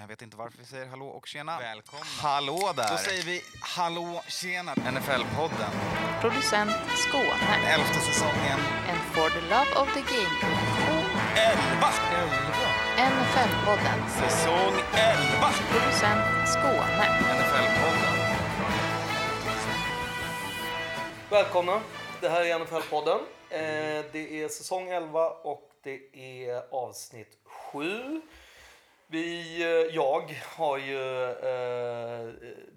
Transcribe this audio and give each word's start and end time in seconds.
Jag 0.00 0.08
vet 0.08 0.22
inte 0.22 0.36
varför 0.36 0.58
vi 0.58 0.64
säger 0.64 0.86
hallå 0.86 1.06
och 1.06 1.26
tjena. 1.26 1.58
Välkomna. 1.58 2.04
Hallå 2.22 2.72
där! 2.76 2.90
Då 2.90 2.96
säger 2.96 3.22
vi 3.22 3.42
hallå, 3.60 4.22
tjena, 4.28 4.74
NFL-podden. 4.74 5.72
Producent 6.20 6.70
Skåne. 7.04 7.48
Elfte 7.74 8.00
säsongen. 8.00 8.60
And 8.90 9.00
for 9.14 9.28
the 9.30 9.40
love 9.54 9.70
of 9.82 9.88
the 9.94 10.00
game. 10.00 10.36
Elva! 11.48 11.90
NFL-podden. 13.12 13.98
Säsong 14.20 14.74
elva! 14.94 15.50
Producent 15.72 16.48
Skåne. 16.48 17.04
NFL-podden. 17.38 18.16
Välkomna! 21.30 21.80
Det 22.20 22.28
här 22.28 22.44
är 22.44 22.58
NFL-podden. 22.58 23.20
Eh, 23.50 24.04
det 24.12 24.42
är 24.42 24.48
säsong 24.48 24.88
11 24.88 25.30
och 25.30 25.70
det 25.82 26.00
är 26.46 26.74
avsnitt 26.74 27.38
7. 27.72 28.20
Vi, 29.12 29.62
eh, 29.62 29.94
jag 29.94 30.34
har 30.56 30.78
ju 30.78 31.24
eh, 31.24 32.28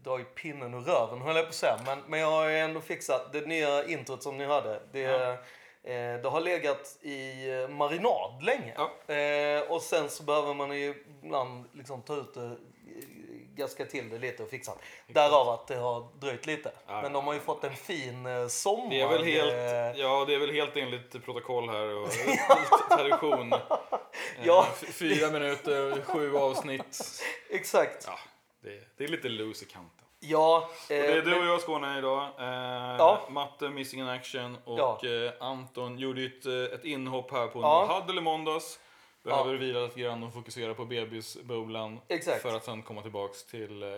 dragit 0.04 0.36
pinnen 0.36 0.74
ur 0.74 0.82
röven 0.82 1.22
höll 1.22 1.36
jag 1.36 1.46
på 1.46 1.50
att 1.50 1.56
säga. 1.56 1.78
Men, 1.86 2.00
men 2.08 2.20
jag 2.20 2.32
har 2.32 2.50
ändå 2.50 2.82
fixat 2.82 3.34
det 3.34 3.48
nya 3.48 3.86
introt 3.88 4.24
som 4.24 4.38
ni 4.38 4.46
hörde. 4.46 4.80
Det, 4.92 5.04
eh, 5.84 6.22
det 6.22 6.30
har 6.30 6.42
legat 6.42 6.98
i 7.02 7.50
eh, 7.50 7.68
marinad 7.68 8.44
länge. 8.44 8.74
Eh, 9.08 9.72
och 9.72 9.82
sen 9.82 10.10
så 10.10 10.24
behöver 10.24 10.54
man 10.54 10.80
ju 10.80 11.04
ibland 11.24 11.66
liksom 11.74 12.02
ta 12.02 12.16
ut 12.16 12.34
det, 12.34 12.58
gaska 13.56 13.86
till 13.86 14.10
det 14.10 14.18
lite 14.20 14.44
och 14.44 14.50
fixa. 14.50 14.72
Därav 15.08 15.50
att 15.50 15.68
det 15.68 15.76
har 15.76 16.08
dröjt 16.20 16.46
lite. 16.46 16.72
Men 16.88 17.14
de 17.14 17.26
har 17.28 17.34
ju 17.34 17.40
fått 17.40 17.64
en 17.64 17.76
fin 17.76 18.26
eh, 18.26 18.48
sommar. 18.48 18.90
Det 18.90 19.02
är 19.02 19.08
väl 19.08 19.24
helt, 19.24 19.54
eh, 19.54 20.02
ja, 20.02 20.26
det 20.28 20.34
är 20.36 20.40
väl 20.40 20.52
helt 20.52 20.78
enligt 20.78 21.26
protokoll 21.26 21.70
här 21.70 21.96
och 21.96 22.10
tradition. 22.98 23.54
Ja. 24.44 24.68
Eh, 24.82 24.88
Fyra 24.92 25.30
minuter, 25.32 26.02
sju 26.02 26.38
avsnitt. 26.38 27.02
Exakt. 27.50 28.04
Ja, 28.08 28.20
det, 28.64 28.98
det 28.98 29.04
är 29.04 29.08
lite 29.08 29.30
loose 29.30 29.66
i 29.66 29.68
kanten. 29.68 29.90
Ja. 30.20 30.70
Och 30.70 30.86
det 30.88 30.98
är 31.08 31.18
eh, 31.18 31.24
du 31.24 31.40
och 31.40 31.46
jag 31.46 31.62
Skåne 31.62 31.98
idag. 31.98 32.24
Eh, 32.40 32.96
Ja. 32.98 33.22
Matte 33.30 33.70
Missing 33.70 34.00
in 34.00 34.08
Action 34.08 34.58
och 34.66 34.80
Ja. 34.80 35.00
eh, 35.04 35.32
Anton 35.40 35.98
gjorde 36.00 36.26
ett, 36.26 36.46
eh, 36.46 36.54
ett 36.80 36.86
inhopp 36.86 37.32
här 37.32 37.48
på 37.48 37.62
Ja. 37.62 37.86
ja. 37.90 38.00
Huddle 38.00 38.22
i 38.22 38.24
måndags. 38.24 38.80
Behöver 39.24 39.52
Ja. 39.54 39.58
vila 39.60 39.80
lite 39.80 40.00
grann 40.00 40.24
och 40.24 40.34
fokusera 40.34 40.74
på 40.74 40.86
bebisbubblan. 40.86 42.00
Exakt. 42.08 42.42
För 42.42 42.56
att 42.56 42.64
sen 42.64 42.82
komma 42.84 43.02
tillbaks 43.02 43.44
till 43.46 43.84
eh, 43.84 43.90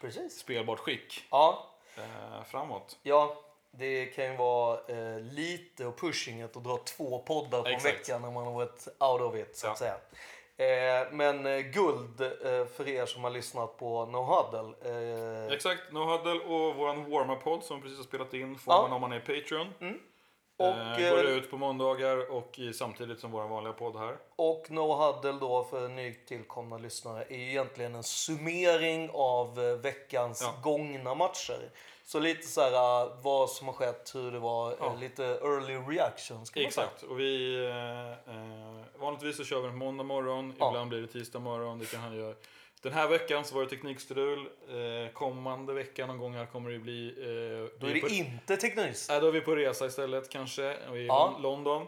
Precis. 0.00 0.38
spelbart 0.38 0.78
skick 0.78 1.24
Ja. 1.30 1.66
eh, 1.96 2.44
framåt. 2.44 2.98
Ja. 3.02 3.36
Det 3.74 4.06
kan 4.06 4.24
ju 4.24 4.36
vara 4.36 4.78
eh, 4.88 5.20
lite 5.20 5.86
och 5.86 5.96
pushinget 6.00 6.56
att 6.56 6.64
dra 6.64 6.76
två 6.76 7.18
poddar 7.18 7.62
på 7.62 7.68
en 7.68 7.80
vecka 7.80 8.18
när 8.18 8.30
man 8.30 8.44
har 8.44 8.52
varit 8.52 8.88
out 8.98 9.20
of 9.20 9.36
it 9.36 9.56
så 9.56 9.66
att 9.66 9.80
Ja. 9.80 9.86
säga. 9.86 9.96
Eh, 10.56 11.08
men 11.12 11.46
eh, 11.46 11.58
guld 11.60 12.20
eh, 12.20 12.66
för 12.66 12.88
er 12.88 13.06
som 13.06 13.24
har 13.24 13.30
lyssnat 13.30 13.76
på 13.78 14.06
No 14.06 14.16
Huddle. 14.16 14.90
Eh, 15.48 15.52
Exakt, 15.54 15.92
No 15.92 15.98
Huddle 15.98 16.40
och 16.40 16.74
våran 16.76 17.10
warm-up-podd 17.10 17.62
som 17.64 17.82
precis 17.82 17.98
har 17.98 18.04
spelat 18.04 18.34
in 18.34 18.58
får 18.58 18.74
Ja. 18.74 18.78
Mm. 18.78 18.90
man 18.90 18.94
om 18.96 19.00
man 19.00 19.12
är 19.12 19.20
Patreon. 19.20 19.98
Och, 20.56 20.66
eh, 20.66 21.04
eh, 21.04 21.10
går 21.10 21.24
ut 21.24 21.50
på 21.50 21.56
måndagar 21.58 22.30
och 22.32 22.58
i, 22.58 22.72
samtidigt 22.72 23.20
som 23.20 23.30
vår 23.30 23.48
vanliga 23.48 23.72
podd 23.72 23.96
här. 23.96 24.16
Och 24.36 24.66
No 24.70 24.92
Huddle 24.92 25.32
då 25.40 25.64
för 25.64 25.88
nytillkomna 25.88 26.78
lyssnare 26.78 27.24
är 27.28 27.36
ju 27.36 27.48
egentligen 27.50 27.94
en 27.94 28.02
summering 28.02 29.10
av 29.12 29.60
eh, 29.60 29.76
veckans 29.76 30.42
Ja. 30.42 30.54
gångna 30.62 31.14
matcher. 31.14 31.70
Så 32.04 32.18
lite 32.18 32.46
så 32.46 32.60
här 32.60 33.02
eh, 33.02 33.12
vad 33.22 33.50
som 33.50 33.66
har 33.66 33.74
skett, 33.74 34.10
hur 34.14 34.30
det 34.32 34.38
var, 34.38 34.70
eh, 34.70 34.76
Ja. 34.80 34.94
lite 35.00 35.24
early 35.24 35.74
reaction 35.74 36.46
ska 36.46 36.60
man 36.60 36.72
säga. 36.72 36.84
Exakt, 36.86 37.02
och 37.02 37.20
vi... 37.20 37.54
Eh, 37.66 38.34
eh, 38.36 38.82
vanligtvis 39.00 39.36
så 39.36 39.44
kör 39.44 39.60
vi 39.60 39.68
på 39.68 39.76
måndag 39.76 40.04
morgon, 40.04 40.54
Ja. 40.58 40.68
ibland 40.68 40.88
blir 40.88 41.00
det 41.00 41.06
tisdag 41.06 41.38
morgon. 41.38 41.78
Det 41.78 41.86
kan 41.86 42.00
han 42.00 42.16
göra. 42.16 42.34
Den 42.82 42.92
här 42.92 43.08
veckan 43.08 43.44
så 43.44 43.54
var 43.54 43.62
det 43.62 43.68
teknikstrul. 43.68 44.38
Eh, 44.68 45.12
kommande 45.12 45.72
vecka 45.72 46.06
någon 46.06 46.18
gång 46.18 46.34
här 46.34 46.46
kommer 46.46 46.70
det 46.70 46.78
bli... 46.78 47.08
Eh, 47.08 47.78
Då 47.80 47.86
vi 47.86 47.90
är 47.90 47.94
det 47.94 48.00
på, 48.00 48.08
inte 48.08 48.56
teknys. 48.56 49.08
Nej, 49.08 49.20
då 49.20 49.26
är 49.26 49.32
vi 49.32 49.40
på 49.40 49.56
resa 49.56 49.86
istället 49.86 50.28
kanske, 50.30 50.76
och 50.90 50.96
i 50.98 51.06
Ja. 51.06 51.38
London. 51.42 51.86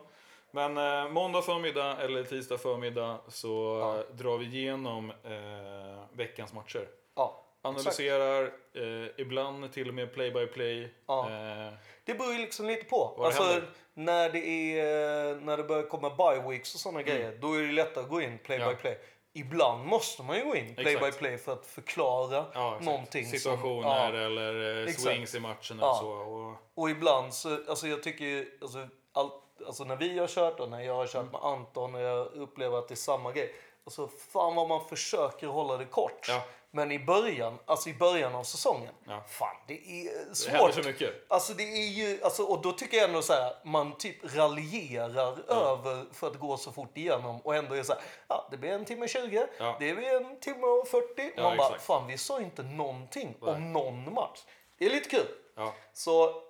Men 0.51 0.77
eh, 0.79 1.09
måndag 1.09 1.43
förmiddag 1.43 1.97
eller 2.01 2.25
tisdag 2.25 2.59
förmiddag 2.59 3.19
så 3.29 3.81
eh, 4.11 4.15
drar 4.17 4.39
vi 4.39 4.45
igenom 4.45 5.11
eh, 5.11 6.05
veckans 6.13 6.53
matcher. 6.53 6.89
Ja. 7.15 7.41
Analyserar, 7.63 8.43
eh, 8.75 9.07
ibland 9.17 9.73
till 9.73 9.89
och 9.89 9.95
med 9.95 10.15
play 10.15 10.31
by 10.31 10.47
play. 10.47 10.95
Ja. 11.07 11.31
Eh, 11.31 11.73
Det 12.05 12.15
beror 12.15 12.33
ju 12.33 12.39
liksom 12.39 12.67
lite 12.67 12.85
på. 12.85 13.21
Alltså, 13.25 13.43
händer? 13.43 13.63
när 13.95 14.31
det, 14.31 14.39
är, 14.81 15.35
när 15.35 15.57
det 15.57 15.63
börjar 15.65 15.83
komma 15.83 16.11
bye 16.11 16.51
weeks 16.51 16.75
och 16.75 16.81
sådana 16.81 17.03
grejer, 17.03 17.39
då 17.41 17.55
är 17.55 17.63
det 17.63 17.73
lättare 17.73 18.05
att 18.05 18.11
gå 18.11 18.21
in 18.21 18.39
play 18.39 18.57
Mm. 18.59 18.69
Ja. 18.69 18.75
by 18.75 18.81
play. 18.81 18.99
Ibland 19.37 19.85
måste 19.87 20.23
man 20.23 20.37
ju 20.37 20.45
gå 20.45 20.57
in 20.57 20.75
play 20.75 20.95
Exakt. 20.95 21.15
by 21.15 21.19
play 21.19 21.39
för 21.39 21.53
att 21.53 21.67
förklara 21.67 22.45
ja, 22.55 22.79
någonting. 22.81 23.27
Situationer 23.27 23.83
Som, 23.83 23.91
ja. 23.91 24.27
eller 24.27 24.77
eh, 24.79 24.85
Exakt. 24.85 25.01
swings 25.03 25.35
i 25.35 25.41
matchen 25.41 25.79
Ja. 25.81 25.91
eller 25.91 25.99
så. 26.01 26.09
Och, 26.33 26.55
Och 26.75 26.91
ibland 26.91 27.35
så, 27.35 27.59
alltså 27.69 27.87
jag 27.87 28.03
tycker 28.03 28.25
ju, 28.25 28.59
alltså, 28.63 28.89
allt, 29.13 29.33
alltså 29.67 29.85
när 29.85 29.97
vi 29.97 30.19
har 30.19 30.27
kört 30.27 30.61
och 30.61 30.69
när 30.71 30.81
jag 30.81 30.95
har 30.95 31.07
kört 31.07 31.15
Mm. 31.15 31.33
med 31.33 31.41
Anton 31.45 31.95
och 31.95 32.01
jag 32.01 32.27
upplever 32.27 32.79
att 32.79 32.89
det 32.89 32.95
är 32.95 32.97
samma 32.97 33.33
grej. 33.33 33.55
Alltså 33.85 34.09
fan 34.33 34.55
vad 34.55 34.69
man 34.69 34.89
försöker 34.89 35.47
hålla 35.47 35.77
det 35.77 35.85
kort. 35.85 36.27
Ja. 36.29 36.43
Men 36.77 36.93
i 36.93 36.99
början, 36.99 37.59
alltså 37.67 37.89
i 37.89 37.95
början 37.95 38.35
av 38.35 38.45
säsongen, 38.45 38.95
Ja. 39.09 39.25
fan 39.29 39.57
det 39.67 39.75
är 39.75 40.29
det 40.29 40.35
svårt. 40.35 40.51
händer 40.53 40.73
så 40.73 40.89
mycket. 40.89 41.15
Alltså 41.29 41.53
det 41.55 41.63
är 41.63 41.89
ju, 41.89 42.23
alltså, 42.23 42.43
och 42.43 42.63
då 42.63 42.73
tycker 42.73 42.97
jag 42.97 43.07
ändå 43.09 43.23
så 43.23 43.33
här, 43.33 43.53
man 43.65 43.99
typ 43.99 44.35
raljerar 44.37 45.51
över 45.51 46.05
för 46.15 46.27
att 46.27 46.33
det 46.33 46.39
går 46.39 46.57
så 46.57 46.73
fort 46.73 46.97
igenom 46.99 47.41
och 47.41 47.57
ändå 47.57 47.75
är 47.75 47.83
så 47.83 47.93
här, 47.93 48.03
ja 48.29 48.49
det 48.51 48.57
blir 48.57 48.71
en 48.71 48.85
timme 48.85 49.09
20, 49.09 49.47
Ja. 49.59 49.77
det 49.81 49.95
blir 49.95 50.17
en 50.17 50.41
timme 50.41 50.67
och 50.67 50.89
40. 50.89 51.33
Ja, 51.37 51.43
man 51.43 51.57
bara, 51.57 51.79
fan 51.79 52.07
vi 52.07 52.19
sa 52.19 52.41
inte 52.41 52.63
någonting 52.63 53.35
Nej. 53.41 53.55
om 53.55 53.73
någon 53.73 54.15
match. 54.15 54.41
Det 54.79 54.87
är 54.87 54.91
lite 54.91 55.09
kul. 55.09 55.27
Ja. 55.57 55.75
Så 55.93 56.43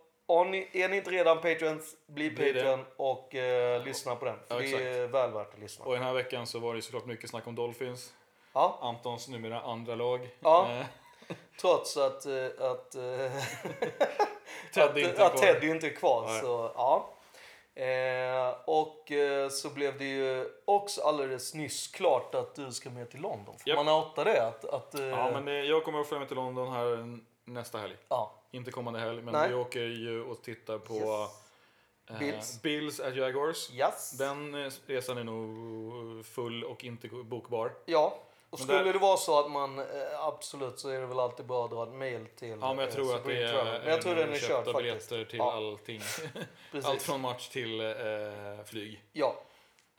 ni, 0.47 0.69
är 0.73 0.89
ni 0.89 0.97
inte 0.97 1.11
redan 1.11 1.41
patrons, 1.41 1.97
bli 2.07 2.29
det. 2.31 2.53
patron 2.55 2.85
och 2.97 3.35
eh, 3.35 3.85
lyssna 3.85 4.17
på 4.17 4.25
den. 4.25 4.37
För 4.49 4.55
Ja, 4.63 4.79
det 4.79 4.89
är 4.89 5.07
väl 5.07 5.31
värt 5.33 5.55
att 5.55 5.61
lyssna. 5.61 5.85
och 5.85 5.93
den 5.95 6.03
här 6.03 6.13
veckan 6.13 6.47
så 6.47 6.59
var 6.59 6.75
det 6.75 6.83
såklart 6.83 7.07
mycket 7.07 7.31
snack 7.31 7.47
om 7.47 7.55
Dolphins. 7.55 8.13
Ja, 8.55 8.79
Antons 8.81 9.29
numera 9.29 9.61
andra 9.61 9.95
lag. 9.95 10.29
Ja. 10.41 10.71
Eh, 10.73 10.87
trots 11.61 11.97
att, 11.97 12.27
eh, 12.27 12.47
att, 12.71 12.95
eh, 12.95 13.33
Ted 14.75 14.83
att, 14.85 14.97
inte 14.97 15.27
att. 15.27 15.37
Teddy 15.37 15.69
inte 15.71 15.87
är 15.87 15.95
kvar. 15.97 16.25
Nej. 16.27 16.41
Så, 16.41 16.73
ja. 16.75 17.11
Eh, 17.83 18.55
och 18.65 19.13
eh, 19.13 19.49
så 19.49 19.71
blev 19.71 19.99
det 19.99 20.05
ju 20.05 20.51
också 20.65 21.03
alldeles 21.03 21.55
nyss 21.55 21.87
klart 21.89 22.35
att 22.35 22.55
du 22.55 22.73
ska 22.73 22.91
med 22.91 23.11
till 23.11 23.21
London. 23.21 23.55
Får 23.59 23.69
Japp. 23.69 23.85
man 23.85 23.89
outa 23.89 24.25
det? 24.25 24.47
Att, 24.47 24.65
att, 24.65 24.95
eh, 24.95 25.05
Ja, 25.07 25.41
men 25.41 25.67
jag 25.67 25.85
kommer 25.85 26.01
att 26.01 26.07
följa 26.09 26.19
med 26.21 26.29
till 26.29 26.37
London 26.37 26.73
här 26.73 27.19
nästa 27.45 27.79
helg. 27.79 27.97
ja. 28.09 28.33
Inte 28.51 28.71
kommande 28.71 29.01
helg, 29.01 29.23
men 29.23 29.33
Nej. 29.33 29.49
vi 29.49 29.55
åker 29.55 29.81
ju 29.81 30.23
och 30.25 30.43
tittar 30.43 30.79
på 30.79 30.95
Yes. 32.11 32.19
Bills. 32.21 32.63
Bills 32.63 33.01
at 33.01 33.17
Jaguars. 33.17 33.71
Yes. 33.73 34.11
Den 34.19 34.71
resan 34.87 35.19
är 35.19 35.25
nog 35.25 36.27
full 36.27 36.65
och 36.65 36.85
inte 36.85 37.09
bokbar. 37.09 37.73
Ja. 37.85 38.19
Och 38.55 38.61
skulle 38.61 38.79
där- 38.83 38.93
det 38.93 38.99
vara 38.99 39.17
så 39.17 39.39
att 39.41 39.51
man 39.51 39.79
eh, 39.79 39.85
absolut 40.21 40.79
så 40.79 40.89
är 40.89 41.01
det 41.01 41.07
väl 41.07 41.21
alltid 41.21 41.47
bra 41.47 41.65
att 41.65 41.71
dra 41.71 41.83
ett 41.83 41.93
mail 41.95 42.27
till 42.37 42.49
Ja, 42.49 42.57
men 42.57 42.79
jag 42.79 42.89
eh, 42.89 42.95
tror 42.95 43.15
att 43.17 43.25
det 43.25 43.43
är 43.43 43.53
Travel. 43.53 43.81
Men 43.83 43.91
jag 43.91 44.03
tror 44.03 44.15
den 44.15 44.33
är 44.33 44.39
faktiskt. 44.39 44.77
biljetter 44.77 45.25
till 45.25 45.39
Ja. 45.39 45.53
allting. 45.53 46.01
Allt 46.85 47.03
från 47.03 47.21
match 47.21 47.49
till 47.49 47.81
eh, 47.81 47.87
flyg. 48.67 49.03
Ja. 49.13 49.35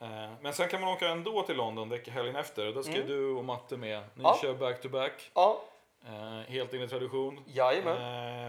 Eh, 0.00 0.08
men 0.40 0.52
sen 0.52 0.68
kan 0.68 0.80
man 0.80 0.90
åka 0.90 1.08
ändå 1.08 1.42
till 1.42 1.56
London 1.56 1.90
helgen 2.08 2.36
efter. 2.36 2.72
Då 2.72 2.82
ska 2.82 2.92
du 3.02 3.30
och 3.30 3.44
Matte 3.44 3.76
med. 3.76 3.98
Ni 3.98 4.04
Mm. 4.04 4.22
Ja. 4.24 4.38
kör 4.42 4.54
back-to-back. 4.54 5.30
Ja. 5.34 5.60
Eh, 6.06 6.50
helt 6.52 6.74
enligt 6.74 6.90
tradition. 6.90 7.44
Jajamän. 7.46 7.96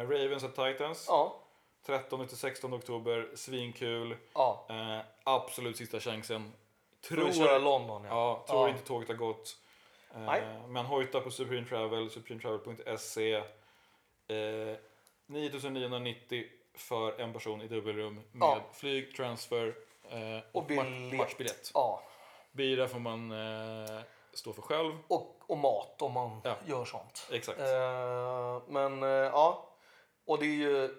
Eh, 0.01 0.09
Ravens 0.09 0.43
at 0.43 0.55
Titans. 0.55 1.05
Ja. 1.09 1.35
13 1.85 2.27
till 2.27 2.37
16 2.37 2.73
oktober. 2.73 3.27
Svinkul. 3.35 4.15
Ja. 4.33 4.65
Eh, 4.69 4.99
absolut 5.23 5.77
sista 5.77 5.99
chansen. 5.99 6.53
Tror... 7.07 7.31
köra 7.31 7.57
London, 7.57 8.03
ja. 8.05 8.43
Ja, 8.47 8.53
tror 8.53 8.69
inte 8.69 8.83
tåget 8.83 9.07
har 9.09 9.15
gått. 9.15 9.55
Eh, 10.17 10.25
Nej. 10.25 10.41
men 10.67 10.85
hojta 10.85 11.21
på 11.21 11.31
Supreme 11.31 11.67
Travel, 11.67 12.09
supremetravel.se. 12.09 13.33
Eh, 14.27 14.77
9990 15.25 16.45
för 16.73 17.19
en 17.21 17.33
person 17.33 17.61
i 17.61 17.67
dubbelrum 17.67 18.15
med 18.31 18.47
Ja. 18.47 18.61
flyg, 18.73 19.15
transfer 19.15 19.67
eh, 20.09 20.37
och, 20.51 20.63
Och 20.63 20.71
match, 20.71 20.85
biljett. 20.87 21.17
matchbiljett. 21.17 21.71
Ja. 21.73 22.03
Bira 22.51 22.87
får 22.87 22.99
man 22.99 23.31
eh, 23.31 23.99
stå 24.33 24.53
för 24.53 24.61
själv. 24.61 24.97
Och, 25.07 25.35
och 25.47 25.57
mat 25.57 26.01
om 26.01 26.11
man 26.13 26.41
Ja. 26.43 26.55
gör 26.65 26.85
sånt. 26.85 27.29
Exakt. 27.31 27.59
Men 28.67 29.01
ja, 29.01 29.69
och 30.25 30.39
det 30.39 30.45
är 30.45 30.55
ju 30.55 30.89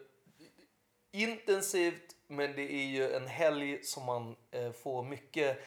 intensivt 1.12 2.14
men 2.26 2.52
det 2.56 2.72
är 2.72 2.86
ju 2.86 3.12
en 3.12 3.26
helg 3.26 3.82
som 3.84 4.04
man 4.04 4.36
får 4.82 5.02
mycket 5.02 5.58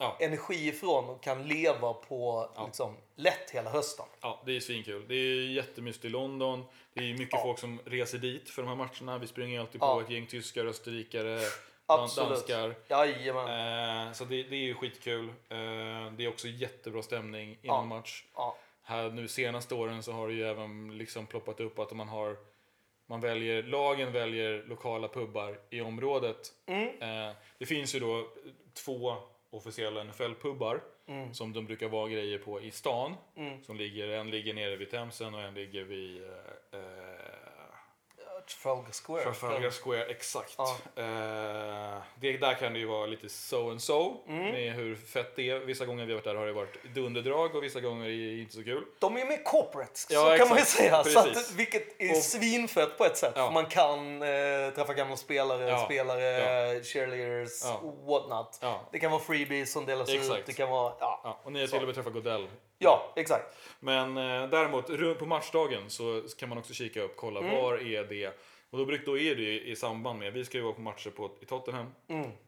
Ja. 0.00 0.16
energi 0.20 0.68
ifrån 0.68 1.04
och 1.08 1.22
kan 1.22 1.48
leva 1.48 1.92
på 1.92 2.50
liksom, 2.66 2.96
lätt 3.16 3.50
hela 3.50 3.70
hösten. 3.70 4.06
Ja, 4.20 4.42
det 4.46 4.56
är 4.56 4.60
svinkul. 4.60 5.04
Det 5.08 5.14
är 5.14 5.50
jättemysigt 5.50 6.04
i 6.04 6.08
London. 6.08 6.64
Det 6.94 7.00
är 7.00 7.12
mycket 7.12 7.28
Ja. 7.32 7.42
folk 7.42 7.58
som 7.58 7.80
reser 7.84 8.18
dit 8.18 8.50
för 8.50 8.62
de 8.62 8.68
här 8.68 8.74
matcherna. 8.76 9.18
Vi 9.18 9.26
springer 9.26 9.60
alltid 9.60 9.80
på 9.80 9.86
Ja. 9.86 10.02
ett 10.02 10.10
gäng 10.10 10.26
tyskar, 10.26 10.64
österrikare, 10.66 11.40
Absolut. 11.86 12.30
danskar. 12.30 12.74
Jajamän. 12.88 14.06
Eh, 14.06 14.12
så 14.12 14.24
det, 14.24 14.42
det 14.42 14.56
är 14.56 14.60
ju 14.60 14.74
skitkul. 14.74 15.28
Eh, 15.28 16.12
det 16.16 16.24
är 16.24 16.28
också 16.28 16.48
jättebra 16.48 17.02
stämning 17.02 17.48
innan 17.62 17.76
Ja. 17.76 17.84
match. 17.84 18.24
Ja. 18.34 18.56
Här 18.82 19.10
nu 19.10 19.28
senaste 19.28 19.74
åren 19.74 20.02
så 20.02 20.12
har 20.12 20.28
det 20.28 20.34
ju 20.34 20.44
även 20.44 20.98
liksom 20.98 21.26
ploppat 21.26 21.60
upp 21.60 21.78
att 21.78 21.92
man 21.92 22.08
har 22.08 22.36
man 23.06 23.20
väljer, 23.20 23.62
lagen 23.62 24.12
väljer 24.12 24.64
lokala 24.68 25.08
pubbar 25.08 25.58
i 25.70 25.80
området. 25.80 26.52
Mm. 26.66 26.88
Eh, 27.28 27.34
det 27.58 27.66
finns 27.66 27.94
ju 27.94 28.00
då 28.00 28.26
två 28.84 29.16
officiella 29.50 30.00
NFL-pubbar 30.04 30.80
Mm. 31.06 31.34
som 31.34 31.52
de 31.52 31.66
brukar 31.66 31.88
vara 31.88 32.08
grejer 32.08 32.38
på 32.38 32.60
i 32.60 32.70
stan. 32.70 33.14
Som 33.62 33.76
ligger, 33.76 34.08
en 34.08 34.30
ligger 34.30 34.54
nere 34.54 34.76
vid 34.76 34.90
Themsen 34.90 35.34
och 35.34 35.40
en 35.40 35.54
ligger 35.54 35.84
vid 35.84 36.22
eh, 36.22 36.80
eh, 36.80 37.39
Trafalgar 38.50 38.92
Square. 39.06 39.22
Trafalgar 39.22 39.70
Square, 39.70 40.04
exakt. 40.04 40.54
Ja. 40.58 40.76
Eh, 40.96 42.02
det, 42.20 42.36
där 42.36 42.54
kan 42.54 42.72
det 42.72 42.78
ju 42.78 42.86
vara 42.86 43.06
lite 43.06 43.28
so 43.28 43.70
and 43.70 43.82
so 43.82 44.16
Mm. 44.28 44.50
med 44.52 44.72
hur 44.74 44.96
fett 44.96 45.36
det 45.36 45.50
är. 45.50 45.58
Vissa 45.58 45.86
gånger 45.86 46.06
vi 46.06 46.12
har 46.12 46.16
varit 46.16 46.24
där 46.24 46.34
har 46.34 46.46
det 46.46 46.52
varit 46.52 46.84
dunderdrag 46.94 47.54
och 47.56 47.62
vissa 47.64 47.80
gånger 47.80 48.04
är 48.06 48.34
det 48.36 48.40
inte 48.40 48.54
så 48.54 48.64
kul. 48.64 48.84
De 48.98 49.16
är 49.16 49.24
mer 49.26 49.44
corporate, 49.44 49.90
så 49.98 50.14
Ja, 50.14 50.36
kan 50.38 50.48
man 50.48 50.56
ju 50.58 50.62
exakt. 50.62 50.78
säga. 50.78 51.04
Så 51.04 51.18
att, 51.18 51.52
vilket 51.52 52.00
är 52.00 52.10
Och- 52.10 52.16
svinfett 52.16 52.98
på 52.98 53.04
ett 53.04 53.16
sätt. 53.16 53.32
Ja. 53.36 53.50
Man 53.50 53.66
kan 53.66 54.22
eh, 54.22 54.28
träffa 54.74 54.94
gamla 54.94 55.16
spelare, 55.16 55.68
Ja. 55.68 55.84
spelare, 55.84 56.82
cheerleaders, 56.84 57.64
Ja. 57.64 57.80
what 58.06 58.28
not. 58.28 58.58
Ja. 58.62 58.80
Det 58.92 58.98
kan 58.98 59.10
vara 59.10 59.20
freebies 59.22 59.72
som 59.72 59.86
delas 59.86 60.08
ut. 60.08 60.14
Exakt. 60.20 60.46
Det 60.46 60.52
kan 60.52 60.68
vara... 60.70 60.94
Ja, 61.00 61.20
Ja, 61.24 61.40
och 61.44 61.52
ni 61.52 61.60
har 61.60 61.66
till 61.66 61.78
och 61.80 61.86
med 61.86 61.94
träffat 61.94 62.12
Godell. 62.12 62.48
Ja 62.82 63.12
exakt. 63.16 63.56
Men 63.80 64.16
eh, 64.16 64.48
däremot 64.48 65.18
på 65.18 65.26
matchdagen 65.26 65.90
så 65.90 66.22
kan 66.38 66.48
man 66.48 66.58
också 66.58 66.72
kika 66.74 67.02
upp, 67.02 67.16
kolla 67.16 67.40
Mm. 67.40 67.56
var 67.56 67.74
är 67.74 68.04
det? 68.04 68.38
Och 68.70 68.78
då, 68.78 68.84
då 69.06 69.18
är 69.18 69.34
det 69.34 69.42
ju 69.42 69.60
i 69.64 69.76
samband 69.76 70.18
med, 70.18 70.32
vi 70.32 70.44
ska 70.44 70.58
ju 70.58 70.64
vara 70.64 70.74
på 70.74 70.80
matcher 70.80 71.10
på, 71.10 71.30
i 71.40 71.44
Tottenham. 71.44 71.86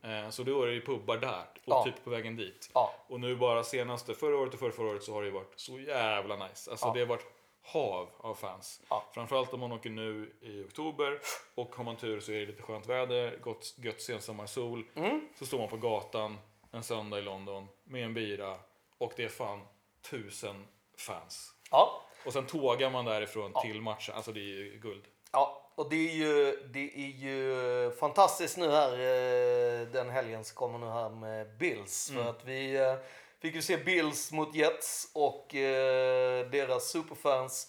Eh, 0.03 0.31
så 0.31 0.43
då 0.43 0.63
är 0.63 0.67
det 0.67 0.73
ju 0.73 0.81
pubbar 0.81 1.17
där 1.17 1.29
och 1.29 1.33
Mm. 1.33 1.45
Ja. 1.67 1.85
typ 1.85 2.05
på 2.05 2.11
vägen 2.11 2.37
dit. 2.37 2.71
Ja. 2.75 2.95
Och 3.07 3.21
nu 3.21 3.37
bara 3.37 3.65
senaste, 3.65 4.15
förra 4.15 4.37
året 4.37 4.55
och 4.55 4.61
förra, 4.61 4.73
förra 4.73 4.87
året 4.89 5.03
så 5.03 5.13
har 5.13 5.21
det 5.23 5.27
ju 5.27 5.33
varit 5.35 5.53
så 5.57 5.79
jävla 5.81 6.37
nice. 6.49 6.71
Alltså 6.71 6.87
Ja. 6.87 6.93
det 6.93 7.01
har 7.01 7.07
varit 7.07 7.27
hav 7.65 8.09
av 8.17 8.35
fans. 8.35 8.81
Ja. 8.89 9.05
Framförallt 9.15 9.53
om 9.55 9.61
man 9.61 9.73
åker 9.73 9.91
nu 9.91 10.33
i 10.41 10.63
oktober 10.65 11.19
och 11.55 11.75
har 11.77 11.85
man 11.85 11.97
tur 11.97 12.21
så 12.21 12.33
är 12.33 12.41
det 12.41 12.47
lite 12.47 12.63
skönt 12.63 12.87
väder, 12.87 13.39
gott, 13.43 13.75
gött 13.77 14.01
sensommarsol. 14.01 14.85
Mm. 14.95 15.29
Så 15.39 15.47
står 15.47 15.59
man 15.59 15.69
på 15.69 15.77
gatan 15.77 16.39
en 16.73 16.83
söndag 16.83 17.19
i 17.19 17.23
London 17.23 17.69
med 17.85 18.05
en 18.05 18.15
bira 18.15 18.57
och 18.99 19.13
det 19.17 19.25
är 19.25 19.29
fan 19.29 19.61
tusen 20.11 20.65
fans. 20.99 21.51
Ja. 21.71 22.03
Och 22.27 22.33
sen 22.33 22.47
tågar 22.47 22.91
man 22.91 23.05
därifrån 23.05 23.53
till 23.63 23.81
matchen. 23.81 24.15
Alltså 24.15 24.33
det 24.33 24.41
är 24.41 24.43
ju 24.65 24.79
guld. 24.83 25.05
Ja, 25.33 25.73
och 25.75 25.91
det 25.91 25.97
är 26.11 26.15
ju, 26.15 26.57
det 26.73 26.91
är 26.95 27.11
ju 27.19 27.91
fantastiskt 28.01 28.57
nu 28.57 28.71
här 28.71 28.93
eh, 28.93 29.87
den 29.89 30.11
helgen 30.11 30.45
som 30.45 30.55
kommer 30.57 30.79
nu 30.79 30.87
här 30.87 31.09
med 31.11 31.57
Bills. 31.59 32.11
Mm. 32.11 32.23
För 32.25 32.31
att 32.31 32.45
vi 32.45 32.77
eh, 32.77 32.95
fick 33.43 33.55
ju 33.55 33.63
se 33.63 33.77
Bills 33.77 34.33
mot 34.33 34.55
Jets 34.55 35.11
och 35.15 35.55
eh, 35.55 36.51
deras 36.51 36.89
superfans 36.91 37.69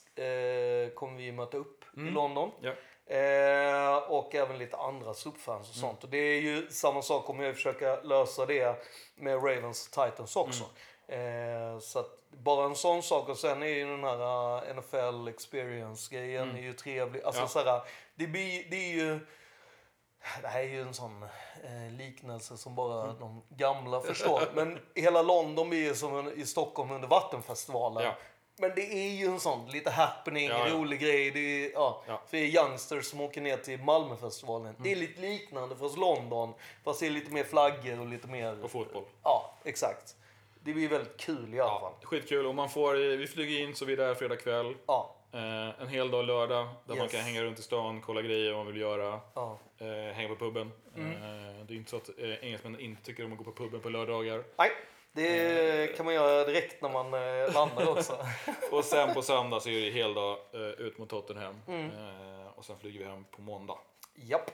kommer 0.95 1.17
vi 1.17 1.31
möta 1.31 1.57
upp 1.57 1.83
i 1.97 1.99
London. 1.99 2.51
Ja. 2.61 2.71
Eh, 3.15 3.97
och 3.97 4.35
även 4.35 4.57
lite 4.57 4.77
andra 4.77 5.13
superfans 5.13 5.69
och 5.69 5.75
Mm. 5.77 5.89
sånt. 5.89 6.03
Och 6.03 6.09
det 6.09 6.17
är 6.17 6.41
ju 6.41 6.67
samma 6.69 7.01
sak 7.01 7.25
kommer 7.25 7.43
jag 7.43 7.55
försöka 7.55 8.01
lösa 8.01 8.45
det 8.45 8.85
med 9.15 9.35
Ravens 9.35 9.87
och 9.87 10.05
Titans 10.05 10.35
också. 10.35 10.63
Mm. 10.63 10.75
Eh, 11.13 11.79
så 11.79 11.99
att 11.99 12.19
bara 12.31 12.65
en 12.65 12.75
sån 12.75 13.03
sak 13.03 13.29
och 13.29 13.37
sen 13.37 13.63
är 13.63 13.67
ju 13.67 13.85
den 13.89 14.03
här 14.03 14.69
uh, 14.69 14.75
NFL 14.77 15.27
experience 15.27 16.15
grejen 16.15 16.57
är 16.57 16.61
ju 16.61 16.73
trevlig. 16.73 17.21
Alltså 17.23 17.41
Mm. 17.41 17.49
Ja. 17.55 17.63
så 17.63 17.69
här, 17.69 17.81
det, 18.15 18.27
blir, 18.27 18.69
det 18.69 18.75
är 18.75 18.93
ju 18.93 19.19
det 20.41 20.47
här 20.47 20.59
är 20.59 20.67
ju 20.67 20.81
en 20.81 20.93
sån 20.93 21.23
eh, 21.63 21.91
liknelse 21.97 22.57
som 22.57 22.75
bara 22.75 23.03
Mm. 23.03 23.19
de 23.19 23.43
gamla 23.49 24.01
förstår. 24.07 24.41
Men 24.53 24.79
hela 24.95 25.21
London 25.21 25.69
blir 25.69 25.83
ju 25.83 25.95
som 25.95 26.15
en, 26.17 26.31
i 26.39 26.45
Stockholm 26.45 26.91
under 26.91 27.07
Vattenfestivalen. 27.07 28.03
Ja. 28.03 28.15
Men 28.57 28.71
det 28.75 28.81
är 28.93 29.09
ju 29.11 29.25
en 29.25 29.39
sån 29.39 29.67
lite 29.71 29.89
happening, 29.91 30.47
Ja, 30.49 30.67
ja. 30.67 30.73
rolig 30.73 30.99
grej. 30.99 31.31
Det 31.31 31.39
är, 31.39 31.71
ja, 31.71 32.03
Ja. 32.07 32.21
För 32.27 32.37
er 32.37 32.41
youngsters 32.45 33.05
som 33.05 33.21
åker 33.21 33.41
ner 33.41 33.57
till 33.57 33.79
Malmöfestivalen. 33.83 34.75
Det 34.79 34.91
är 34.91 34.95
lite 34.95 35.21
liknande 35.21 35.75
för 35.75 35.85
oss 35.85 35.97
London. 35.97 36.53
Fast 36.83 36.99
det 36.99 37.05
är 37.05 37.09
lite 37.11 37.31
mer 37.31 37.43
flaggor 37.43 37.99
och 37.99 38.07
lite 38.07 38.27
mer... 38.27 38.63
Och 38.63 38.71
fotboll. 38.71 39.03
Ja, 39.23 39.53
exakt. 39.63 40.15
Det 40.65 40.73
blir 40.73 40.87
väldigt 40.89 41.17
kul 41.17 41.53
i 41.53 41.59
alla 41.59 41.79
fall. 41.79 41.91
Ja, 42.01 42.07
skitkul. 42.07 42.45
Och 42.45 42.55
man 42.55 42.69
får, 42.69 42.93
vi 43.17 43.27
flyger 43.27 43.59
in 43.63 43.75
så 43.75 43.85
vi 43.85 43.93
är 43.93 43.97
där 43.97 44.13
fredag 44.15 44.35
kväll. 44.35 44.75
Ja, 44.87 45.15
Eh, 45.35 45.81
en 45.81 45.87
hel 45.87 46.11
dag 46.11 46.25
lördag 46.25 46.67
där 46.85 46.95
man 46.95 47.03
Yes. 47.03 47.11
kan 47.11 47.21
hänga 47.21 47.43
runt 47.43 47.59
i 47.59 47.61
stan, 47.61 48.01
kolla 48.01 48.21
grejer 48.21 48.53
man 48.53 48.67
vill 48.67 48.77
göra. 48.77 49.19
ja. 49.35 49.59
Eh, 49.77 50.13
hänga 50.13 50.29
på 50.29 50.35
puben. 50.35 50.71
Mm. 50.95 51.11
Eh, 51.11 51.65
det 51.65 51.73
är 51.73 51.75
inte 51.75 51.89
så 51.89 51.97
att 51.97 52.09
eh, 52.17 52.43
engelsmän 52.43 52.79
inte 52.79 53.03
tycker 53.03 53.25
om 53.25 53.31
att 53.31 53.37
gå 53.37 53.43
på 53.43 53.51
puben 53.51 53.79
på 53.81 53.89
lördagar. 53.89 54.43
Nej, 54.57 54.71
det 55.11 55.97
kan 55.97 56.05
man 56.05 56.15
göra 56.15 56.45
direkt 56.45 56.81
när 56.81 56.89
man 56.89 57.05
eh, 57.13 57.53
landar 57.53 57.89
också. 57.89 58.17
Och 58.71 58.85
sen 58.85 59.13
på 59.13 59.21
söndag 59.21 59.59
så 59.59 59.69
är 59.69 59.81
det 59.85 59.89
hel 59.91 60.13
dag 60.13 60.37
eh, 60.53 60.61
ut 60.61 60.97
mot 60.97 61.09
Tottenham. 61.09 61.55
Mm. 61.67 61.85
Eh, 61.85 62.47
och 62.55 62.65
sen 62.65 62.79
flyger 62.79 62.99
vi 62.99 63.05
hem 63.05 63.25
på 63.31 63.41
måndag. 63.41 63.77
Japp. 64.15 64.51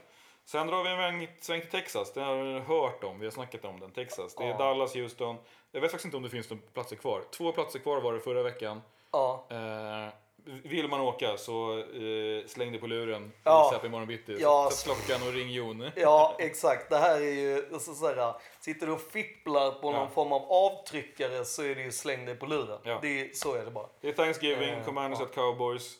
Sen 0.52 0.68
drar 0.68 0.84
vi 0.84 0.90
en 1.22 1.28
sväng, 1.40 1.62
till 1.62 1.70
Texas. 1.70 2.14
Det 2.14 2.22
har 2.22 2.36
vi 2.44 2.60
hört 2.60 3.04
om. 3.04 3.20
Vi 3.20 3.26
har 3.26 3.32
snackat 3.32 3.66
om 3.66 3.80
den. 3.80 3.92
Texas. 3.92 4.36
Det 4.36 4.44
är 4.44 4.48
Ja. 4.48 4.58
Dallas, 4.58 4.96
Houston. 4.96 5.36
Jag 5.72 5.82
vet 5.82 5.92
faktiskt 5.92 6.06
inte 6.06 6.18
om 6.18 6.24
det 6.24 6.30
finns 6.30 6.50
några 6.50 6.64
platser 6.74 6.96
kvar. 6.96 7.22
Två 7.32 7.52
platser 7.52 7.80
kvar 7.80 8.02
var 8.02 8.14
det 8.14 8.20
förra 8.20 8.44
veckan. 8.44 8.82
Ja. 9.12 9.46
Eh, 9.50 10.14
vill 10.64 10.88
man 10.88 11.02
åka 11.02 11.38
så 11.38 11.78
eh, 11.80 12.46
släng 12.48 12.72
dig 12.72 12.82
på 12.82 12.88
luren 12.88 13.32
Ja. 13.44 13.68
i 13.72 13.74
Säpo 13.74 13.86
imorgon 13.86 14.08
bitti. 14.08 14.38
Ja. 14.40 14.70
Sätt 14.72 14.86
klockan 14.86 15.28
och 15.28 15.34
ring 15.34 15.50
Jon. 15.52 15.92
Ja, 15.96 16.36
exakt. 16.40 16.90
Det 16.90 16.98
här 16.98 17.16
är 17.22 17.34
ju, 17.34 17.66
alltså, 17.74 17.94
så 17.94 18.08
här, 18.08 18.34
sitter 18.60 18.88
du 18.88 18.94
och 18.94 19.02
fipplar 19.02 19.72
på 19.72 19.92
någon 19.92 20.02
Ja. 20.02 20.10
form 20.14 20.32
av 20.34 20.42
avtryckare 20.52 21.46
så 21.46 21.64
är 21.64 21.76
det 21.76 21.82
ju 21.82 21.92
släng 21.92 22.26
dig 22.26 22.36
på 22.36 22.46
luren. 22.46 22.80
Ja. 22.84 23.00
Det 23.02 23.22
är, 23.22 23.30
så 23.34 23.56
är 23.56 23.66
det 23.66 23.72
bara. 23.72 23.88
Det 24.02 24.08
är 24.10 24.14
Thanksgiving, 24.14 24.70
Eh, 24.70 24.86
Commanders 24.86 25.20
ja. 25.20 25.26
at 25.26 25.36
Cowboys. 25.36 25.94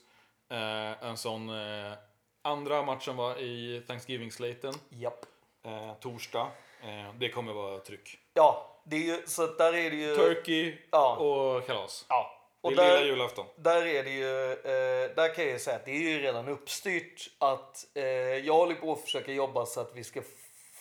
Eh, 0.52 1.04
en 1.10 1.18
sån 1.18 1.50
eh, 1.50 1.94
andra 2.42 2.82
matchen 2.84 3.16
var 3.16 3.36
i 3.40 3.82
Thanksgiving-slaten. 3.88 4.74
Japp. 4.90 5.26
Eh, 5.66 5.94
torsdag. 6.00 6.48
Eh, 6.84 7.14
det 7.20 7.30
kommer 7.30 7.54
vara 7.54 7.80
tryck. 7.80 8.20
Ja, 8.34 8.82
det 8.84 8.96
är 8.96 9.00
ju, 9.00 9.22
så 9.28 9.48
där 9.48 9.74
är 9.76 9.90
det 9.90 9.96
ju... 9.96 10.16
Turkey 10.16 10.78
Ja. 10.92 11.16
och 11.16 11.68
kalas. 11.68 12.06
Ja. 12.10 12.36
Det 12.62 12.68
Och 12.68 12.72
är 12.72 12.76
lilla 12.76 12.88
där, 12.94 13.06
julafton. 13.06 13.46
där 13.56 13.86
är 13.86 14.04
det 14.04 14.10
ju, 14.10 14.52
eh, 14.52 15.16
där 15.16 15.36
kan 15.36 15.44
jag 15.44 15.54
ju 15.54 15.60
säga 15.60 15.76
att 15.76 15.86
det 15.86 15.92
är 15.92 16.00
ju 16.10 16.20
redan 16.22 16.48
uppstyrt 16.48 17.30
att 17.38 17.86
eh, 17.96 18.04
jag 18.06 18.54
håller 18.54 18.76
på 18.76 18.92
att 18.94 19.02
försöka 19.02 19.32
jobba 19.32 19.66
så 19.66 19.82
att 19.82 19.92
vi 19.96 20.04
ska 20.04 20.22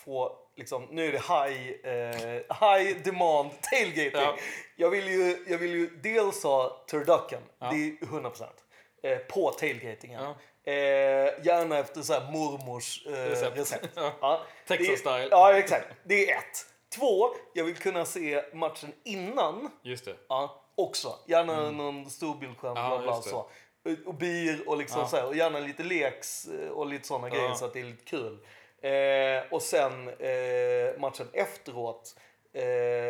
få, 0.05 0.37
liksom, 0.55 0.87
nu 0.91 1.05
är 1.07 1.11
det 1.11 1.17
high, 1.19 1.93
eh, 1.93 2.77
high 2.77 2.97
demand 3.03 3.49
tailgating. 3.61 4.11
Ja. 4.21 4.35
Jag, 4.75 4.89
vill 4.89 5.07
ju, 5.07 5.45
jag 5.47 5.57
vill 5.57 5.71
ju 5.73 5.87
dels 6.03 6.43
ha 6.43 6.85
turducken, 6.89 7.41
Ja. 7.59 7.69
det 7.71 7.75
är 7.75 8.05
100%, 8.05 8.43
eh, 9.03 9.17
på 9.17 9.51
tailgatingen. 9.51 10.23
Ja. 10.23 10.35
Eh, 10.69 11.45
gärna 11.45 11.77
efter 11.77 12.01
så 12.01 12.13
här 12.13 12.31
mormors 12.31 13.05
eh, 13.07 13.11
Recept. 13.11 13.57
recept. 13.57 13.89
Ja. 14.21 14.41
Texas 14.67 14.89
är- 14.89 14.95
style. 14.95 15.27
Ja, 15.31 15.53
exakt. 15.57 15.87
Det 16.03 16.31
är 16.31 16.37
ett. 16.37 16.65
Två, 16.95 17.29
jag 17.53 17.63
vill 17.65 17.75
kunna 17.75 18.05
se 18.05 18.43
matchen 18.53 18.93
innan. 19.03 19.69
Just 19.81 20.05
det. 20.05 20.15
Ja, 20.29 20.61
också. 20.75 21.15
Gärna 21.27 21.71
någon 21.71 22.09
storbildsskärm 22.09 22.77
Mm. 22.77 22.83
Ja, 22.91 22.97
bla, 22.97 23.05
bla, 23.11 23.21
så. 23.21 23.49
Och 24.05 24.13
bier 24.13 24.69
och 24.69 24.77
liksom 24.77 25.01
Ja. 25.01 25.07
så 25.07 25.15
här. 25.17 25.25
Och 25.25 25.35
gärna 25.35 25.59
lite 25.59 25.83
leks 25.83 26.45
eh, 26.47 26.69
och 26.69 26.85
lite 26.85 27.07
sådana 27.07 27.27
Ja. 27.27 27.33
grejer 27.35 27.53
så 27.53 27.65
att 27.65 27.73
det 27.73 27.79
är 27.79 27.83
lite 27.85 28.03
kul. 28.05 28.37
Eh, 28.81 29.53
och 29.53 29.61
sen 29.61 30.07
eh, 30.09 30.99
matchen 30.99 31.27
efteråt 31.33 32.15
eh, 32.53 32.63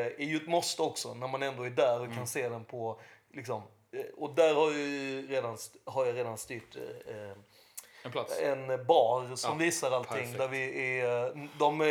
är 0.05 0.23
ju 0.25 0.35
ett 0.35 0.47
måste 0.47 0.81
också 0.81 1.13
när 1.13 1.27
man 1.27 1.43
ändå 1.43 1.63
är 1.63 1.69
där 1.69 1.97
och 1.99 2.05
Mm. 2.05 2.17
kan 2.17 2.27
se 2.27 2.49
den 2.49 2.65
på 2.65 2.99
liksom. 3.33 3.61
Eh, 3.91 4.05
och 4.17 4.35
där 4.35 4.53
har, 4.53 4.65
jag 4.71 4.79
ju 4.79 5.27
redan, 5.27 5.57
har 5.85 6.05
jag 6.05 6.15
redan 6.15 6.37
styrt 6.37 6.75
eh, 7.07 7.37
En 8.03 8.11
plats. 8.11 8.39
en 8.39 8.85
bar 8.85 9.35
som 9.35 9.51
Ja, 9.51 9.65
visar 9.65 9.91
allting. 9.91 10.17
perfekt. 10.17 10.37
Där 10.37 10.47
vi 10.47 10.99
är, 10.99 11.49
de 11.59 11.81
är, 11.81 11.85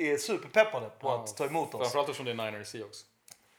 är 0.00 0.16
superpeppade 0.16 0.90
på 1.00 1.08
Ja, 1.08 1.14
att 1.24 1.36
ta 1.36 1.46
emot 1.46 1.74
oss. 1.74 1.80
Framförallt 1.80 2.08
eftersom 2.08 2.24
det 2.26 2.30
är 2.44 2.50
Niners 2.50 2.68
Seahawks. 2.68 2.98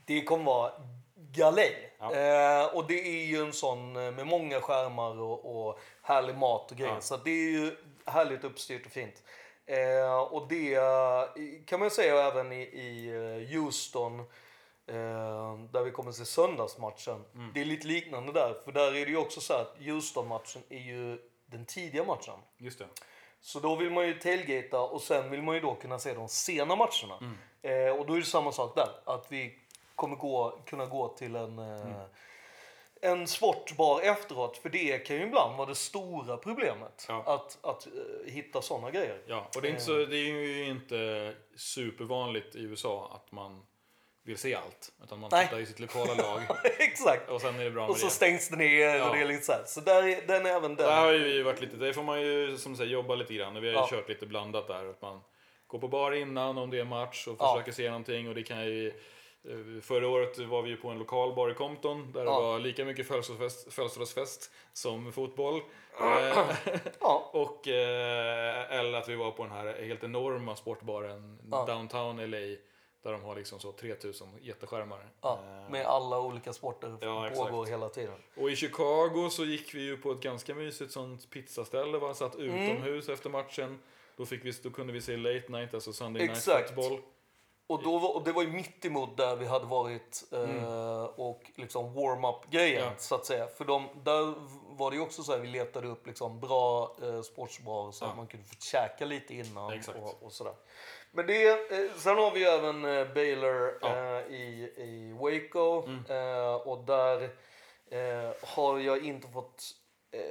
Det 0.05 0.22
kommer 0.24 0.43
vara 0.46 0.72
galej. 1.15 1.93
Ja. 2.00 2.13
Eh, 2.15 2.65
och 2.75 2.88
det 2.88 3.01
är 3.22 3.25
ju 3.25 3.41
en 3.41 3.53
sån 3.53 3.96
eh, 3.96 4.12
med 4.12 4.27
många 4.27 4.62
skärmar 4.62 5.20
och, 5.22 5.67
och 5.67 5.79
härlig 6.01 6.36
mat 6.38 6.72
och 6.72 6.77
grejer. 6.77 7.00
Så 7.00 7.17
det 7.17 7.31
är 7.31 7.50
ju 7.51 7.75
härligt 8.05 8.43
uppstyrt 8.43 8.86
och 8.86 8.91
fint. 8.91 9.24
Eh, 9.65 10.20
och 10.22 10.48
det 10.48 10.74
eh, 10.75 11.24
kan 11.65 11.79
man 11.79 11.91
säga 11.91 12.27
även 12.27 12.51
i, 12.51 12.62
i 12.62 13.08
eh, 13.10 13.55
Houston. 13.55 14.20
Eh, 14.88 15.60
där 15.72 15.84
vi 15.84 15.91
kommer 15.91 16.12
se 16.12 16.25
söndagsmatchen. 16.25 17.24
Mm. 17.36 17.51
Det 17.53 17.62
är 17.62 17.65
lite 17.65 17.88
liknande 17.88 18.31
där. 18.31 18.55
För 18.65 18.72
där 18.72 18.88
är 18.96 19.05
det 19.05 19.12
ju 19.12 19.17
också 19.17 19.41
så 19.41 19.53
att 19.53 19.75
Houston-matchen 19.79 20.63
är 20.70 20.79
ju 20.79 21.17
den 21.51 21.65
tidiga 21.65 22.03
matchen. 22.03 22.39
Just 22.58 22.79
det. 22.79 22.86
Så 23.41 23.60
då 23.60 23.75
vill 23.75 23.91
man 23.91 24.08
ju 24.08 24.13
tailgata 24.13 24.81
och 24.81 25.01
sen 25.01 25.31
vill 25.31 25.41
man 25.41 25.55
ju 25.55 25.62
då 25.62 25.75
kunna 25.75 26.00
se 26.00 26.13
de 26.13 26.27
sena 26.27 26.75
matcherna. 26.75 27.17
Mm. 27.22 27.38
Eh, 27.62 28.00
och 28.00 28.05
då 28.05 28.13
är 28.13 28.20
det 28.20 28.25
samma 28.25 28.51
sak 28.51 28.75
där. 28.75 28.89
Att 29.15 29.31
vi 29.31 29.60
kommer 29.96 30.15
gå, 30.15 30.62
kunna 30.65 30.86
gå 30.86 31.08
till 31.08 31.36
en, 31.36 31.60
eh, 31.60 32.03
en 33.01 33.27
sportbar 33.27 34.01
efteråt. 34.01 34.58
För 34.58 34.70
det 34.70 34.98
kan 34.98 35.15
ju 35.15 35.24
ibland 35.24 35.58
vara 35.58 35.70
det 35.70 35.75
stora 35.75 36.38
problemet. 36.38 37.05
Ja. 37.08 37.24
Att, 37.25 37.58
att 37.62 37.88
eh, 37.88 38.34
hitta 38.34 38.62
sådana 38.62 38.91
grejer. 38.91 39.22
Ja, 39.27 39.50
och 39.55 39.62
det 39.62 39.67
är, 39.67 39.72
inte 39.72 39.84
så, 39.84 40.05
det 40.05 40.17
är 40.17 40.34
ju 40.34 40.65
inte 40.65 41.34
supervanligt 41.55 42.55
i 42.55 42.63
USA 42.63 43.12
att 43.15 43.31
man 43.31 43.65
vill 44.23 44.37
se 44.37 44.55
allt. 44.55 44.91
Utan 45.03 45.19
man 45.19 45.29
Nej. 45.33 45.45
tittar 45.45 45.59
i 45.59 45.65
sitt 45.65 45.79
lokala 45.79 46.13
lag 46.23 46.41
Exakt. 46.79 47.29
och 47.29 47.41
sen 47.41 47.59
är 47.59 47.63
det 47.63 47.71
bra 47.71 47.87
Och 47.87 47.97
så 47.97 48.05
det. 48.05 48.11
stängs 48.11 48.49
det 48.49 48.55
ner 48.55 48.95
Ja. 48.95 49.09
och 49.09 49.15
det 49.15 49.21
är 49.21 49.25
lite 49.27 49.45
så 49.45 49.51
här. 49.51 49.63
Så 49.65 49.81
där 49.81 50.03
är, 50.03 50.27
den 50.27 50.45
är 50.45 50.49
även 50.49 50.75
den. 50.75 50.87
Där 50.87 51.01
har 51.01 51.11
ju 51.13 51.43
varit 51.43 51.61
lite, 51.61 51.75
det 51.77 51.93
får 51.93 52.03
man 52.03 52.21
ju 52.21 52.57
som 52.57 52.75
säger 52.75 52.91
jobba 52.91 53.15
lite 53.15 53.33
grann. 53.33 53.53
Vi 53.53 53.59
har 53.59 53.65
ju 53.65 53.71
Ja. 53.73 53.87
kört 53.89 54.09
lite 54.09 54.25
blandat 54.25 54.67
där. 54.67 54.89
Att 54.89 55.01
man 55.01 55.21
går 55.67 55.79
på 55.79 55.87
bar 55.87 56.11
innan 56.11 56.57
om 56.57 56.69
det 56.69 56.79
är 56.79 56.83
match 56.85 57.27
och 57.27 57.35
Ja. 57.39 57.53
försöker 57.53 57.71
se 57.71 57.87
någonting. 57.87 58.29
Och 58.29 58.35
det 58.35 58.43
kan 58.43 58.65
ju, 58.65 58.87
eh, 58.87 59.81
förra 59.81 60.07
året 60.07 60.37
var 60.37 60.61
vi 60.61 60.69
ju 60.69 60.77
på 60.77 60.89
en 60.89 60.99
lokal 60.99 61.35
bar 61.35 61.49
i 61.51 61.53
Compton 61.53 62.11
där 62.11 62.23
Ja. 62.25 62.35
det 62.35 62.41
var 62.47 62.59
lika 62.59 62.85
mycket 62.85 63.07
födelsedagsfest, 63.07 63.73
födelsedagsfest 63.73 64.51
som 64.73 65.11
fotboll. 65.11 65.61
Eh, 66.01 66.37
Ja. 66.99 67.29
och, 67.33 67.67
eh, 67.67 68.71
eller 68.79 68.93
att 68.97 69.09
vi 69.09 69.15
var 69.15 69.31
på 69.31 69.43
den 69.43 69.51
här 69.51 69.83
helt 69.83 70.03
enorma 70.03 70.55
sportbaren 70.55 71.39
Ja. 71.51 71.65
downtown 71.65 72.19
LA. 72.19 72.57
Där 73.03 73.12
de 73.12 73.24
har 73.24 73.36
liksom 73.36 73.60
så 73.60 73.72
3000 73.72 74.27
jätteskärmar. 74.41 75.10
Ja, 75.22 75.39
Eh, 75.65 75.72
med 75.72 75.86
alla 75.86 76.20
olika 76.20 76.53
sporter 76.53 76.98
Ja, 77.01 77.29
pågår 77.36 77.65
hela 77.65 77.89
tiden. 77.89 78.15
och 78.38 78.50
i 78.51 78.55
Chicago 78.55 79.29
så 79.31 79.46
gick 79.46 79.74
vi 79.74 79.81
ju 79.81 79.98
på 79.98 80.12
ett 80.12 80.22
ganska 80.22 80.55
mysigt 80.55 80.91
sånt 80.91 81.29
pizzaställe. 81.29 82.00
Man 82.00 82.15
satt 82.15 82.36
Mm. 82.36 82.55
utomhus 82.55 83.10
efter 83.10 83.29
matchen. 83.29 83.79
Då, 84.17 84.25
fick 84.25 84.46
vi, 84.46 84.51
då 84.63 84.70
kunde 84.70 84.93
vi 84.93 85.01
se 85.01 85.17
late 85.17 85.46
night, 85.51 85.74
alltså 85.74 85.93
Sunday 85.93 86.22
night 86.22 86.38
Exakt. 86.38 86.75
football. 86.75 87.00
Och, 87.67 87.84
då 87.84 87.98
var, 88.00 88.15
och 88.15 88.24
det 88.24 88.31
var 88.31 88.41
ju 88.43 88.48
mitt 88.51 88.86
emot 88.86 89.17
där 89.17 89.36
vi 89.36 89.46
hade 89.46 89.65
varit 89.65 90.24
eh, 90.31 91.03
och 91.03 91.51
liksom 91.55 91.93
warm-up 91.93 92.51
grejen 92.51 92.77
Mm. 92.81 92.93
Ja. 92.93 93.00
så 93.00 93.15
att 93.15 93.25
säga. 93.25 93.48
För 93.48 93.65
de, 93.65 93.88
där 94.03 94.34
var 94.77 94.91
det 94.91 94.98
ju 94.98 95.03
också 95.03 95.24
så 95.24 95.31
här, 95.31 95.39
vi 95.39 95.48
letade 95.48 95.88
upp 95.88 96.08
liksom 96.08 96.39
bra 96.39 96.96
eh, 97.03 97.22
sportsbarer 97.22 97.91
så 97.91 98.05
Ja. 98.05 98.10
att 98.10 98.17
man 98.17 98.27
kunde 98.27 98.46
få 98.48 98.55
käka 98.60 99.05
lite 99.05 99.36
innan 99.36 99.74
Exakt. 99.74 99.98
och, 100.00 100.24
och 100.24 100.31
sådär. 100.31 100.53
Men 101.12 101.27
det, 101.27 101.72
eh, 101.72 101.91
sen 101.98 102.18
har 102.18 102.32
vi 102.32 102.39
ju 102.39 102.46
även 102.46 102.86
eh, 102.86 103.13
Baylor 103.13 103.77
Ja. 103.82 103.88
Mm. 103.96 104.15
eh, 104.15 104.34
i, 104.36 104.74
i 104.77 105.13
Waco 105.20 105.84
eh, 106.13 106.53
och 106.68 106.84
där 106.86 107.24
eh, 107.91 108.32
har 108.41 108.80
jag 108.80 109.06
inte 109.06 109.27
fått, 109.27 109.63
eh, 110.12 110.22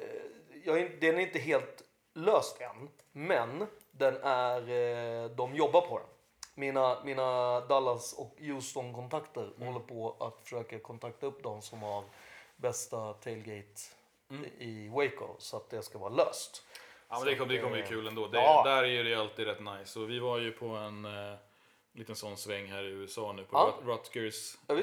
jag, 0.65 1.01
den 1.01 1.17
är 1.17 1.21
inte 1.21 1.39
helt 1.39 1.83
löst 2.15 2.61
än, 2.61 2.89
men 3.13 3.67
den 3.91 4.17
är, 4.23 4.61
eh, 5.25 5.31
de 5.31 5.55
jobbar 5.55 5.81
på 5.81 5.99
den. 5.99 6.07
Mina, 6.55 7.05
mina 7.05 7.61
Dallas 7.61 8.13
och 8.13 8.35
Houston-kontakter 8.39 9.53
Mm. 9.57 9.67
håller 9.69 9.87
på 9.87 10.17
att 10.21 10.43
försöka 10.43 10.79
kontakta 10.79 11.27
upp 11.27 11.43
de 11.43 11.63
som 11.63 11.83
har 11.83 12.05
bästa 12.57 13.13
tailgate 13.13 13.81
Mm. 14.31 14.45
i 14.59 14.89
Waco 14.89 15.35
så 15.39 15.57
att 15.57 15.71
det 15.71 15.83
ska 15.83 15.99
vara 15.99 16.11
löst. 16.11 16.63
Ja, 17.11 17.19
men 17.19 17.29
det 17.29 17.37
kommer, 17.37 17.55
det 17.55 17.61
kommer 17.61 17.77
ju 17.77 17.83
kul 17.83 18.07
ändå. 18.07 18.27
Det, 18.27 18.37
Ja. 18.39 18.63
Där 18.65 18.83
är 18.83 18.89
ju 18.89 19.03
det 19.03 19.15
alltid 19.15 19.47
rätt 19.47 19.61
nice. 19.61 19.99
Och 20.01 20.11
vi 20.11 20.19
var 20.19 20.39
ju 20.39 20.53
på 20.53 20.67
en 20.67 21.05
eh, 21.05 21.35
liten 22.01 22.17
sån 22.17 22.37
sväng 22.37 22.67
här 22.67 22.83
i 22.83 22.87
USA 22.89 23.33
nu 23.33 23.43
på 23.45 23.49
Ja. 23.57 23.75
Rut- 23.85 23.87
Rutgers. 23.89 24.57
Ja. 24.67 24.75
Eh, 24.75 24.81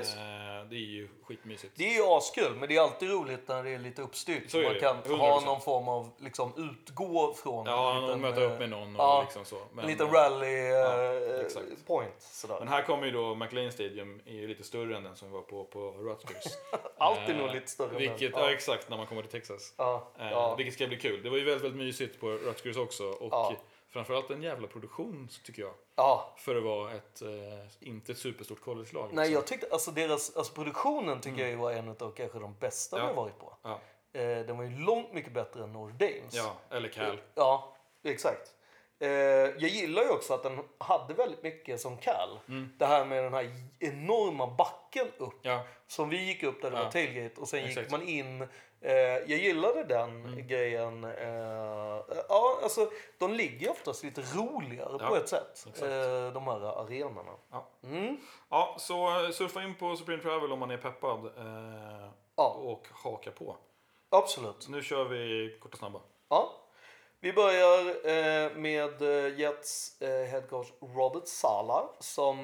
det 0.70 0.76
är 0.76 0.88
ju 0.90 1.08
skitmysigt. 1.24 1.74
Det 1.76 1.84
är 1.90 1.94
ju 1.94 2.04
askul, 2.04 2.56
men 2.56 2.70
det 2.70 2.76
är 2.76 2.82
alltid 2.82 3.10
roligt 3.12 3.48
när 3.48 3.64
det 3.64 3.70
är 3.70 3.80
lite 3.80 4.02
uppstyrt. 4.02 4.52
Så 4.52 4.58
man 4.58 4.80
kan 4.80 4.98
100%. 5.04 5.18
ha 5.18 5.42
någon 5.42 5.62
form 5.62 5.88
av, 5.88 6.10
liksom 6.18 6.54
utgå 6.58 7.34
från 7.34 7.66
Ja, 7.66 8.00
liten, 8.02 8.22
möta 8.22 8.42
upp 8.42 8.60
med 8.60 8.70
någon 8.70 8.96
och 8.96 9.02
ja, 9.02 9.22
liksom 9.22 9.46
så. 9.46 9.62
Men, 9.74 9.86
en 9.86 9.92
liten 9.92 10.08
eh, 10.08 10.12
rally 10.14 10.58
ja, 10.68 11.14
eh, 11.14 11.46
point. 11.88 12.16
Sådär. 12.22 12.56
Men 12.60 12.68
här 12.68 12.82
kommer 12.82 13.06
ju 13.06 13.12
då 13.12 13.36
McLean 13.36 13.72
Stadium 13.72 14.22
är 14.26 14.34
ju 14.34 14.48
lite 14.48 14.64
större 14.64 14.98
än 14.98 15.04
den 15.04 15.16
som 15.16 15.28
vi 15.28 15.34
var 15.34 15.42
på 15.42 15.64
på 15.64 15.80
Rutgers. 15.92 16.44
Alltid 16.98 17.36
Eh, 17.36 17.42
nog 17.42 17.56
lite 17.56 17.68
större 17.68 17.98
Vilket, 17.98 18.32
ja. 18.32 18.52
Exakt, 18.52 18.90
när 18.90 18.98
man 18.98 19.06
kommer 19.08 19.22
till 19.22 19.32
Texas. 19.32 19.74
Eh. 20.20 20.56
Vilket 20.58 20.74
ska 20.74 20.88
bli 20.88 20.98
kul. 20.98 21.24
Det 21.24 21.30
var 21.30 21.38
ju 21.38 21.44
väldigt, 21.44 21.64
väldigt 21.64 21.80
mysigt 21.80 22.20
på 22.20 22.28
Rutgers 22.28 22.78
också. 22.78 23.04
Och. 23.04 23.54
Framförallt 23.90 24.30
en 24.32 24.42
jävla 24.44 24.68
produktion 24.68 25.30
tycker 25.44 25.62
jag. 25.62 25.74
ja. 25.96 26.34
För 26.38 26.56
att 26.56 26.64
vara 26.64 26.92
ett, 26.94 27.22
eh, 27.22 27.28
inte 27.88 28.12
ett 28.12 28.18
superstort 28.18 28.62
collegelag. 28.62 29.10
Nej, 29.14 29.16
liksom. 29.24 29.34
jag 29.34 29.48
tyckte, 29.48 29.68
alltså 29.72 29.92
deras, 29.92 30.36
alltså 30.38 30.54
produktionen 30.54 31.22
tycker 31.22 31.42
jag 31.42 31.50
ju 31.50 31.56
var 31.56 31.72
en 31.72 31.90
av 31.90 32.12
kanske 32.12 32.40
de 32.40 32.56
bästa 32.60 32.96
vi 32.96 33.02
Ja. 33.02 33.08
har 33.08 33.14
varit 33.16 33.40
på. 33.40 33.54
Ja, 33.64 33.80
Eh, 34.14 34.22
den 34.46 34.58
var 34.58 34.64
ju 34.64 34.80
långt 34.80 35.14
mycket 35.14 35.34
bättre 35.34 35.64
än 35.64 35.74
Notre 35.74 36.08
Dames. 36.08 36.36
ja, 36.36 36.56
eller 36.70 36.90
Cal. 36.90 37.22
Ja, 37.36 37.76
exakt. 38.04 38.54
Eh, 39.00 39.08
jag 39.10 39.60
gillar 39.68 40.04
ju 40.04 40.10
också 40.10 40.34
att 40.34 40.44
den 40.44 40.60
hade 40.78 41.14
väldigt 41.14 41.44
mycket 41.44 41.82
som 41.82 41.98
Cal. 41.98 42.40
Mm. 42.48 42.70
Det 42.80 42.86
här 42.86 43.06
med 43.06 43.24
den 43.24 43.34
här 43.34 43.52
enorma 43.80 44.48
backen 44.48 45.08
upp. 45.18 45.40
Ja, 45.42 45.64
Som 45.88 46.10
vi 46.10 46.24
gick 46.26 46.44
upp 46.44 46.62
där 46.62 46.72
det 46.72 46.78
Ja. 46.78 46.84
var 46.84 46.92
tailgate 46.92 47.42
och 47.42 47.48
sen 47.48 47.60
Exakt. 47.66 47.78
gick 47.78 47.92
man 47.92 48.08
in. 48.08 48.48
Eh, 48.82 48.94
jag 48.96 49.30
gillade 49.40 49.84
den 49.84 50.26
Mm. 50.26 50.48
grejen. 50.48 51.04
Eh, 51.04 52.02
ja, 52.30 52.60
alltså 52.64 52.92
de 53.18 53.34
ligger 53.34 53.72
oftast 53.72 54.04
lite 54.04 54.22
roligare 54.22 54.98
Ja, 55.00 55.08
på 55.10 55.16
ett 55.16 55.30
sätt. 55.30 55.52
exakt. 55.68 55.82
Eh, 55.82 56.34
de 56.34 56.48
här 56.48 56.82
arenorna. 56.84 57.32
Ja. 57.52 57.68
Mm. 57.84 58.18
ja, 58.50 58.76
så 58.80 59.28
surfa 59.34 59.64
in 59.64 59.76
på 59.76 59.96
Supreme 59.96 60.22
Travel 60.24 60.52
om 60.52 60.60
man 60.60 60.72
är 60.72 60.78
peppad. 60.78 61.32
Ja. 62.36 62.48
Och 62.50 62.88
haka 62.92 63.32
på. 63.32 63.56
Absolut. 64.10 64.68
Nu 64.70 64.84
kör 64.84 65.06
vi 65.06 65.58
kort 65.62 65.74
och 65.74 65.80
snabba. 65.80 66.00
Ja. 66.30 66.54
Vi 67.20 67.34
börjar 67.34 68.56
med 68.56 69.02
Jets 69.40 70.02
eh, 70.02 70.26
headcoach 70.28 70.68
Robert 70.82 71.28
Sala 71.28 71.90
som 72.00 72.44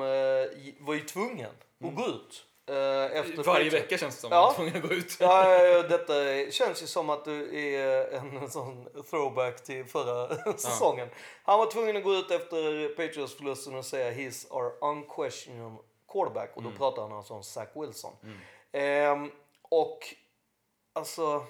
var 0.79 0.93
ju 0.93 0.99
tvungen 0.99 1.51
att 1.85 1.95
gå 1.95 2.05
ut. 2.07 2.45
Eh, 2.69 2.75
efter 3.19 3.33
Mm. 3.33 3.43
Varje 3.45 3.69
vecka 3.69 3.97
känns 3.97 4.15
det 4.15 4.21
som. 4.21 4.31
Ja. 4.31 4.37
Ja. 4.37 4.53
tvungen 4.55 4.75
att 4.75 4.89
gå 4.89 4.95
ut. 4.95 5.17
Ja, 5.19 5.55
ja, 5.59 5.81
detta 5.83 6.13
känns 6.51 6.83
ju 6.83 6.87
som 6.87 7.09
att 7.09 7.25
det 7.25 7.55
är 7.75 8.11
en 8.13 8.49
sån 8.51 8.87
throwback 9.09 9.63
till 9.63 9.85
förra 9.85 10.35
säsongen. 10.57 11.09
Han 11.43 11.59
var 11.59 11.65
tvungen 11.71 11.97
att 11.97 12.03
gå 12.03 12.13
ut 12.13 12.31
efter 12.31 12.87
Patriots 12.95 13.35
förlusten 13.37 13.75
och 13.75 13.85
säga 13.85 14.11
he's 14.11 14.47
our 14.51 14.71
unquestionable 14.81 15.83
quarterback. 16.11 16.51
Och 16.55 16.61
då 16.63 16.67
Mm. 16.69 16.77
pratar 16.77 17.01
han 17.01 17.11
alltså 17.13 17.33
om 17.33 17.43
Zach 17.43 17.67
Wilson. 17.75 18.13
Ehm, 18.71 19.31
och 19.61 19.99
alltså... 20.93 21.45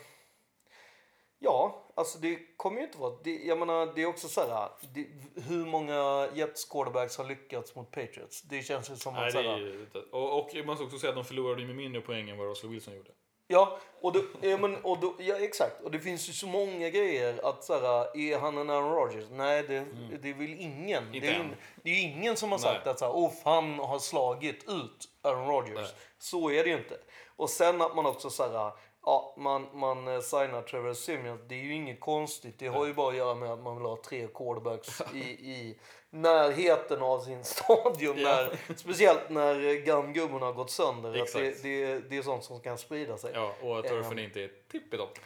Ja, 1.39 1.82
alltså 1.95 2.17
det 2.17 2.39
kommer 2.57 2.77
ju 2.77 2.83
inte 2.85 2.97
vara... 2.97 3.13
Det, 3.23 3.35
jag 3.35 3.57
menar, 3.57 3.91
det 3.95 4.01
är 4.01 4.05
också 4.05 4.27
så 4.27 4.41
här... 4.41 4.69
Det, 4.93 5.07
hur 5.41 5.65
många 5.65 6.27
Jets 6.33 6.65
quarterbacks 6.65 7.17
har 7.17 7.25
lyckats 7.25 7.75
mot 7.75 7.91
Patriots? 7.91 8.41
Det 8.41 8.61
känns 8.61 8.91
ju 8.91 8.95
som 8.95 9.13
Nej, 9.13 9.27
att... 9.27 9.33
det 9.33 9.43
Så 9.43 9.49
är 9.49 9.59
lite- 9.59 9.99
och, 10.11 10.39
och 10.39 10.65
man 10.65 10.75
ska 10.75 10.85
också 10.85 10.99
säga 10.99 11.09
att 11.09 11.15
de 11.15 11.25
förlorade 11.25 11.65
med 11.65 11.75
mindre 11.75 12.01
poäng 12.01 12.29
än 12.29 12.37
vad 12.37 12.47
Russell 12.47 12.69
Wilson 12.69 12.95
gjorde. 12.95 13.11
Ja, 13.47 13.77
och, 14.01 14.13
då, 14.13 14.23
ja, 14.41 14.57
men, 14.57 14.75
och 14.75 14.99
då, 14.99 15.15
ja, 15.19 15.35
exakt. 15.39 15.81
Och 15.83 15.91
det 15.91 15.99
finns 15.99 16.29
ju 16.29 16.33
så 16.33 16.47
många 16.47 16.89
grejer 16.89 17.49
att 17.49 17.63
så 17.63 17.73
här, 17.73 18.17
är 18.17 18.39
han 18.39 18.57
en 18.57 18.69
Aaron 18.69 18.95
Rodgers? 18.95 19.25
Nej, 19.31 19.63
det, 19.63 19.85
det 20.21 20.29
är 20.29 20.33
väl 20.33 20.49
ingen. 20.59 21.03
Mm. 21.03 21.15
Inte 21.15 21.27
det, 21.27 21.33
är, 21.33 21.57
det 21.83 21.89
är 21.89 22.03
ingen 22.03 22.37
som 22.37 22.51
har 22.51 22.59
Nej. 22.59 22.63
sagt 22.63 22.87
att 22.87 22.99
så 22.99 23.05
här, 23.05 23.13
oh, 23.13 23.31
han 23.43 23.79
har 23.79 23.99
slagit 23.99 24.69
ut 24.69 25.09
Aaron 25.21 25.47
Rodgers. 25.47 25.75
Nej. 25.75 26.01
Så 26.17 26.51
är 26.51 26.63
det 26.63 26.69
ju 26.69 26.77
inte. 26.77 26.97
Och 27.35 27.49
sen 27.49 27.81
att 27.81 27.95
man 27.95 28.05
också 28.05 28.29
så 28.29 28.43
här, 28.43 28.71
ja, 29.05 29.33
man, 29.37 29.67
man 29.73 30.07
eh, 30.07 30.19
signar 30.19 30.61
Trevor 30.61 30.93
Simeon. 30.93 31.39
Det 31.47 31.55
är 31.55 31.59
ju 31.63 31.73
inget 31.73 31.99
konstigt. 31.99 32.59
Det 32.59 32.67
har 32.67 32.85
ju 32.85 32.93
bara 32.93 33.09
att 33.09 33.15
göra 33.17 33.35
med 33.35 33.51
att 33.51 33.59
man 33.63 33.75
vill 33.77 33.85
ha 33.85 33.97
tre 34.05 34.27
quarterbacks 34.33 35.01
i, 35.13 35.19
i 35.29 35.77
närheten 36.09 37.01
av 37.01 37.19
sin 37.19 37.43
stadion. 37.43 38.17
Ja. 38.17 38.29
När, 38.67 38.75
speciellt 38.75 39.29
när 39.29 39.67
eh, 39.67 39.73
gamgubben 39.73 40.41
har 40.41 40.53
gått 40.53 40.71
sönder. 40.71 41.21
Att 41.21 41.33
det, 41.33 41.63
det, 41.63 41.99
det 42.09 42.17
är 42.17 42.21
sånt 42.21 42.43
som 42.43 42.59
kan 42.59 42.77
sprida 42.77 43.17
sig. 43.17 43.31
Ja, 43.33 43.53
och 43.61 43.79
att 43.79 43.85
turfen 43.87 44.11
Ehm. 44.11 44.19
inte 44.19 44.41
är 44.43 44.51
tippitopp. 44.71 45.19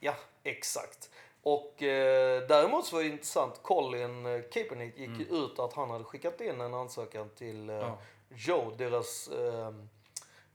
Ja, 0.00 0.14
exakt. 0.42 1.10
Och 1.42 1.82
eh, 1.82 2.46
däremot 2.48 2.86
så 2.86 2.96
var 2.96 3.02
det 3.02 3.08
intressant, 3.08 3.62
Colin 3.62 4.26
eh, 4.26 4.40
Kaepernick 4.52 4.98
gick 4.98 5.10
ju 5.18 5.36
ut 5.36 5.58
att 5.58 5.72
han 5.72 5.90
hade 5.90 6.04
skickat 6.04 6.40
in 6.40 6.60
en 6.60 6.74
ansökan 6.74 7.28
till 7.36 7.70
eh, 7.70 7.76
Ja. 7.76 7.98
Joe, 8.36 8.74
deras 8.78 9.28
eh, 9.28 9.72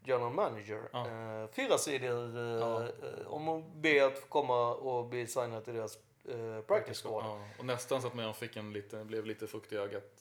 general 0.06 0.34
manager. 0.34 0.90
Ja. 0.94 1.08
Eh, 1.08 1.48
fyra 1.52 1.78
sidor 1.78 2.38
eh, 2.38 2.44
Ja. 2.60 2.84
eh, 2.84 3.28
om 3.28 3.50
att 3.50 3.66
be 3.74 4.06
att 4.06 4.20
få 4.20 4.28
komma 4.28 4.74
och 4.76 5.06
bli 5.06 5.28
signad 5.28 5.66
till 5.66 5.74
deras 5.74 5.98
eh, 6.30 6.62
practice 6.68 7.02
squad. 7.02 7.24
Ja, 7.26 7.40
Ja, 7.40 7.48
och 7.60 7.66
nästan 7.66 8.02
så 8.02 8.08
att 8.08 8.14
man 8.16 8.34
fick 8.34 8.56
en 8.56 8.74
lite, 8.74 9.04
blev 9.06 9.26
lite 9.26 9.48
fukt 9.48 9.74
i 9.74 9.78
ögat. 9.78 10.12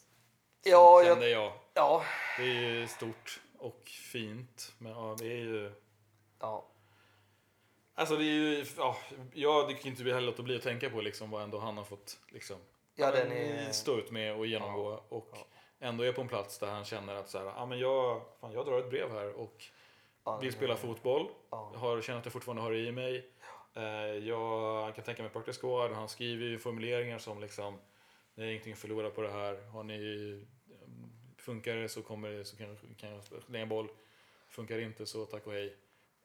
Ja, 0.65 0.99
jag- 1.03 1.07
Kände 1.07 1.29
jag. 1.31 1.53
ja, 1.75 2.03
Det 2.39 2.43
är 2.43 2.47
ju 2.71 2.87
stort 2.89 3.41
och 3.59 3.83
fint. 4.13 4.73
Men 4.79 4.93
ja, 4.93 5.17
det 5.19 5.27
är 5.27 5.37
ju... 5.37 5.73
ja. 6.41 6.67
Alltså 7.95 8.17
det 8.17 8.25
är 8.25 8.27
ju... 8.27 8.65
Ja, 8.77 8.97
jag 9.35 9.69
det 9.69 9.75
kan 9.75 9.91
inte 9.91 10.03
heller 10.05 10.21
låta 10.21 10.43
bli 10.43 10.57
att 10.57 10.63
tänka 10.63 10.91
på 10.91 11.01
liksom 11.01 11.31
vad 11.31 11.43
ändå 11.43 11.59
han 11.59 11.77
har 11.77 11.85
fått 11.85 12.19
liksom, 12.29 12.57
Ja, 12.95 13.11
den 13.11 13.33
är- 13.33 13.73
stå 13.73 13.99
ut 13.99 14.11
med 14.11 14.35
och 14.37 14.47
genomgå. 14.47 15.01
Och 15.09 15.29
Ja. 15.33 15.39
Ändå 15.81 16.05
är 16.05 16.13
på 16.13 16.21
en 16.21 16.29
plats 16.29 16.59
där 16.59 16.67
han 16.67 16.85
känner 16.85 17.15
att 17.15 17.29
så 17.29 17.39
här, 17.39 17.47
ah, 17.57 17.67
men 17.67 17.79
jag, 17.79 18.23
fan, 18.41 18.53
jag 18.53 18.67
drar 18.67 18.79
ett 18.79 18.91
brev 18.91 19.11
här 19.11 19.33
och 19.33 19.65
Ja, 20.25 20.39
vill 20.39 20.53
spela 20.53 20.77
fotboll. 20.77 21.29
Ja. 21.51 21.73
Har, 21.77 22.01
känner 22.01 22.19
att 22.19 22.27
jag 22.27 22.33
fortfarande 22.33 22.63
har 22.63 22.71
det 22.73 22.79
i 22.79 22.93
mig. 22.93 23.31
Eh, 23.75 23.85
jag 24.29 24.95
kan 24.95 25.05
tänka 25.05 25.23
mig 25.23 25.31
practice 25.31 25.59
squad 25.59 25.91
och 25.91 25.97
han 25.97 26.09
skriver 26.09 26.47
ju 26.47 26.59
formuleringar 26.59 27.19
som 27.19 27.41
liksom 27.41 27.79
Ni 28.35 28.45
har 28.45 28.51
ingenting 28.51 28.73
att 28.73 28.79
förlora 28.79 29.11
på 29.11 29.23
det 29.23 29.31
här. 29.31 29.63
Har 29.73 29.83
ni, 29.83 30.47
funkar 31.37 31.77
det 31.77 31.89
så, 31.89 32.03
kommer 32.03 32.31
det, 32.31 32.45
så 32.45 32.57
kan, 32.57 32.77
kan 32.97 33.11
jag 33.11 33.23
slänga 33.25 33.67
boll. 33.67 33.89
Funkar 34.49 34.77
det 34.77 34.83
inte 34.83 35.07
så 35.07 35.27
tack 35.27 35.47
och 35.47 35.53
hej. 35.53 35.77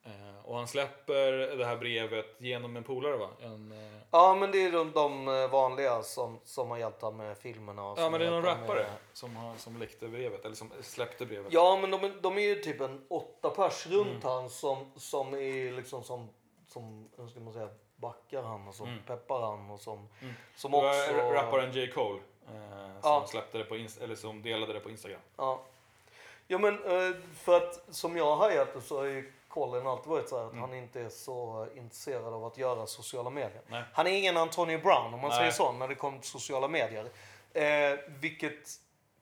Eh, 0.04 0.46
och 0.46 0.56
han 0.58 0.68
släpper 0.68 1.32
det 1.58 1.66
här 1.66 1.76
brevet 1.78 2.26
genom 2.38 2.78
en 2.78 2.84
polare 2.84 3.18
va? 3.18 3.30
En, 3.42 3.72
eh, 3.72 4.00
Ja, 4.12 4.36
men 4.40 4.52
det 4.52 4.66
är 4.66 4.72
de, 4.72 4.92
de 4.92 5.28
eh, 5.28 5.48
vanliga 5.50 6.04
som, 6.04 6.40
som 6.44 6.70
har 6.70 6.78
hjälpt 6.78 7.02
honom 7.02 7.18
med 7.18 7.38
filmerna. 7.38 7.84
Och 7.86 8.00
ja 8.00 8.04
som 8.04 8.12
men 8.12 8.22
det 8.22 8.28
är 8.28 8.32
någon 8.32 8.44
rappare 8.46 8.80
med- 8.84 8.92
som, 9.14 9.36
har, 9.36 9.56
som 9.56 9.78
läckte 9.78 10.08
brevet, 10.08 10.46
eller 10.46 10.56
som 10.56 10.72
släppte 10.82 11.26
brevet. 11.26 11.54
Ja, 11.54 11.78
men 11.82 11.92
de, 11.92 12.04
är- 12.04 12.22
de 12.22 12.38
är 12.38 12.42
ju 12.42 12.56
typ 12.56 12.82
en 12.82 13.06
åtta 13.10 13.50
pers 13.50 13.88
runt 13.88 14.08
Mm. 14.10 14.22
han 14.24 14.50
som, 14.50 14.92
som 14.96 15.34
är 15.34 15.72
liksom 15.72 16.04
som, 16.04 16.30
som 16.68 17.10
hur 17.18 17.28
ska 17.28 17.40
man 17.40 17.54
säga, 17.54 17.70
backar 17.96 18.42
han 18.44 18.68
och 18.68 18.76
som 18.76 19.00
peppar 19.08 19.42
han 19.42 19.70
och 19.72 19.80
som, 19.80 20.10
som 20.56 20.74
Mm. 20.74 20.86
Det 20.86 20.90
också... 20.90 21.32
rapparen 21.34 21.72
J. 21.72 21.88
Cole 21.92 22.20
eh, 22.48 22.54
som, 22.92 23.00
Ja. 23.04 23.26
släppte 23.28 23.58
det 23.58 23.64
på 23.64 23.76
Inst- 23.76 24.04
eller 24.04 24.16
som 24.16 24.42
delade 24.42 24.74
det 24.74 24.80
på 24.80 24.90
Instagram. 24.90 25.22
Ja. 25.38 25.62
ja, 26.48 26.58
men 26.58 26.74
eh, 26.84 27.16
för 27.36 27.58
att 27.58 27.96
som 27.96 28.18
jag 28.18 28.26
har 28.26 28.36
hajat 28.36 28.74
det 28.74 28.82
så 28.82 28.98
har 28.98 29.06
ju 29.06 29.34
Colin 29.50 29.88
alltid 29.88 30.08
varit 30.10 30.30
så 30.30 30.38
här 30.38 30.46
att 30.46 30.52
Mm. 30.52 30.62
han 30.64 30.74
inte 30.74 31.02
är 31.02 31.10
så 31.10 31.68
intresserad 31.76 32.34
av 32.34 32.46
att 32.46 32.58
göra 32.58 32.88
sociala 32.88 33.30
medier. 33.30 33.62
Nej. 33.68 33.84
Han 33.94 34.08
är 34.08 34.12
ingen 34.12 34.38
Antonio 34.38 34.78
Brown 34.82 35.14
om 35.14 35.20
man 35.20 35.30
Nej. 35.30 35.38
säger 35.40 35.52
så 35.52 35.72
när 35.72 35.88
det 35.88 35.96
kommer 35.96 36.20
till 36.20 36.30
sociala 36.30 36.68
medier. 36.68 37.10
Eh, 37.54 38.00
vilket 38.08 38.70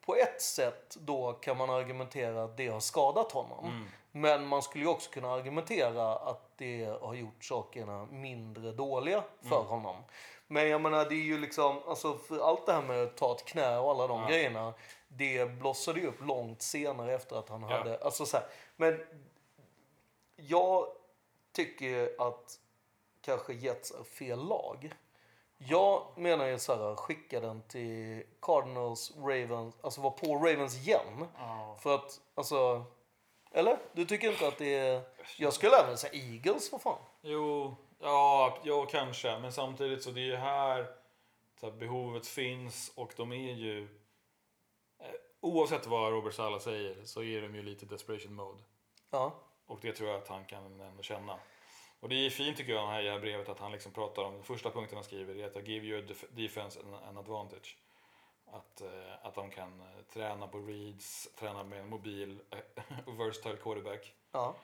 på 0.06 0.16
ett 0.16 0.42
sätt 0.42 0.98
då 1.00 1.34
kan 1.34 1.58
man 1.58 1.70
argumentera 1.70 2.44
att 2.44 2.58
det 2.58 2.68
har 2.68 2.80
skadat 2.80 3.32
honom. 3.32 3.66
Mm. 3.66 3.86
Men 4.12 4.48
man 4.48 4.62
skulle 4.62 4.84
ju 4.84 4.90
också 4.90 5.12
kunna 5.12 5.32
argumentera 5.34 6.16
att 6.16 6.58
det 6.58 6.86
har 7.02 7.14
gjort 7.14 7.44
sakerna 7.44 8.06
mindre 8.06 8.72
dåliga 8.72 9.24
för 9.42 9.56
Mm. 9.56 9.68
honom. 9.68 9.96
Men 10.48 10.68
jag 10.70 10.82
menar 10.82 11.06
det 11.06 11.16
är 11.16 11.26
ju 11.26 11.38
liksom, 11.38 11.82
alltså 11.88 12.18
allt 12.42 12.66
det 12.66 12.74
här 12.74 12.82
med 12.82 13.04
att 13.04 13.18
ta 13.18 13.32
ett 13.36 13.46
knä 13.46 13.78
och 13.78 13.92
alla 13.92 14.08
de 14.08 14.22
Ja. 14.22 14.28
grejerna. 14.28 14.74
Det 15.08 15.46
blossade 15.46 16.00
ju 16.00 16.08
upp 16.08 16.22
långt 16.26 16.62
senare 16.62 17.14
efter 17.16 17.36
att 17.40 17.50
han 17.50 17.62
Ja. 17.62 17.78
hade, 17.78 17.98
alltså 17.98 18.26
så 18.26 18.38
här, 18.38 18.46
Men 18.76 19.00
jag 20.38 20.88
tycker 21.52 22.22
att 22.28 22.60
kanske 23.22 23.54
Jets 23.54 23.92
är 23.92 24.04
fel 24.04 24.48
lag. 24.48 24.94
Jag 25.58 26.04
menar 26.16 26.46
ju 26.46 26.60
så 26.60 26.76
här, 26.76 26.96
skicka 26.96 27.40
den 27.40 27.62
till 27.62 28.24
Cardinals, 28.42 29.14
Ravens, 29.18 29.76
alltså 29.82 30.02
var 30.02 30.12
på 30.12 30.36
Ravens 30.36 30.76
igen. 30.76 31.26
För 31.80 31.96
att, 31.96 32.22
alltså, 32.36 32.84
eller? 33.52 33.78
Du 33.94 34.06
tycker 34.06 34.32
inte 34.32 34.48
att 34.48 34.58
det 34.58 34.76
är, 34.76 35.02
jag 35.38 35.54
skulle 35.54 35.78
även 35.78 35.98
säga 35.98 36.14
Eagles 36.14 36.70
för 36.70 36.78
fan. 36.78 37.02
Jo, 37.22 37.76
ja, 38.00 38.58
ja 38.64 38.86
kanske. 38.86 39.40
Men 39.40 39.54
samtidigt 39.54 40.04
så 40.04 40.12
det 40.12 40.22
är 40.22 40.26
ju 40.26 40.36
här 40.36 40.98
här, 41.62 41.72
behovet 41.72 42.28
finns 42.28 42.92
och 42.96 43.14
de 43.18 43.32
är 43.32 43.54
ju... 43.54 43.84
Eh, 45.00 45.12
oavsett 45.40 45.88
vad 45.88 46.12
Robert 46.12 46.34
Sala 46.34 46.60
säger 46.60 47.06
så 47.06 47.24
är 47.24 47.42
de 47.42 47.56
ju 47.56 47.64
lite 47.64 47.86
desperation 47.86 48.34
mode. 48.34 48.64
Ja. 49.10 49.34
Och 49.68 49.80
det 49.82 49.92
tror 49.94 50.10
jag 50.10 50.22
att 50.22 50.28
han 50.28 50.46
kan 50.46 50.82
ändå 50.82 51.04
känna. 51.04 51.40
Och 52.00 52.10
det 52.10 52.16
är 52.26 52.30
fint 52.30 52.58
tycker 52.58 52.74
jag 52.74 53.04
det 53.04 53.12
här 53.12 53.20
brevet 53.20 53.50
att 53.50 53.60
han 53.60 53.72
liksom 53.72 53.92
pratar 53.92 54.24
om, 54.24 54.34
den 54.34 54.44
första 54.44 54.70
punkten 54.72 54.96
han 54.98 55.04
skriver 55.04 55.36
är 55.36 55.46
att 55.46 55.56
I 55.56 55.72
give 55.74 55.86
you 55.88 56.00
a 56.00 56.06
def- 56.08 56.26
defense 56.30 56.80
an, 56.80 56.94
an 57.10 57.18
advantage. 57.18 57.78
Att, 58.52 58.82
eh, 58.82 59.26
att 59.26 59.36
de 59.36 59.50
kan 59.52 59.80
eh, 59.82 60.04
träna 60.14 60.48
på 60.48 60.58
reads, 60.60 61.30
träna 61.36 61.64
med 61.64 61.80
en 61.80 61.90
mobil 61.90 62.40
och 63.06 63.20
versatile 63.20 63.58
quarterback. 63.58 64.14
Ja, 64.32 64.56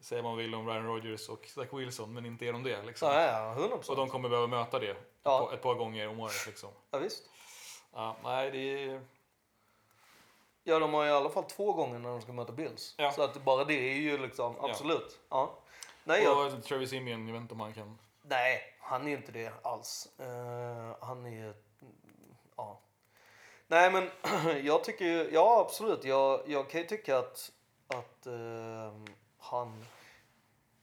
Säger 0.00 0.22
man 0.22 0.36
vill 0.36 0.54
om 0.54 0.66
Ryan 0.68 0.86
Rodgers 0.86 1.28
och 1.28 1.46
Zach 1.46 1.68
Wilson, 1.72 2.12
men 2.12 2.26
inte 2.26 2.46
är 2.46 2.52
de 2.52 2.62
det. 2.62 2.82
Liksom. 2.82 3.08
ja, 3.08 3.22
ja 3.22 3.52
100 3.52 3.76
Och 3.88 3.96
de 3.96 4.08
kommer 4.08 4.28
behöva 4.28 4.46
möta 4.46 4.78
det 4.78 4.86
Ja. 4.86 4.94
ett, 4.94 5.22
par, 5.48 5.54
ett 5.54 5.62
par 5.62 5.74
gånger 5.74 6.08
om 6.08 6.20
året. 6.20 6.46
Liksom. 6.46 6.70
Ja, 6.90 6.98
visst. 6.98 7.30
Ja, 7.92 8.16
nej, 8.24 8.50
det 8.50 8.58
är... 8.84 9.02
Ja, 10.64 10.78
de 10.78 10.94
har 10.94 11.06
i 11.06 11.10
alla 11.10 11.30
fall 11.30 11.44
två 11.44 11.72
gånger 11.72 11.98
när 11.98 12.08
de 12.08 12.20
ska 12.20 12.32
möta 12.32 12.52
Bills. 12.52 12.94
Ja. 12.98 13.12
Så 13.12 13.22
att 13.22 13.44
bara 13.44 13.64
det 13.64 13.74
är 13.74 13.94
ju 13.94 14.18
liksom, 14.18 14.54
Ja. 14.60 14.70
absolut. 14.70 15.18
Ja. 15.28 15.54
Nej, 16.04 16.22
jag, 16.22 16.54
Och 16.54 16.64
Travis 16.64 16.90
Simeon, 16.90 17.26
jag 17.26 17.32
vet 17.32 17.42
inte 17.42 17.54
om 17.54 17.60
han 17.60 17.72
kan... 17.74 17.98
nej, 18.22 18.60
han 18.80 19.08
är 19.08 19.12
inte 19.16 19.32
det 19.32 19.52
alls. 19.62 20.08
Eh, 20.18 20.96
han 21.00 21.26
är, 21.26 21.44
mm, 21.44 21.54
ja. 22.56 22.80
Nej, 23.66 23.90
men 23.92 24.10
jag 24.66 24.84
tycker 24.84 25.04
ju, 25.04 25.30
ja 25.32 25.60
absolut. 25.66 26.04
Jag, 26.04 26.40
jag 26.46 26.70
kan 26.70 26.80
ju 26.80 26.86
tycka 26.86 27.18
att, 27.18 27.52
att 27.86 28.26
eh, 28.26 28.92
han 29.38 29.84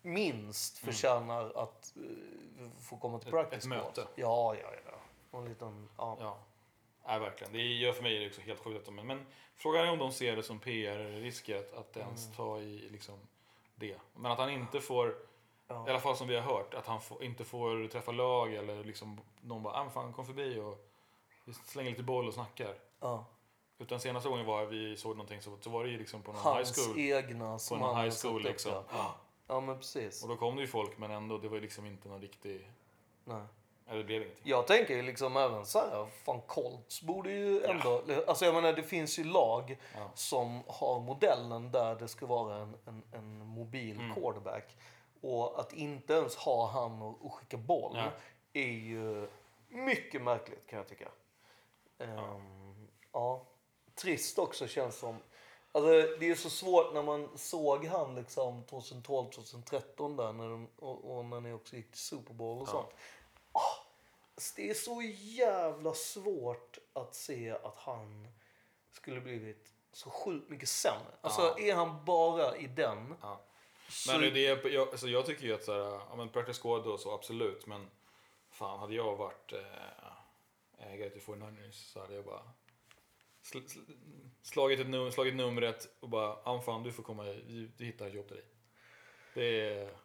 minst 0.01 0.77
förtjänar 0.77 1.51
att 1.55 1.93
eh, 1.95 2.69
få 2.81 2.97
komma 2.97 3.19
till 3.19 3.27
Mm. 3.29 3.39
Ett- 3.45 3.49
practice 3.49 3.65
ett 3.65 3.71
squad. 3.71 3.85
möte. 3.85 4.07
Ja, 4.15 4.55
ja, 4.55 4.67
ja. 4.85 4.91
Och 5.31 5.39
en 5.39 5.49
liten, 5.49 5.89
ja. 5.97 6.17
Ja, 6.19 6.37
nej, 7.07 7.19
verkligen. 7.19 7.53
Det 7.53 7.61
gör 7.61 7.93
för 7.93 8.03
mig 8.03 8.15
är 8.17 8.19
det 8.21 8.27
också 8.27 8.41
helt 8.41 8.59
sjukt. 8.59 8.85
de- 8.85 8.95
Men 8.95 9.25
frågan 9.55 9.85
är 9.85 9.91
om 9.91 9.99
de 9.99 10.11
ser 10.11 10.35
det 10.35 10.43
som 10.43 10.59
PR-risker 10.59 11.57
att, 11.57 11.73
att 11.73 11.97
ens 11.97 12.25
Mm. 12.25 12.35
ta 12.35 12.59
i 12.59 12.89
liksom, 12.91 13.19
det. 13.75 13.97
Men 14.15 14.31
att 14.31 14.37
han 14.39 14.49
inte 14.49 14.81
får, 14.81 15.15
Ja. 15.67 15.87
i 15.87 15.89
alla 15.89 15.99
fall 15.99 16.15
som 16.17 16.27
vi 16.27 16.35
har 16.35 16.41
hört, 16.41 16.73
att 16.73 16.85
han 16.87 17.01
får, 17.01 17.23
inte 17.23 17.43
får 17.45 17.87
träffa 17.87 18.11
lag 18.11 18.53
eller 18.53 18.83
liksom 18.83 19.19
någon 19.41 19.63
bara, 19.63 19.73
ah, 19.73 19.83
men 19.83 19.93
fan 19.93 20.13
kom 20.13 20.25
förbi 20.25 20.59
och 20.59 20.87
vi 21.45 21.53
slänger 21.53 21.89
lite 21.91 22.03
boll 22.03 22.27
och 22.27 22.33
snackar. 22.33 22.75
ja. 22.99 23.25
Utan 23.77 23.99
senaste 23.99 24.29
gången 24.29 24.45
var 24.45 24.65
vi 24.65 24.97
såg 24.97 25.15
någonting 25.17 25.41
så, 25.41 25.57
så 25.61 25.69
var 25.69 25.83
det 25.83 25.89
ju 25.89 25.97
liksom 25.97 26.21
på 26.21 26.31
någon 26.31 26.41
Hans 26.41 26.77
high 26.77 26.85
school. 26.87 26.99
egna 26.99 27.59
som 27.59 27.79
någon 27.79 28.01
high 28.01 28.15
school, 28.21 28.39
upp 28.41 28.43
liksom. 28.51 28.71
Ja. 28.91 29.15
ja, 29.47 29.59
men 29.59 29.77
precis. 29.77 30.23
Och 30.23 30.29
då 30.29 30.35
kom 30.35 30.55
det 30.55 30.61
ju 30.61 30.67
folk 30.67 30.97
men 30.97 31.11
ändå, 31.11 31.37
det 31.37 31.47
var 31.47 31.55
ju 31.55 31.61
liksom 31.61 31.85
inte 31.85 32.09
någon 32.09 32.21
riktig, 32.21 32.71
Nej. 33.25 33.41
Det 33.93 34.03
blev 34.03 34.21
ingenting. 34.21 34.43
Jag 34.43 34.67
tänker 34.67 34.95
ju 34.95 35.01
liksom 35.01 35.37
även 35.37 35.65
så 35.65 35.79
här, 35.79 36.07
fan 36.23 36.41
Colts 36.41 37.01
borde 37.01 37.31
ju 37.31 37.63
ändå, 37.63 38.01
alltså 38.27 38.45
jag 38.45 38.53
menar 38.55 38.73
det 38.73 38.83
finns 38.83 39.19
ju 39.19 39.23
lag 39.23 39.77
Ja. 39.95 40.11
som 40.15 40.63
har 40.67 40.99
modellen 40.99 41.71
där 41.71 41.95
det 41.95 42.07
ska 42.07 42.25
vara 42.25 42.55
en, 42.55 42.75
en, 42.85 43.03
en 43.11 43.37
mobil 43.45 43.99
Mm. 43.99 44.13
quarterback. 44.15 44.77
Och 45.21 45.59
att 45.59 45.73
inte 45.73 46.13
ens 46.13 46.35
ha 46.35 46.67
han 46.67 47.01
och, 47.01 47.25
och 47.25 47.33
skicka 47.33 47.57
boll 47.57 47.91
Ja. 47.95 48.11
är 48.53 48.67
ju 48.71 49.27
mycket 49.69 50.21
märkligt 50.21 50.67
kan 50.67 50.77
jag 50.77 50.87
tycka. 50.87 51.07
Ehm, 51.99 52.87
ja. 53.11 53.45
Trist 53.95 54.39
också 54.39 54.67
känns 54.67 54.95
som. 54.99 55.17
Alltså 55.71 55.89
det 56.19 56.29
är 56.29 56.35
så 56.35 56.49
svårt 56.49 56.93
när 56.93 57.03
man 57.03 57.29
såg 57.37 57.85
han 57.85 58.15
liksom 58.15 58.63
2012, 58.63 59.29
2013 59.29 60.15
där 60.17 60.33
när 60.33 60.49
de, 60.49 60.67
och, 60.79 61.17
och 61.17 61.25
när 61.25 61.41
ni 61.41 61.53
också 61.53 61.75
gick 61.75 61.91
till 61.91 61.99
Super 61.99 62.33
Bowl 62.33 62.57
och 62.61 62.67
Ja. 62.67 62.71
sånt. 62.71 62.89
Det 64.55 64.69
är 64.69 64.73
så 64.73 65.01
jävla 65.17 65.93
svårt 65.93 66.77
att 66.93 67.15
se 67.15 67.51
att 67.51 67.75
han 67.77 68.27
skulle 68.91 69.21
blivit 69.21 69.73
så 69.91 70.09
sjukt 70.09 70.49
mycket 70.49 70.69
sämre. 70.69 71.11
Alltså 71.21 71.41
Ja. 71.41 71.59
är 71.59 71.75
han 71.75 72.05
bara 72.05 72.57
i 72.57 72.67
den 72.67 73.15
Ja. 73.21 73.45
så... 73.89 74.11
Men 74.11 74.33
det 74.33 74.47
är, 74.47 74.67
jag, 74.67 74.89
alltså 74.89 75.07
jag 75.07 75.25
tycker 75.25 75.43
ju 75.43 75.53
att 75.53 75.63
så 75.63 75.73
här, 75.73 75.79
ja 76.09 76.15
men 76.17 76.29
practice 76.29 76.59
squad 76.59 76.87
och 76.87 76.99
så 76.99 77.13
absolut, 77.13 77.65
men 77.67 77.89
fan 78.49 78.79
hade 78.79 78.95
jag 78.95 79.15
varit 79.15 79.53
eh, 79.53 80.91
ägare 80.93 81.09
till 81.09 81.21
49ers 81.21 81.71
så 81.71 81.99
hade 81.99 82.15
jag 82.15 82.25
bara 82.25 82.41
sl, 83.41 83.57
sl, 83.67 83.79
slagit, 84.41 84.79
ett 84.79 84.89
num, 84.89 85.11
slagit 85.11 85.35
numret 85.35 85.87
och 85.99 86.09
bara, 86.09 86.61
fan 86.61 86.83
du 86.83 86.91
får 86.91 87.03
komma, 87.03 87.23
vi, 87.23 87.71
vi 87.77 87.85
hittar 87.85 88.07
ett 88.07 88.13
jobb 88.13 88.27
till 88.27 88.35
dig. 88.35 88.45
Det 89.33 89.69
är, 89.69 89.97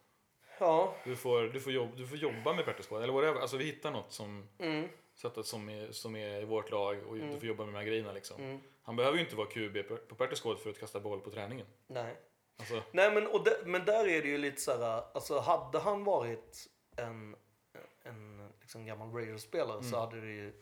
Ja. 0.61 0.94
du, 1.05 1.16
får, 1.16 1.42
du, 1.42 1.61
får 1.61 1.73
jobb, 1.73 1.88
du 1.96 2.07
får 2.07 2.18
jobba 2.18 2.53
med 2.53 2.64
squad, 2.85 3.03
eller 3.03 3.12
whatever, 3.12 3.40
alltså 3.40 3.57
vi 3.57 3.64
hittar 3.64 3.90
något 3.90 4.12
som, 4.12 4.49
Mm, 4.59 4.88
så 5.14 5.27
att, 5.27 5.46
som, 5.46 5.68
är, 5.68 5.92
som 5.92 6.16
är 6.16 6.40
i 6.42 6.44
vårt 6.44 6.70
lag 6.70 7.07
och 7.07 7.14
du 7.16 7.38
får 7.38 7.49
jobba 7.49 7.64
med 7.64 7.75
de 7.75 7.79
här 7.79 7.85
grejerna 7.87 8.12
liksom. 8.12 8.42
mm, 8.42 8.61
Han 8.83 8.96
behöver 8.96 9.18
ju 9.18 9.25
inte 9.25 9.37
vara 9.37 9.46
QB 9.46 9.88
på, 9.88 9.96
squad 10.37 10.59
för 10.59 10.70
att 10.70 10.81
kasta 10.81 11.01
boll 11.01 11.20
på 11.20 11.31
träningen. 11.31 11.66
nej. 11.87 12.16
Alltså, 12.59 12.83
Nej 12.92 13.14
men, 13.14 13.27
och 13.27 13.44
de, 13.44 13.51
men 13.64 13.85
där 13.85 14.09
är 14.09 14.23
det 14.23 14.29
ju 14.29 14.38
lite 14.38 14.61
så 14.61 14.70
här, 14.79 15.03
alltså 15.14 15.38
hade 15.38 15.79
han 15.79 16.05
varit 16.05 16.66
en, 16.96 17.37
en 18.03 18.49
liksom 18.61 18.87
gammal 18.87 19.12
Raiders-spelare 19.12 19.83
så 19.83 19.99
hade 20.01 20.20
det 20.20 20.33
ju, 20.33 20.53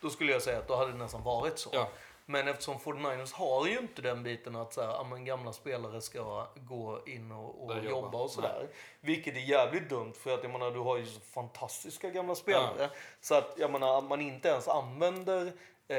då 0.00 0.10
skulle 0.10 0.32
jag 0.32 0.42
säga 0.42 0.58
att 0.58 0.68
då 0.68 0.76
hade 0.76 0.92
det 0.92 0.98
nästan 0.98 1.22
varit 1.22 1.58
så. 1.58 1.70
Mm. 1.70 1.80
Ja. 1.82 1.88
Men 2.30 2.48
eftersom 2.48 2.78
49ers 2.78 3.34
har 3.34 3.66
ju 3.66 3.78
inte 3.78 4.02
den 4.02 4.22
biten 4.22 4.56
att 4.56 4.74
så 4.74 4.80
här, 4.80 4.88
ja, 4.88 5.06
men 5.10 5.24
gamla 5.24 5.52
spelare 5.52 6.00
ska 6.00 6.46
gå 6.54 7.00
in 7.06 7.32
och, 7.32 7.64
och 7.64 7.76
jobba. 7.76 7.88
jobba. 7.88 8.18
och 8.18 8.30
sådär. 8.30 8.68
Vilket 9.00 9.36
är 9.36 9.40
jävligt 9.40 9.88
dumt 9.88 10.12
för 10.12 10.34
att 10.34 10.42
jag 10.42 10.52
menar 10.52 10.70
du 10.70 10.78
har 10.78 10.96
ju 10.96 11.06
så 11.06 11.20
fantastiska 11.20 12.10
gamla 12.10 12.34
spelare. 12.34 12.90
Så 13.20 13.34
att 13.34 13.54
jag 13.56 13.70
menar 13.70 14.02
man 14.02 14.20
inte 14.20 14.48
ens 14.48 14.68
använder 14.68 15.52
Eh, 15.90 15.98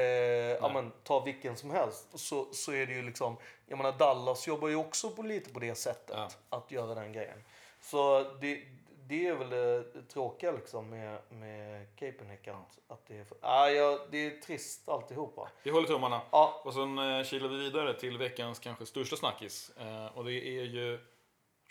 ja, 0.60 0.70
men, 0.74 0.92
ta 1.04 1.20
vilken 1.20 1.56
som 1.56 1.70
helst. 1.70 2.06
Så, 2.14 2.48
så 2.52 2.72
är 2.72 2.86
det 2.86 2.92
ju 2.92 3.02
liksom, 3.02 3.36
jag 3.66 3.76
menar 3.76 3.92
Dallas 3.92 4.46
jobbar 4.46 4.68
ju 4.68 4.76
också 4.76 5.10
på 5.10 5.22
lite 5.22 5.52
på 5.52 5.60
det 5.60 5.74
sättet. 5.74 6.16
Ja. 6.16 6.28
Att 6.58 6.70
göra 6.70 6.94
den 6.94 7.12
grejen. 7.12 7.44
Så 7.80 8.26
det, 8.40 8.62
det 9.10 9.26
är 9.26 9.34
väl 9.34 9.50
det, 9.50 10.02
tråkiga 10.08 10.52
liksom 10.52 10.90
med, 10.90 11.18
med 11.28 11.96
Capenheck. 11.96 12.48
Att, 12.48 12.78
att 12.88 13.06
det, 13.06 13.16
är, 13.18 13.26
ah, 13.40 13.68
ja, 13.68 13.98
det 14.10 14.26
är 14.26 14.40
trist 14.40 14.88
alltihopa. 14.88 15.48
vi 15.62 15.70
håller 15.70 15.86
tummarna. 15.88 16.20
Ja, 16.30 16.62
Och 16.64 16.74
sen 16.74 16.98
eh, 16.98 17.24
kilar 17.24 17.48
vi 17.48 17.56
vidare 17.56 17.94
till 17.94 18.18
veckans 18.18 18.58
kanske 18.58 18.86
största 18.86 19.16
snackis. 19.16 19.70
Eh, 19.76 20.06
och 20.06 20.24
det 20.24 20.32
är 20.32 20.64
ju 20.64 20.98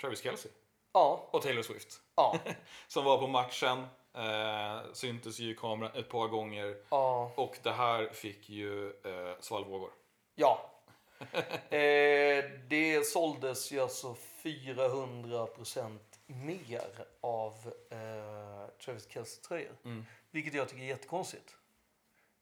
Travis 0.01 0.23
Kelce 0.23 0.49
ja, 0.93 1.29
och 1.31 1.41
Taylor 1.41 1.61
Swift. 1.61 2.01
ja, 2.15 2.39
Som 2.87 3.05
var 3.05 3.17
på 3.17 3.27
matchen. 3.27 3.87
Eh, 4.13 4.93
syntes 4.93 5.39
ju 5.39 5.51
i 5.51 5.55
kameran 5.55 5.91
ett 5.95 6.09
par 6.09 6.27
gånger. 6.27 6.75
ja. 6.89 7.31
Och 7.35 7.57
det 7.63 7.71
här 7.71 8.09
fick 8.13 8.49
ju 8.49 8.87
eh, 8.89 9.35
svallvågor. 9.39 9.89
ja. 10.35 10.65
Eh, 11.69 12.45
det 12.69 13.05
såldes 13.05 13.71
ju 13.71 13.79
alltså 13.79 14.15
400% 14.43 15.99
mer 16.29 17.05
av 17.21 17.73
eh, 17.89 18.69
Travis 18.85 19.07
Kelce-tröjor. 19.09 19.75
Mm. 19.85 20.05
Vilket 20.31 20.53
jag 20.53 20.69
tycker 20.69 20.83
är 20.83 20.87
jättekonstigt. 20.87 21.55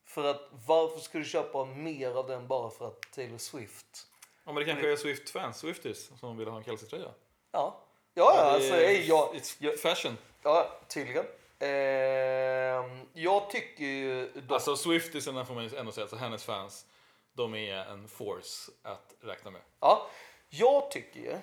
För 0.05 0.23
att 0.23 0.41
varför 0.67 0.99
ska 0.99 1.17
du 1.17 1.25
köpa 1.25 1.65
mer 1.65 2.11
av 2.11 2.27
den 2.27 2.47
bara 2.47 2.69
för 2.69 2.87
att 2.87 3.01
Taylor 3.11 3.37
Swift... 3.37 4.07
Ja, 4.45 4.51
men 4.51 4.55
det 4.55 4.65
kanske 4.65 4.91
är 4.91 4.95
Swift-fans, 4.95 5.57
Swifties, 5.57 6.11
som 6.19 6.37
vill 6.37 6.47
ha 6.47 6.57
en 6.57 6.63
Kelsey-tröja. 6.63 7.11
Ja, 7.51 7.79
ja, 8.13 8.33
ja 8.35 8.41
alltså, 8.41 8.73
är- 8.73 8.87
hej, 8.87 9.07
jag, 9.07 9.35
It's 9.35 9.77
fashion. 9.77 10.17
ja 10.43 10.79
tydligen. 10.87 11.25
Ehm, 11.59 13.07
jag 13.13 13.49
tycker 13.49 13.83
ju 13.83 14.29
dock... 14.33 14.51
Alltså 14.51 14.75
Swiftiesarna 14.75 15.45
får 15.45 15.53
man 15.53 15.63
ju 15.63 15.77
ändå 15.77 15.91
säga, 15.91 16.03
alltså 16.03 16.15
hennes 16.15 16.43
fans, 16.43 16.85
de 17.33 17.55
är 17.55 17.75
en 17.75 18.07
force 18.07 18.71
att 18.83 19.13
räkna 19.21 19.51
med. 19.51 19.61
Ja, 19.79 20.07
jag 20.49 20.91
tycker 20.91 21.19
ju... 21.19 21.37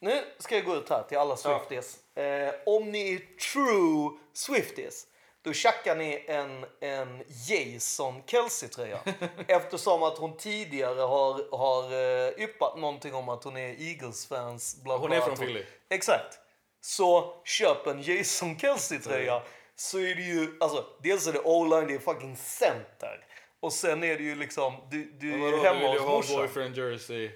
Nu 0.00 0.24
ska 0.38 0.56
jag 0.56 0.64
gå 0.64 0.76
ut 0.76 0.88
här 0.88 1.02
till 1.02 1.18
alla 1.18 1.36
Swifties. 1.36 2.16
Eh, 2.16 2.54
om 2.66 2.90
ni 2.92 3.14
är 3.14 3.18
true 3.52 4.18
Swifties, 4.32 5.06
då 5.42 5.52
tjackar 5.52 5.96
ni 5.96 6.24
en, 6.28 6.66
en 6.80 7.22
Jason 7.48 8.22
Kelsey-tröja. 8.26 8.98
eftersom 9.48 10.02
att 10.02 10.18
hon 10.18 10.36
tidigare 10.36 11.00
har, 11.00 11.56
har 11.56 11.92
eh, 11.92 12.44
yppat 12.44 12.78
någonting 12.78 13.14
om 13.14 13.28
att 13.28 13.44
hon 13.44 13.56
är 13.56 13.80
Eagles-fans. 13.80 14.76
Hon 14.84 15.12
är 15.12 15.20
från 15.20 15.36
Philly. 15.36 15.64
Exakt. 15.88 16.38
Så 16.80 17.40
köp 17.44 17.86
en 17.86 18.02
Jason 18.02 18.58
Kelsey-tröja. 18.58 19.42
Så 19.76 19.98
är 19.98 20.14
det 20.14 20.22
ju, 20.22 20.56
alltså 20.60 20.84
dels 21.02 21.26
är 21.26 21.32
det 21.32 21.40
o-line, 21.40 21.86
det 21.86 21.94
är 21.94 21.98
fucking 21.98 22.36
center. 22.36 23.26
Och 23.60 23.72
sen 23.72 24.04
är 24.04 24.16
det 24.16 24.22
ju 24.22 24.34
liksom, 24.34 24.76
du, 24.90 25.04
du 25.04 25.32
är 25.32 25.64
hemma 25.64 25.80
du 25.80 25.86
vill 25.86 25.92
ju 25.94 25.98
hos 25.98 26.00
ha 26.00 26.16
morsan. 26.16 26.36
boyfriend 26.36 26.76
jersey. 26.76 27.30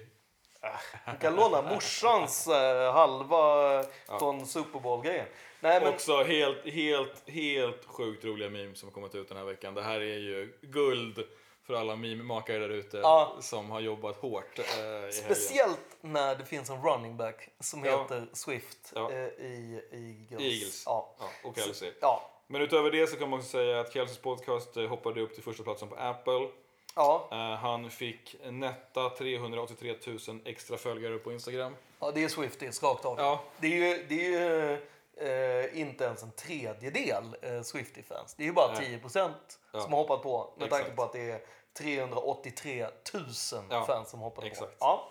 Du 1.11 1.17
kan 1.21 1.35
låna 1.35 1.61
morsans 1.61 2.47
eh, 2.47 2.93
halva 2.93 3.83
från 4.19 4.45
Super 4.45 4.79
Bowl-grejen. 4.79 5.25
Nej, 5.59 5.79
men 5.81 5.93
Också 5.93 6.23
helt, 6.23 6.65
helt, 6.69 7.29
helt 7.29 7.85
sjukt 7.85 8.25
roliga 8.25 8.49
memes 8.49 8.79
som 8.79 8.89
har 8.89 8.93
kommit 8.93 9.15
ut 9.15 9.27
den 9.29 9.37
här 9.37 9.45
veckan. 9.45 9.73
Det 9.73 9.81
här 9.81 9.99
är 10.01 10.17
ju 10.19 10.57
guld 10.61 11.23
för 11.67 11.73
alla 11.73 11.95
meme-makare 11.95 12.59
där 12.59 12.69
ute 12.69 12.97
Ja. 12.97 13.35
som 13.39 13.71
har 13.71 13.79
jobbat 13.79 14.15
hårt 14.15 14.59
eh, 14.59 14.65
speciellt 15.13 15.97
när 16.01 16.35
det 16.35 16.45
finns 16.45 16.69
en 16.69 16.83
running 16.83 17.17
back 17.17 17.49
som 17.59 17.85
Ja. 17.85 18.01
heter 18.01 18.27
Swift 18.33 18.91
Ja. 18.95 19.11
eh, 19.11 19.17
i 19.19 19.81
Eagles. 19.91 20.41
Eagles. 20.41 20.83
Ja. 20.85 21.15
Ja, 21.19 21.49
och 21.49 21.55
Kelsey. 21.57 21.91
Ja. 22.01 22.31
Men 22.47 22.61
utöver 22.61 22.91
det 22.91 23.07
så 23.07 23.15
kan 23.15 23.29
man 23.29 23.39
också 23.39 23.49
säga 23.51 23.79
att 23.79 23.93
Kelseys 23.93 24.21
podcast 24.21 24.75
hoppade 24.75 25.21
upp 25.21 25.33
till 25.33 25.43
första 25.43 25.63
platsen 25.63 25.87
på 25.87 25.95
Apple. 25.95 26.47
Ja. 26.95 27.27
Eh, 27.31 27.37
han 27.37 27.89
fick 27.89 28.35
netta 28.43 29.09
383 29.09 29.95
000 30.27 30.39
extra 30.45 30.77
följare 30.77 31.17
på 31.17 31.31
Instagram. 31.31 31.75
ja, 31.99 32.11
det 32.11 32.23
är 32.23 32.27
Swifties 32.27 32.83
rakt 32.83 33.05
av. 33.05 33.19
Ja. 33.19 33.43
Det 33.59 33.67
är 33.67 33.71
ju, 33.97 34.05
det 34.09 34.25
är 34.25 34.29
ju 34.29 34.73
eh, 35.17 35.79
inte 35.81 36.03
ens 36.03 36.23
en 36.23 36.31
tredjedel 36.31 37.23
eh, 37.41 37.61
Swiftie-fans. 37.61 38.33
Det 38.37 38.43
är 38.43 38.47
ju 38.47 38.53
bara 38.53 38.73
Nej. 38.73 38.85
10 38.85 38.97
procent 38.99 39.59
Ja. 39.71 39.79
som 39.79 39.93
har 39.93 39.99
hoppat 39.99 40.23
på. 40.23 40.53
Med 40.57 40.69
tanke 40.69 40.81
Exakt. 40.81 40.95
på 40.97 41.03
att 41.03 41.13
det 41.13 41.31
är 41.31 41.41
383 41.77 42.85
000 43.13 43.23
Ja, 43.69 43.85
fans 43.85 44.09
som 44.09 44.19
hoppat 44.19 44.43
exakt. 44.45 44.79
på. 44.79 44.85
Ja. 44.85 45.09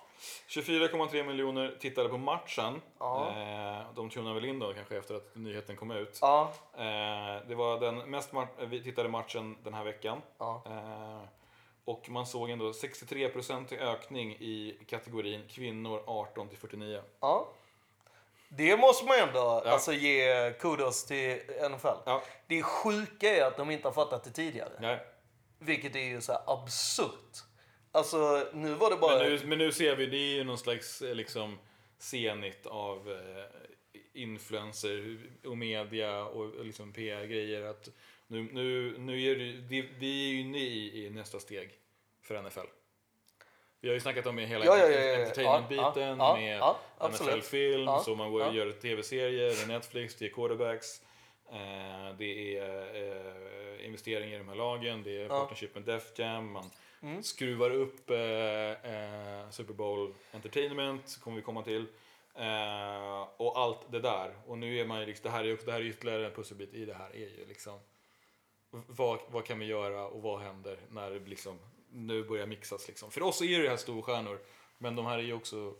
24,3 0.49 1.23
miljoner 1.27 1.77
tittade 1.81 2.09
på 2.09 2.16
matchen. 2.18 2.81
Ja. 2.99 3.29
Eh, 3.31 3.94
de 3.94 4.11
tunade 4.11 4.35
väl 4.35 4.44
in 4.44 4.59
då 4.59 4.73
kanske 4.73 4.97
efter 4.99 5.14
att 5.14 5.35
nyheten 5.35 5.77
kom 5.77 5.90
ut. 5.90 6.18
Ja. 6.20 6.53
Eh, 6.77 6.83
det 7.49 7.55
var 7.55 7.81
den 7.81 7.99
mest 7.99 8.33
ma- 8.33 8.83
tittade 8.83 9.09
matchen 9.09 9.57
den 9.64 9.75
här 9.75 9.85
veckan. 9.85 10.23
Ja. 10.38 10.62
Eh, 10.66 11.29
och 11.85 12.09
man 12.09 12.27
såg 12.27 12.51
ändå 12.51 12.70
63% 12.70 13.75
i 13.75 13.79
ökning 13.79 14.33
i 14.33 14.79
kategorin 14.87 15.42
kvinnor 15.49 16.03
18 16.07 16.49
till 16.49 16.59
49. 16.59 17.03
Ja. 17.20 17.53
Det 18.49 18.77
måste 18.77 19.05
man 19.05 19.18
ändå 19.18 19.40
alltså, 19.40 19.92
ge 19.92 20.53
kudos 20.61 21.05
till 21.05 21.40
NFL. 21.70 21.99
Ja. 22.07 22.23
Det 22.47 22.62
sjuka 22.62 23.37
är 23.37 23.44
att 23.44 23.57
de 23.57 23.70
inte 23.70 23.88
har 23.88 23.92
fattat 23.92 24.25
det 24.25 24.31
tidigare. 24.31 24.73
Nej. 24.81 24.99
Vilket 25.59 25.97
är 25.97 26.01
ju 26.01 26.20
så 26.20 26.33
absurt. 26.47 27.44
Alltså 27.92 28.47
nu 28.53 28.75
var 28.75 28.90
det 28.90 28.97
bara... 28.97 29.18
Men, 29.18 29.29
nu, 29.29 29.47
men 29.47 29.59
nu 29.59 29.73
ser 29.73 29.97
vi, 29.97 30.07
det 30.07 30.16
är 30.16 30.35
ju 30.35 30.44
någon 30.44 30.59
slags 30.59 31.03
eh, 31.03 31.14
liksom 31.14 31.59
senigt 31.99 32.66
av 32.66 33.11
eh, 33.12 33.44
influencer 34.12 35.18
och 35.44 35.59
media 35.59 36.25
och 36.25 36.64
liksom 36.64 36.92
PR-grejer. 36.92 37.62
Att 37.62 37.88
nu, 38.26 38.42
nu, 38.52 38.98
nu 38.98 39.22
är 39.22 39.37
det, 39.37 39.82
vi 39.98 40.28
är 40.28 40.32
ju 40.34 40.40
inne 40.40 40.58
i, 40.58 41.06
i 41.06 41.10
nästa 41.10 41.40
steg 41.40 41.70
för 42.22 42.42
NFL. 42.42 42.60
Vi 43.80 43.88
har 43.88 43.94
ju 43.94 44.00
snackat 44.00 44.26
om 44.26 44.38
hela 44.38 44.64
Ja, 44.64 44.78
ja, 44.78 44.88
ja, 44.90 45.16
entertainment-biten 45.24 46.16
med. 46.18 46.62
NFL-film, 47.10 47.88
så 48.04 48.14
man 48.14 48.32
går 48.32 48.52
gör 48.54 48.72
tv-serier, 48.72 49.66
Netflix, 49.68 50.14
det 50.16 50.24
är 50.24 50.28
quarterbacks. 50.30 51.02
Eh, 51.52 52.16
det 52.18 52.56
är 52.58 52.94
eh, 52.96 53.87
investeringar 53.87 54.34
i 54.34 54.38
de 54.38 54.48
här 54.48 54.54
lagen, 54.56 55.02
det 55.02 55.22
är 55.22 55.28
partnership 55.28 55.74
med 55.74 55.82
Def 55.84 56.18
Jam, 56.18 56.52
man 56.52 56.70
Mm. 57.02 57.22
skruvar 57.22 57.70
upp 57.70 58.10
eh, 58.10 58.16
eh, 58.18 59.50
Super 59.50 59.72
Bowl 59.74 60.14
Entertainment, 60.32 61.18
kommer 61.20 61.37
vi 61.37 61.42
komma 61.42 61.62
till. 61.62 61.87
Eh, 62.34 63.20
och 63.37 63.58
allt 63.58 63.92
det 63.92 64.00
där. 64.00 64.34
Och 64.46 64.58
nu 64.58 64.78
är 64.78 64.84
man 64.87 65.00
ju 65.00 65.06
liksom, 65.06 65.22
det 65.24 65.30
här 65.30 65.44
är, 65.44 65.54
också- 65.54 65.66
det 65.66 65.72
här 65.72 65.80
är 65.80 65.84
ytterligare 65.84 66.26
en 66.26 66.32
pusselbit 66.32 66.74
i 66.74 66.84
det 66.84 66.94
här 66.94 67.10
är 67.10 67.18
ju 67.18 67.44
liksom 67.48 67.78
vad, 68.87 69.18
vad 69.28 69.44
kan 69.44 69.58
vi 69.58 69.66
göra 69.66 70.06
och 70.06 70.22
vad 70.22 70.40
händer 70.40 70.78
när 70.90 71.10
det 71.10 71.18
liksom, 71.18 71.58
nu 71.92 72.24
börjar 72.24 72.46
mixas 72.46 72.88
liksom. 72.88 73.10
För 73.10 73.22
oss 73.22 73.42
är 73.42 73.62
det 73.62 73.68
här 73.68 73.76
storstjärnor, 73.76 74.38
men 74.78 74.96
de 74.96 75.06
här 75.06 75.18
är 75.18 75.22
ju 75.22 75.32
också 75.32 75.74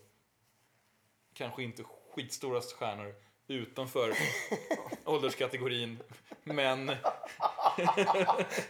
kanske 1.33 1.63
inte 1.63 1.83
skitstora 2.15 2.61
stjärnor 2.61 3.15
utanför 3.47 4.13
ålderskategorin. 5.05 5.99
Men 6.43 6.91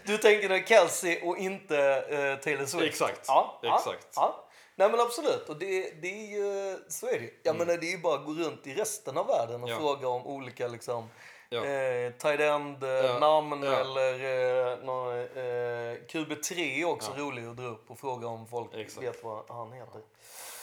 Du 0.06 0.18
tänker 0.18 0.50
dig 0.50 0.66
Kelsey 0.68 1.22
och 1.22 1.38
inte 1.38 1.78
eh, 2.10 2.44
Taylor 2.44 2.66
Swift? 2.66 2.86
Exakt, 2.86 3.26
Ja, 3.28 3.62
exakt. 3.64 4.08
Ja. 4.16 4.42
Nej 4.76 4.92
men 4.92 5.00
absolut, 5.00 5.50
och 5.50 5.58
det, 5.58 6.02
det 6.02 6.08
är 6.08 6.32
ju, 6.32 6.78
så 6.88 7.08
är 7.08 7.20
det. 7.20 7.30
Jag 7.44 7.56
menar 7.58 7.78
det 7.78 7.88
är 7.88 7.92
ju 7.92 7.98
bara 7.98 8.20
att 8.20 8.26
gå 8.26 8.34
runt 8.34 8.68
i 8.68 8.74
resten 8.74 9.18
av 9.18 9.28
världen 9.28 9.64
och 9.64 9.70
Mm. 9.70 9.70
Ja. 9.70 9.78
fråga 9.78 10.08
om 10.08 10.28
olika 10.28 10.68
liksom 10.68 11.10
Ja. 11.50 11.66
eh, 11.66 12.12
tight 12.12 12.40
end 12.40 12.84
eh, 12.84 12.90
Ja. 12.90 13.20
namn 13.20 13.64
Ja. 13.64 13.72
eller 13.80 14.14
eh, 14.74 14.78
nå, 14.84 15.12
eh, 15.12 15.98
QB3 16.08 16.54
är 16.82 16.86
också 16.86 17.12
Ja. 17.18 17.22
rolig 17.24 17.46
att 17.46 17.58
dra 17.58 17.66
upp 17.66 17.92
och 17.92 18.00
fråga 18.00 18.28
om 18.28 18.48
folk 18.48 18.74
Exakt. 18.74 19.08
vet 19.08 19.24
vad 19.24 19.50
han 19.50 19.72
heter. 19.72 20.02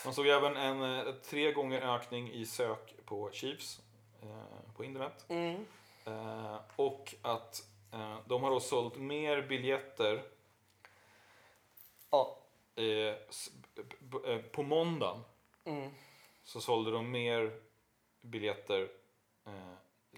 man 0.05 0.13
såg 0.13 0.27
även 0.27 0.57
en 0.57 0.81
eh, 1.07 1.13
tre 1.13 1.51
gånger 1.51 1.95
ökning 1.95 2.31
i 2.31 2.45
sök 2.45 2.95
på 3.05 3.29
Chiefs 3.31 3.79
eh, 4.21 4.73
på 4.75 4.83
internet. 4.83 5.25
Mm. 5.29 5.65
Och 6.75 7.15
att 7.21 7.63
de 8.25 8.43
har 8.43 8.51
då 8.51 8.59
sålt 8.59 8.95
mer 8.97 9.41
biljetter 9.41 10.23
Ja. 12.11 12.37
på 14.51 14.63
måndagen 14.63 15.23
Mm. 15.65 15.89
så 16.43 16.61
sålde 16.61 16.91
de 16.91 17.11
mer 17.11 17.59
biljetter 18.21 18.89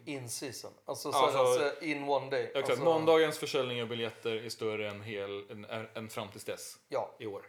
In 0.06 0.30
season. 0.30 0.74
Alltså, 0.86 1.12
så, 1.12 1.18
alltså- 1.18 1.39
alltså 1.39 1.84
in 1.86 2.10
one 2.10 2.30
day. 2.30 2.44
Exakt, 2.44 2.70
alltså, 2.70 2.86
måndagens 2.86 3.38
försäljning 3.38 3.82
av 3.82 3.88
biljetter 3.88 4.32
är 4.46 4.50
större 4.50 4.89
än, 4.89 5.02
hel, 5.04 5.52
än, 5.52 5.88
än 5.96 6.10
fram 6.10 6.28
tills 6.32 6.44
dess 6.44 6.78
Ja. 6.88 7.15
i 7.20 7.26
år. 7.26 7.46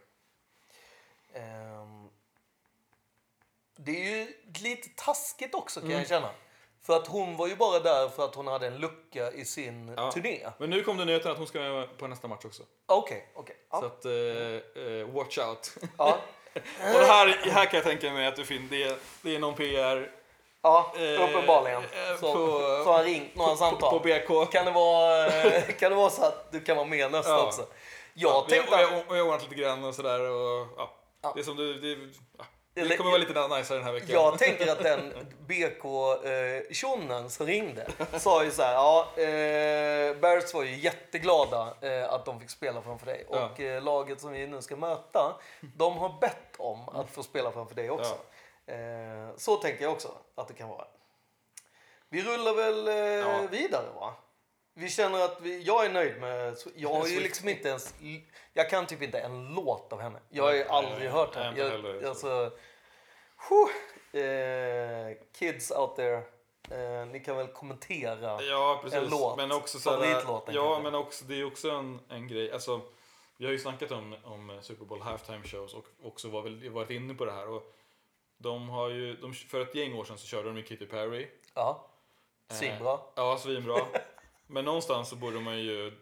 Ehm, 1.34 2.08
det 3.76 3.90
är 4.12 4.16
ju 4.16 4.26
lite 4.62 4.88
taskigt 4.96 5.54
också 5.54 5.80
kan 5.80 5.88
Mm. 5.90 5.98
jag 5.98 6.08
känna. 6.08 6.30
För 6.82 6.96
att 6.96 7.06
hon 7.06 7.36
var 7.36 7.46
ju 7.48 7.56
bara 7.56 7.80
där 7.80 8.08
för 8.08 8.24
att 8.24 8.34
hon 8.34 8.46
hade 8.46 8.66
en 8.66 8.78
lucka 8.78 9.32
i 9.32 9.44
sin 9.44 9.94
Ja. 9.96 10.12
turné. 10.12 10.50
Men 10.58 10.70
nu 10.70 10.82
kom 10.82 10.96
det 10.96 11.04
nyheten 11.04 11.30
att 11.32 11.38
hon 11.38 11.46
ska 11.46 11.72
vara 11.72 11.86
på 11.86 12.06
nästa 12.06 12.28
match 12.28 12.44
också. 12.44 12.62
Okej, 12.86 13.28
okej. 13.34 13.56
Så 13.70 13.76
Ja. 13.76 13.86
att, 13.86 14.04
eh, 14.04 15.14
watch 15.14 15.38
out. 15.38 15.74
Ja. 15.98 16.18
Och 16.78 17.00
här, 17.06 17.28
här 17.50 17.64
kan 17.66 17.74
jag 17.78 17.84
tänka 17.84 18.12
mig 18.12 18.26
att 18.26 18.36
det, 18.36 18.58
det, 18.70 18.98
det 19.22 19.34
är 19.34 19.38
någon 19.38 19.54
PR 19.54 20.12
ja, 20.62 20.92
Eh, 20.96 21.22
uppenbarligen. 21.28 21.82
eh, 21.82 22.20
Så, 22.20 22.32
på- 22.32 22.82
så 22.84 22.92
har 22.92 23.04
ringt 23.04 23.34
några 23.36 23.50
på, 23.50 23.56
samtal. 23.56 23.90
på 23.90 23.98
BK. 23.98 24.52
Kan 24.52 24.64
det, 24.64 24.70
vara, 24.70 25.26
eh, 25.26 25.62
kan 25.78 25.90
det 25.90 25.96
vara 25.96 26.10
så 26.10 26.24
att 26.24 26.52
du 26.52 26.60
kan 26.60 26.76
vara 26.76 26.86
med 26.86 27.12
nästa 27.12 27.30
Ja. 27.32 27.46
också? 27.46 27.66
Jag 28.14 28.44
vi, 28.48 28.50
tänkte... 28.54 28.74
jag, 28.80 28.88
har 29.16 29.20
ordnat 29.22 29.42
lite 29.42 29.54
grann 29.54 29.84
och 29.84 29.94
sådär. 29.94 30.20
Och, 30.30 30.66
ja. 30.76 30.90
Ja. 31.22 31.32
Det, 31.34 31.40
är 31.40 31.44
som 31.44 31.56
du, 31.56 31.74
det, 31.80 32.08
ja. 32.38 32.84
det 32.88 32.96
kommer 32.96 33.10
vara 33.10 33.20
lite 33.20 33.48
nice 33.48 33.74
den 33.74 33.82
här 33.84 33.92
veckan. 33.92 34.08
Jag 34.10 34.38
tänker 34.38 34.72
att 34.72 34.82
den 34.82 35.12
BK-tjonen 35.46 37.30
som 37.30 37.46
ringde 37.46 37.86
sa 38.18 38.44
ju 38.44 38.50
så 38.50 38.62
här, 38.62 38.72
ja, 38.74 39.06
eh, 39.16 40.16
Bears 40.16 40.54
var 40.54 40.62
ju 40.62 40.76
jätteglada 40.76 41.74
eh, 41.80 42.12
att 42.12 42.24
de 42.24 42.40
fick 42.40 42.50
spela 42.50 42.82
framför 42.82 43.06
dig. 43.06 43.26
Ja. 43.30 43.44
Och 43.52 43.60
eh, 43.60 43.82
laget 43.82 44.20
som 44.20 44.32
vi 44.32 44.46
nu 44.46 44.62
ska 44.62 44.76
möta, 44.76 45.34
de 45.60 45.96
har 45.96 46.20
bett 46.20 46.54
om 46.58 46.88
att 46.88 47.10
få 47.10 47.22
spela 47.22 47.52
framför 47.52 47.74
dig 47.74 47.90
också. 47.90 48.14
Eh, 48.66 49.36
så 49.36 49.56
tänker 49.56 49.82
jag 49.84 49.92
också 49.92 50.12
att 50.34 50.48
det 50.48 50.54
kan 50.54 50.68
vara. 50.68 50.86
Vi 52.08 52.22
rullar 52.22 52.54
väl 52.54 52.88
eh, 52.88 52.94
Ja. 52.94 53.46
vidare 53.50 53.86
va? 53.94 54.14
Vi 54.74 54.88
känner 54.88 55.24
att 55.24 55.40
vi, 55.40 55.62
jag 55.62 55.84
är 55.86 55.90
nöjd 55.90 56.20
med, 56.20 56.56
jag 56.76 56.94
har 56.94 57.06
ju 57.06 57.20
liksom 57.20 57.48
inte 57.48 57.68
ens, 57.68 57.94
jag 58.52 58.70
kan 58.70 58.86
typ 58.86 59.02
inte 59.02 59.18
en 59.18 59.54
låt 59.54 59.92
av 59.92 60.00
henne. 60.00 60.18
Jag 60.28 60.44
har 60.44 60.54
ju 60.54 60.64
aldrig 60.64 61.10
hört 61.10 61.34
henne. 61.34 61.58
Jag, 61.58 62.04
alltså, 62.04 62.52
eh, 64.12 65.16
kids 65.38 65.70
out 65.70 65.96
there, 65.96 66.22
eh, 66.70 67.06
ni 67.06 67.20
kan 67.20 67.36
väl 67.36 67.46
kommentera. 67.46 68.42
Ja, 68.42 68.80
precis. 68.82 68.98
En 68.98 69.08
låt. 69.10 69.36
Men 69.36 69.52
också 69.52 69.78
så 69.78 70.00
här, 70.02 70.10
Ja, 70.10 70.42
kanske. 70.46 70.82
men 70.82 70.94
också, 70.94 71.24
det 71.24 71.34
är 71.40 71.46
också 71.46 71.70
en, 71.70 72.00
en 72.08 72.28
grej. 72.28 72.52
Alltså, 72.52 72.80
vi 73.36 73.44
har 73.44 73.52
ju 73.52 73.58
snackat 73.58 73.90
om, 73.92 74.16
om 74.24 74.58
Super 74.62 74.84
Bowl 74.84 75.00
halftime 75.00 75.44
shows 75.44 75.74
och 75.74 75.86
också 76.02 76.28
var 76.28 76.42
väl, 76.42 76.70
varit 76.70 76.90
inne 76.90 77.14
på 77.14 77.24
det 77.24 77.32
här. 77.32 77.48
Och 77.48 77.72
de 78.38 78.68
har 78.68 78.88
ju, 78.88 79.16
de, 79.16 79.34
för 79.34 79.60
ett 79.60 79.74
gäng 79.74 79.94
år 79.98 80.04
sedan 80.04 80.18
så 80.18 80.26
körde 80.26 80.48
de 80.48 80.56
ju 80.56 80.62
Katy 80.62 80.86
Perry. 80.86 81.28
Ja, 81.54 81.86
svinbra. 82.50 82.92
Eh, 82.92 82.98
ja, 83.14 83.38
svinbra. 83.38 83.76
men 84.46 84.64
någonstans 84.64 85.08
så 85.08 85.16
borde 85.16 85.40
man 85.40 85.58
ju... 85.58 85.92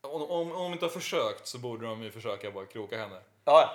Om, 0.00 0.22
om, 0.22 0.52
om 0.52 0.62
de 0.62 0.72
inte 0.72 0.84
har 0.84 0.90
försökt 0.90 1.46
så 1.46 1.58
borde 1.58 1.86
de 1.86 2.02
ju 2.02 2.10
försöka 2.10 2.50
bara 2.50 2.66
kroka 2.66 2.98
henne. 2.98 3.20
Ja, 3.44 3.60
ja. 3.60 3.70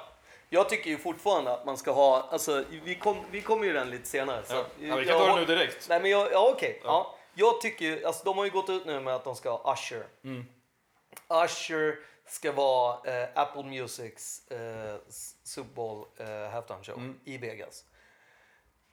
Jag 0.50 0.70
tycker 0.70 0.90
ju 0.90 0.98
fortfarande 0.98 1.54
att 1.54 1.66
man 1.66 1.78
ska 1.78 1.92
ha, 1.92 2.22
alltså 2.32 2.64
vi, 2.84 2.96
kom, 2.96 3.18
vi 3.32 3.42
kommer 3.42 3.66
ju 3.66 3.74
den 3.74 3.90
lite 3.90 4.06
senare. 4.08 4.46
Så 4.46 4.54
Ja. 4.56 4.60
Ja, 4.60 4.66
vi 4.80 4.88
jag 4.88 5.08
kan 5.08 5.20
ta 5.20 5.26
har- 5.26 5.40
det 5.40 5.46
nu 5.46 5.56
direkt. 5.56 5.90
Nej 5.90 6.02
men 6.02 6.12
jag, 6.12 6.32
ja 6.32 6.52
okej. 6.56 6.82
Ja. 6.84 7.16
Jag 7.34 7.62
tycker 7.62 7.86
ju, 7.86 8.06
alltså 8.06 8.24
de 8.24 8.38
har 8.38 8.46
ju 8.46 8.52
gått 8.52 8.70
ut 8.70 8.86
nu 8.86 9.00
med 9.00 9.16
att 9.16 9.24
de 9.24 9.36
ska 9.36 9.52
ha 9.52 9.74
Usher. 9.74 10.08
Mm. 10.24 10.46
Usher 11.46 12.00
ska 12.32 12.52
vara 12.52 13.22
eh, 13.24 13.30
Apple 13.36 13.64
Musics 13.64 14.48
eh, 14.52 14.96
Super 15.44 15.74
Bowl 15.74 16.06
eh, 16.18 16.50
halftime 16.52 16.84
show 16.84 16.98
Mm. 16.98 17.20
i 17.26 17.38
Vegas. 17.38 17.86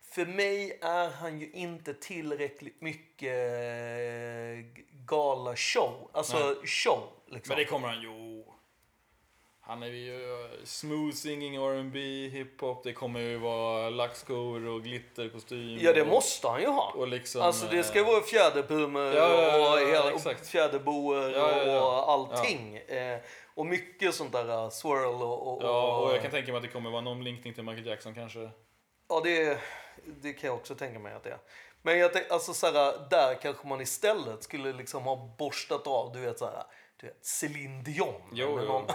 För 0.01 0.27
mig 0.27 0.79
är 0.83 1.11
han 1.11 1.38
ju 1.40 1.51
inte 1.51 1.94
tillräckligt 1.94 2.81
mycket 2.81 3.37
eh, 3.53 4.83
gala 5.07 5.57
show. 5.57 6.11
Alltså 6.12 6.38
Nej. 6.38 6.66
show 6.66 7.09
liksom. 7.27 7.49
Men 7.55 7.59
det 7.59 7.64
kommer 7.64 7.88
han 7.88 8.03
ju. 8.03 8.44
Han 9.68 9.83
är 9.83 9.87
ju 9.87 10.44
eh, 10.44 10.50
smooth 10.64 11.14
singing, 11.14 11.57
R&B, 11.57 11.98
hiphop. 12.29 12.85
Det 12.85 12.92
kommer 12.92 13.20
ju 13.20 13.37
vara 13.37 13.90
lackskor 13.90 14.66
och 14.66 14.83
glitterkostym. 14.83 15.79
Ja 15.81 15.92
det 15.92 16.02
och, 16.02 16.09
måste 16.09 16.48
han 16.48 16.61
ju 16.61 16.66
ha. 16.66 16.92
Och 16.96 17.09
liksom, 17.09 17.42
Alltså 17.42 17.66
det 17.66 17.83
ska 17.83 18.05
vara 18.05 18.20
fjäderpumor 18.20 19.02
Ja, 19.02 19.12
ja, 19.12 19.81
ja, 19.81 20.12
och, 20.12 20.26
och 20.26 20.46
fjäderboer 20.46 21.37
och 21.83 22.11
allting. 22.11 22.76
Eh, 22.76 23.18
och 23.55 23.66
mycket 23.66 24.14
sånt 24.14 24.33
där 24.33 24.64
uh, 24.64 24.70
swirl 24.70 25.22
och, 25.22 25.55
och, 25.55 25.62
Ja, 25.62 25.98
och 25.98 26.14
jag 26.14 26.22
kan 26.22 26.31
tänka 26.31 26.52
mig 26.52 26.57
att 26.57 26.62
det 26.62 26.68
kommer 26.68 26.90
vara 26.90 27.00
någon 27.00 27.20
blinkning 27.20 27.55
till 27.55 27.62
Michael 27.62 27.87
Jackson 27.87 28.14
kanske. 28.14 28.50
Ja, 29.09 29.20
det, 29.24 29.59
det 30.05 30.33
kan 30.33 30.48
jag 30.48 30.57
också 30.57 30.74
tänka 30.74 30.98
mig 30.98 31.12
att 31.12 31.24
det 31.24 31.31
är. 31.31 31.38
Men 31.83 31.98
jag 31.98 32.12
tänk, 32.12 32.31
alltså 32.31 32.55
såhär, 32.55 33.09
där 33.11 33.35
kanske 33.35 33.66
man 33.66 33.81
istället 33.81 34.42
skulle 34.42 34.72
liksom 34.72 35.02
ha 35.02 35.35
borstat 35.38 35.87
av, 35.87 36.12
du 36.12 36.20
vet 36.20 36.38
såhär, 36.38 36.62
du 37.00 37.06
vet, 37.06 37.26
Céline 37.26 37.82
Dion. 37.82 38.14
Jo, 38.32 38.59
eller. 38.59 38.68
Någon, 38.68 38.87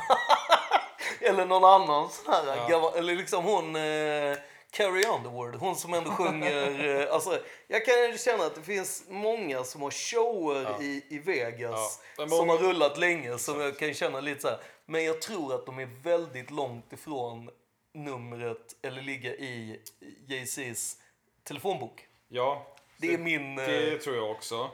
eller 1.21 1.45
någon 1.45 1.63
annan 1.63 2.09
sån 2.09 2.33
här, 2.33 2.65
Ja. 2.69 2.93
eller 2.95 3.15
liksom 3.15 3.43
hon, 3.43 3.75
eh, 3.75 4.37
Carrie 4.71 5.07
Underwood, 5.07 5.55
hon 5.55 5.75
som 5.75 5.93
ändå 5.93 6.11
sjunger, 6.11 6.85
eh, 7.07 7.13
alltså 7.13 7.39
jag 7.67 7.85
kan 7.85 8.17
känna 8.17 8.45
att 8.45 8.55
det 8.55 8.61
finns 8.61 9.03
många 9.09 9.63
som 9.63 9.81
har 9.81 9.91
shower 9.91 10.63
Ja. 10.63 10.81
i, 10.81 11.05
i 11.09 11.19
Vegas 11.19 12.01
Ja. 12.17 12.27
Som 12.27 12.49
har 12.49 12.57
rullat 12.57 12.97
länge 12.97 13.37
som 13.37 13.59
jag 13.61 13.79
kan 13.79 13.93
känna 13.93 14.19
lite 14.19 14.41
så 14.41 14.47
här. 14.47 14.59
Men 14.85 15.03
jag 15.05 15.21
tror 15.21 15.55
att 15.55 15.65
de 15.65 15.79
är 15.79 15.89
väldigt 16.03 16.51
långt 16.51 16.93
ifrån 16.93 17.49
numret 17.93 18.75
eller 18.81 19.01
ligga 19.01 19.29
i 19.29 19.79
Jay-Z's 20.27 20.97
telefonbok. 21.43 22.07
Ja, 22.27 22.67
Det 22.97 23.13
är 23.13 23.17
min... 23.17 23.59
eh, 23.59 23.65
det 23.65 23.97
tror 23.97 24.15
jag 24.15 24.31
också. 24.31 24.69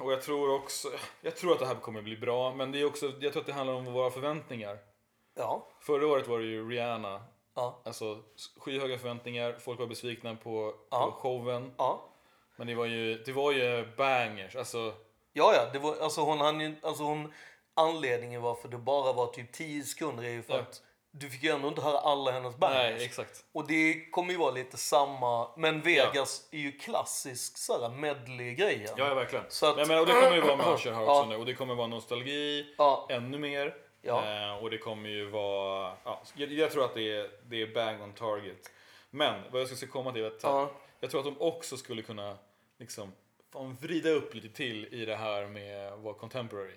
Och 0.00 0.12
jag 0.12 0.22
tror 0.22 0.54
också, 0.54 0.88
jag 1.20 1.36
tror 1.36 1.52
att 1.52 1.58
det 1.58 1.66
här 1.66 1.74
kommer 1.74 2.02
bli 2.02 2.16
bra, 2.16 2.54
men 2.54 2.72
det 2.72 2.80
är 2.80 2.84
också, 2.86 3.12
jag 3.20 3.32
tror 3.32 3.40
att 3.40 3.46
det 3.46 3.52
handlar 3.52 3.74
om 3.74 3.84
våra 3.92 4.10
förväntningar. 4.10 4.78
Ja. 5.34 5.66
Förra 5.80 6.06
året 6.06 6.28
var 6.28 6.38
det 6.38 6.44
ju 6.44 6.68
Rihanna, 6.70 7.22
Ja. 7.54 7.80
alltså 7.84 8.22
skyhöga 8.58 8.98
förväntningar, 8.98 9.56
folk 9.60 9.78
var 9.78 9.86
besvikna 9.86 10.34
på, 10.36 10.74
Ja. 10.90 11.04
på 11.06 11.12
showen. 11.12 11.72
Ja. 11.76 12.04
Men 12.56 12.66
det 12.66 12.74
var 12.74 12.86
ju, 12.86 13.14
det 13.24 13.32
var 13.32 13.52
ju 13.52 13.86
bangers, 13.96 14.56
alltså 14.56 14.92
Ja, 15.32 15.54
ja. 15.54 15.70
Det 15.72 15.78
var, 15.78 15.96
alltså 15.96 16.20
hon, 16.20 16.38
hann 16.38 16.60
ju, 16.60 16.74
alltså 16.82 17.02
hon, 17.02 17.32
anledningen 17.74 18.42
varför 18.42 18.68
det 18.68 18.78
bara 18.78 19.12
var 19.12 19.26
typ 19.26 19.52
10 19.52 19.82
sekunder 19.82 20.24
är 20.24 20.28
ju 20.30 20.42
för 20.42 20.54
Ja. 20.54 20.60
att 20.60 20.82
du 21.10 21.30
fick 21.30 21.42
ju 21.42 21.50
ändå 21.50 21.68
inte 21.68 21.80
höra 21.80 21.98
alla 21.98 22.30
hennes 22.30 22.56
bangers. 22.56 22.76
nej 22.96 23.04
exakt. 23.04 23.44
Och 23.52 23.66
det 23.66 24.10
kommer 24.10 24.32
ju 24.32 24.38
vara 24.38 24.50
lite 24.50 24.76
samma, 24.76 25.48
men 25.56 25.80
Vegas 25.80 26.48
är 26.52 26.58
ju 26.58 26.72
klassisk 26.72 27.58
såhär 27.58 27.88
medley-grejen. 27.88 28.94
Ja, 28.96 29.08
ja 29.08 29.14
verkligen. 29.14 29.44
Så 29.48 29.66
att- 29.66 29.76
men, 29.76 29.88
men, 29.88 29.98
och 29.98 30.06
det 30.06 30.12
kommer 30.12 30.34
ju 30.36 30.40
vara 30.40 30.56
med 30.56 30.66
Usher 30.74 30.92
här 30.92 31.02
också 31.02 31.12
Ja. 31.12 31.26
nu, 31.28 31.36
och 31.36 31.46
det 31.46 31.54
kommer 31.54 31.74
vara 31.74 31.86
nostalgi 31.86 32.74
Ja. 32.78 33.06
ännu 33.10 33.38
mer. 33.38 33.74
Ja. 34.02 34.42
Eh, 34.46 34.62
och 34.62 34.70
det 34.70 34.78
kommer 34.78 35.08
ju 35.08 35.30
vara, 35.30 35.92
ja, 36.04 36.22
jag, 36.34 36.52
jag 36.52 36.70
tror 36.70 36.84
att 36.84 36.94
det 36.94 37.16
är, 37.16 37.30
det 37.44 37.62
är 37.62 37.74
bang 37.74 38.02
on 38.02 38.12
target. 38.12 38.70
Men 39.10 39.42
vad 39.52 39.60
jag 39.60 39.68
ska 39.68 39.86
komma 39.86 40.12
till 40.12 40.22
är 40.22 40.26
att 40.26 40.42
Ja. 40.42 40.70
jag 41.00 41.10
tror 41.10 41.20
att 41.20 41.26
de 41.26 41.40
också 41.40 41.76
skulle 41.76 42.02
kunna 42.02 42.36
liksom 42.78 43.12
vrida 43.80 44.10
upp 44.10 44.34
lite 44.34 44.48
till 44.48 44.94
i 44.94 45.04
det 45.04 45.16
här 45.16 45.46
med 45.46 45.92
att 45.92 45.98
vara 46.00 46.14
contemporary. 46.14 46.74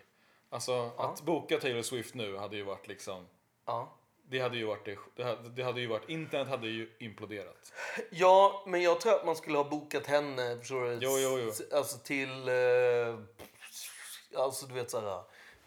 Alltså 0.50 0.90
att 0.98 1.22
boka 1.22 1.60
Taylor 1.60 1.82
Swift 1.82 2.16
nu 2.16 2.38
hade 2.38 2.56
ju 2.58 2.64
varit 2.64 2.88
liksom, 2.88 3.28
Ja. 3.66 3.98
Det 4.32 4.40
hade 4.40 4.58
ju 4.58 4.66
varit 4.66 4.86
det, 4.86 4.98
det 5.16 5.24
hade, 5.24 5.50
det 5.50 5.64
hade 5.64 5.82
ju 5.82 5.88
varit, 5.88 6.10
internet 6.10 6.48
hade 6.48 6.68
ju 6.68 6.90
imploderat. 7.00 7.74
Ja, 8.10 8.64
men 8.68 8.82
jag 8.82 9.02
tror 9.02 9.14
att 9.14 9.26
man 9.26 9.36
skulle 9.36 9.58
ha 9.58 9.64
bokat 9.64 10.08
henne 10.08 10.58
förstår 10.60 10.86
du, 10.86 10.98
Jo, 11.02 11.12
jo, 11.20 11.40
jo. 11.40 11.78
Alltså 11.78 11.98
till... 11.98 12.48
Eh, 12.50 13.20
alltså 14.36 14.66
du 14.66 14.74
vet 14.74 14.92
såhär... 14.92 15.24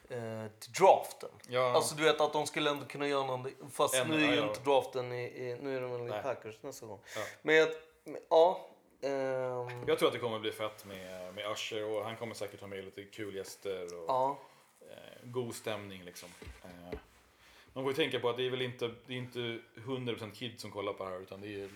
Eh, 0.09 0.47
till 0.59 0.73
draften. 0.73 1.29
Ja. 1.49 1.73
Alltså 1.75 1.95
du 1.95 2.03
vet 2.03 2.21
att 2.21 2.33
de 2.33 2.47
skulle 2.47 2.71
ändå 2.71 2.85
kunna 2.87 3.09
göra 3.09 3.27
någonting. 3.27 3.55
Fast 3.73 3.95
En- 3.95 4.09
nu 4.09 4.25
är 4.25 4.31
ju 4.31 4.37
ja, 4.37 4.49
inte 4.49 4.61
draften 4.61 5.13
i, 5.13 5.25
i, 5.25 5.59
nu 5.61 5.77
är 5.77 5.81
de 5.81 6.07
väl 6.07 6.19
i. 6.19 6.23
Packers 6.23 6.63
nästa 6.63 6.87
gång. 6.87 7.01
Ja. 7.17 7.23
Men 7.43 7.55
jag, 7.55 7.69
men, 8.05 8.21
ja. 8.31 8.69
ehm, 9.03 9.85
Jag 9.87 9.99
tror 9.99 10.09
att 10.09 10.13
det 10.15 10.21
kommer 10.21 10.39
bli 10.39 10.53
fett 10.53 10.85
med, 10.85 11.35
med 11.35 11.51
Usher 11.53 11.85
och 11.85 12.05
han 12.05 12.17
kommer 12.17 12.35
säkert 12.35 12.61
ha 12.61 12.67
med 12.67 12.85
lite 12.85 13.05
kul 13.05 13.35
gäster 13.37 13.99
och 13.99 14.05
ja. 14.09 14.39
eh, 14.81 14.97
god 15.23 15.55
stämning 15.55 16.05
liksom. 16.05 16.29
Eh, 16.65 16.99
man 17.75 17.85
får 17.85 17.93
ju 17.93 17.97
tänka 17.97 18.21
på 18.21 18.29
att 18.31 18.37
det 18.37 18.47
är 18.47 18.51
väl 18.51 18.63
inte, 18.63 18.91
det 19.07 19.13
är 19.13 19.17
inte 19.19 19.39
100% 19.75 20.33
kids 20.35 20.63
som 20.63 20.71
kollar 20.71 20.93
på 20.93 21.05
det 21.05 21.11
här 21.11 21.21
utan 21.21 21.41
det 21.41 21.63
är 21.63 21.69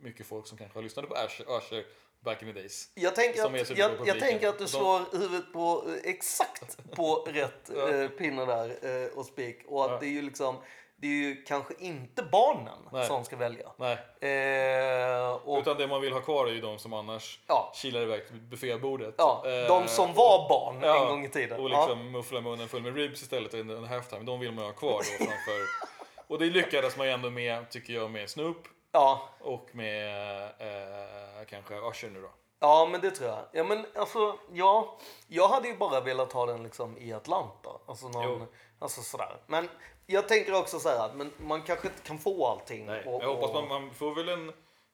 mycket 0.00 0.26
folk 0.26 0.46
som 0.46 0.58
kanske 0.58 0.78
har 0.78 0.82
lyssnat 0.82 1.08
på 1.08 1.14
Usher, 1.14 1.84
back 2.20 2.42
in 2.42 2.48
the 2.48 2.60
days. 2.60 2.88
Jag 2.94 3.14
tänker, 3.14 3.44
att, 3.46 3.78
jag, 3.78 3.90
jag 4.06 4.20
tänker 4.20 4.48
att 4.48 4.58
du 4.58 4.64
De- 4.64 4.70
slår 4.70 5.18
huvudet 5.18 5.52
på 5.52 5.84
eh, 5.88 6.10
exakt 6.10 6.78
på 6.90 7.14
rätt 7.32 7.70
eh, 7.70 8.08
pinne 8.08 8.44
där 8.46 9.02
eh, 9.04 9.18
och 9.18 9.26
spik. 9.26 9.58
Och 9.66 9.84
att 9.84 9.90
Ja. 9.90 9.98
det 10.00 10.06
är 10.06 10.10
ju 10.10 10.22
liksom, 10.22 10.56
det 11.02 11.08
är 11.08 11.10
ju 11.10 11.42
kanske 11.42 11.74
inte 11.78 12.22
barnen 12.22 12.88
Nej. 12.92 13.06
som 13.06 13.24
ska 13.24 13.36
välja. 13.36 13.66
Eh, 13.66 15.32
och, 15.44 15.58
utan 15.58 15.76
det 15.76 15.86
man 15.86 16.00
vill 16.00 16.12
ha 16.12 16.20
kvar 16.20 16.46
är 16.46 16.50
ju 16.50 16.60
de 16.60 16.78
som 16.78 16.92
annars 16.92 17.40
ja, 17.46 17.72
kilar 17.74 18.00
iväg 18.00 18.26
till 18.26 18.36
buffébordet. 18.40 19.14
ja, 19.18 19.42
Eh, 19.46 19.66
de 19.68 19.88
som 19.88 20.14
var 20.14 20.48
barn 20.48 20.80
ja, 20.82 21.02
en 21.02 21.08
gång 21.08 21.24
i 21.24 21.28
tiden. 21.28 21.60
Och 21.60 21.70
liksom 21.70 22.10
muffla 22.12 22.40
munnen 22.40 22.68
full 22.68 22.82
med 22.82 22.96
ribs 22.96 23.22
istället 23.22 23.54
under 23.54 23.76
en 23.76 23.84
halftime. 23.84 24.24
De 24.24 24.40
vill 24.40 24.52
man 24.52 24.64
ha 24.64 24.72
kvar 24.72 24.90
då 24.98 25.24
framför. 25.24 25.62
Och 26.26 26.38
det 26.38 26.44
lyckades 26.44 26.96
man 26.96 27.06
ju 27.06 27.12
ändå 27.12 27.30
med, 27.30 27.70
tycker 27.70 27.92
jag, 27.92 28.10
med 28.10 28.30
Snoop 28.30 28.68
ja. 28.92 29.28
och 29.40 29.68
med 29.72 30.42
eh, 30.42 31.46
kanske 31.48 31.74
Usher 31.74 32.10
nu 32.10 32.20
då. 32.20 32.30
Ja, 32.60 32.88
men 32.90 33.00
det 33.00 33.10
tror 33.10 33.30
jag. 33.30 33.44
Ja, 33.52 33.64
men 33.64 33.86
alltså, 33.94 34.38
ja. 34.52 34.98
Jag 35.28 35.48
hade 35.48 35.68
ju 35.68 35.76
bara 35.76 36.00
velat 36.00 36.32
ha 36.32 36.46
den 36.46 36.62
liksom 36.62 36.98
i 36.98 37.12
Atlanta. 37.12 37.70
Alltså, 37.86 38.08
någon, 38.08 38.40
Jo. 38.40 38.46
alltså 38.78 39.02
sådär. 39.02 39.36
Men 39.46 39.68
jag 40.12 40.28
tänker 40.28 40.54
också 40.54 40.78
så 40.78 40.88
här 40.88 41.04
att 41.06 41.16
men 41.16 41.32
man 41.36 41.62
kanske 41.62 41.88
inte 41.88 42.02
kan 42.02 42.18
få 42.18 42.46
allting. 42.46 42.86
Nej, 42.86 43.04
och, 43.06 43.22
jag 43.22 43.34
hoppas 43.34 43.52
man, 43.52 43.68
man 43.68 43.94
får 43.94 44.14
väl 44.14 44.28
en, 44.28 44.48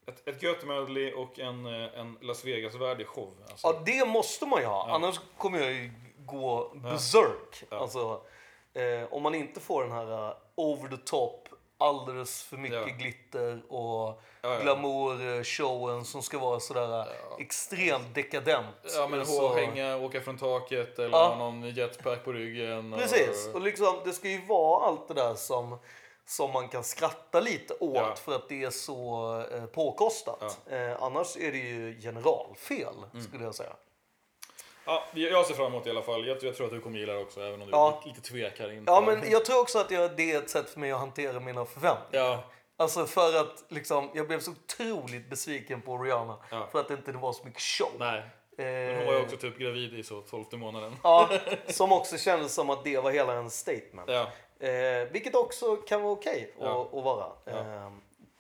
ett, 0.07 0.29
ett 0.29 0.43
gött 0.43 0.65
medley 0.65 1.13
och 1.13 1.39
en, 1.39 1.67
eh, 1.67 2.01
en 2.01 2.19
Las 2.21 2.45
Vegas-värdig 2.45 3.07
show. 3.07 3.35
Alltså. 3.51 3.67
Ja, 3.67 3.83
det 3.87 4.09
måste 4.09 4.47
man 4.47 4.61
ju 4.61 4.67
ha. 4.67 4.89
Ja. 4.89 4.95
Annars 4.95 5.21
kommer 5.37 5.59
jag 5.59 5.73
ju 5.73 5.91
gå 6.27 6.73
berserk. 6.75 7.65
Ja. 7.71 7.79
Alltså, 7.79 8.21
eh, 8.75 9.13
om 9.13 9.23
man 9.23 9.35
inte 9.35 9.61
får 9.61 9.83
den 9.83 9.93
här 9.93 10.29
uh, 10.29 10.35
over 10.55 10.89
the 10.89 10.97
top, 10.97 11.48
alldeles 11.79 12.43
för 12.43 12.57
mycket 12.57 12.79
Ja. 12.89 12.95
glitter 12.99 13.63
och 13.69 14.23
Ja, 14.43 14.55
ja. 14.55 14.59
glamour-showen 14.61 16.05
som 16.05 16.23
ska 16.23 16.39
vara 16.39 16.61
sådär 16.61 16.99
uh, 16.99 17.05
extremt 17.39 18.15
dekadent. 18.15 18.67
Ja 18.97 19.09
men 19.09 19.27
Så- 19.27 19.55
hänga, 19.55 19.97
åka 19.97 20.21
från 20.21 20.39
taket 20.39 20.99
eller 20.99 21.19
ha 21.19 21.37
någon 21.39 21.63
jetpack 21.71 22.25
på 22.25 22.33
ryggen. 22.33 22.95
Precis, 22.99 23.49
Och, 23.49 23.55
och 23.55 23.61
liksom, 23.61 23.97
det 24.05 24.13
ska 24.13 24.29
ju 24.29 24.47
vara 24.47 24.87
allt 24.87 25.09
det 25.09 25.15
där 25.15 25.35
som, 25.35 25.79
som 26.27 26.53
man 26.53 26.69
kan 26.69 26.85
skratta 26.85 27.41
lite 27.41 27.75
åt 27.81 28.19
för 28.19 28.35
att 28.35 28.49
det 28.49 28.65
är 28.65 28.71
så 28.71 29.41
eh, 29.53 29.65
påkostat. 29.65 30.59
Eh, 30.71 31.03
annars 31.03 31.37
är 31.37 31.53
det 31.53 31.59
ju 31.59 32.01
generalfel, 32.01 32.95
Mm. 33.13 33.25
skulle 33.25 33.45
jag 33.45 33.55
säga. 33.55 33.73
Ja, 34.89 35.05
jag 35.13 35.47
ser 35.47 35.55
fram 35.55 35.67
emot 35.67 35.85
det 35.85 35.89
i 35.89 35.91
alla 35.91 36.03
fall. 36.03 36.27
Jag, 36.27 36.37
jag 36.45 36.57
tror 36.57 36.67
att 36.67 36.73
du 36.73 36.81
kommer 36.81 36.99
gilla 36.99 37.13
det 37.13 37.19
också 37.19 37.41
även 37.41 37.63
om 37.63 37.67
du 37.67 37.73
Ja. 37.73 38.03
lite, 38.07 38.21
tvekar 38.21 38.73
inför. 38.73 38.93
Ja, 38.93 39.01
men 39.01 39.31
jag 39.31 39.45
tror 39.45 39.61
också 39.61 39.79
att 39.79 39.91
jag, 39.91 40.17
det 40.17 40.33
är 40.33 40.39
ett 40.39 40.51
sätt 40.51 40.71
för 40.71 40.81
mig 40.81 40.93
att 40.93 40.99
hantera 41.01 41.41
mina 41.41 41.65
förväntningar. 41.65 42.27
Ja, 42.27 42.45
Alltså 42.81 43.07
för 43.07 43.41
att 43.41 43.65
liksom, 43.69 44.11
jag 44.15 44.27
blev 44.27 44.41
så 44.41 44.51
otroligt 44.51 45.31
besviken 45.31 45.81
på 45.83 45.99
Rihanna. 45.99 46.37
Ja. 46.51 46.69
För 46.73 46.81
att 46.81 46.89
det 46.89 46.95
inte 46.95 47.13
var 47.13 47.33
så 47.33 47.45
mycket 47.45 47.63
show. 47.63 47.91
nej. 47.99 48.23
Men 48.23 48.29
Eh, 48.91 48.97
hon 48.97 49.07
var 49.07 49.13
ju 49.13 49.21
också 49.21 49.37
typ 49.37 49.59
gravid 49.59 49.95
i 49.99 50.03
så 50.03 50.21
tolfte 50.21 50.57
månaden. 50.57 50.97
Ja, 51.03 51.29
som 51.67 51.93
också 51.93 52.17
kändes 52.19 52.55
som 52.55 52.71
att 52.71 52.85
det 52.85 52.99
var 52.99 53.11
hela 53.11 53.33
en 53.33 53.51
statement. 53.51 54.09
Ja, 54.11 54.27
Eh, 54.69 55.09
vilket 55.11 55.35
också 55.35 55.77
kan 55.77 56.03
vara 56.03 56.13
okej 56.13 56.55
Ja. 56.61 56.83
att, 56.83 56.95
att 56.99 57.05
vara. 57.05 57.27
Ja. 57.45 57.53
Eh, 57.53 57.91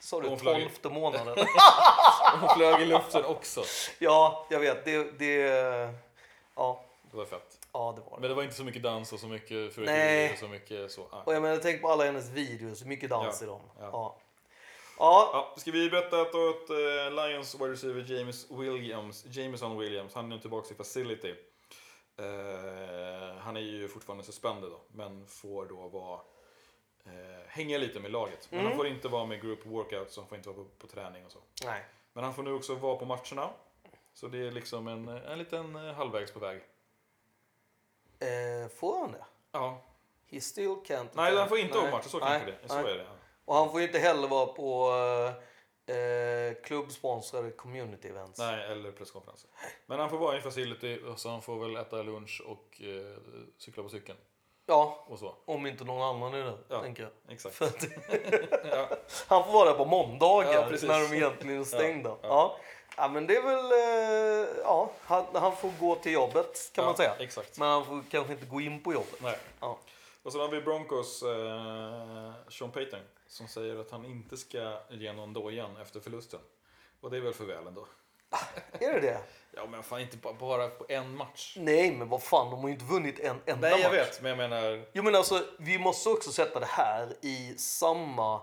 Sa 0.00 0.20
du 0.20 0.36
tolfte 0.36 0.88
månaden? 0.88 1.36
Hon 2.40 2.48
flög 2.56 2.80
i 2.82 2.84
luften 2.84 3.24
också. 3.24 3.62
ja, 3.98 4.46
jag 4.50 4.60
vet. 4.60 4.84
Det, 4.84 5.18
det, 5.18 5.50
ja, 6.58 6.80
Det 7.10 7.16
var 7.16 7.24
fett. 7.24 7.58
ja, 7.72 7.92
det 7.96 8.02
var 8.10 8.16
det. 8.16 8.20
Men 8.20 8.28
det 8.30 8.34
var 8.34 8.42
inte 8.42 8.54
så 8.54 8.64
mycket 8.64 8.82
dans 8.82 9.12
och 9.12 9.20
så 9.20 9.26
mycket 9.26 9.50
Nej. 9.50 9.70
fyrverkerier 9.70 10.32
och 10.32 10.38
så 10.38 10.48
mycket 10.48 10.90
så. 10.92 11.02
ah. 11.10 11.22
Och 11.24 11.34
jag 11.34 11.42
menar, 11.42 11.56
tänk 11.56 11.82
på 11.82 11.88
alla 11.88 12.04
hennes 12.04 12.28
videos, 12.30 12.84
mycket 12.84 13.10
dans 13.10 13.40
Ja, 13.40 13.46
i 13.46 13.50
dem. 13.50 13.60
ja. 13.78 13.88
Ja. 13.92 14.16
Ja. 14.98 15.30
Ja, 15.32 15.54
ska 15.60 15.70
vi 15.70 15.90
berätta 15.90 16.20
att, 16.20 16.34
att 16.34 16.70
eh, 16.70 17.10
Lions 17.26 17.54
wide 17.54 17.72
receiver 17.72 18.14
James 18.18 18.50
Williams, 18.50 19.24
Jameson 19.26 19.78
Williams, 19.78 20.14
han 20.14 20.24
är 20.24 20.28
nu 20.28 20.38
tillbaka 20.40 20.74
i 20.74 20.76
facility. 20.76 21.34
Eh, 22.16 23.36
han 23.38 23.56
är 23.56 23.60
ju 23.60 23.88
fortfarande 23.88 24.24
suspended 24.24 24.70
då, 24.70 24.80
men 24.92 25.26
får 25.26 25.66
då 25.66 25.88
vara 25.88 26.20
eh, 27.06 27.12
hänga 27.48 27.78
lite 27.78 28.00
med 28.00 28.10
laget. 28.10 28.48
Men 28.50 28.60
Mm. 28.60 28.70
han 28.70 28.76
får 28.78 28.86
inte 28.86 29.08
vara 29.08 29.24
med 29.26 29.40
group 29.42 29.66
workout 29.66 30.10
så 30.12 30.20
han 30.20 30.28
får 30.28 30.36
inte 30.38 30.48
vara 30.48 30.58
på, 30.58 30.64
på 30.78 30.86
träning 30.86 31.26
och 31.26 31.32
så. 31.32 31.38
Nej. 31.64 31.84
Men 32.12 32.24
han 32.24 32.34
får 32.34 32.42
nu 32.42 32.52
också 32.52 32.74
vara 32.74 32.96
på 32.96 33.04
matcherna. 33.04 33.50
Så 34.20 34.28
det 34.28 34.46
är 34.46 34.50
liksom 34.50 34.88
en, 34.88 35.08
en 35.08 35.38
liten 35.38 35.76
eh, 35.76 35.94
halvvägs 35.94 36.32
på 36.32 36.38
väg. 36.38 36.60
Eh, 38.20 38.68
får 38.68 39.00
han 39.00 39.12
det? 39.12 39.24
Ja. 39.52 39.82
He 40.30 40.40
still 40.40 40.68
can't. 40.68 41.08
Nej, 41.12 41.36
han 41.36 41.48
får 41.48 41.58
inte 41.58 41.90
matcher, 41.90 42.08
så 42.08 42.18
Nej, 42.18 42.28
kanske 42.40 42.50
det 42.62 42.68
Så 42.68 42.82
nej. 42.82 42.92
är 42.92 42.98
det. 42.98 43.06
Och 43.44 43.54
han 43.54 43.70
får 43.70 43.80
inte 43.80 43.98
heller 43.98 44.28
vara 44.28 44.46
på 44.46 44.90
eh, 45.88 45.96
eh, 45.96 46.54
klubbsponsrade 46.64 47.50
community 47.50 48.08
events. 48.08 48.38
Nej, 48.38 48.66
eller 48.72 48.92
presskonferenser. 48.92 49.50
Men 49.86 49.98
han 50.00 50.10
får 50.10 50.18
vara 50.18 50.38
i 50.38 50.40
facility 50.40 51.02
och 51.02 51.18
så 51.18 51.28
han 51.28 51.42
får 51.42 51.58
väl 51.60 51.76
äta 51.76 52.02
lunch 52.02 52.42
och 52.46 52.80
eh, 52.82 53.16
cykla 53.58 53.82
på 53.82 53.88
cykeln. 53.88 54.18
Ja, 54.66 55.04
Och 55.08 55.18
så. 55.18 55.34
om 55.44 55.66
inte 55.66 55.84
någon 55.84 56.02
annan 56.16 56.34
är 56.34 56.44
där, 56.44 56.58
Ja. 56.68 56.80
tänker 56.82 57.02
jag. 57.02 57.12
Exakt. 57.34 57.62
Att, 57.62 57.84
Ja. 58.70 58.88
han 59.28 59.44
får 59.44 59.52
vara 59.52 59.70
där 59.70 59.76
på 59.78 59.84
måndagar 59.84 60.52
Ja, 60.52 60.68
när 60.82 61.08
de 61.10 61.16
egentligen 61.16 61.60
är 61.60 61.64
stängda. 61.64 62.16
Ja, 62.22 62.56
Ja, 62.98 63.08
men 63.08 63.26
det 63.26 63.36
är 63.36 63.42
väl... 63.42 63.72
Eh, 63.72 64.56
ja, 64.64 64.90
han, 65.04 65.24
han 65.34 65.56
får 65.56 65.70
gå 65.80 65.94
till 65.94 66.12
jobbet 66.12 66.70
kan 66.74 66.84
man 66.84 66.92
Ja, 66.92 66.96
säga. 66.96 67.14
Exakt. 67.18 67.58
Men 67.58 67.68
han 67.68 67.84
får 67.84 68.02
kanske 68.10 68.32
inte 68.32 68.46
gå 68.46 68.60
in 68.60 68.82
på 68.82 68.92
jobbet. 68.92 69.20
Nej. 69.22 69.38
Ja. 69.60 69.78
Och 70.22 70.32
sen 70.32 70.40
har 70.40 70.48
vi 70.48 70.60
Broncos 70.60 71.22
eh, 71.22 72.32
Sean 72.50 72.70
Payton 72.70 73.00
som 73.26 73.48
säger 73.48 73.76
att 73.80 73.90
han 73.90 74.04
inte 74.04 74.36
ska 74.36 74.78
ge 74.90 75.12
någon 75.12 75.32
dojan 75.32 75.76
efter 75.76 76.00
förlusten. 76.00 76.40
Och 77.00 77.10
det 77.10 77.16
är 77.16 77.20
väl 77.20 77.34
för 77.34 77.44
väl 77.44 77.66
ändå. 77.66 77.86
Är 78.80 78.92
det 78.92 79.00
det? 79.00 79.20
Ja 79.52 79.66
men 79.66 79.82
fan 79.82 80.00
inte 80.00 80.16
ba- 80.16 80.32
bara 80.32 80.68
på 80.68 80.86
en 80.88 81.16
match. 81.16 81.56
Nej, 81.60 81.92
men 81.92 82.08
vad 82.08 82.22
fan, 82.22 82.50
de 82.50 82.60
har 82.60 82.68
ju 82.68 82.72
inte 82.74 82.84
vunnit 82.84 83.18
en 83.20 83.36
enda 83.46 83.68
Nej 83.68 83.80
jag 83.80 83.90
match. 83.92 83.98
vet 84.00 84.22
men 84.22 84.28
jag 84.28 84.38
menar. 84.50 84.84
Jo 84.92 85.02
men 85.02 85.14
alltså, 85.14 85.44
vi 85.58 85.78
måste 85.78 86.08
också 86.08 86.32
sätta 86.32 86.60
det 86.60 86.66
här 86.66 87.16
i 87.22 87.54
samma 87.58 88.34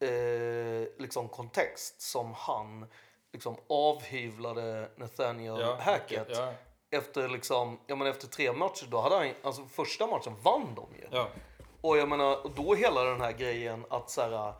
eh, 0.00 0.88
liksom 0.98 1.28
kontext 1.28 2.00
som 2.02 2.34
han 2.34 2.86
liksom 3.32 3.56
avhyvlade 3.68 4.88
Nathaniel 4.96 5.60
Ja, 5.60 5.76
Hackett. 5.80 6.28
Ja, 6.36 6.52
Efter, 6.90 7.28
liksom, 7.28 7.80
ja, 7.86 7.96
men 7.96 8.06
efter 8.06 8.26
tre 8.28 8.52
matcher, 8.52 8.86
då 8.90 9.00
hade 9.00 9.16
han, 9.16 9.30
alltså 9.42 9.64
första 9.64 10.06
matchen 10.06 10.36
vann 10.42 10.74
de 10.74 10.86
ju. 10.98 11.06
ja. 11.10 11.28
Och 11.82 11.98
jag 11.98 12.08
menar, 12.08 12.50
då 12.56 12.74
hela 12.74 13.04
den 13.04 13.20
här 13.20 13.32
grejen 13.32 13.84
att 13.90 14.10
så 14.10 14.20
här, 14.20 14.52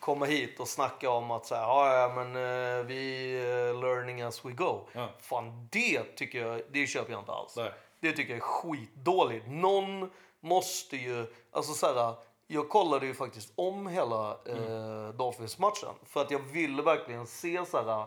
komma 0.00 0.26
hit 0.26 0.60
och 0.60 0.68
snacka 0.68 1.10
om 1.10 1.30
att 1.30 1.46
så 1.46 1.54
här, 1.54 1.62
ja, 1.62 2.12
men 2.14 2.36
eh, 2.36 2.84
vi 2.86 3.34
eh, 3.36 3.80
learning 3.80 4.22
as 4.22 4.44
we 4.44 4.50
go. 4.50 4.80
Ja. 4.92 5.08
Fan 5.20 5.68
det 5.72 6.02
tycker 6.16 6.46
jag, 6.46 6.62
det 6.70 6.86
köper 6.86 7.12
jag 7.12 7.20
inte 7.20 7.32
alls. 7.32 7.56
Nej. 7.56 7.72
Det 8.00 8.12
tycker 8.12 8.30
jag 8.30 8.36
är 8.36 8.40
skitdåligt. 8.40 9.46
Någon 9.48 10.10
måste 10.40 10.96
ju, 10.96 11.26
alltså 11.52 11.72
så 11.72 11.86
här, 11.86 12.14
jag 12.50 12.68
kollade 12.68 13.06
ju 13.06 13.14
faktiskt 13.14 13.52
om 13.54 13.86
hela 13.86 14.30
eh, 14.30 15.08
Dolphins-matchen. 15.14 15.94
För 16.06 16.20
att 16.20 16.30
jag 16.30 16.38
ville 16.38 16.82
verkligen 16.82 17.26
se 17.26 17.66
så 17.66 17.76
här, 17.76 18.06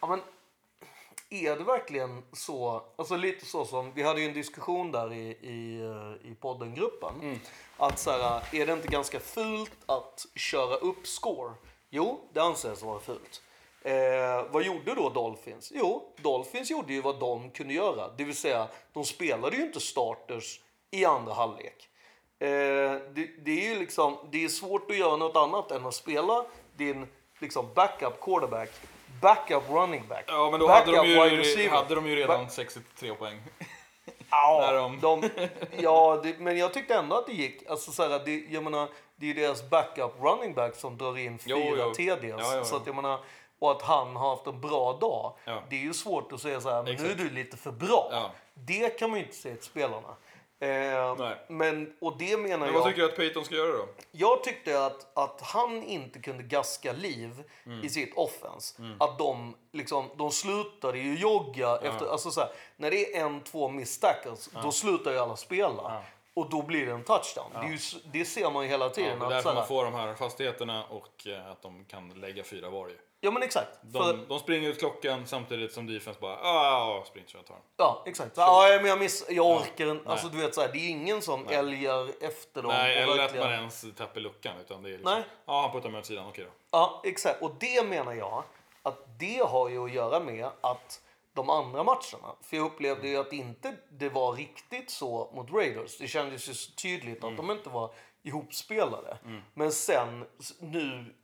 ja 0.00 0.06
men 0.06 0.20
är 1.30 1.56
det 1.56 1.64
verkligen 1.64 2.22
så, 2.32 2.82
alltså 2.96 3.16
lite 3.16 3.46
så 3.46 3.64
som, 3.64 3.92
vi 3.94 4.02
hade 4.02 4.20
ju 4.20 4.26
en 4.26 4.34
diskussion 4.34 4.92
där 4.92 5.12
i, 5.12 5.28
i, 5.30 5.80
eh, 5.80 6.30
i 6.30 6.34
podden-gruppen. 6.34 7.40
Att 7.76 7.98
så 7.98 8.10
här, 8.10 8.42
är 8.52 8.66
det 8.66 8.72
inte 8.72 8.88
ganska 8.88 9.20
fult 9.20 9.76
att 9.86 10.26
köra 10.34 10.76
upp 10.76 11.06
score? 11.06 11.54
Jo, 11.90 12.20
det 12.32 12.40
anses 12.40 12.82
vara 12.82 13.00
fult. 13.00 13.42
Eh, 13.82 14.44
vad 14.50 14.62
gjorde 14.62 14.94
då 14.94 15.08
Dolphins? 15.10 15.72
Jo, 15.74 16.12
Dolphins 16.16 16.70
gjorde 16.70 16.92
ju 16.92 17.00
vad 17.00 17.20
de 17.20 17.50
kunde 17.50 17.74
göra. 17.74 18.08
Det 18.16 18.24
vill 18.24 18.36
säga, 18.36 18.68
de 18.92 19.04
spelade 19.04 19.56
ju 19.56 19.62
inte 19.62 19.80
starters 19.80 20.60
i 20.90 21.04
andra 21.04 21.34
halvlek. 21.34 21.88
Eh, 22.38 22.48
det, 23.14 23.30
det 23.44 23.70
är 23.70 23.78
liksom, 23.78 24.18
det 24.30 24.44
är 24.44 24.48
svårt 24.48 24.90
att 24.90 24.96
göra 24.96 25.16
något 25.16 25.36
annat 25.36 25.70
än 25.70 25.86
att 25.86 25.94
spela 25.94 26.44
din 26.76 27.06
liksom, 27.38 27.74
backup 27.74 28.20
quarterback, 28.20 28.70
backup 29.20 29.62
running 29.70 30.08
back, 30.08 30.24
Ja 30.26 30.50
men 30.50 30.60
då 30.60 30.68
hade 30.68 30.92
de, 30.92 31.06
ju, 31.08 31.68
hade 31.68 31.94
de 31.94 32.06
ju 32.06 32.16
redan 32.16 32.50
63 32.50 33.14
poäng. 33.14 33.42
Ja, 34.30 34.72
de- 35.00 35.00
de, 35.00 35.30
ja 35.78 36.20
det, 36.22 36.38
men 36.38 36.58
jag 36.58 36.74
tyckte 36.74 36.94
ändå 36.94 37.16
att 37.16 37.26
det 37.26 37.32
gick. 37.32 37.70
Alltså, 37.70 37.92
så 37.92 38.08
här, 38.08 38.22
det, 38.24 38.44
jag 38.50 38.62
menar, 38.64 38.88
det 39.16 39.26
är 39.30 39.34
ju 39.34 39.40
deras 39.42 39.70
backup 39.70 40.12
running 40.20 40.54
back 40.54 40.74
som 40.76 40.98
drar 40.98 41.18
in 41.18 41.38
fyra 41.38 41.56
Jo, 41.58 41.76
jo. 41.78 41.94
TDs. 41.94 42.24
Ja, 42.38 42.56
ja, 42.56 42.64
Så 42.64 42.74
ja. 42.74 42.80
att, 42.80 42.86
jag 42.86 42.96
menar, 42.96 43.20
och 43.58 43.70
att 43.70 43.82
han 43.82 44.16
har 44.16 44.30
haft 44.30 44.46
en 44.46 44.60
bra 44.60 44.92
dag. 44.92 45.32
Det 45.70 45.76
är 45.76 45.80
ju 45.80 45.94
svårt 45.94 46.32
att 46.32 46.40
säga 46.40 46.60
så 46.60 46.70
här, 46.70 46.82
nu 46.82 46.90
är 47.10 47.14
du 47.14 47.30
lite 47.30 47.56
för 47.56 47.70
bra. 47.72 48.30
Det 48.54 48.98
kan 48.98 49.10
man 49.10 49.18
ju 49.18 49.24
inte 49.24 49.36
säga 49.36 49.54
till 49.54 49.64
spelarna. 49.64 50.08
Eh, 50.64 51.30
men, 51.48 51.92
och 52.00 52.18
det 52.18 52.36
menar 52.36 52.58
Men 52.58 52.66
jag. 52.66 52.74
vad 52.74 52.84
tycker 52.88 53.02
du 53.02 53.08
att 53.08 53.16
Payton 53.16 53.44
ska 53.44 53.54
göra 53.54 53.72
då? 53.72 53.88
Jag 54.12 54.44
tyckte 54.44 54.84
att, 54.86 55.18
att 55.18 55.40
han 55.40 55.82
inte 55.82 56.18
kunde 56.18 56.42
gaska 56.42 56.92
liv 56.92 57.42
Mm. 57.66 57.84
i 57.84 57.88
sitt 57.88 58.14
offense. 58.16 58.82
Att 59.00 59.18
de, 59.18 59.56
liksom, 59.72 60.10
de 60.16 60.30
slutade 60.30 60.98
ju 60.98 61.18
jogga 61.18 61.76
efter, 61.82 62.06
alltså 62.06 62.30
så 62.30 62.40
här, 62.40 62.50
när 62.76 62.90
det 62.90 63.16
är 63.16 63.24
en, 63.26 63.40
två 63.40 63.68
miss 63.68 64.00
tackles, 64.00 64.50
då 64.62 64.72
slutar 64.72 65.12
ju 65.12 65.18
alla 65.18 65.36
spela. 65.36 66.02
Och 66.34 66.50
då 66.50 66.62
blir 66.62 66.86
det 66.86 66.92
en 66.92 67.04
touchdown. 67.04 67.50
Det, 67.60 67.66
ju, 67.66 67.78
det 68.12 68.24
ser 68.24 68.50
man 68.50 68.62
ju 68.64 68.68
hela 68.70 68.84
Ja, 68.84 68.90
tiden. 68.90 69.18
det 69.18 69.26
är 69.26 69.30
därför 69.30 69.54
man 69.54 69.66
får 69.66 69.84
de 69.84 69.94
här 69.94 70.14
fastigheterna 70.14 70.84
och 70.84 71.26
eh, 71.26 71.50
att 71.50 71.62
de 71.62 71.84
kan 71.84 72.08
lägga 72.20 72.44
fyra 72.44 72.70
var 72.70 72.88
ju. 72.88 72.98
Ja 73.24 73.30
men 73.30 73.42
exakt. 73.42 73.78
De, 73.82 73.98
För, 73.98 74.18
de 74.28 74.38
springer 74.38 74.68
ut 74.68 74.78
klockan 74.78 75.26
samtidigt 75.26 75.72
som 75.72 75.86
defense 75.86 76.20
bara 76.20 76.36
ah, 76.36 77.04
sprint 77.06 77.30
så 77.30 77.36
jag 77.36 77.46
tar 77.46 77.54
den. 77.54 77.62
ja, 77.76 78.02
exakt. 78.06 78.36
Ja, 78.36 78.78
men 78.80 78.86
jag, 78.86 78.98
miss, 78.98 79.26
jag 79.28 79.46
orkar 79.46 79.90
inte. 79.90 80.04
nej. 80.04 80.12
Alltså, 80.12 80.28
du 80.28 80.36
vet, 80.38 80.54
så 80.54 80.60
här, 80.60 80.70
det 80.72 80.78
är 80.78 80.88
ingen 80.88 81.22
som 81.22 81.48
älgar 81.48 82.08
efter 82.20 82.62
dem. 82.62 82.72
Nej, 82.72 83.02
eller 83.02 83.24
att 83.24 83.36
man 83.38 83.52
ens 83.52 83.84
tappar 83.96 84.20
luckan. 84.20 84.52
Utan 84.60 84.82
det 84.82 84.88
är 84.88 84.92
liksom, 84.92 85.12
Nej. 85.12 85.24
Ja, 85.46 85.60
han 85.60 85.72
puttar 85.72 85.90
mig 85.90 85.98
åt 85.98 86.06
sidan, 86.06 86.26
okej 86.28 86.44
då. 86.44 86.50
Ja, 86.70 87.00
exakt. 87.04 87.42
Och 87.42 87.50
det 87.60 87.86
menar 87.86 88.12
jag 88.12 88.44
att 88.82 89.18
det 89.18 89.42
har 89.48 89.68
ju 89.68 89.84
att 89.84 89.92
göra 89.92 90.20
med 90.20 90.48
att 90.60 91.00
de 91.32 91.50
andra 91.50 91.84
matcherna, 91.84 92.34
för 92.40 92.56
jag 92.56 92.66
upplevde 92.66 93.08
ju 93.08 93.16
att 93.16 93.32
inte 93.32 93.74
det 93.90 94.08
var 94.08 94.32
riktigt 94.32 94.90
så 94.90 95.30
mot 95.34 95.52
Raiders. 95.52 95.98
Det 95.98 96.08
kändes 96.08 96.48
ju 96.48 96.54
så 96.54 96.72
tydligt 96.72 97.24
att 97.24 97.36
de 97.36 97.50
inte 97.50 97.70
var 97.70 97.90
ihopspelade. 98.24 99.18
Men 99.54 99.72
sen 99.72 100.24
nu, 100.58 101.14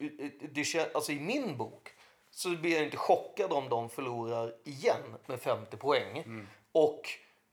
det, 0.40 0.94
alltså 0.94 1.12
i 1.12 1.20
min 1.20 1.56
bok, 1.56 1.88
så 2.30 2.48
blir 2.48 2.74
jag 2.74 2.84
inte 2.84 2.96
chockad 2.96 3.52
om 3.52 3.68
de 3.68 3.88
förlorar 3.90 4.54
igen 4.64 5.16
med 5.26 5.40
50 5.40 5.76
poäng. 5.76 6.24
Och 6.72 7.02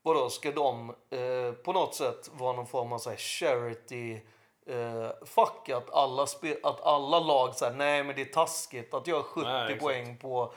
vadå, 0.02 0.30
ska 0.30 0.52
de 0.52 0.90
eh, 1.10 1.52
på 1.52 1.72
något 1.72 1.94
sätt 1.94 2.30
vara 2.32 2.52
någon 2.52 2.66
form 2.66 2.92
av 2.92 2.98
så 2.98 3.10
här 3.10 3.16
charity 3.16 4.20
eh, 4.66 5.10
fuck 5.24 5.68
att 5.68 5.94
alla, 5.94 6.22
att 6.62 6.80
alla 6.80 7.20
lag 7.20 7.54
säger 7.54 7.76
nej 7.76 8.04
men 8.04 8.16
det 8.16 8.22
är 8.22 8.32
taskigt 8.32 8.94
att 8.94 9.06
göra 9.06 9.22
70 9.22 9.46
Nej, 9.46 9.78
poäng 9.78 10.16
på, 10.16 10.52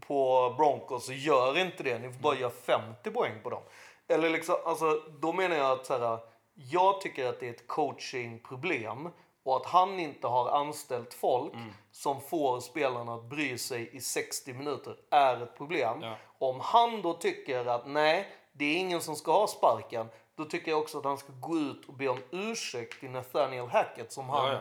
på 0.00 0.54
Broncos 0.56 1.06
så 1.06 1.12
gör 1.12 1.58
inte 1.58 1.82
det. 1.82 1.98
Ni 1.98 2.12
får 2.12 2.20
bara 2.20 2.36
göra 2.36 2.50
50 2.50 3.10
poäng 3.10 3.34
på 3.42 3.50
dem. 3.50 3.62
Eller 4.08 4.30
liksom, 4.30 4.56
alltså, 4.64 5.02
då 5.20 5.32
menar 5.32 5.56
jag 5.56 5.70
att 5.70 5.86
så 5.86 5.98
här, 5.98 6.18
jag 6.54 7.00
tycker 7.00 7.26
att 7.26 7.40
det 7.40 7.46
är 7.46 7.50
ett 7.50 7.66
coachingproblem 7.68 9.08
och 9.42 9.56
att 9.56 9.66
han 9.66 10.00
inte 10.00 10.26
har 10.26 10.50
anställt 10.50 11.14
folk 11.14 11.52
Mm. 11.54 11.72
som 11.92 12.20
får 12.20 12.60
spelarna 12.60 13.14
att 13.14 13.24
bry 13.24 13.58
sig 13.58 13.96
i 13.96 14.00
60 14.00 14.52
minuter 14.52 14.96
är 15.10 15.42
ett 15.42 15.56
problem. 15.56 16.02
Ja. 16.02 16.16
Om 16.38 16.60
han 16.60 17.02
då 17.02 17.12
tycker 17.14 17.66
att 17.66 17.86
nej, 17.86 18.28
det 18.52 18.64
är 18.64 18.76
ingen 18.76 19.00
som 19.00 19.16
ska 19.16 19.32
ha 19.32 19.46
sparken, 19.46 20.06
då 20.36 20.44
tycker 20.44 20.70
jag 20.70 20.80
också 20.80 20.98
att 20.98 21.04
han 21.04 21.18
ska 21.18 21.32
gå 21.32 21.56
ut 21.58 21.88
och 21.88 21.94
be 21.94 22.08
om 22.08 22.18
ursäkt 22.30 23.00
till 23.00 23.10
Nathaniel 23.10 23.66
Hackett 23.68 24.12
som 24.12 24.28
han 24.28 24.46
Ja, 24.46 24.52
ja. 24.52 24.60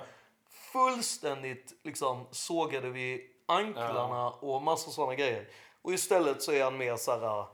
fullständigt 0.73 1.73
liksom 1.83 2.25
sågade 2.31 2.89
vid 2.89 3.21
anklarna 3.45 4.29
och 4.29 4.61
massa 4.61 4.91
sådana 4.91 5.15
grejer. 5.15 5.47
Och 5.81 5.93
istället 5.93 6.41
så 6.41 6.51
är 6.51 6.63
han 6.63 6.77
mer 6.77 6.95
så 6.95 7.11
här, 7.11 7.45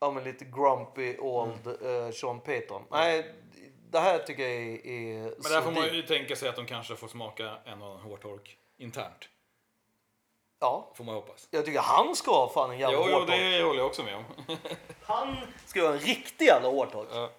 ja 0.00 0.10
men 0.10 0.24
lite 0.24 0.44
grumpy 0.44 1.18
old 1.18 1.66
Mm. 1.66 2.06
eh, 2.06 2.12
Sean 2.12 2.40
Payton. 2.40 2.82
Nej, 2.90 3.34
det 3.90 3.98
här 4.00 4.18
tycker 4.18 4.42
jag 4.42 4.52
är, 4.52 4.86
är 4.86 5.22
Men 5.22 5.52
där 5.52 5.62
får 5.62 5.70
man 5.70 5.94
ju 5.94 6.02
tänka 6.02 6.36
sig 6.36 6.48
att 6.48 6.56
de 6.56 6.66
kanske 6.66 6.96
får 6.96 7.08
smaka 7.08 7.56
en 7.64 7.82
och 7.82 7.88
annan 7.88 8.00
hårtork 8.00 8.56
internt. 8.78 9.28
Ja, 10.60 10.92
Får 10.94 11.04
man 11.04 11.14
hoppas. 11.14 11.48
jag 11.50 11.64
tycker 11.64 11.80
han 11.80 12.16
ska 12.16 12.30
ha 12.30 12.48
fan 12.48 12.70
en 12.70 12.78
jävla 12.78 12.96
Jo, 12.98 13.04
jo, 13.08 13.12
hårtork. 13.14 13.30
det 13.30 13.62
håller 13.62 13.78
jag 13.80 13.86
också 13.86 14.02
med 14.02 14.14
om. 14.16 14.24
Han 15.02 15.36
ska 15.66 15.82
ha 15.82 15.92
en 15.92 15.98
riktig 15.98 16.44
jävla 16.46 16.68
hårtork. 16.68 17.08
Ja. 17.12 17.30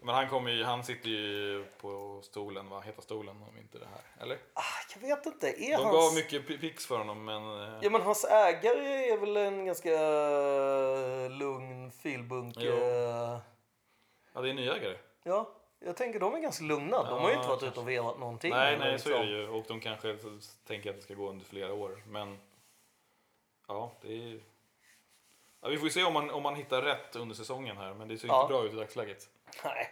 Men 0.00 0.14
han, 0.14 0.28
kommer 0.28 0.50
ju, 0.50 0.64
han 0.64 0.84
sitter 0.84 1.08
ju 1.08 1.64
på 1.80 2.20
stolen, 2.22 2.68
vad 2.68 2.84
heter 2.84 3.02
stolen 3.02 3.36
om 3.42 3.58
inte 3.58 3.78
det 3.78 3.86
här? 3.86 4.22
Eller? 4.24 4.38
Ah, 4.54 4.62
jag 4.94 5.08
vet 5.08 5.26
inte. 5.26 5.48
Är 5.48 5.76
De 5.78 5.84
hans... 5.84 5.96
gav 5.96 6.14
mycket 6.14 6.48
pi- 6.48 6.58
pix 6.60 6.86
för 6.86 6.98
honom 6.98 7.24
men... 7.24 7.62
eh, 7.62 7.78
Ja 7.82 7.90
men 7.90 8.02
hans 8.02 8.24
ägare 8.24 9.10
är 9.10 9.16
väl 9.16 9.36
en 9.36 9.64
ganska 9.66 9.92
eh, 9.92 11.30
lugn 11.30 11.90
filbunk. 11.90 12.54
Jo. 12.58 12.72
eh, 12.72 13.38
Ja, 14.34 14.40
det 14.40 14.48
är 14.48 14.50
en 14.50 14.56
ny 14.56 14.68
ägare. 14.68 14.96
Ja, 15.22 15.48
jag 15.80 15.96
tänker 15.96 16.20
de 16.20 16.34
är 16.34 16.38
ganska 16.40 16.64
lugna. 16.64 17.02
De 17.02 17.20
har 17.22 17.28
ju 17.30 17.36
inte 17.36 17.48
varit 17.48 17.62
ute 17.62 17.80
och 17.80 17.88
velat 17.88 18.18
någonting. 18.18 18.50
Nej, 18.50 18.78
nej 18.78 18.98
så 18.98 19.08
är 19.08 19.12
det 19.12 19.18
liksom. 19.20 19.34
ju. 19.36 19.48
Och 19.48 19.64
de 19.68 19.80
kanske 19.80 20.18
tänker 20.66 20.90
att 20.90 20.96
det 20.96 21.02
ska 21.02 21.14
gå 21.14 21.28
under 21.28 21.44
flera 21.44 21.72
år. 21.74 22.02
Men 22.06 22.38
ja, 23.68 23.92
det 24.02 24.12
är... 24.32 24.40
Ja, 25.60 25.68
vi 25.68 25.76
får 25.78 25.84
ju 25.86 25.90
se 25.92 26.04
om 26.04 26.12
man, 26.12 26.30
om 26.30 26.42
man 26.42 26.54
hittar 26.56 26.82
rätt 26.82 27.16
under 27.16 27.34
säsongen 27.34 27.76
här. 27.76 27.94
Men 27.94 28.08
det 28.08 28.18
ser 28.18 28.28
Ja. 28.28 28.42
inte 28.42 28.52
bra 28.52 28.64
ut 28.64 28.72
i 28.72 28.76
dagsläget. 28.76 29.28
Nej, 29.64 29.88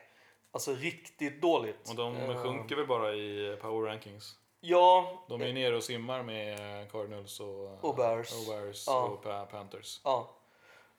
alltså 0.51 0.75
riktigt 0.75 1.43
dåligt. 1.43 1.89
Och 1.91 1.97
de 1.97 2.17
Eh, 2.17 2.43
sjunker 2.43 2.77
väl 2.77 2.87
bara 2.87 3.15
i 3.15 3.59
power 3.63 3.87
rankings. 3.91 4.39
Ja, 4.61 5.25
De 5.29 5.43
är 5.43 5.47
ju 5.47 5.53
nere 5.53 5.77
och 5.77 5.85
simmar 5.85 6.23
med 6.23 6.59
Cardinals 6.93 7.41
och, 7.41 7.85
Och 7.85 7.97
Bears. 7.97 8.33
och, 8.33 8.55
Bears 8.55 8.85
Ja. 8.87 9.03
och 9.05 9.23
Pa- 9.23 9.47
Panthers. 9.47 10.01
ja. 10.05 10.31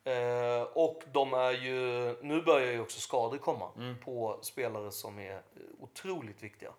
Eh, 0.07 0.61
och 0.73 1.03
de 1.11 1.33
är 1.33 1.51
ju, 1.51 2.15
nu 2.21 2.41
börjar 2.41 2.71
ju 2.71 2.81
också 2.81 2.99
skador 2.99 3.37
komma 3.37 3.69
Mm. 3.77 3.95
på 4.05 4.37
spelare 4.41 4.91
som 4.91 5.19
är 5.19 5.41
otroligt 5.81 6.43
viktiga. 6.43 6.69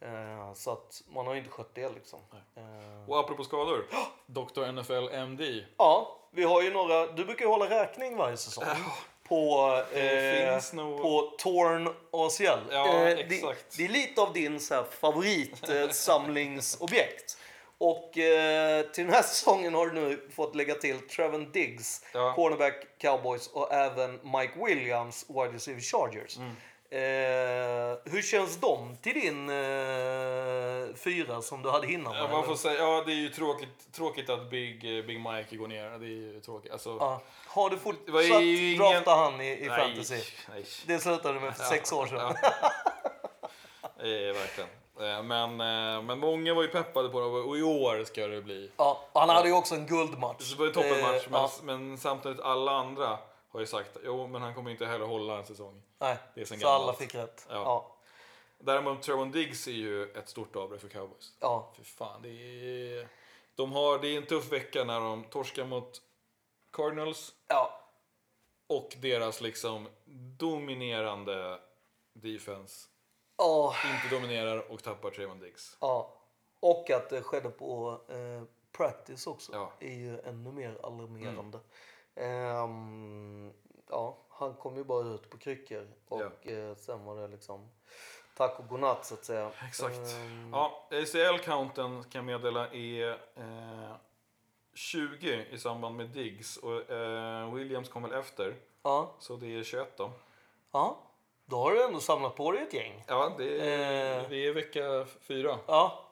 Eh, 0.00 0.54
så 0.54 0.72
att 0.72 1.02
man 1.08 1.26
har 1.26 1.34
ju 1.34 1.38
inte 1.40 1.50
skött 1.52 1.74
det 1.74 1.88
liksom. 1.88 2.18
Eh, 2.56 3.10
Och 3.10 3.18
apropå 3.20 3.44
skador. 3.44 3.86
Dr. 4.26 4.72
NFL 4.72 5.08
MD. 5.12 5.64
ja, 5.76 6.16
vi 6.30 6.44
har 6.44 6.62
ju 6.62 6.72
några, 6.72 7.06
du 7.06 7.24
brukar 7.24 7.44
ju 7.44 7.50
hålla 7.50 7.70
räkning 7.70 8.16
varje 8.16 8.36
säsong. 8.36 8.64
På, 9.28 9.72
eh, 9.92 10.50
finns 10.52 10.72
nog- 10.72 11.02
på 11.02 11.32
Torn 11.38 11.86
ACL. 12.10 12.60
Ja, 12.70 12.88
Eh, 12.88 13.06
exakt. 13.18 13.70
Det, 13.70 13.76
det 13.76 13.84
är 13.84 13.88
lite 13.92 14.20
av 14.22 14.32
din 14.32 14.60
så 14.60 14.74
här, 14.74 14.84
favoritsamlingsobjekt. 14.84 17.38
Och 17.80 18.18
eh, 18.18 18.82
till 18.82 19.04
den 19.04 19.14
här 19.14 19.22
säsongen 19.32 19.74
har 19.74 19.86
du 19.86 19.92
nu 19.92 20.28
fått 20.36 20.54
lägga 20.54 20.74
till 20.74 20.98
Trevon 21.08 21.52
Diggs, 21.52 22.04
Ja. 22.14 22.32
cornerback 22.34 22.74
Cowboys 22.98 23.46
och 23.48 23.72
även 23.72 24.12
Mike 24.22 24.52
Williams, 24.64 25.26
wide 25.28 25.52
receiver 25.56 25.80
Chargers. 25.80 26.36
Mm. 26.36 26.50
Eh, 26.90 27.98
hur 28.04 28.22
känns 28.22 28.56
de 28.60 28.96
till 29.02 29.14
din 29.14 29.48
eh, 29.48 30.94
fyra 30.96 31.42
som 31.42 31.62
du 31.62 31.70
hade 31.70 31.92
innan? 31.92 32.16
Ja, 32.16 32.28
man 32.30 32.44
får 32.46 32.54
säga, 32.56 32.74
ja, 32.80 33.02
det 33.06 33.12
är 33.12 33.16
ju 33.16 33.28
tråkigt, 33.28 33.92
tråkigt 33.92 34.30
att 34.30 34.50
Big, 34.50 34.98
eh, 34.98 35.04
Big 35.04 35.20
Mike 35.20 35.56
går 35.56 35.68
ner. 35.68 35.90
Det 35.90 36.06
är 36.06 36.08
ju 36.08 36.40
tråkigt. 36.40 36.72
Alltså, 36.72 36.96
Ja. 37.00 37.22
Har 37.46 37.70
du 37.70 37.78
fortsatt 37.78 38.40
ingen- 38.42 38.78
drafta 38.78 39.10
han 39.14 39.40
i, 39.40 39.44
i 39.64 39.66
nej, 39.68 39.78
fantasy? 39.78 40.20
Nej, 40.50 40.64
Det 40.86 40.98
slutade 40.98 41.34
du 41.34 41.40
med 41.40 41.56
för 41.56 41.64
sex 41.64 41.92
år 41.92 42.06
sedan. 42.06 42.20
eh, 43.98 44.34
verkligen. 44.34 44.70
Eh, 45.00 45.22
Men, 45.22 45.50
eh, 45.50 46.02
men 46.02 46.18
många 46.18 46.54
var 46.54 46.62
ju 46.62 46.68
peppade 46.68 47.08
på 47.08 47.20
det 47.20 47.26
och 47.26 47.58
i 47.58 47.62
år 47.62 48.04
ska 48.04 48.26
det 48.26 48.42
bli. 48.42 48.70
Ja, 48.76 49.00
han 49.12 49.28
hade 49.28 49.48
ju 49.48 49.54
också 49.54 49.74
en 49.74 49.86
guldmatch. 49.86 50.52
Det 50.52 50.58
var 50.58 50.66
ju 50.66 50.72
toppenmatch, 50.72 51.24
Eh, 51.26 51.30
men, 51.30 51.40
ja, 51.40 51.50
men 51.62 51.98
samtidigt 51.98 52.40
alla 52.40 52.72
andra 52.72 53.18
har 53.48 53.60
ju 53.60 53.66
sagt 53.66 53.96
jo, 54.04 54.26
men 54.26 54.42
han 54.42 54.54
kommer 54.54 54.70
inte 54.70 54.86
heller 54.86 55.06
hålla 55.06 55.38
en 55.38 55.46
säsong. 55.46 55.82
nej, 55.98 56.16
det 56.34 56.40
är 56.40 56.44
sen 56.44 56.60
så 56.60 56.68
alla 56.68 56.78
gammalt. 56.78 56.98
fick 56.98 57.14
rätt. 57.14 57.46
Ja. 57.50 57.54
Ja. 57.54 57.94
Däremot 58.60 59.02
Trevon 59.02 59.30
Diggs 59.30 59.66
är 59.68 59.72
ju 59.72 60.12
ett 60.12 60.28
stort 60.28 60.56
avbräck 60.56 60.80
för 60.80 60.88
cowboys. 60.88 61.32
Ja. 61.40 61.72
För 61.76 61.84
fan, 61.84 62.22
det 62.22 62.28
är... 62.28 63.08
De 63.54 63.72
har, 63.72 63.98
det 63.98 64.08
är 64.08 64.16
en 64.16 64.26
tuff 64.26 64.52
vecka 64.52 64.84
när 64.84 65.00
de 65.00 65.24
torskar 65.24 65.64
mot 65.64 66.02
Cardinals 66.72 67.34
Ja. 67.48 67.80
och 68.66 68.94
deras 69.00 69.40
liksom 69.40 69.88
dominerande 70.38 71.58
defense 72.12 72.86
Ja. 73.38 73.74
inte 73.94 74.14
dominerar 74.16 74.72
och 74.72 74.82
tappar 74.82 75.10
Trevon 75.10 75.38
Diggs. 75.38 75.76
ja. 75.80 76.14
Och 76.60 76.90
att 76.90 77.10
det 77.10 77.22
skedde 77.22 77.50
på 77.50 78.00
eh, 78.08 78.42
practice 78.72 79.26
också 79.26 79.52
Ja. 79.52 79.72
är 79.80 79.94
ju 79.94 80.20
ännu 80.20 80.52
mer 80.52 80.78
alarmerande. 80.82 81.58
Ehm, 82.14 83.52
ja, 83.90 84.18
han 84.28 84.54
kom 84.54 84.76
ju 84.76 84.84
bara 84.84 85.06
ut 85.06 85.30
på 85.30 85.38
kryckor 85.38 85.88
och 86.08 86.46
eh, 86.46 86.76
sen 86.76 87.04
var 87.04 87.16
det 87.20 87.28
liksom 87.28 87.68
tack 88.36 88.58
och 88.58 88.68
godnatt 88.68 89.06
så 89.06 89.14
att 89.14 89.24
säga. 89.24 89.50
Exakt. 89.68 89.96
Ehm, 89.96 90.50
Ja, 90.52 90.88
ACL-counten 90.90 92.02
kan 92.10 92.18
jag 92.18 92.24
meddela 92.24 92.68
är 92.72 93.10
eh, 93.36 93.94
20 94.74 95.46
i 95.50 95.58
samband 95.58 95.96
med 95.96 96.08
Diggs 96.08 96.56
och 96.56 96.90
eh, 96.90 97.54
Williams 97.54 97.88
kom 97.88 98.02
väl 98.02 98.12
efter. 98.12 98.56
ja. 98.82 99.14
Så 99.18 99.36
det 99.36 99.46
är 99.58 99.62
21 99.64 99.96
då. 99.96 100.10
ja. 100.72 100.98
Då 101.50 101.56
har 101.56 101.72
du 101.72 101.84
ändå 101.84 102.00
samlat 102.00 102.36
på 102.36 102.52
dig 102.52 102.62
ett 102.62 102.74
gäng. 102.74 103.04
Ja, 103.06 103.32
det 103.38 103.44
är, 103.60 104.18
Eh. 104.20 104.28
det 104.30 104.46
är 104.46 104.52
vecka 104.52 105.06
fyra. 105.28 105.58
Ja. 105.66 106.04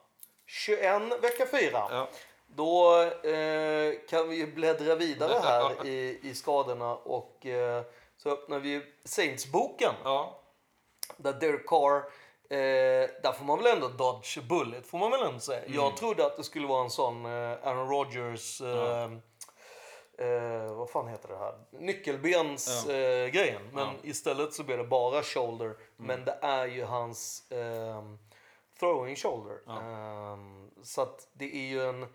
21 0.46 1.02
vecka 1.22 1.46
4. 1.46 1.70
Ja. 1.72 2.08
Då 2.46 3.02
eh, 3.02 3.92
kan 4.08 4.28
vi 4.28 4.46
bläddra 4.46 4.94
vidare 4.94 5.38
här 5.42 5.86
i, 5.86 6.20
i 6.22 6.34
skadorna 6.34 6.94
och 6.94 7.46
eh, 7.46 7.82
så 8.16 8.30
öppnar 8.30 8.58
vi 8.58 8.82
Saints-boken. 9.04 9.92
ja, 10.04 10.40
Där 11.16 11.32
Derek 11.32 11.66
Carr, 11.66 11.96
eh, 12.50 13.08
där 13.22 13.32
får 13.32 13.44
man 13.44 13.58
väl 13.62 13.72
ändå 13.74 13.88
dodge 13.88 14.38
bullet, 14.48 14.86
får 14.86 14.98
man 14.98 15.10
väl 15.10 15.22
ändå 15.22 15.40
säga. 15.40 15.62
Mm. 15.64 15.74
Jag 15.74 15.96
trodde 15.96 16.26
att 16.26 16.36
det 16.36 16.44
skulle 16.44 16.66
vara 16.66 16.84
en 16.84 16.90
sån 16.90 17.24
eh, 17.26 17.52
Aaron 17.68 17.88
Rodgers, 17.88 18.60
eh, 18.60 19.10
eh, 20.18 20.74
vad 20.74 20.90
fan 20.90 21.08
heter 21.08 21.28
det 21.28 21.36
här? 21.36 21.54
Nyckelbens 21.70 22.84
Ja. 22.88 22.92
eh, 22.94 23.28
grejen. 23.28 23.62
Men 23.72 23.84
Ja. 23.84 23.90
Mm. 23.90 24.00
istället 24.02 24.52
så 24.54 24.62
blir 24.64 24.76
det 24.76 24.84
bara 24.84 25.22
shoulder. 25.22 25.76
Men 25.96 26.24
det 26.24 26.38
är 26.42 26.66
ju 26.66 26.84
hans 26.84 27.50
eh, 27.52 28.02
throwing 28.78 29.16
shoulder. 29.16 29.58
Ja. 29.66 29.76
Eh, 29.76 30.38
så 30.82 31.02
att 31.02 31.28
det 31.32 31.56
är 31.56 31.66
ju 31.68 31.88
en, 31.88 32.06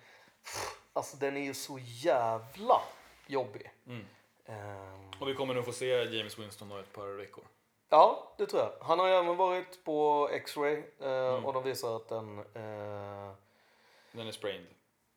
alltså 0.94 1.18
den 1.18 1.38
är 1.38 1.42
ju 1.42 1.54
så 1.54 1.80
jävla 1.82 2.82
jobbig. 3.28 3.72
Mm. 3.88 4.06
Eh, 4.46 5.22
och 5.22 5.28
vi 5.30 5.34
kommer 5.36 5.54
nog 5.54 5.66
få 5.66 5.72
se 5.72 6.04
James 6.04 6.40
Winston 6.40 6.72
om 6.72 6.78
ett 6.80 6.94
par 6.94 7.08
veckor. 7.08 7.44
Ja, 7.90 8.34
det 8.38 8.46
tror 8.46 8.62
jag. 8.62 8.72
Han 8.86 9.00
har 9.00 9.08
ju 9.08 9.14
även 9.14 9.38
varit 9.38 9.84
på 9.84 10.30
X-ray 10.32 10.84
eh, 11.00 11.08
Mm. 11.12 11.46
och 11.46 11.54
de 11.54 11.64
visar 11.64 11.96
att 11.96 12.08
den, 12.10 12.40
eh, 12.40 13.32
Den 14.12 14.28
är 14.28 14.32
sprained. 14.32 14.68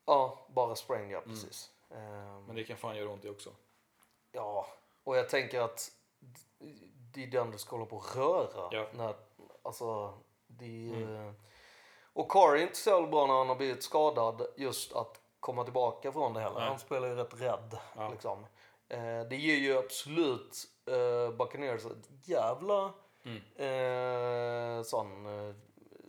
ja, 0.07 0.47
bara 0.49 0.74
sprain, 0.76 1.11
ja 1.11 1.20
precis. 1.20 1.70
Eh, 1.95 2.41
Men 2.47 2.57
det 2.57 2.65
kan 2.65 2.77
fan 2.77 2.97
göra 2.97 3.11
ont 3.11 3.25
i 3.25 3.29
också. 3.29 3.51
Ja, 4.33 4.67
och 5.05 5.17
jag 5.17 5.29
tänker 5.29 5.61
att 5.61 5.91
det 7.13 7.23
är 7.23 7.27
den 7.27 7.51
du 7.51 7.59
ska 7.59 7.77
hålla 7.77 7.87
på 7.87 7.99
att 7.99 8.17
röra. 8.17 8.69
Ja. 8.71 8.87
När, 8.93 9.15
alltså, 9.63 10.15
det 10.47 10.93
Mm. 10.95 11.35
Och 12.17 12.31
Carr 12.31 12.57
är 12.57 12.63
inte 12.63 12.77
så 12.77 13.07
bra 13.07 13.27
när 13.27 13.35
han 13.35 13.49
har 13.49 13.57
blivit 13.57 13.83
skadad 13.83 14.47
just 14.57 14.93
att 14.93 15.21
komma 15.41 15.65
tillbaka 15.65 16.13
från 16.13 16.33
det 16.35 16.41
heller. 16.41 16.59
Nej. 16.61 16.69
Han 16.69 16.79
spelar 16.79 17.09
ju 17.09 17.15
rätt 17.15 17.41
rädd. 17.41 17.79
Ja. 17.97 18.09
Liksom. 18.11 18.47
Eh, 18.89 19.21
det 19.31 19.37
ger 19.37 19.57
ju 19.57 19.79
absolut 19.79 20.65
eh, 20.87 21.37
Buccaneers 21.37 21.85
ett 21.85 22.29
jävla 22.29 22.93
Mm. 23.25 23.43
eh, 23.57 24.83
sån 24.83 25.27
eh, 25.49 25.55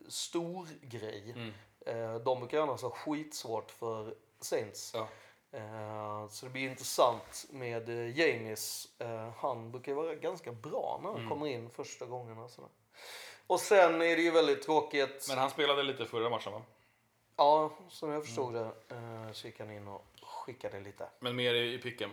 stor 0.07 0.67
grej. 0.81 1.31
Mm. 1.31 1.53
Eh, 1.85 2.15
de 2.21 2.39
brukar 2.39 2.61
annars 2.61 2.81
ha 2.81 2.89
skitsvårt 2.89 3.71
för 3.71 4.15
Saints. 4.39 4.91
Ja. 4.93 5.07
Eh, 5.55 6.27
så 6.29 6.45
det 6.45 6.51
blir 6.51 6.69
intressant 6.69 7.45
med 7.49 7.89
eh, 7.89 8.19
James. 8.19 8.87
Eh, 8.99 9.29
han 9.37 9.71
brukar 9.71 9.91
ju 9.91 9.95
vara 9.95 10.15
ganska 10.15 10.51
bra 10.51 10.99
när 11.03 11.09
han 11.09 11.17
Mm. 11.17 11.29
kommer 11.29 11.47
in 11.47 11.69
första 11.69 12.05
gången. 12.05 12.37
Och, 12.37 12.49
sådär. 12.51 12.69
och 13.47 13.59
sen 13.59 13.95
är 14.01 14.15
det 14.15 14.21
ju 14.21 14.31
väldigt 14.31 14.63
tråkigt. 14.63 15.25
Men 15.29 15.37
han 15.37 15.49
spelade 15.49 15.83
lite 15.83 16.05
förra 16.05 16.29
matchen 16.29 16.53
va? 16.53 16.61
Ja, 17.37 17.71
som 17.89 18.11
jag 18.11 18.25
förstod 18.25 18.53
det 18.53 18.71
eh, 18.95 19.31
så 19.31 19.47
gick 19.47 19.59
han 19.59 19.71
in 19.71 19.87
och 19.87 20.05
skickade 20.21 20.79
lite. 20.79 21.07
Men 21.19 21.35
mer 21.35 21.53
i, 21.53 21.73
i 21.73 21.77
picken. 21.77 22.09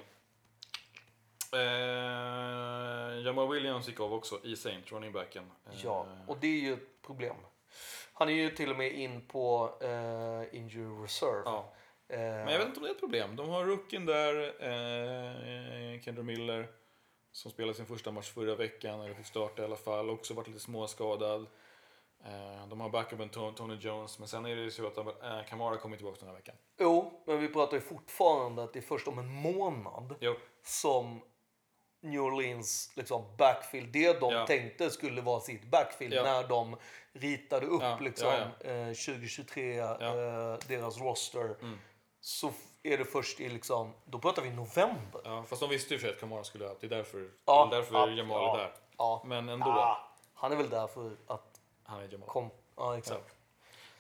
Eh, 1.53 3.19
Jamal 3.25 3.49
Williams 3.53 3.89
gick 3.89 4.01
av 4.01 4.13
också 4.15 4.41
i 4.45 4.57
Saint, 4.57 4.93
running 4.93 5.13
backen. 5.13 5.51
Eh, 5.67 5.73
Ja, 5.85 6.07
och 6.27 6.37
det 6.41 6.47
är 6.47 6.61
ju 6.61 6.73
ett 6.73 7.03
problem. 7.03 7.37
Han 8.13 8.29
är 8.29 8.33
ju 8.33 8.51
till 8.51 8.71
och 8.71 8.77
med 8.77 8.93
in 8.93 9.27
på 9.27 9.71
eh, 9.81 10.59
injury 10.59 11.05
reserve. 11.05 11.43
ja. 11.45 11.73
Eh, 12.13 12.19
Men 12.19 12.49
jag 12.49 12.59
vet 12.59 12.69
inte 12.69 12.81
om 12.81 12.83
det 12.85 12.89
är 12.91 12.95
ett 12.95 13.01
problem. 13.01 13.37
De 13.37 13.49
har 13.49 13.65
rookien 13.65 14.07
där, 14.07 14.35
eh, 15.95 16.01
Kendra 16.01 16.23
Miller, 16.23 16.69
som 17.33 17.51
spelade 17.51 17.75
sin 17.75 17.87
första 17.87 18.11
match 18.11 18.31
förra 18.31 18.55
veckan, 18.55 19.01
eller 19.01 19.15
fick 19.15 19.27
starta 19.27 19.63
i 19.63 19.65
alla 19.65 19.77
fall. 19.77 20.11
Också 20.11 20.35
varit 20.35 20.47
lite 20.49 20.61
småskadad. 20.61 21.47
Eh, 22.25 22.67
de 22.69 22.81
har 22.81 22.89
backupen 22.89 23.31
To- 23.31 23.55
Tony 23.55 23.75
Jones, 23.81 24.19
men 24.19 24.29
sen 24.29 24.47
är 24.47 24.57
det 24.57 24.63
ju 24.63 24.71
så 24.71 24.87
att 24.87 24.97
eh, 24.99 25.05
Kamara 25.49 25.77
kommer 25.77 25.97
tillbaka 25.97 26.17
den 26.21 26.29
här 26.29 26.35
veckan. 26.37 26.55
Jo, 26.79 27.23
men 27.27 27.41
vi 27.41 27.49
pratar 27.49 27.75
ju 27.77 27.81
fortfarande 27.81 28.63
att 28.63 28.73
det 28.73 28.79
är 28.79 28.83
först 28.83 29.09
om 29.09 29.19
en 29.19 29.29
månad 29.29 30.15
Jo, 30.21 30.35
som 30.65 31.21
New 32.01 32.21
Orleans 32.21 32.93
liksom 32.97 33.25
backfield, 33.39 33.93
det 33.93 34.21
de 34.21 34.33
Ja. 34.33 34.47
tänkte 34.47 34.91
skulle 34.91 35.21
vara 35.21 35.41
sitt 35.41 35.65
backfield 35.71 36.15
Ja. 36.15 36.23
när 36.23 36.49
de 36.49 36.77
ritade 37.13 37.67
upp 37.67 37.83
Ja, 37.83 37.99
liksom 38.01 38.33
Eh, 38.61 38.93
2023, 38.93 39.75
Ja. 39.77 39.93
eh, 39.95 40.59
deras 40.69 40.99
roster. 41.01 41.45
Mm. 41.63 41.79
Så 42.25 42.53
är 42.83 42.99
det 42.99 43.05
först 43.05 43.41
i 43.41 43.49
liksom, 43.49 43.93
då 44.05 44.19
pratar 44.19 44.43
vi 44.43 44.51
november. 44.51 45.21
ja, 45.25 45.45
fast 45.49 45.61
de 45.61 45.71
visste 45.71 45.95
ju 45.95 46.01
för 46.01 46.09
att 46.09 46.21
Kamara 46.21 46.45
skulle 46.45 46.65
upp. 46.65 46.81
Det 46.81 46.87
är 46.87 46.91
därför, 46.91 47.31
Ja, 47.45 47.67
det 47.71 47.77
är 47.77 47.81
därför 47.81 47.95
ja, 47.95 48.09
Jamal 48.11 48.43
ja. 48.43 48.55
är 48.55 48.59
där. 48.63 48.73
Ja. 48.99 49.23
Men 49.27 49.49
ändå. 49.49 49.67
Ah, 49.67 50.09
han 50.35 50.53
är 50.53 50.57
väl 50.57 50.71
där 50.71 50.87
för 50.87 51.17
att 51.27 51.61
Han 51.85 52.01
är 52.01 52.09
Jamal. 52.13 52.29
kom... 52.29 52.51
Ja, 52.77 52.99
exakt. 52.99 53.35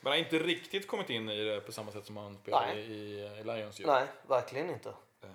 Men 0.00 0.10
han 0.12 0.18
har 0.20 0.24
inte 0.24 0.38
riktigt 0.38 0.86
kommit 0.88 1.10
in 1.10 1.28
i 1.30 1.44
det 1.44 1.60
på 1.60 1.72
samma 1.72 1.92
sätt 1.92 2.06
som 2.06 2.16
han 2.16 2.36
spelade 2.36 2.66
Nej. 2.66 2.78
i, 2.92 3.20
i 3.20 3.44
Lions 3.44 3.80
ju. 3.80 3.86
Nej, 3.86 4.06
verkligen 4.26 4.70
inte. 4.70 4.88
Eh, 5.22 5.28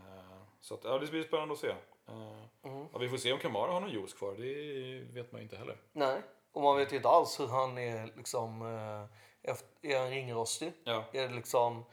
Så 0.62 0.74
att, 0.74 0.84
ja, 0.84 0.98
det 0.98 1.08
blir 1.08 1.24
spännande 1.24 1.54
att 1.54 1.60
se. 1.60 1.68
Eh, 2.08 2.38
Mm. 2.64 2.88
Ja, 2.94 3.00
vi 3.00 3.10
får 3.10 3.18
se 3.18 3.34
om 3.34 3.40
Kamara 3.40 3.72
har 3.72 3.80
någon 3.80 3.90
juice 3.90 4.14
kvar. 4.14 4.32
Det 4.38 5.00
vet 5.14 5.32
man 5.32 5.42
ju 5.42 5.44
inte 5.44 5.58
heller. 5.58 5.78
Nej, 5.94 6.22
och 6.52 6.62
man 6.62 6.78
vet 6.78 6.92
ju 6.92 6.96
inte 6.96 7.10
alls 7.10 7.40
hur 7.40 7.48
han 7.48 7.78
är 7.78 8.10
liksom... 8.16 8.62
eh, 8.62 9.52
Efter, 9.52 9.68
är 9.82 10.00
han 10.00 10.10
ringrostig? 10.10 10.74
Ja, 10.84 11.04
Är 11.14 11.28
det 11.28 11.36
liksom... 11.36 11.86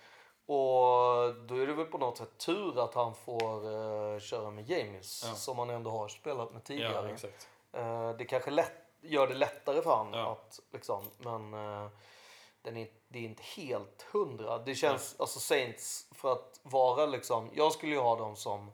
Och 0.46 1.34
då 1.46 1.54
är 1.62 1.66
det 1.66 1.72
väl 1.72 1.86
på 1.86 1.98
något 1.98 2.18
sätt 2.18 2.38
tur 2.38 2.84
att 2.84 2.94
han 2.94 3.14
får 3.14 3.66
uh, 3.68 4.18
köra 4.20 4.50
med 4.50 4.70
James 4.70 5.24
Ja. 5.26 5.34
som 5.34 5.58
han 5.58 5.70
ändå 5.70 5.90
har 5.90 6.08
spelat 6.08 6.52
med 6.52 6.58
ja 6.60 6.64
tidigare. 6.66 7.12
exakt. 7.12 7.48
Eh, 7.72 8.10
det 8.10 8.24
kanske 8.24 8.50
lätt, 8.50 8.72
gör 9.00 9.26
det 9.26 9.34
lättare 9.34 9.82
för 9.82 9.96
honom 9.96 10.12
Ja. 10.20 10.32
att 10.32 10.60
liksom, 10.72 11.04
men 11.18 11.54
eh, 11.54 11.88
den 12.62 12.76
är, 12.76 12.88
det 13.08 13.18
är 13.18 13.22
inte 13.22 13.42
helt 13.42 14.02
hundra. 14.12 14.58
Det 14.58 14.74
känns, 14.74 15.16
alltså 15.18 15.40
Saints, 15.40 16.06
för 16.12 16.32
att 16.32 16.60
vara 16.62 17.06
liksom, 17.06 17.50
jag 17.54 17.72
skulle 17.72 17.92
ju 17.94 18.00
ha 18.00 18.16
dem 18.16 18.36
som, 18.36 18.72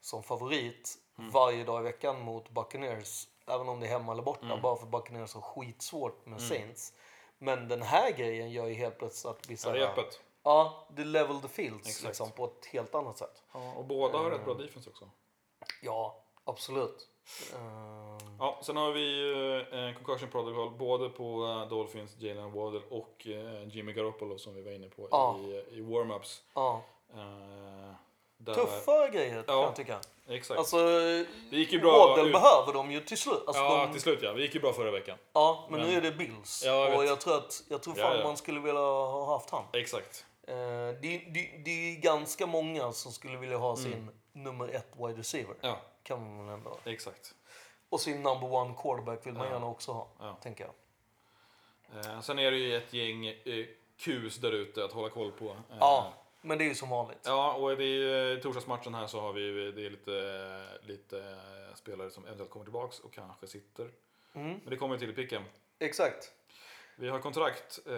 som 0.00 0.22
favorit 0.22 0.98
Mm. 1.18 1.30
varje 1.30 1.64
dag 1.64 1.80
i 1.80 1.84
veckan 1.84 2.20
mot 2.20 2.48
Buccaneers. 2.50 3.28
Även 3.46 3.68
om 3.68 3.80
det 3.80 3.86
är 3.86 3.90
hemma 3.90 4.12
eller 4.12 4.22
borta, 4.22 4.46
Mm. 4.46 4.62
bara 4.62 4.76
för 4.76 4.86
Buccaneers 4.86 5.34
har 5.34 5.40
skitsvårt 5.40 6.26
med 6.26 6.40
Saints. 6.42 6.92
Men 7.38 7.68
den 7.68 7.82
här 7.82 8.10
grejen 8.10 8.50
gör 8.50 8.66
ju 8.66 8.74
helt 8.74 8.98
plötsligt 8.98 9.30
att 9.30 9.48
vi 9.50 9.56
Ja, 9.64 9.70
det 9.72 9.78
är 9.78 9.88
öppet. 9.88 10.20
Ja, 10.44 10.86
det 10.90 11.04
level 11.04 11.40
the 11.40 11.48
fields 11.48 11.88
Exakt. 11.88 12.04
liksom, 12.04 12.30
på 12.30 12.44
ett 12.44 12.66
helt 12.66 12.94
annat 12.94 13.18
sätt. 13.18 13.42
Ja, 13.52 13.72
och 13.76 13.84
båda 13.84 14.18
har 14.18 14.30
rätt 14.30 14.44
bra 14.44 14.54
defense 14.54 14.90
också. 14.90 15.10
Ja, 15.82 16.16
absolut. 16.44 17.08
Ehm, 17.54 18.36
Ja, 18.38 18.58
sen 18.62 18.76
har 18.76 18.92
vi 18.92 19.32
eh, 19.72 19.78
en 19.78 19.94
concussion 19.94 20.30
protocol 20.30 20.70
både 20.78 21.08
på 21.08 21.46
eh, 21.46 21.68
Dolphins, 21.68 22.16
Jalen 22.18 22.52
Waddle 22.52 22.80
och 22.90 23.26
eh, 23.26 23.68
Jimmy 23.68 23.92
Garoppolo 23.92 24.38
som 24.38 24.54
vi 24.54 24.62
var 24.62 24.72
inne 24.72 24.88
på 24.88 25.08
Ja. 25.10 25.38
i, 25.38 25.50
i 25.78 25.80
warm-ups. 25.80 26.40
ja. 26.54 26.82
Eh, 27.14 27.94
där- 28.36 28.54
Tuffa 28.54 29.08
grejer 29.08 29.42
kan 29.42 29.56
Ja. 29.56 29.62
jag 29.62 29.76
tycka. 29.76 30.00
Exakt. 30.28 30.58
Alltså, 30.58 30.76
det 31.50 31.56
gick 31.56 31.72
ju 31.72 31.80
bra. 31.80 32.06
Waddle 32.08 32.24
ut- 32.26 32.32
behöver 32.32 32.72
de 32.72 32.90
ju 32.92 33.00
till 33.00 33.18
slut. 33.18 33.42
Alltså, 33.46 33.62
ja, 33.62 33.86
de, 33.86 33.92
till 33.92 34.00
slut 34.00 34.18
ja. 34.22 34.32
Det 34.32 34.42
gick 34.42 34.54
ju 34.54 34.60
bra 34.60 34.72
förra 34.72 34.90
veckan. 34.90 35.18
ja, 35.32 35.66
men, 35.70 35.80
Men- 35.80 35.88
nu 35.90 35.96
är 35.96 36.00
det 36.00 36.12
Bills. 36.12 36.62
Ja, 36.66 36.72
jag 36.88 36.98
och 36.98 37.04
jag 37.04 37.20
tror, 37.20 37.36
att, 37.36 37.62
jag 37.68 37.82
tror 37.82 37.94
fan 37.94 38.18
ja. 38.18 38.24
man 38.24 38.36
skulle 38.36 38.60
vilja 38.60 38.80
ha 38.80 39.26
haft 39.26 39.50
han. 39.50 39.64
Exakt. 39.72 40.26
Eh, 40.46 40.54
det, 40.54 41.18
det, 41.34 41.62
det 41.64 41.70
är 41.70 42.00
ganska 42.00 42.46
många 42.46 42.92
som 42.92 43.12
skulle 43.12 43.36
vilja 43.38 43.56
ha 43.56 43.76
Mm. 43.78 43.92
sin 43.92 44.10
nummer 44.32 44.68
ett 44.68 44.92
wide 44.96 45.18
receiver. 45.18 45.54
Ja, 45.60 45.80
Kan 46.02 46.36
man 46.36 46.48
ändå. 46.48 46.78
exakt. 46.84 47.34
Och 47.88 48.00
sin 48.00 48.22
number 48.22 48.52
one 48.52 48.74
quarterback 48.82 49.26
vill 49.26 49.34
man 49.34 49.46
Ja. 49.46 49.52
gärna 49.52 49.66
också 49.66 49.92
ha. 49.92 50.08
Ja. 50.18 50.36
Tänker 50.42 50.64
jag. 50.64 50.74
Eh, 52.06 52.20
sen 52.20 52.38
är 52.38 52.50
det 52.50 52.56
ju 52.56 52.76
ett 52.76 52.92
gäng 52.92 53.26
eh, 53.26 53.66
kus 53.98 54.36
där 54.36 54.52
ute 54.52 54.84
att 54.84 54.92
hålla 54.92 55.08
koll 55.08 55.32
på. 55.32 55.48
Eh, 55.50 55.56
Ja, 55.80 56.12
men 56.40 56.58
det 56.58 56.64
är 56.64 56.68
ju 56.68 56.74
som 56.74 56.88
vanligt. 56.88 57.18
Ja, 57.24 57.52
och 57.54 57.76
det 57.76 57.84
är, 57.84 58.38
i 58.38 58.40
torsdagsmatchen 58.40 58.94
här 58.94 59.06
så 59.06 59.20
har 59.20 59.32
vi 59.32 59.72
det 59.72 59.86
är 59.86 59.90
lite, 59.90 60.64
lite 60.82 61.18
eh, 61.18 61.74
spelare 61.74 62.10
som 62.10 62.24
eventuellt 62.24 62.50
kommer 62.50 62.64
tillbaks 62.64 63.00
och 63.00 63.12
kanske 63.12 63.46
sitter. 63.46 63.90
Mm. 64.34 64.48
Men 64.48 64.70
det 64.70 64.76
kommer 64.76 64.98
till 64.98 65.10
i 65.10 65.12
picken. 65.12 65.42
Exakt. 65.78 66.32
Vi 66.96 67.08
har 67.08 67.18
kontrakt. 67.18 67.78
Eh, 67.86 67.92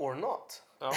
Or 0.00 0.14
not. 0.14 0.62
ja, 0.78 0.92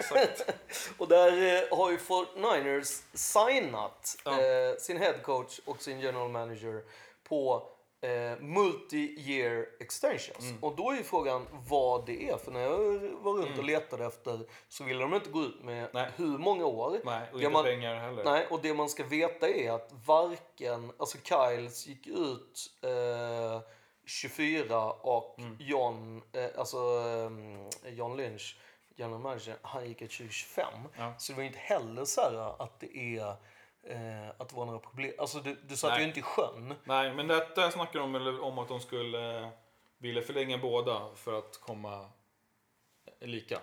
exakt. 0.00 0.54
Och 0.98 1.08
där 1.08 1.32
eh, 1.72 1.78
har 1.78 1.90
ju 1.90 1.96
49ers 1.96 3.02
signat 3.14 4.16
Ja. 4.24 4.30
eh, 4.42 4.76
sin 4.78 4.96
head 4.96 5.18
coach 5.22 5.60
och 5.64 5.82
sin 5.82 6.00
general 6.00 6.28
manager 6.28 6.82
på 7.28 7.66
eh, 8.00 8.08
multi-year 8.40 9.66
extensions. 9.80 10.40
Mm. 10.50 10.64
Och 10.64 10.76
då 10.76 10.90
är 10.90 10.96
ju 10.96 11.02
frågan 11.02 11.46
vad 11.68 12.06
det 12.06 12.28
är. 12.30 12.36
För 12.36 12.50
när 12.50 12.60
jag 12.60 12.78
var 13.22 13.32
runt 13.32 13.58
och 13.58 13.64
letade 13.64 14.06
efter 14.06 14.40
så 14.68 14.84
ville 14.84 15.00
de 15.00 15.14
inte 15.14 15.30
gå 15.30 15.42
ut 15.42 15.62
med 15.64 15.78
Mm. 15.78 15.90
Nej. 15.94 16.10
hur 16.16 16.38
många 16.38 16.66
år. 16.66 17.00
Nej, 17.04 17.28
och 17.32 17.38
Det 17.38 17.44
inte 17.44 17.52
man- 17.52 17.64
pengar 17.64 17.94
heller. 17.94 18.24
Nej, 18.24 18.46
och 18.50 18.60
det 18.62 18.74
man 18.74 18.88
ska 18.88 19.04
veta 19.04 19.48
är 19.48 19.70
att 19.72 19.90
varken, 20.06 20.92
alltså 20.98 21.18
Kyles 21.24 21.86
gick 21.86 22.06
ut 22.06 22.70
eh, 22.82 23.60
24 24.08 24.92
och 24.92 25.38
Mm. 25.38 25.56
John, 25.60 26.22
eh, 26.32 26.48
alltså 26.58 26.76
eh, 27.84 27.92
John 27.94 28.16
Lynch, 28.16 28.56
general 28.96 29.20
manager, 29.20 29.56
han 29.62 29.88
gick 29.88 30.02
ut 30.02 30.10
2025. 30.10 30.64
Ja. 30.96 31.14
Så 31.18 31.32
det 31.32 31.36
var 31.36 31.44
inte 31.44 31.58
heller 31.58 32.04
så 32.04 32.20
här 32.20 32.62
att 32.62 32.80
det 32.80 32.96
är 32.96 33.28
eh, 33.82 34.28
att 34.38 34.48
det 34.48 34.56
var 34.56 34.66
några 34.66 34.78
problem. 34.78 35.12
Alltså 35.18 35.38
du, 35.38 35.54
du 35.54 35.76
satt 35.76 35.90
Nej. 35.90 36.00
ju 36.00 36.06
inte 36.06 36.20
i 36.20 36.22
sjön. 36.22 36.74
Nej, 36.84 37.14
men 37.14 37.26
detta 37.26 37.70
snackar 37.70 38.00
de 38.00 38.40
om 38.40 38.58
att 38.58 38.68
de 38.68 38.80
skulle 38.80 39.40
eh, 39.42 39.48
vilja 39.98 40.22
förlänga 40.22 40.58
båda 40.58 41.08
för 41.14 41.38
att 41.38 41.60
komma 41.60 42.10
lika. 43.20 43.58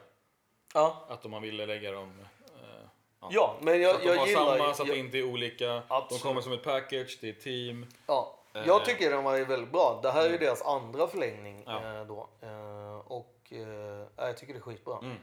Ja, 0.73 1.05
Att 1.09 1.25
om 1.25 1.31
man 1.31 1.41
ville 1.41 1.65
lägga 1.65 1.91
dem... 1.91 2.19
Eh, 2.61 2.87
ja 3.29 3.55
men 3.61 3.73
så 3.73 3.79
jag, 3.79 3.95
att 3.95 4.01
de 4.01 4.07
jag 4.07 4.17
har 4.17 4.27
gillar 4.27 4.57
samma 4.57 4.73
så 4.73 4.81
att 4.81 4.87
jag, 4.87 4.97
det 4.97 4.99
inte 4.99 5.17
är 5.17 5.23
olika. 5.23 5.67
De 5.67 5.81
Absolut. 5.87 6.23
kommer 6.23 6.41
som 6.41 6.51
ett 6.53 6.63
package, 6.63 7.17
det 7.21 7.29
är 7.29 7.33
team. 7.33 7.85
Ja, 8.07 8.39
Eh, 8.39 8.44
jag 8.65 8.85
tycker 8.85 9.09
den 9.09 9.23
var 9.23 9.39
väldigt 9.45 9.71
bra. 9.71 9.99
Det 10.03 10.11
här 10.11 10.25
är 10.25 10.29
ju 10.29 10.37
deras 10.37 10.61
andra 10.61 11.07
förlängning 11.07 11.63
Ja. 11.65 11.99
eh, 11.99 12.05
då. 12.05 12.29
Eh, 12.41 12.97
och 12.97 13.47
eh, 13.51 14.07
jag 14.17 14.37
tycker 14.37 14.53
det 14.53 14.59
är 14.59 14.61
skitbra. 14.61 14.97
Mm. 14.97 15.17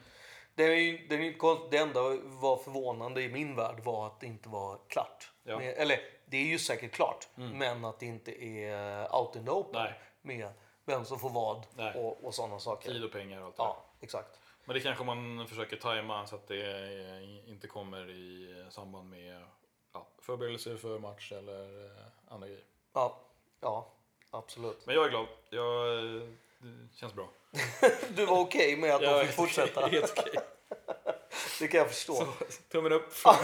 Det, 0.54 0.64
är 0.64 0.76
ju, 0.76 1.06
det, 1.08 1.14
är 1.14 1.18
ju 1.18 1.34
konstigt. 1.34 1.70
det 1.70 1.78
enda 1.78 2.00
var 2.22 2.56
förvånande 2.56 3.22
i 3.22 3.28
min 3.28 3.56
värld 3.56 3.80
var 3.84 4.06
att 4.06 4.20
det 4.20 4.26
inte 4.26 4.48
var 4.48 4.78
klart. 4.88 5.32
Ja. 5.42 5.58
Med, 5.58 5.74
eller 5.74 6.00
det 6.26 6.36
är 6.36 6.44
ju 6.44 6.58
säkert 6.58 6.92
klart, 6.92 7.28
men 7.34 7.84
att 7.84 8.00
det 8.00 8.06
inte 8.06 8.44
är 8.44 9.16
out 9.16 9.36
in 9.36 9.44
the 9.44 9.50
open 9.50 9.82
Nej. 9.82 9.94
med 10.22 10.52
vem 10.84 11.04
som 11.04 11.18
får 11.18 11.30
vad 11.30 11.66
Nej. 11.76 11.94
och, 11.94 12.24
och 12.24 12.34
sådana 12.34 12.58
saker. 12.58 12.88
Tid 12.92 13.04
och 13.04 13.12
pengar 13.12 13.40
och 13.40 13.46
allt 13.46 13.56
det 13.56 13.62
Ja, 13.62 13.84
exakt. 14.00 14.40
Men 14.64 14.74
det 14.74 14.80
kanske 14.80 15.04
man 15.04 15.46
försöker 15.46 15.76
tajma 15.76 16.26
så 16.26 16.36
att 16.36 16.46
det 16.46 16.90
eh, 17.10 17.50
inte 17.50 17.66
kommer 17.66 18.10
i 18.10 18.54
samband 18.70 19.10
med 19.10 19.42
ja, 19.92 20.06
förberedelser 20.18 20.76
för 20.76 20.98
match 20.98 21.32
eller 21.32 21.84
eh, 21.84 22.02
andra 22.28 22.46
grejer. 22.46 22.64
Ja, 22.92 23.16
ja 23.60 23.86
absolut. 24.30 24.86
Men 24.86 24.94
jag 24.94 25.04
är 25.04 25.08
glad. 25.10 25.26
Jag, 25.50 25.88
eh, 25.98 26.04
det 26.60 26.96
känns 26.96 27.14
bra. 27.14 27.28
Du 28.16 28.26
var 28.26 28.40
okej 28.40 28.76
med 28.76 28.94
att 28.94 29.00
de 29.02 29.26
fick 29.26 29.36
fortsätta. 29.36 29.86
Helt 29.86 30.18
okej. 30.18 30.32
Det 31.60 31.68
kan 31.68 31.78
jag 31.78 31.88
förstå. 31.88 32.26
Tummen 32.72 32.92
upp 32.92 33.12
från, 33.12 33.34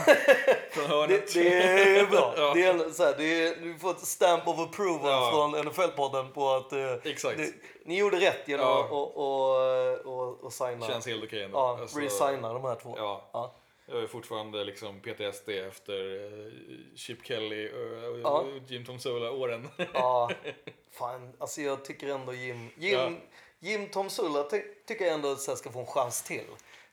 från 0.71 0.85
hörnet. 0.87 1.35
Det, 1.35 1.43
det 1.43 1.99
är 2.01 2.07
bra. 2.07 2.35
Ja. 2.37 2.55
Det 2.55 2.63
är, 2.65 2.91
så 2.91 3.05
här, 3.05 3.15
det 3.19 3.25
är, 3.47 3.57
du 3.57 3.79
får 3.79 3.91
ett 3.91 4.01
stamp 4.07 4.49
of 4.49 4.59
approval 4.59 5.11
Ja. 5.11 5.31
från 5.33 5.55
NFL-podden 5.55 6.33
på 6.33 6.51
att 6.51 6.73
eh, 6.73 6.79
det, 6.79 7.53
ni 7.85 7.99
gjorde 7.99 8.17
rätt 8.21 8.49
genom 8.49 8.67
Ja. 8.67 8.85
att 8.85 8.91
och, 8.91 9.17
och, 9.17 9.99
och, 10.29 10.45
och 10.45 10.53
signa. 10.53 10.87
Känns 10.87 11.07
helt 11.07 11.25
okej 11.25 11.43
ändå. 11.43 11.59
ja, 11.59 11.79
Alltså, 11.81 11.99
resigna 11.99 12.53
de 12.53 12.65
här 12.65 12.75
två. 12.75 12.95
Ja. 12.97 13.55
Ja. 13.89 13.95
Jag 13.95 14.03
är 14.03 14.07
fortfarande 14.07 14.65
liksom 14.65 15.01
PTSD 15.01 15.49
efter 15.49 16.25
eh, 16.25 16.53
Chip 16.97 17.27
Kelly 17.27 17.71
och, 17.73 18.13
och 18.13 18.19
Ja. 18.21 18.45
Jim 18.67 18.85
Tom 18.85 18.99
Sola-åren. 18.99 19.69
Ja, 19.95 20.31
fan, 20.93 21.33
alltså 21.39 21.61
jag 21.61 21.85
tycker 21.85 22.09
ändå 22.09 22.33
Jim, 22.33 22.71
Jim, 22.77 22.99
Ja. 22.99 23.11
Jim 23.59 23.89
Tom 23.89 24.11
Sulla 24.11 24.43
ty, 24.43 24.63
tycker 24.87 25.05
jag 25.05 25.15
ändå 25.15 25.37
så 25.37 25.57
ska 25.57 25.73
få 25.73 25.81
en 25.81 25.87
chans 25.87 26.23
till. 26.23 26.45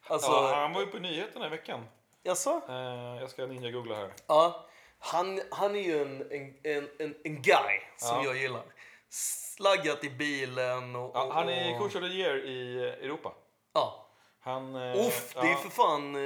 Alltså, 0.08 0.32
ja, 0.32 0.50
ja. 0.52 0.56
han 0.56 0.74
var 0.74 0.82
ju 0.82 0.88
på 0.88 0.98
nyheterna 0.98 1.48
i 1.48 1.50
veckan. 1.50 1.86
Jaså? 2.24 2.62
Eh, 2.70 2.76
jag 3.22 3.30
ska 3.30 3.46
ninja-googla 3.46 3.96
här. 3.96 4.14
Ja, 4.28 4.66
han, 5.00 5.42
han 5.52 5.76
är 5.76 5.80
ju 5.80 6.02
en, 6.02 6.22
en, 6.32 6.90
en, 7.00 7.16
en, 7.24 7.42
guy 7.42 7.80
som 7.98 8.18
Ja. 8.18 8.24
jag 8.24 8.38
gillar. 8.38 8.64
Slaggat 9.10 10.04
i 10.04 10.10
bilen 10.10 10.96
och... 10.96 11.12
Ja, 11.14 11.24
och 11.24 11.34
han 11.34 11.50
är 11.50 11.80
coach 11.80 11.96
of 11.96 12.02
the 12.02 12.08
year 12.08 12.46
i 12.46 12.76
eh, 12.78 13.06
Europa. 13.06 13.34
Ja. 13.74 14.05
Han, 14.46 14.76
eh, 14.76 15.08
Uff, 15.08 15.34
det 15.34 15.40
är 15.40 15.46
ja, 15.52 15.58
för 15.58 15.70
fan 15.70 16.16
eh, 16.16 16.22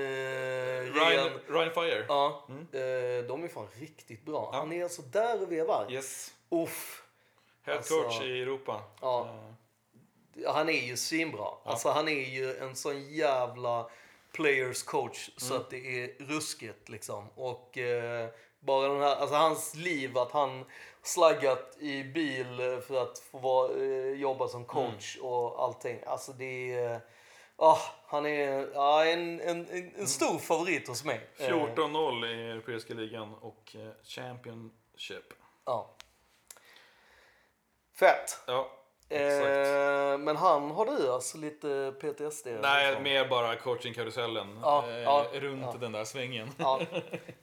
Ryan. 0.93 1.29
Ryan 1.47 1.73
Fire. 1.73 2.05
Ja, 2.07 2.43
eh, 2.49 3.25
de 3.27 3.43
är 3.43 3.47
fan 3.47 3.67
riktigt 3.79 4.25
bra. 4.25 4.39
Mm. 4.39 4.49
Ja. 4.53 4.59
Han 4.59 4.71
är 4.71 4.83
alltså 4.83 5.01
där 5.01 5.41
och 5.43 5.51
vevar. 5.51 5.91
Yes. 5.91 6.33
Uff, 6.49 7.03
Head 7.65 7.75
Alltså- 7.77 8.01
coach 8.03 8.21
i 8.21 8.41
Europa. 8.41 8.81
Ja. 9.01 9.27
Eh, 10.43 10.53
han 10.53 10.69
är 10.69 10.87
ju 10.87 10.97
svinbra. 10.97 11.47
Alltså 11.63 11.89
han 11.89 12.07
är 12.07 12.29
ju 12.29 12.57
en 12.57 12.75
sån 12.75 13.13
jävla 13.13 13.89
players 14.33 14.83
coach 14.83 15.29
så 15.37 15.53
Mm. 15.53 15.61
att 15.61 15.69
det 15.69 16.03
är 16.03 16.15
ruskigt 16.19 16.89
liksom. 16.89 17.29
Och 17.35 17.77
eh, 17.77 18.29
bara 18.59 18.87
den 18.87 19.01
här, 19.01 19.15
alltså 19.15 19.35
hans 19.35 19.75
liv 19.75 20.17
att 20.17 20.31
han 20.31 20.65
slaggat 21.01 21.77
i 21.79 22.03
bil 22.03 22.81
för 22.87 23.01
att 23.03 23.19
få 23.19 23.37
vara, 23.37 23.71
eh, 23.73 24.13
jobba 24.13 24.47
som 24.47 24.65
coach 24.65 25.17
Mm. 25.17 25.27
och 25.31 25.63
allting. 25.63 25.99
Alltså 26.05 26.31
det 26.33 26.73
är, 26.73 27.01
ah, 27.59 27.79
han 28.07 28.25
är 28.25 28.69
ja, 28.73 29.05
en, 29.05 29.41
en, 29.41 29.91
en, 29.95 30.07
stor 30.07 30.39
favorit 30.39 30.87
hos 30.87 31.05
mig. 31.05 31.29
Eh, 31.37 31.49
14-0 31.49 32.25
i 32.25 32.51
Europeiska 32.51 32.93
ligan 32.93 33.33
och 33.33 33.75
eh, 33.75 33.91
Championship. 34.03 35.33
ja. 35.65 35.95
Fett. 37.99 38.39
Ja. 38.47 38.71
Eh, 39.09 40.17
men 40.17 40.37
han 40.37 40.71
har 40.71 40.85
du 40.85 41.11
alltså 41.11 41.37
lite 41.37 41.93
PTSD? 41.99 42.47
Nej, 42.61 42.87
liksom? 42.87 43.03
mer 43.03 43.27
bara 43.27 43.55
coachingkarusellen. 43.55 44.59
Ja, 44.61 44.89
eh, 44.89 44.97
ja, 44.97 45.25
runt 45.33 45.61
ja. 45.61 45.75
den 45.79 45.91
där 45.91 46.05
svängen. 46.05 46.49
Ja, 46.57 46.81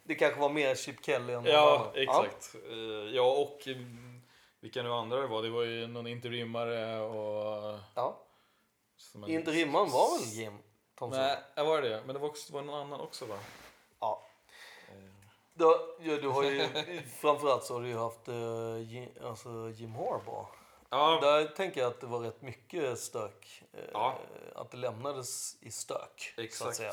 det 0.05 0.15
kanske 0.15 0.41
var 0.41 0.49
mer 0.49 0.75
Chip 0.75 1.05
Kelly 1.05 1.33
än 1.33 1.45
Ja, 1.45 1.93
exakt. 1.95 2.55
Eh, 2.71 3.15
Ja, 3.15 3.33
och 3.33 3.67
mm, 3.67 4.23
vilka 4.61 4.83
nu 4.83 4.93
andra 4.93 5.21
det 5.21 5.27
var. 5.27 5.43
Det 5.43 5.51
var 5.51 5.63
ju 5.63 5.87
någon 5.87 6.07
interimmare 6.07 7.01
och... 7.01 7.79
Ja. 7.95 8.26
Som 8.97 9.25
Inte 9.29 9.51
rimman 9.51 9.91
var 9.91 10.19
väl 10.19 10.29
Jim 10.29 10.59
Thompson? 10.99 11.23
Nej, 11.23 11.39
ja, 11.55 11.65
var 11.65 11.83
det 11.83 11.89
det? 11.89 12.03
Men 12.07 12.15
det 12.15 12.21
var, 12.21 12.29
också, 12.29 12.53
var 12.53 12.63
någon 12.63 12.81
annan 12.81 13.01
också 13.01 13.27
va? 13.27 13.39
Ja. 14.01 14.27
Du, 15.55 15.65
ja, 16.01 16.17
du 16.17 16.29
har 16.29 16.43
ju, 16.45 16.69
framförallt 17.21 17.65
så 17.65 17.75
har 17.75 17.81
du 17.83 17.89
ju 17.89 17.97
haft 17.97 18.29
uh, 18.29 18.79
Jim, 18.81 19.09
alltså 19.25 19.71
Jim 19.75 19.95
Harbaugh. 19.95 20.49
Ja, 20.91 21.19
Där 21.23 21.47
tänker 21.47 21.81
jag 21.81 21.89
att 21.89 22.01
det 22.01 22.07
var 22.07 22.21
rätt 22.21 22.43
mycket 22.43 22.99
stök. 22.99 23.63
eh, 23.73 23.81
Ja. 23.93 24.19
Att 24.55 24.71
det 24.71 24.77
lämnades 24.77 25.63
i 25.63 25.71
stök. 25.71 26.33
Så 26.35 26.41
att 26.41 26.45
exakt. 26.45 26.77
säga. 26.77 26.93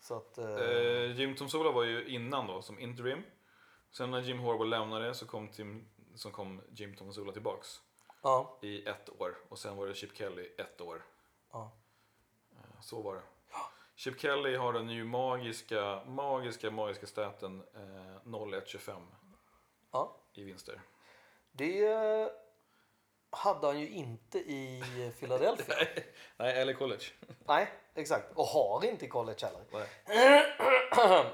Så 0.00 0.16
att, 0.16 0.38
eh, 0.38 0.44
Eh, 0.54 1.12
Jim 1.20 1.36
Tom 1.36 1.48
Sola 1.48 1.70
var 1.70 1.82
ju 1.84 2.08
innan 2.08 2.46
då 2.46 2.62
som 2.62 2.78
interim. 2.78 3.22
Sen 3.90 4.10
när 4.10 4.20
Jim 4.20 4.38
Harbaugh 4.40 4.68
lämnade 4.70 5.14
så 5.14 5.26
kom, 5.26 5.48
Tim, 5.48 5.88
så 6.14 6.30
kom 6.30 6.62
Jim 6.70 6.96
Tom 6.96 7.12
Sola 7.12 7.32
tillbaks 7.32 7.80
ja, 8.22 8.58
i 8.62 8.86
ett 8.88 9.20
år. 9.20 9.36
Och 9.48 9.58
sen 9.58 9.76
var 9.76 9.86
det 9.86 9.94
Chip 9.94 10.16
Kelly 10.16 10.48
ett 10.58 10.80
år. 10.80 11.02
ja. 11.52 11.70
Eh, 12.52 12.80
Så 12.80 13.02
var 13.02 13.14
det. 13.14 13.22
Chip 13.96 14.20
Kelly 14.20 14.56
har 14.56 14.72
den 14.72 14.88
ju 14.90 15.04
magiska, 15.04 16.02
magiska, 16.06 16.70
magiska 16.70 17.06
staten 17.06 17.62
eh, 17.74 18.32
0125 18.32 19.06
ja. 19.92 20.16
i 20.34 20.44
vinster. 20.44 20.80
Det 21.52 21.86
eh, 21.86 22.28
hade 23.30 23.66
han 23.66 23.80
ju 23.80 23.88
inte 23.88 24.38
i 24.38 24.82
Philadelphia. 25.18 25.74
Nej, 26.36 26.60
eller 26.60 26.72
college. 26.72 27.04
Nej, 27.46 27.68
exakt. 27.94 28.26
Och 28.36 28.44
har 28.46 28.84
inte 28.84 29.04
i 29.04 29.08
college 29.08 29.38
heller. 29.46 29.86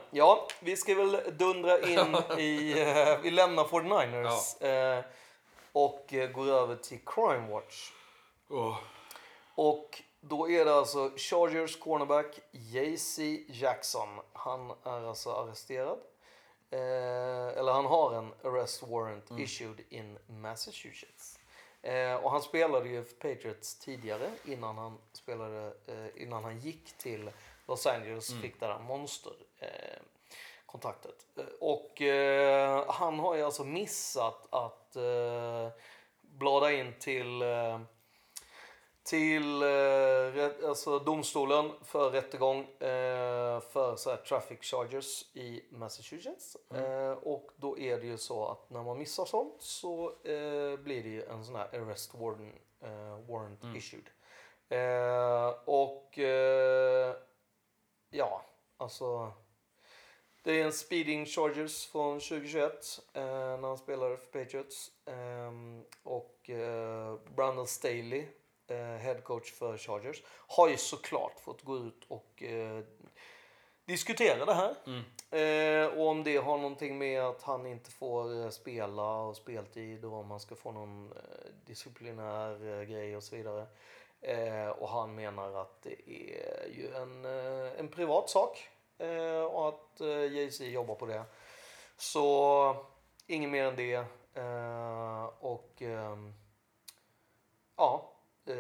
Ja, 0.11 0.49
vi 0.61 0.77
ska 0.77 0.95
väl 0.95 1.37
dundra 1.39 1.79
in 1.81 1.99
i... 2.39 2.81
eh, 2.81 3.21
vi 3.23 3.31
lämnar 3.31 3.65
49ers 3.65 4.65
eh, 4.99 5.05
och 5.79 6.15
eh, 6.15 6.31
går 6.31 6.47
över 6.47 6.77
till 6.77 6.99
Crime 7.07 7.49
Watch. 7.49 7.93
Åh, 8.49 8.79
Och 9.55 10.03
då 10.21 10.51
är 10.51 10.65
det 10.65 10.75
alltså 10.75 11.11
Chargers 11.17 11.77
cornerback 11.77 12.41
JC 12.51 13.19
Jackson. 13.49 14.09
Han 14.33 14.71
är 14.85 15.09
alltså 15.09 15.31
arresterad. 15.31 15.99
Eh, 16.71 17.59
eller 17.59 17.73
han 17.73 17.87
har 17.87 18.15
en 18.15 18.35
arrest 18.45 18.83
warrant 18.83 19.31
issued 19.39 19.81
in 19.89 20.19
Massachusetts. 20.27 21.39
Eh, 21.83 22.15
och 22.15 22.31
han 22.31 22.43
spelade 22.43 22.89
ju 22.89 23.05
för 23.05 23.15
Patriots 23.15 23.79
tidigare 23.79 24.31
innan 24.45 24.79
han, 24.79 24.99
spelade, 25.13 25.75
eh, 25.87 26.23
innan 26.23 26.45
han 26.45 26.59
gick 26.61 26.99
till 26.99 27.31
Los 27.67 27.87
Angeles 27.87 28.41
fick 28.43 28.61
det 28.61 28.67
där 28.67 28.79
monster 28.79 29.33
eh, 29.59 29.69
kontraktet. 30.79 31.27
Eh, 31.37 31.45
och 31.61 32.03
eh, 32.03 32.85
han 32.89 33.19
har 33.19 33.35
ju 33.35 33.43
alltså 33.43 33.65
missat 33.65 34.49
att 34.51 34.97
eh, 34.97 35.69
blada 36.23 36.73
in 36.73 36.95
till 36.99 37.43
eh, 37.43 37.81
till 39.03 39.63
eh, 39.63 40.69
alltså 40.69 40.99
domstolen 40.99 41.71
för 41.83 42.11
rättegång 42.11 42.61
eh, 42.65 43.61
för 43.61 43.97
så 43.97 44.11
här, 44.11 44.17
traffic 44.17 44.59
charges 44.61 45.37
i 45.37 45.65
Massachusetts. 45.71 46.57
Eh, 46.75 47.13
och 47.13 47.51
då 47.57 47.79
är 47.79 47.99
det 47.99 48.07
ju 48.07 48.19
så 48.19 48.49
att 48.49 48.71
när 48.71 48.83
man 48.83 48.99
missar 48.99 49.25
sånt 49.25 49.63
så 49.63 50.13
blir 50.79 51.03
det 51.03 51.09
ju 51.09 51.25
en 51.25 51.45
sån 51.45 51.55
här 51.55 51.69
arrest 51.75 52.15
warrant, 52.15 52.55
eh, 52.81 53.31
warrant 53.31 53.77
issued. 53.77 54.09
Eh, 54.69 55.55
och 55.65 56.19
ja, 58.11 58.43
alltså 58.77 59.33
det 60.43 60.61
är 60.61 60.65
en 60.65 60.73
speeding 60.73 61.27
charges 61.27 61.87
från 61.87 62.21
2021 62.21 63.01
eh, 63.13 63.23
när 63.23 63.69
han 63.69 63.79
spelade 63.79 64.17
för 64.17 64.27
Patriots. 64.27 64.91
Ehm, 65.07 65.83
och 66.03 66.51
eh, 66.51 67.15
Brandon 67.37 67.67
Staley, 67.67 68.27
eh, 68.67 68.77
head 68.77 69.21
coach 69.21 69.53
för 69.53 69.79
Chargers, 69.79 70.23
har 70.49 70.69
ju 70.69 70.77
såklart 70.77 71.41
fått 71.41 71.63
gå 71.63 71.77
ut 71.77 72.05
och 72.09 72.43
eh, 72.43 72.85
diskutera 73.85 74.45
det 74.45 74.55
här. 74.55 74.75
Eh, 75.31 75.87
och 75.87 76.07
om 76.09 76.25
det 76.25 76.37
har 76.37 76.57
någonting 76.57 76.99
med 76.99 77.23
att 77.23 77.43
han 77.43 77.67
inte 77.67 77.91
får 77.91 78.43
eh, 78.43 78.51
spela 78.51 79.21
och 79.21 79.37
speltid 79.37 80.05
och 80.05 80.13
om 80.13 80.31
han 80.31 80.41
ska 80.41 80.55
få 80.55 80.73
någon 80.73 81.13
eh, 81.13 81.19
disciplinär 81.67 82.81
eh, 82.81 82.83
grej 82.83 83.17
och 83.17 83.23
så 83.23 83.37
vidare. 83.37 83.67
Eh, 84.21 84.69
och 84.69 84.89
han 84.89 85.15
menar 85.15 85.61
att 85.61 85.83
det 85.83 86.11
är 86.11 86.69
ju 86.69 86.95
en, 86.95 87.25
eh, 87.25 87.81
en 87.81 87.89
privat 87.89 88.31
sak 88.31 88.69
eh, 88.99 89.43
och 89.43 89.69
att 89.69 90.01
eh, 90.01 90.33
Jay-Z 90.33 90.65
jobbar 90.65 90.95
på 90.95 91.07
det. 91.07 91.25
Så 91.97 92.77
inget 93.27 93.51
mer 93.51 93.65
än 93.65 93.77
det. 93.77 94.05
Eh, 94.35 95.25
och 95.41 95.83
ehm, 95.83 96.35
ja, 97.77 98.13
eh, 98.47 98.55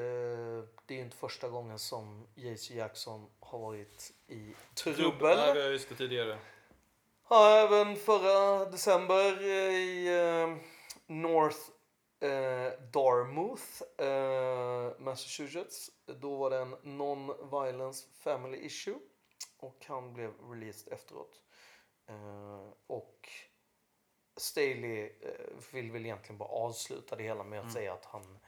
det 0.87 0.95
är 0.95 0.99
ju 0.99 1.01
inte 1.01 1.17
första 1.17 1.49
gången 1.49 1.79
som 1.79 2.27
Jay-Z 2.35 2.75
Jackson 2.75 3.31
har 3.41 3.59
varit 3.59 4.13
i 4.27 4.37
Nej, 4.37 4.55
trubbel. 4.75 5.55
vi 5.55 5.63
har 5.63 5.71
just 5.71 5.89
det 5.89 5.95
tidigare. 5.95 6.39
Ja, 7.31 7.51
även 7.51 7.97
förra 7.97 8.65
december 8.65 9.43
i 9.43 10.09
eh, 10.19 10.57
North 11.07 11.59
eh, 12.21 12.81
Dartmouth, 12.93 13.83
eh, 13.99 14.93
Massachusetts. 14.99 15.91
Då 16.07 16.37
var 16.37 16.51
det 16.51 16.57
en 16.59 16.77
non-violence 16.77 18.05
family 18.23 18.59
issue 18.59 18.99
och 19.59 19.85
han 19.87 20.13
blev 20.13 20.33
released 20.51 20.93
efteråt. 20.93 21.41
Eh, 22.07 22.69
och 22.87 23.29
Staley 24.37 25.13
eh, 25.21 25.73
vill 25.73 25.93
väl 25.93 26.07
egentligen 26.07 26.39
bara 26.39 26.49
avsluta 26.49 27.17
det 27.17 27.23
hela 27.23 27.45
med 27.45 27.61
att 27.61 27.73
säga 27.73 27.93
att 27.93 28.05
han 28.05 28.39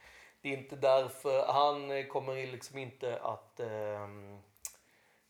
det 0.41 0.49
är 0.49 0.57
inte 0.57 0.75
därför, 0.75 1.45
han 1.47 1.91
eh, 1.91 2.05
kommer 2.05 2.47
liksom 2.47 2.77
inte 2.77 3.19
att 3.19 3.59
ehm, 3.59 4.39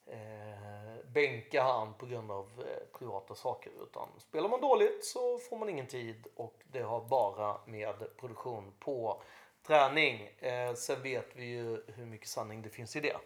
eh, 0.05 1.05
bänka 1.07 1.63
han 1.63 1.93
på 1.93 2.05
grund 2.05 2.31
av 2.31 2.63
eh, 2.67 2.97
privata 2.99 3.35
saker. 3.35 3.71
Utan 3.83 4.07
spelar 4.17 4.49
man 4.49 4.61
dåligt 4.61 5.05
så 5.05 5.37
får 5.37 5.57
man 5.57 5.69
ingen 5.69 5.87
tid 5.87 6.27
och 6.35 6.61
det 6.71 6.81
har 6.81 7.01
bara 7.01 7.61
med 7.65 8.17
produktion 8.17 8.73
på 8.79 9.21
träning. 9.67 10.27
Eh, 10.37 10.73
sen 10.73 11.01
vet 11.01 11.35
vi 11.35 11.45
ju 11.45 11.83
hur 11.87 12.05
mycket 12.05 12.27
sanning 12.27 12.61
det 12.61 12.69
finns 12.69 12.95
i 12.95 12.99
det. 12.99 13.17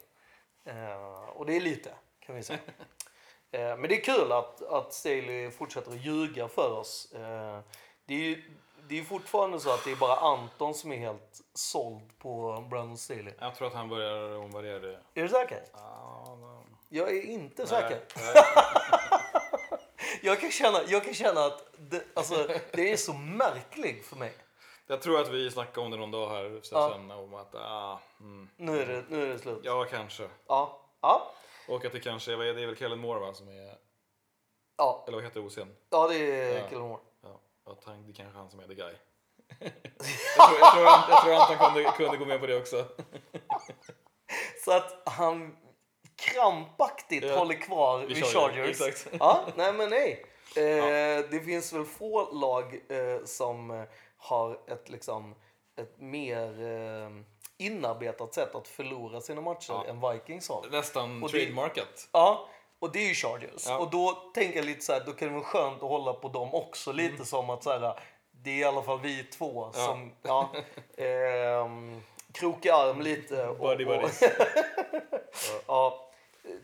Eh, 0.64 1.30
och 1.30 1.46
det 1.46 1.56
är 1.56 1.62
lite 1.62 1.94
kan 2.26 2.36
vi 2.36 2.44
säga. 2.44 2.60
eh, 3.52 3.78
men 3.78 3.82
det 3.82 3.96
är 3.96 4.02
kul 4.02 4.32
att, 4.32 4.62
att 4.62 4.94
Staley 4.94 5.52
fortsätter 5.52 5.92
att 5.92 6.06
ljuga 6.06 6.48
för 6.48 6.72
oss. 6.72 7.12
Eh, 7.12 7.60
det 8.06 8.14
är 8.14 8.20
ju 8.20 8.44
det 8.90 9.00
är 9.00 9.04
fortfarande 9.04 9.60
så 9.60 9.74
att 9.74 9.84
det 9.84 9.92
är 9.92 9.96
bara 9.96 10.16
Anton 10.16 10.74
som 10.74 10.92
är 10.92 10.98
helt 10.98 11.42
såld 11.54 12.20
på 12.20 12.66
Brandon 12.70 12.98
Staley. 12.98 13.34
Jag 13.40 13.56
tror 13.56 13.68
att 13.68 13.74
han 13.74 13.90
börjar 13.90 14.38
omvärdera 14.38 14.80
det. 14.80 15.00
Är 15.14 15.22
du 15.24 15.30
säker? 15.30 15.64
Ja, 15.74 16.38
no. 16.40 16.66
Jag 16.90 17.10
är 17.10 17.22
inte 17.22 17.68
säker. 17.68 18.02
Nej, 18.16 18.34
nej. 18.34 18.44
Jag 20.22 20.40
kan 20.42 20.52
känna, 20.52 20.84
jag 20.88 21.04
kan 21.04 21.14
känna 21.14 21.46
att 21.46 21.74
det, 21.78 22.04
alltså, 22.14 22.48
det 22.72 22.92
är 22.92 22.98
så 22.98 23.14
märklig 23.14 24.06
för 24.06 24.16
mig. 24.16 24.34
Jag 24.88 25.02
tror 25.02 25.22
att 25.22 25.30
vi 25.30 25.52
snackade 25.52 25.86
om 25.86 25.92
det 25.92 25.98
någon 25.98 26.12
dag 26.12 26.30
här 26.30 26.62
Ja. 26.72 26.90
sen 26.94 27.12
om 27.12 27.34
att 27.34 27.56
ah, 27.56 28.00
mm, 28.20 28.50
Nu 28.58 28.82
är 28.82 28.86
det, 28.86 29.04
nu 29.10 29.24
är 29.24 29.28
det 29.28 29.40
slut. 29.40 29.60
ja 29.64 29.86
kanske. 29.90 30.30
Ja. 30.48 30.82
Ja. 31.02 31.32
Och 31.68 31.86
att 31.86 31.91
det 31.91 31.99
kanske 31.99 32.34
är, 32.34 32.38
det 32.38 32.61
är 32.61 32.66
väl 32.66 32.76
Kellen 32.78 32.99
Moore 32.99 33.20
va 33.20 33.34
som 33.34 33.47
är, 33.47 33.78
Ja, 34.78 35.03
eller 35.07 35.18
vad 35.18 35.24
heter 35.24 35.39
OC'n? 35.39 35.76
ja 35.89 36.07
det 36.07 36.16
är 36.18 36.59
Ja. 36.61 36.68
Killmore. 36.70 36.99
Ja, 37.24 37.41
att 37.72 37.84
han, 37.84 38.07
det 38.07 38.13
kanske 38.13 38.38
är 38.38 38.39
han 38.39 38.49
som 38.49 38.59
är 38.59 38.68
the 38.68 38.74
guy. 38.74 38.93
jag, 39.59 40.49
tror, 40.49 40.59
jag, 40.59 40.74
tror, 40.74 40.86
jag 41.09 41.24
tror 41.24 41.34
Anton 41.34 41.57
kunde, 41.74 41.91
kunde 41.97 42.18
gå 42.18 42.26
med 42.26 42.39
på 42.39 42.47
det 42.47 42.57
också. 42.57 42.86
Så 44.66 44.72
att 44.72 45.01
han 45.05 45.57
krampaktigt 46.16 47.24
Ja. 47.26 47.38
håller 47.38 47.55
kvar 47.55 47.99
Vid 47.99 48.07
vid 48.07 48.26
Chargers, 48.26 48.55
Chargers. 48.78 48.82
exakt. 48.82 49.16
Ja, 49.20 49.45
nej 49.55 49.74
men 49.74 49.89
nej. 49.89 50.26
Eh, 50.57 51.26
Det 51.32 51.43
finns 51.45 51.74
väl 51.74 51.86
få 51.86 52.32
lag 52.32 52.82
eh, 52.89 53.24
som 53.26 53.86
har 54.18 54.59
ett 54.68 54.89
liksom 54.89 55.36
ett 55.76 55.99
mer 55.99 56.61
eh, 56.63 57.09
inarbetat 57.58 58.34
sätt 58.34 58.56
att 58.56 58.68
förlora 58.68 59.22
sina 59.22 59.41
matcher 59.41 59.74
Ja. 59.74 59.86
än 59.86 60.12
Vikings 60.14 60.49
har. 60.49 60.66
Nästan 60.72 61.24
Och 61.24 61.32
det- 61.32 61.39
trademarkat. 61.39 62.08
Ja, 62.12 62.47
och 62.80 62.91
det 62.91 62.99
är 62.99 63.08
ju 63.08 63.14
Chargers. 63.14 63.66
Ja. 63.68 63.78
Och 63.78 63.89
då 63.89 64.12
tänker 64.34 64.56
jag 64.58 64.66
lite 64.66 64.82
så 64.86 64.93
här, 64.93 65.03
då 65.06 65.12
kan 65.12 65.28
det 65.28 65.34
vara 65.34 65.43
skönt 65.43 65.84
att 65.84 65.89
hålla 65.89 66.14
på 66.14 66.28
dem 66.28 66.53
också. 66.53 66.91
Lite 66.91 67.26
som 67.26 67.49
att 67.49 67.64
så 67.64 67.72
här, 67.72 67.99
det 68.32 68.49
är 68.49 68.58
i 68.58 68.64
alla 68.64 68.82
fall 68.82 68.99
vi 68.99 69.24
två 69.24 69.64
Mm. 69.64 69.72
Ja. 69.76 69.86
som, 69.86 70.12
ja, 70.22 70.49
ehm, 71.03 72.01
krok 72.32 72.66
i 72.66 72.70
arm 72.70 73.01
lite. 73.01 73.47
Och, 73.47 73.58
Buddy 73.58 73.86
buddies. 73.86 74.22
ja, 75.68 76.10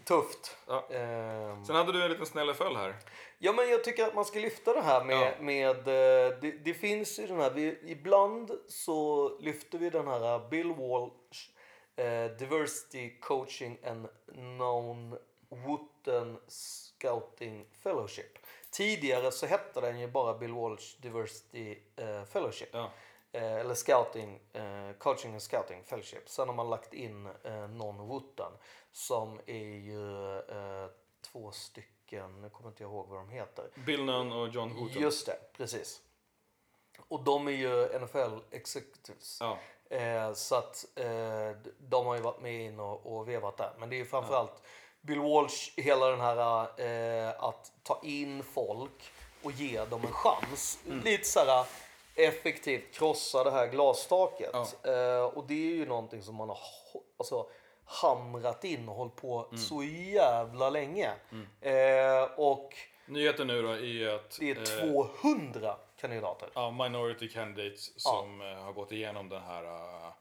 tufft. 0.04 0.58
Ja. 0.68 0.88
Ehm, 0.90 1.66
Sen 1.66 1.76
hade 1.76 1.92
du 1.92 2.04
en 2.04 2.12
liten 2.12 2.26
snäll 2.26 2.54
följ 2.54 2.76
här. 2.76 2.96
Ja, 3.38 3.52
men 3.52 3.70
jag 3.70 3.84
tycker 3.84 4.08
att 4.08 4.16
man 4.16 4.26
ska 4.26 4.40
lyfta 4.40 4.74
det 4.74 4.82
här 4.82 5.04
med... 5.04 5.16
Ja. 5.18 5.32
med 5.40 5.78
eh, 5.78 6.40
det, 6.42 6.52
det 6.52 6.74
finns 6.74 7.20
ju 7.20 7.28
den 7.28 7.40
här... 7.40 7.50
Vi, 7.50 7.80
ibland 7.86 8.52
så 8.68 9.30
lyfter 9.40 9.78
vi 9.78 9.90
den 9.90 10.08
här 10.08 10.50
Bill 10.50 10.74
Walsh 10.74 11.50
eh, 11.96 12.38
Diversity 12.38 13.20
Coaching 13.20 13.78
and 13.86 14.08
Non 14.36 15.18
Wooten 15.50 16.38
Scouting 16.48 17.66
Fellowship. 17.84 18.38
Tidigare 18.72 19.32
så 19.32 19.46
hette 19.46 19.82
den 19.82 20.00
ju 20.00 20.08
bara 20.08 20.34
Bill 20.34 20.54
Walsh 20.54 21.02
Diversity 21.02 21.78
eh, 21.96 22.24
Fellowship. 22.24 22.70
Ja. 22.72 22.92
Eh, 23.34 23.54
eller 23.54 23.74
Scouting, 23.74 24.40
eh, 24.54 24.92
Coaching 24.98 25.32
and 25.32 25.42
Scouting 25.42 25.84
Fellowship. 25.84 26.30
Sen 26.30 26.48
har 26.48 26.56
man 26.56 26.70
lagt 26.70 26.94
in 26.94 27.26
eh, 27.44 27.68
non-Wooten 27.70 28.52
som 28.92 29.42
är 29.46 29.76
ju 29.76 30.38
eh, 30.38 30.90
två 31.22 31.52
stycken, 31.52 32.42
nu 32.42 32.50
kommer 32.50 32.70
inte 32.70 32.84
jag 32.84 32.92
ihåg 32.92 33.08
vad 33.08 33.20
de 33.20 33.30
heter. 33.30 33.70
Bill 33.86 34.06
Nunn 34.06 34.32
och 34.32 34.48
John 34.48 34.72
Hooton. 34.72 35.02
Just 35.02 35.26
det, 35.26 35.38
precis. 35.58 36.02
Och 37.08 37.24
de 37.24 37.48
är 37.48 37.52
ju 37.52 38.00
NFL 38.00 38.40
Executives. 38.52 39.38
Ja. 39.40 39.58
Eh, 39.90 40.34
så 40.34 40.56
att 40.56 40.86
eh, 40.96 41.52
de 41.78 42.06
har 42.06 42.16
ju 42.16 42.22
varit 42.22 42.42
med 42.42 42.66
in 42.66 42.80
och, 42.80 43.18
och 43.18 43.30
vevat 43.30 43.58
där. 43.58 43.74
Men 43.80 43.90
det 43.90 43.96
är 43.96 43.98
ju 43.98 44.06
framförallt 44.06 44.62
Bill 45.02 45.20
Walsh, 45.20 45.72
hela 45.78 46.08
den 46.08 46.22
här 46.22 46.68
eh, 46.82 47.44
att 47.44 47.72
ta 47.84 48.00
in 48.04 48.44
folk 48.44 49.12
och 49.44 49.52
ge 49.52 49.86
dem 49.86 50.02
en 50.02 50.12
chans. 50.12 50.80
Mm. 50.86 51.00
Lite 51.00 51.24
så 51.24 51.40
här 51.40 51.66
effektivt 52.16 52.94
krossa 52.94 53.44
det 53.44 53.52
här 53.52 53.68
glastaket. 53.68 54.56
Eh, 54.86 55.24
och 55.24 55.48
det 55.48 55.54
är 55.54 55.76
ju 55.76 55.86
någonting 55.86 56.22
som 56.22 56.36
man 56.36 56.50
har 56.50 56.60
alltså, 57.18 57.50
hamrat 58.02 58.64
in 58.64 58.90
och 58.90 58.96
hållit 58.96 59.16
på 59.16 59.46
Mm. 59.50 59.58
så 59.58 59.84
jävla 60.14 60.70
länge. 60.70 61.12
Eh, 61.62 62.24
och 62.36 62.74
Nyheten 63.06 63.48
nu 63.48 63.62
då 63.62 63.70
är 63.70 64.16
att 64.16 64.38
det 64.40 64.52
är 64.52 64.84
eh, 64.86 64.92
200 65.22 65.76
kandidater 66.02 66.50
ja, 66.54 66.72
minority 66.72 67.30
candidates 67.30 68.02
som 68.02 68.42
eh, 68.42 68.48
har 68.64 68.74
gått 68.74 68.92
igenom 68.92 69.30
den 69.30 69.42
här... 69.42 69.64
eh, 69.64 70.12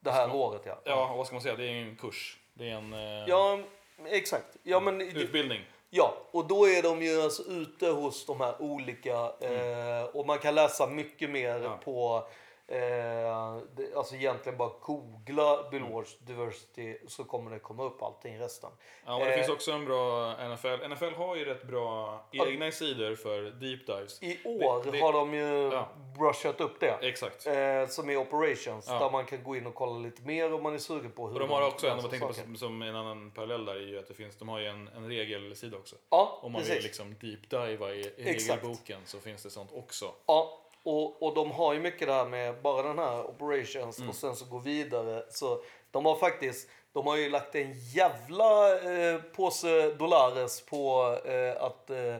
det 0.00 0.10
här 0.10 0.34
året. 0.34 0.62
Ja. 0.64 0.78
ja, 0.84 1.14
vad 1.16 1.26
ska 1.26 1.34
man 1.34 1.42
säga? 1.42 1.56
Det 1.56 1.64
är 1.64 1.82
en 1.82 1.96
kurs. 1.96 2.38
Det 2.54 2.70
är 2.70 2.74
en 2.74 2.92
eh, 2.92 3.24
Ja, 3.28 3.58
exakt. 4.06 4.56
Ja, 4.62 4.80
men, 4.80 5.00
utbildning. 5.00 5.60
ja, 5.90 6.14
och 6.30 6.46
då 6.46 6.68
är 6.68 6.82
de 6.82 7.02
ju 7.02 7.22
alltså 7.22 7.42
ute 7.42 7.88
hos 7.88 8.26
de 8.26 8.40
här 8.40 8.62
olika 8.62 9.14
eh, 9.40 10.02
och 10.12 10.26
man 10.26 10.38
kan 10.38 10.54
läsa 10.54 10.86
mycket 10.86 11.30
mer 11.30 11.50
Mm. 11.56 11.62
Ja. 11.62 11.78
på 11.84 12.28
eh, 12.68 13.56
det, 13.76 13.94
alltså 13.96 14.14
egentligen 14.14 14.58
bara 14.58 14.70
googla 14.82 15.68
Bill. 15.70 15.82
Walsh 15.82 16.10
Diversity 16.20 16.96
så 17.08 17.24
kommer 17.24 17.50
det 17.50 17.58
komma 17.58 17.84
upp 17.84 18.02
allting 18.02 18.38
resten. 18.38 18.70
Ja, 19.06 19.14
och 19.14 19.20
det 19.20 19.30
Eh, 19.30 19.36
finns 19.36 19.48
också 19.48 19.72
en 19.72 19.84
bra 19.84 20.32
NFL. 20.48 20.88
NFL 20.88 21.14
har 21.14 21.36
ju 21.36 21.44
rätt 21.44 21.62
bra 21.66 22.20
egna 22.32 22.70
sidor 22.70 23.14
för 23.16 23.42
deep 23.42 23.86
dives. 23.86 24.22
I 24.22 24.38
år 24.44 24.82
Det- 24.84 24.90
det- 24.90 25.00
har 25.00 25.12
de 25.12 25.34
ju 25.34 25.70
Ja. 25.72 25.88
brushat 26.18 26.60
upp 26.60 26.80
det. 26.80 26.98
Exakt. 27.02 27.46
Eh, 27.46 27.86
som 27.88 28.10
är 28.10 28.16
operations 28.16 28.86
Ja. 28.88 28.98
där 28.98 29.10
man 29.10 29.24
kan 29.24 29.42
gå 29.44 29.56
in 29.56 29.66
och 29.66 29.74
kolla 29.74 29.98
lite 29.98 30.22
mer 30.22 30.54
om 30.54 30.62
man 30.62 30.74
är 30.74 30.78
sugen 30.78 31.12
på 31.12 31.26
hur 31.28 31.34
Och 31.34 31.40
de 31.40 31.50
har 31.50 31.66
också 31.66 31.88
en, 31.88 32.00
tänker 32.10 32.26
på 32.26 32.32
som, 32.32 32.56
som 32.56 32.82
en 32.82 32.96
annan 32.96 33.30
parallell 33.30 33.64
där, 33.64 33.74
är 33.74 33.80
ju 33.80 33.98
att 33.98 34.08
det 34.08 34.14
finns, 34.14 34.36
de 34.38 34.48
har 34.48 34.58
ju 34.58 34.66
en, 34.66 34.88
en 34.88 35.08
regelsida 35.08 35.76
också. 35.76 35.96
Ja, 36.10 36.38
Om 36.42 36.52
man 36.52 36.60
precis. 36.60 36.76
vill 36.76 36.82
liksom 36.82 37.14
deep 37.20 37.50
diva 37.50 37.94
i, 37.94 38.00
i 38.16 38.24
regelboken 38.24 39.00
så 39.04 39.18
finns 39.18 39.42
det 39.42 39.50
sånt 39.50 39.70
också. 39.72 40.12
Ja, 40.26 40.58
och, 40.86 41.22
och 41.22 41.34
de 41.34 41.50
har 41.50 41.74
ju 41.74 41.80
mycket 41.80 42.08
där 42.08 42.24
med 42.24 42.62
bara 42.62 42.82
den 42.88 42.98
här 42.98 43.24
operations 43.30 43.98
Mm. 43.98 44.10
och 44.10 44.16
sen 44.16 44.36
så 44.36 44.44
gå 44.44 44.58
vidare. 44.58 45.22
Så 45.30 45.62
de 45.90 46.04
har 46.06 46.16
faktiskt, 46.16 46.68
de 46.92 47.06
har 47.06 47.16
ju 47.16 47.30
lagt 47.30 47.54
en 47.54 47.72
jävla 47.94 48.72
eh, 48.80 49.20
påse 49.36 49.90
dollares 49.90 50.66
på 50.66 51.16
eh, 51.24 51.62
att 51.62 51.90
eh, 51.90 52.16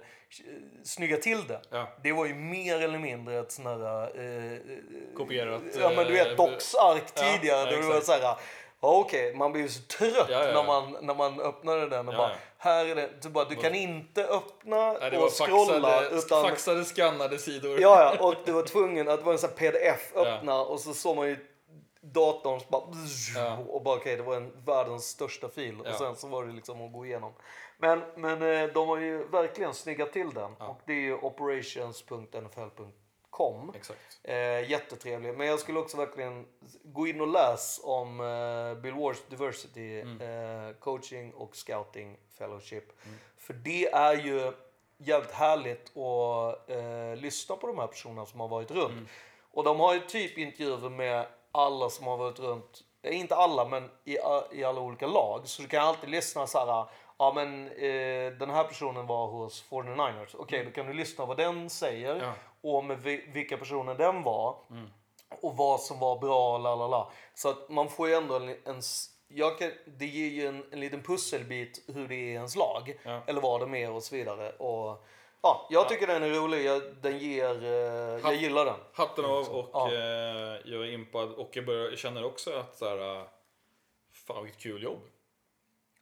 snygga 0.85 1.17
till 1.17 1.47
det. 1.47 1.61
Ja. 1.71 1.89
Det 2.03 2.12
var 2.12 2.27
ju 2.27 2.35
mer 2.35 2.81
eller 2.83 2.99
mindre 2.99 3.39
ett 3.39 3.53
sån 3.53 3.67
här... 3.67 4.03
Eh, 4.03 4.59
Kopierat, 5.17 5.62
Ja 5.81 5.93
men 5.97 6.07
du 6.07 6.19
eh, 6.19 6.25
vet 6.25 6.37
Docs-ark 6.37 7.03
ja, 7.14 7.23
tidigare. 7.23 7.59
ja, 7.59 7.64
där 7.64 7.77
det 7.77 7.89
var 7.89 7.99
exakt. 7.99 8.21
så 8.21 8.27
här, 8.27 8.37
ja, 8.81 8.99
okej, 8.99 9.35
man 9.35 9.53
blir 9.53 9.62
ju 9.62 9.68
så 9.68 9.83
trött 9.83 10.29
Ja, 10.31 10.45
ja. 10.45 10.53
När, 10.53 10.64
man, 10.64 10.97
när 11.01 11.14
man 11.14 11.41
öppnade 11.41 11.89
den 11.89 12.09
och 12.09 12.14
Ja, 12.14 12.18
bara, 12.18 12.33
här 12.59 12.87
är 12.87 12.95
det. 12.95 13.11
Du, 13.22 13.29
bara, 13.29 13.45
du 13.45 13.55
kan 13.55 13.74
inte 13.74 14.24
öppna 14.24 14.93
Nej, 14.93 15.11
det 15.11 15.18
och 15.18 15.31
scrolla 15.31 15.89
faxade, 15.91 16.18
utan 16.18 16.43
faxade 16.43 16.85
skannade 16.85 17.39
sidor. 17.39 17.81
Ja, 17.81 18.14
ja, 18.20 18.27
och 18.27 18.35
du 18.45 18.53
var 18.53 18.62
tvungen 18.62 19.09
att 19.09 19.18
det 19.18 19.24
var 19.24 19.33
en 19.33 19.39
sån 19.39 19.51
här 19.51 19.57
pdf 19.57 20.16
öppna 20.16 20.61
och 20.61 20.81
så 20.81 20.95
såg 20.95 21.16
man 21.16 21.29
ju 21.29 21.37
datorn 22.01 22.61
bara 22.68 23.57
och 23.68 23.83
bara 23.83 23.97
okej, 23.97 24.16
det 24.16 24.22
var 24.22 24.37
en 24.37 24.64
världens 24.64 25.05
största 25.05 25.49
fil 25.49 25.81
och 25.81 25.95
sen 25.95 26.16
så 26.16 26.29
var 26.29 26.45
det 26.45 26.53
liksom 26.53 26.87
att 26.87 26.93
gå 26.93 27.07
igenom. 27.07 27.33
Men, 27.79 28.03
men 28.16 28.43
eh, 28.43 28.68
de 28.68 28.89
har 28.89 28.99
ju 28.99 29.29
verkligen 29.29 29.74
snyggat 29.74 30.12
till 30.12 30.31
den 30.35 30.55
och 30.55 30.81
det 30.87 30.93
är 30.93 31.01
ju 31.01 31.14
operations.nfl.com. 31.14 32.93
Exakt. 33.74 34.18
Eh, 34.22 34.70
jättetrevlig. 34.70 35.34
Men 35.34 35.47
jag 35.47 35.59
skulle 35.61 35.78
också 35.78 35.97
verkligen 35.97 36.47
gå 36.84 37.07
in 37.07 37.20
och 37.20 37.28
läs 37.28 37.80
om 37.84 38.20
eh, 38.20 38.82
Bill 38.82 38.95
Wars 38.95 39.18
Diversity 39.28 40.01
eh, 40.01 40.72
Coaching 40.80 41.32
och 41.34 41.57
Scouting 41.57 42.16
Fellowship. 42.39 42.84
För 43.39 43.55
det 43.55 43.87
är 43.87 44.14
ju 44.14 44.53
jävligt 44.99 45.32
härligt 45.32 45.97
att 45.97 46.70
eh, 46.70 47.16
lyssna 47.22 47.57
på 47.57 47.66
de 47.66 47.78
här 47.78 47.87
personerna 47.87 48.26
som 48.26 48.41
har 48.41 48.49
varit 48.49 48.70
runt. 48.70 49.09
Och 49.53 49.64
de 49.64 49.80
har 49.80 49.95
ju 49.95 50.01
typ 50.01 50.39
intervjuer 50.39 50.91
med 50.91 51.26
alla 51.53 51.91
som 51.91 52.07
har 52.07 52.16
varit 52.16 52.39
runt. 52.39 52.84
Eh, 53.03 53.20
inte 53.20 53.34
alla, 53.37 53.64
men 53.68 53.91
i, 54.05 54.18
i 54.53 54.64
alla 54.64 54.80
olika 54.80 55.07
lag. 55.07 55.41
Så 55.45 55.62
du 55.62 55.68
kan 55.68 55.82
alltid 55.89 56.11
lyssna 56.11 56.47
så 56.47 56.59
här. 56.59 56.87
Ja 57.18 57.32
men 57.34 57.68
eh, 57.68 58.32
den 58.39 58.51
här 58.51 58.64
personen 58.64 59.07
var 59.07 59.26
hos 59.26 59.64
49ers. 59.70 60.37
Okej, 60.39 60.64
då 60.64 60.70
kan 60.70 60.87
du 60.87 60.93
lyssna 60.93 61.26
vad 61.26 61.37
den 61.37 61.70
säger. 61.70 62.16
Ja. 62.16 62.32
Och 62.75 62.85
med 62.85 62.99
vi- 63.03 63.31
vilka 63.33 63.57
personer 63.57 63.95
den 63.95 64.23
var. 64.23 64.59
Och 65.43 65.57
vad 65.57 65.81
som 65.81 65.99
var 65.99 66.19
bra, 66.19 66.59
la 66.59 66.75
la 66.75 66.87
la. 66.89 67.12
Så 67.35 67.49
att 67.49 67.69
man 67.69 67.89
får 67.89 68.09
ju 68.09 68.14
ändå 68.14 68.35
en... 68.35 68.49
en 68.49 68.83
kan, 69.59 69.71
det 69.87 70.07
ger 70.07 70.31
ju 70.31 70.47
en, 70.47 70.64
en 70.71 70.81
liten 70.81 71.03
pusselbit 71.03 71.85
hur 71.87 72.09
det 72.09 72.14
är 72.14 72.19
i 72.19 72.33
ens 72.33 72.57
lag. 72.57 73.01
Ja. 73.03 73.21
Eller 73.27 73.41
vad 73.41 73.61
de 73.61 73.75
är 73.75 73.91
och 73.91 74.03
så 74.03 74.14
vidare. 74.17 74.51
Och, 74.53 75.05
ja, 75.43 75.67
jag 75.71 75.89
tycker 75.89 76.07
den 76.07 76.23
är 76.23 76.31
rolig. 76.31 76.64
Jag, 76.64 76.83
den 77.03 77.19
ger, 77.19 77.64
eh, 77.64 77.71
jag 78.31 78.35
gillar 78.35 78.64
den. 78.64 78.81
Hatten 78.93 79.25
av 79.25 79.49
och 79.49 79.71
Ja. 79.73 79.93
eh, 79.93 79.99
jag 80.64 80.83
är 80.83 80.93
impad 80.93 81.33
och 81.33 81.51
jag, 81.53 81.67
börjar, 81.67 81.89
jag 81.91 81.99
känner 81.99 82.25
också 82.25 82.53
att 82.53 82.77
så 82.77 82.89
här, 82.89 83.17
eh, 83.21 83.27
fan 84.12 84.45
vilket 84.45 84.62
kul 84.62 84.83
jobb. 84.83 85.01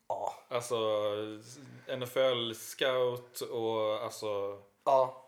Ja. 0.09 0.35
Alltså 0.49 0.77
NFL 1.99 2.55
scout 2.55 3.41
och 3.41 4.03
alltså 4.05 4.59
Ja. 4.85 5.21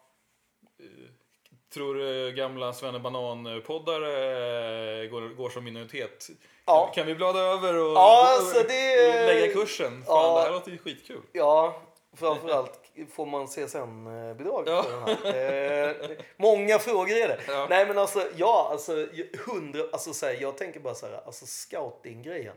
Tror 1.74 1.94
du 1.94 2.32
gamla 2.32 2.72
Svenne 2.72 2.98
Banan-poddare 2.98 5.06
går, 5.06 5.34
går 5.34 5.50
som 5.50 5.64
minoritet? 5.64 6.28
Ja. 6.64 6.92
Kan, 6.94 7.06
vi 7.06 7.14
blada 7.14 7.38
över 7.40 7.74
och, 7.76 7.92
Ja, 7.96 8.36
alltså 8.38 8.62
det- 8.68 9.26
lägga 9.26 9.52
kursen? 9.52 10.04
Fan, 10.06 10.24
Ja. 10.24 10.36
det 10.38 10.42
här 10.44 10.50
låter 10.52 10.70
ju 10.70 10.78
skitkul. 10.78 11.20
Ja, 11.32 11.82
framförallt 12.16 12.80
får 13.12 13.26
man 13.26 13.46
CSN-bidrag 13.48 14.64
Ja. 14.66 14.84
den 14.88 15.16
här. 15.34 15.88
Eh, 15.88 15.94
många 16.36 16.78
frågor 16.78 17.16
är 17.16 17.28
det. 17.28 17.40
Ja. 17.48 17.66
Nej 17.70 17.86
men 17.86 17.98
alltså, 17.98 18.28
ja, 18.36 18.68
alltså 18.70 19.06
hundra, 19.46 19.82
alltså 19.92 20.12
så 20.14 20.26
här, 20.26 20.36
jag 20.40 20.58
tänker 20.58 20.80
bara 20.80 20.94
så 20.94 21.06
här, 21.06 21.20
alltså 21.26 21.46
scouting-grejen. 21.46 22.56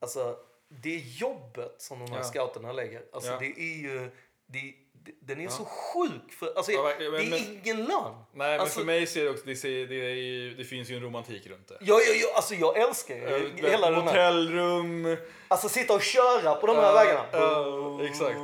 Alltså, 0.00 0.36
det 0.68 0.96
jobbet 0.96 1.74
som 1.78 1.98
de 1.98 2.04
här 2.04 2.10
Mm. 2.20 2.30
Ja. 2.34 2.34
scouterna 2.42 2.72
lägger, 2.72 3.02
alltså 3.12 3.30
Ja. 3.30 3.38
det 3.38 3.46
är 3.60 3.76
ju, 3.82 4.10
det, 4.46 4.74
den 5.20 5.40
är 5.40 5.48
så 5.48 5.64
sjuk 5.64 6.32
för, 6.32 6.52
alltså 6.56 6.72
Ja, 6.72 6.82
verkligen, 6.82 7.12
det 7.12 7.18
är 7.18 7.20
men- 7.22 7.30
men- 7.30 7.60
ingen 7.64 7.76
lön. 7.76 8.12
Nej, 8.32 8.50
men 8.50 8.60
Alltså- 8.60 8.78
för 8.78 8.86
mig 8.86 9.06
ser 9.06 9.24
det 9.24 9.30
också, 9.30 9.42
det, 9.46 9.56
ser, 9.56 9.86
det, 9.86 9.94
är, 9.94 10.14
ju- 10.14 10.54
det 10.54 10.64
finns 10.64 10.90
ju 10.90 10.96
en 10.96 11.02
romantik 11.02 11.46
runt 11.46 11.68
det. 11.68 11.76
Ja, 11.80 12.00
ja, 12.08 12.12
ja, 12.14 12.28
alltså 12.36 12.54
jag 12.54 12.76
älskar 12.76 13.14
ju 13.14 13.50
hela 13.56 13.90
den 13.90 13.94
här. 14.00 14.06
Hotellrum. 14.06 15.16
Alltså 15.48 15.68
sitta 15.68 15.94
och 15.94 16.02
köra 16.02 16.54
på 16.54 16.66
de 16.66 16.76
här 16.76 16.82
Ja, 16.82 16.92
vägarna. 16.94 17.24
ja, 17.32 18.04
exakt. 18.04 18.38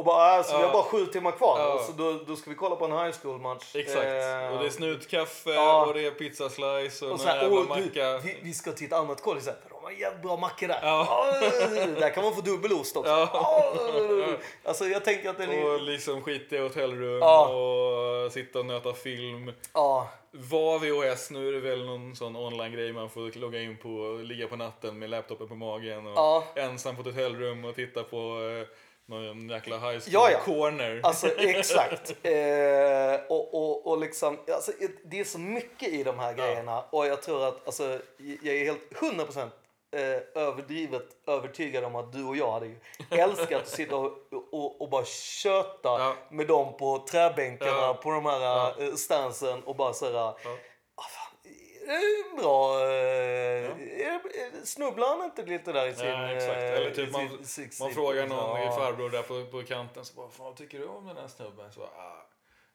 Och 0.00 0.06
bara, 0.06 0.22
alltså, 0.24 0.56
vi 0.56 0.62
har 0.62 0.72
bara 0.72 0.82
sju 0.82 1.06
timmar 1.06 1.30
kvar. 1.32 1.58
Ja. 1.60 1.82
Så 1.86 1.92
då, 1.92 2.12
då 2.26 2.36
ska 2.36 2.50
vi 2.50 2.56
kolla 2.56 2.76
på 2.76 2.84
en 2.84 2.92
high 2.92 3.14
school 3.22 3.40
match. 3.40 3.76
Exakt. 3.76 4.04
Eh, 4.04 4.52
Och 4.52 4.58
det 4.60 4.66
är 4.66 4.70
snutkaffe 4.70 5.50
Ja. 5.50 5.86
och 5.86 5.94
det 5.94 6.06
är 6.06 6.10
pizzaslice 6.10 7.04
och, 7.06 7.12
och 7.12 7.20
så 7.20 7.26
någon 7.26 7.34
här, 7.36 7.42
jävla 7.42 7.56
åh, 7.58 7.62
du, 7.62 7.68
macka. 7.68 8.18
vi, 8.18 8.36
vi 8.42 8.52
ska 8.54 8.72
till 8.72 8.86
ett 8.86 8.92
annat 8.92 9.22
college. 9.22 9.44
Så 9.44 9.50
här, 9.50 9.58
De 9.70 9.84
har 9.84 9.90
jävligt 9.90 10.22
bra 10.22 10.36
macka 10.36 10.66
där. 10.66 10.78
Ja. 10.82 11.26
Där 12.00 12.10
kan 12.10 12.24
man 12.24 12.34
få 12.34 12.40
dubbelost 12.40 12.96
också. 12.96 13.10
Ja. 13.10 14.36
Alltså 14.64 14.84
jag 14.84 15.04
tänker 15.04 15.30
att 15.30 15.38
den 15.38 15.50
är... 15.50 15.74
Och 15.74 15.80
liksom 15.82 16.22
skitiga 16.22 16.62
hotellrum 16.62 17.22
och 17.22 18.32
sitta 18.32 18.58
och 18.58 18.66
nöta 18.66 18.92
film. 18.92 19.52
Ja, 19.74 20.08
Var 20.32 20.78
VHS, 20.78 21.30
nu 21.30 21.48
är 21.48 21.52
det 21.52 21.60
väl 21.60 21.86
någon 21.86 22.16
sån 22.16 22.36
online-grej 22.36 22.92
man 22.92 23.10
får 23.10 23.38
logga 23.38 23.60
in 23.62 23.76
på 23.76 23.88
och 23.88 24.24
ligga 24.24 24.46
på 24.48 24.56
natten 24.56 24.98
med 24.98 25.10
laptopen 25.10 25.48
på 25.48 25.54
magen 25.54 26.06
och 26.06 26.58
ensam 26.58 26.94
på 26.96 27.00
ett 27.00 27.06
hotellrum 27.06 27.64
och 27.64 27.74
titta 27.74 28.02
på 28.02 28.16
eh, 28.16 28.66
någon 29.10 29.48
jäkla 29.48 29.76
high 29.78 29.84
school 30.00 30.02
Ja, 30.06 30.30
ja. 30.30 30.38
corner. 30.44 31.00
Alltså 31.02 31.26
exakt. 31.38 32.14
Eh, 32.26 33.20
och, 33.28 33.54
och, 33.54 33.86
och 33.86 33.98
liksom, 34.00 34.38
alltså, 34.52 34.72
det 35.04 35.20
är 35.20 35.24
så 35.24 35.38
mycket 35.38 35.88
i 35.88 36.02
de 36.02 36.18
här 36.18 36.32
grejerna. 36.34 36.84
Och 36.90 37.06
jag 37.06 37.22
tror 37.22 37.48
att, 37.48 37.66
alltså, 37.66 37.98
jag 38.42 38.54
är 38.56 38.64
helt 38.64 38.90
100% 38.90 39.50
eh, 39.96 40.42
överdrivet 40.42 41.06
övertygad 41.26 41.84
om 41.84 41.96
att 41.96 42.12
du 42.12 42.24
och 42.24 42.36
jag 42.36 42.52
hade 42.52 42.66
ju 42.66 42.76
älskat 43.10 43.62
att 43.62 43.68
sitta 43.68 43.96
och, 43.96 44.12
och, 44.52 44.80
och 44.82 44.88
bara 44.90 45.04
köta 45.04 45.88
Ja. 45.88 46.14
med 46.30 46.46
dem 46.46 46.76
på 46.78 46.98
träbänkarna 47.10 47.70
Ja. 47.72 47.98
på 48.02 48.10
de 48.10 48.26
här 48.26 48.40
Ja. 48.40 48.74
eh, 48.78 48.94
stansen 48.94 49.62
och 49.62 49.76
bara 49.76 49.92
såhär, 49.92 50.12
Ja. 50.12 50.34
Är 51.94 52.36
bra. 52.36 52.80
Eh, 52.80 54.06
är- 54.06 54.64
Snubblar 54.64 55.08
han 55.16 55.24
inte 55.24 55.42
lite 55.42 55.72
där 55.72 55.86
i 55.86 55.94
sin... 55.94 56.06
Ja, 56.08 56.30
exakt. 56.30 56.56
eh, 56.58 56.72
Eller 56.72 56.90
typ 56.90 57.12
man, 57.12 57.44
sin 57.44 57.70
man 57.80 57.90
frågar 57.94 58.26
någon 58.26 58.60
Ja. 58.60 58.72
farbror 58.72 59.10
där 59.10 59.22
på, 59.22 59.50
på 59.50 59.62
kanten 59.62 60.04
så 60.04 60.14
bara, 60.14 60.28
"Fan, 60.30 60.46
vad 60.46 60.56
tycker 60.56 60.78
du 60.78 60.86
om 60.86 61.06
den 61.06 61.16
här 61.16 61.28
snubben? 61.28 61.72
Så 61.72 61.80
bara, 61.80 61.88
ah, 61.88 62.26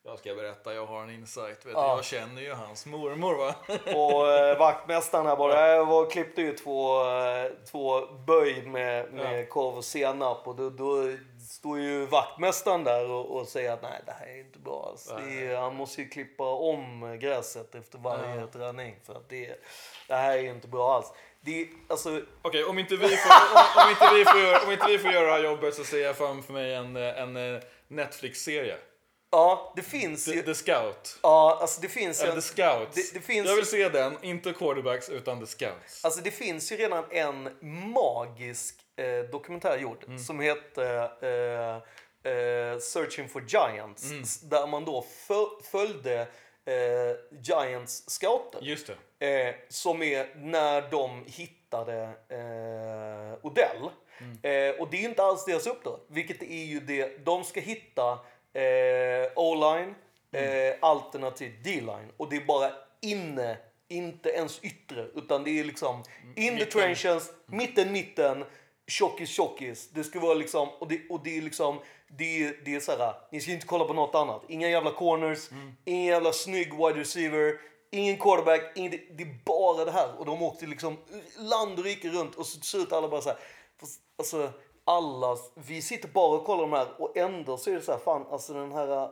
jag 0.03 0.19
ska 0.19 0.35
berätta, 0.35 0.73
jag 0.73 0.85
har 0.85 1.03
en 1.03 1.09
insight. 1.09 1.65
Vet 1.65 1.73
Ja. 1.73 1.95
Jag 1.95 2.05
känner 2.05 2.41
ju 2.41 2.53
hans 2.53 2.85
mormor 2.85 3.35
va? 3.35 3.55
Och 3.95 4.31
eh, 4.31 4.57
vaktmästaren 4.59 5.25
här 5.25 5.35
bara, 5.35 5.67
jag 5.67 5.85
var, 5.85 6.09
klippte 6.09 6.41
ju 6.41 6.53
två, 6.57 7.01
eh, 7.09 7.51
två 7.71 8.05
böj 8.27 8.61
med, 8.65 9.13
med 9.13 9.39
Ja. 9.41 9.45
korv 9.49 9.77
och 9.77 9.85
senap 9.85 10.47
och 10.47 10.55
då, 10.55 10.69
då 10.69 11.01
står 11.55 11.79
ju 11.79 12.05
vaktmästaren 12.05 12.83
där 12.83 13.11
och, 13.11 13.37
och 13.39 13.47
säger 13.47 13.71
att 13.71 13.81
nej 13.81 14.01
det 14.05 14.11
här 14.11 14.27
är 14.27 14.39
inte 14.39 14.59
bra. 14.59 14.87
Alltså, 14.91 15.13
är, 15.13 15.55
han 15.55 15.75
måste 15.75 16.01
ju 16.01 16.09
klippa 16.09 16.43
om 16.43 17.17
gräset 17.21 17.75
efter 17.75 17.97
varje 17.97 18.35
Ja. 18.39 18.47
träning 18.47 18.95
för 19.05 19.13
att 19.15 19.29
det, 19.29 19.55
det 20.07 20.13
här 20.15 20.37
är 20.37 20.43
inte 20.43 20.67
bra 20.67 20.95
alls. 20.95 21.13
Det, 21.41 21.67
alltså, 21.87 22.21
Okej, 22.41 22.63
om, 22.63 22.79
inte 22.79 22.95
vi 22.95 23.07
får, 23.07 23.31
om, 23.55 23.83
om, 23.83 23.89
inte 23.89 24.15
vi 24.15 24.25
får 24.25 24.39
göra, 24.39 24.65
om 24.65 24.71
inte 24.71 24.87
vi 24.87 24.97
får 24.99 25.11
göra 25.11 25.25
det 25.25 25.31
här 25.31 25.43
jobbet 25.43 25.75
så 25.75 25.83
ser 25.83 25.97
jag 25.99 26.15
framför 26.17 26.53
mig 26.53 26.73
en, 26.73 26.95
en 26.95 27.55
eh, 27.55 27.61
Netflix-serie. 27.87 28.77
ja, 29.31 29.73
det 29.75 29.81
finns 29.81 30.25
The, 30.25 30.31
ju... 30.31 30.41
The 30.41 30.55
Scout. 30.55 31.19
Ja, 31.23 31.57
alltså 31.61 31.81
det 31.81 31.89
finns 31.89 32.19
ju... 32.21 32.23
Eller 32.23 32.35
The 32.35 32.41
Scouts. 32.41 32.95
Det, 32.95 33.19
det 33.19 33.25
finns, 33.25 33.47
Jag 33.47 33.55
vill 33.55 33.65
se 33.65 33.89
den, 33.89 34.17
inte 34.21 34.53
quarterbacks 34.53 35.09
utan 35.09 35.39
The 35.39 35.45
Scouts. 35.47 36.05
Alltså 36.05 36.21
det 36.21 36.31
finns 36.31 36.71
ju 36.71 36.75
redan 36.77 37.05
en 37.11 37.49
magisk 37.93 38.75
eh, 38.95 39.19
dokumentär 39.31 39.77
gjord 39.77 40.03
Mm. 40.07 40.19
som 40.19 40.39
heter 40.39 41.01
eh, 41.21 41.75
eh, 42.33 42.79
Searching 42.79 43.29
for 43.29 43.41
Giants. 43.47 44.11
Mm. 44.11 44.23
Där 44.43 44.67
man 44.67 44.85
då 44.85 45.01
föl- 45.01 45.61
följde 45.71 46.21
eh, 46.65 47.15
Giants 47.41 48.09
scouter. 48.09 48.59
Just 48.61 48.87
det. 49.19 49.47
Eh, 49.47 49.55
som 49.69 50.01
är 50.03 50.35
när 50.35 50.91
de 50.91 51.23
hittade 51.27 52.01
eh, 52.29 53.45
Odell. 53.45 53.89
Mm. 54.19 54.79
Och 54.79 54.89
det 54.89 54.97
är 54.97 55.09
inte 55.09 55.23
alls 55.23 55.45
deras 55.45 55.67
uppdrag. 55.67 55.99
Vilket 56.07 56.41
är 56.41 56.63
ju 56.65 56.79
det, 56.79 57.25
de 57.25 57.43
ska 57.43 57.59
hitta 57.59 58.19
O-line 59.35 59.95
Mm. 60.31 60.77
alternativt 60.81 61.63
D-line. 61.63 62.11
Och 62.17 62.29
det 62.29 62.35
är 62.35 62.45
bara 62.45 62.71
inne, 63.01 63.57
inte 63.87 64.29
ens 64.29 64.59
yttre. 64.59 65.07
Utan 65.15 65.43
det 65.43 65.59
är 65.59 65.63
liksom 65.63 66.03
in 66.23 66.33
the 66.35 66.51
Mitten. 66.51 66.67
trenches, 66.69 67.31
mitten, 67.45 67.91
mitten, 67.91 68.45
tjockis, 68.87 69.29
tjockis. 69.29 69.89
Det 69.89 70.03
ska 70.03 70.19
vara 70.19 70.33
liksom, 70.33 70.69
och 70.79 70.87
det, 70.87 71.09
och 71.09 71.23
det 71.23 71.37
är 71.37 71.41
liksom, 71.41 71.79
det 72.07 72.65
det 72.65 72.75
är 72.75 72.79
så 72.79 72.91
här, 72.91 73.13
ni 73.31 73.41
ska 73.41 73.51
inte 73.51 73.67
kolla 73.67 73.85
på 73.85 73.93
något 73.93 74.15
annat. 74.15 74.41
Inga 74.47 74.69
jävla 74.69 74.91
corners, 74.91 75.49
ingen 75.85 76.05
jävla 76.05 76.33
snygg 76.33 76.73
wide 76.73 76.99
receiver, 76.99 77.59
ingen 77.91 78.17
quarterback, 78.17 78.61
ingen, 78.75 78.91
det, 78.91 78.97
det 79.17 79.23
är 79.23 79.39
bara 79.45 79.85
det 79.85 79.91
här. 79.91 80.19
Och 80.19 80.25
de 80.25 80.41
åkte 80.41 80.65
liksom 80.65 80.97
land 81.37 81.79
och 81.79 81.85
rike 81.85 82.09
runt 82.09 82.35
och 82.35 82.45
så 82.45 82.77
ut 82.77 82.93
alla 82.93 83.07
bara 83.07 83.21
så 83.21 83.29
här. 83.29 83.39
Fast, 83.79 84.01
Alltså, 84.17 84.51
alla, 84.85 85.37
vi 85.53 85.81
sitter 85.81 86.07
bara 86.07 86.37
och 86.37 86.45
kollar 86.45 86.61
de 86.61 86.73
här 86.73 87.01
och 87.01 87.17
ändå 87.17 87.57
så 87.57 87.69
är 87.69 87.75
det 87.75 87.81
så 87.81 87.91
här, 87.91 87.99
fan 87.99 88.25
alltså 88.31 88.53
den 88.53 88.71
här 88.71 89.09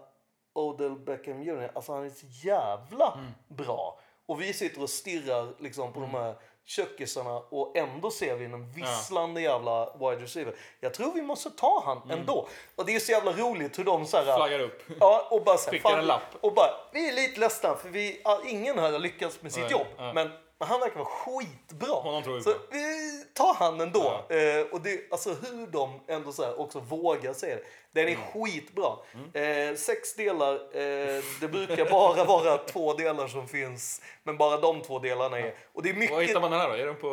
Odell 0.53 0.99
Beckham 0.99 1.43
Jr. 1.43 1.71
Alltså 1.75 1.93
han 1.93 2.05
är 2.05 2.09
så 2.09 2.25
jävla 2.47 3.19
bra. 3.47 3.99
Och 4.25 4.41
vi 4.41 4.53
sitter 4.53 4.81
och 4.81 4.89
stirrar 4.89 5.53
liksom 5.59 5.93
på 5.93 5.99
de 5.99 6.09
här 6.09 6.35
kökisarna 6.65 7.37
och 7.37 7.77
ändå 7.77 8.11
ser 8.11 8.35
vi 8.35 8.45
en 8.45 8.71
visslande 8.71 9.41
jävla 9.41 9.93
wide 9.93 10.23
receiver. 10.23 10.55
Jag 10.79 10.93
tror 10.93 11.13
vi 11.13 11.21
måste 11.21 11.49
ta 11.49 11.83
han 11.85 12.11
ändå. 12.19 12.47
Och 12.75 12.85
det 12.85 12.95
är 12.95 12.99
så 12.99 13.11
jävla 13.11 13.31
roligt 13.31 13.79
hur 13.79 13.83
de 13.83 14.05
så 14.05 14.17
här... 14.17 14.35
Flaggar 14.35 14.59
upp. 14.59 14.83
Ja, 14.99 15.27
och 15.31 15.43
bara 15.43 15.57
så 15.57 15.65
här, 15.65 15.77
Skickar 15.77 15.97
en 15.97 16.05
lapp. 16.05 16.35
Och 16.41 16.53
bara, 16.53 16.69
vi 16.93 17.09
är 17.09 17.13
lite 17.13 17.39
ledsna 17.39 17.75
för 17.75 17.89
vi, 17.89 18.21
ingen 18.45 18.79
här 18.79 18.91
har 18.91 18.99
lyckats 18.99 19.41
med 19.41 19.51
sitt 19.51 19.63
Nej, 19.63 19.71
jobb. 19.71 19.87
nej. 19.97 20.13
Men 20.13 20.31
han 20.65 20.79
verkar 20.79 20.95
vara 20.95 21.05
skitbra. 21.09 21.95
Honom 21.95 22.23
tror 22.23 22.35
vi 22.35 22.43
så 22.43 22.53
på. 22.53 22.59
vi 22.71 23.23
tar 23.33 23.53
han 23.53 23.81
ändå. 23.81 24.25
Eh, 24.29 24.61
och 24.71 24.81
det, 24.81 25.11
alltså 25.11 25.29
hur 25.29 25.67
de 25.67 25.99
ändå 26.07 26.31
så 26.31 26.43
här 26.43 26.59
också 26.59 26.79
vågar 26.79 27.33
säga 27.33 27.55
det. 27.55 27.63
Den 27.91 28.07
är 28.07 28.15
Mm. 28.15 28.25
skitbra. 28.33 28.91
Eh, 29.41 29.75
sex 29.75 30.15
delar. 30.15 30.53
Eh, 30.53 31.23
det 31.41 31.47
brukar 31.47 31.89
bara 31.89 32.23
vara 32.25 32.57
två 32.57 32.93
delar 32.93 33.27
som 33.27 33.47
finns. 33.47 34.01
Men 34.23 34.37
bara 34.37 34.57
de 34.57 34.81
två 34.81 34.99
delarna 34.99 35.39
är. 35.39 35.53
Och 35.73 35.83
det 35.83 35.89
är 35.89 35.93
mycket. 35.93 36.15
Var 36.15 36.21
hittar 36.21 36.41
man 36.41 36.51
den 36.51 36.59
här 36.59 36.69
då? 36.69 36.75
Är 36.75 36.85
den 36.85 36.95
på... 36.95 37.07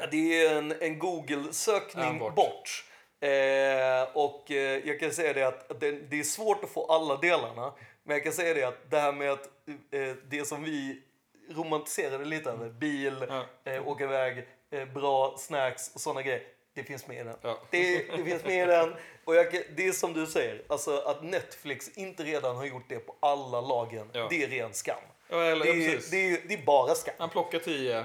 Ja, 0.00 0.06
Det 0.10 0.44
är 0.46 0.56
en, 0.58 0.74
en 0.80 0.98
Google-sökning 0.98 2.18
bort. 2.18 2.34
bort. 2.34 2.84
Eh, 3.20 4.16
och 4.16 4.50
eh, 4.50 4.88
jag 4.88 5.00
kan 5.00 5.12
säga 5.12 5.32
det 5.32 5.42
att 5.42 5.70
att 5.70 5.80
det, 5.80 5.90
det 5.92 6.20
är 6.20 6.24
svårt 6.24 6.64
att 6.64 6.70
få 6.70 6.86
alla 6.92 7.16
delarna. 7.16 7.72
Men 8.02 8.14
jag 8.16 8.24
kan 8.24 8.32
säga 8.32 8.54
det 8.54 8.64
att 8.64 8.90
det 8.90 8.98
här 8.98 9.12
med 9.12 9.32
att 9.32 9.48
eh, 9.90 10.14
det 10.30 10.44
som 10.48 10.64
vi 10.64 11.02
romantiserade 11.50 12.24
lite 12.24 12.50
över, 12.50 12.68
bil, 12.68 13.26
Ja. 13.28 13.44
eh, 13.72 13.88
åka 13.88 14.04
iväg, 14.04 14.48
eh, 14.70 14.84
bra 14.84 15.34
snacks 15.38 15.94
och 15.94 16.00
sådana 16.00 16.22
grejer. 16.22 16.42
Det 16.74 16.84
finns 16.84 17.06
med 17.06 17.16
i 17.20 17.24
den. 17.24 17.36
Ja. 17.42 17.58
Det, 17.70 17.98
det 18.16 18.24
finns 18.24 18.44
med 18.44 18.62
i 18.62 18.66
den. 18.66 18.94
Och 19.24 19.34
jag, 19.34 19.62
det 19.76 19.86
är 19.88 19.92
som 19.92 20.12
du 20.12 20.26
säger, 20.26 20.62
alltså 20.68 20.98
att 20.98 21.22
Netflix 21.22 21.88
inte 21.98 22.22
redan 22.22 22.56
har 22.56 22.64
gjort 22.64 22.88
det 22.88 22.98
på 22.98 23.14
alla 23.20 23.60
lagen. 23.60 24.10
Ja. 24.12 24.26
Det 24.30 24.44
är 24.44 24.48
ren 24.48 24.74
skam. 24.74 24.96
Ja, 25.28 25.42
eller, 25.42 25.64
Det 25.64 25.70
är, 25.86 26.10
det, 26.10 26.16
är, 26.30 26.40
det 26.48 26.54
är 26.54 26.64
bara 26.66 26.94
skam. 26.94 27.14
Han 27.18 27.30
plockar 27.30 27.58
10 27.58 28.04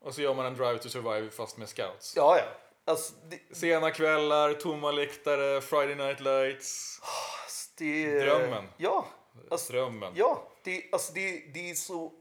och 0.00 0.14
så 0.14 0.22
gör 0.22 0.34
man 0.34 0.46
en 0.46 0.54
drive 0.54 0.78
to 0.78 0.88
survive 0.88 1.30
fast 1.30 1.56
med 1.56 1.68
scouts. 1.68 2.12
Ja, 2.16 2.38
ja. 2.38 2.44
Alltså, 2.92 3.12
det, 3.30 3.56
Sena 3.56 3.90
kvällar, 3.90 4.52
tomma 4.52 4.90
läktare, 4.90 5.60
Friday 5.60 5.94
night 5.94 6.20
lights. 6.20 7.00
Det 7.78 8.04
är, 8.06 8.20
Drömmen. 8.26 8.68
Ja. 8.76 9.06
Alltså, 9.50 9.72
Drömmen. 9.72 10.12
ja 10.16 10.42
det, 10.64 10.82
alltså 10.92 11.12
det, 11.12 11.42
det 11.54 11.70
är 11.70 11.74
så 11.74 12.12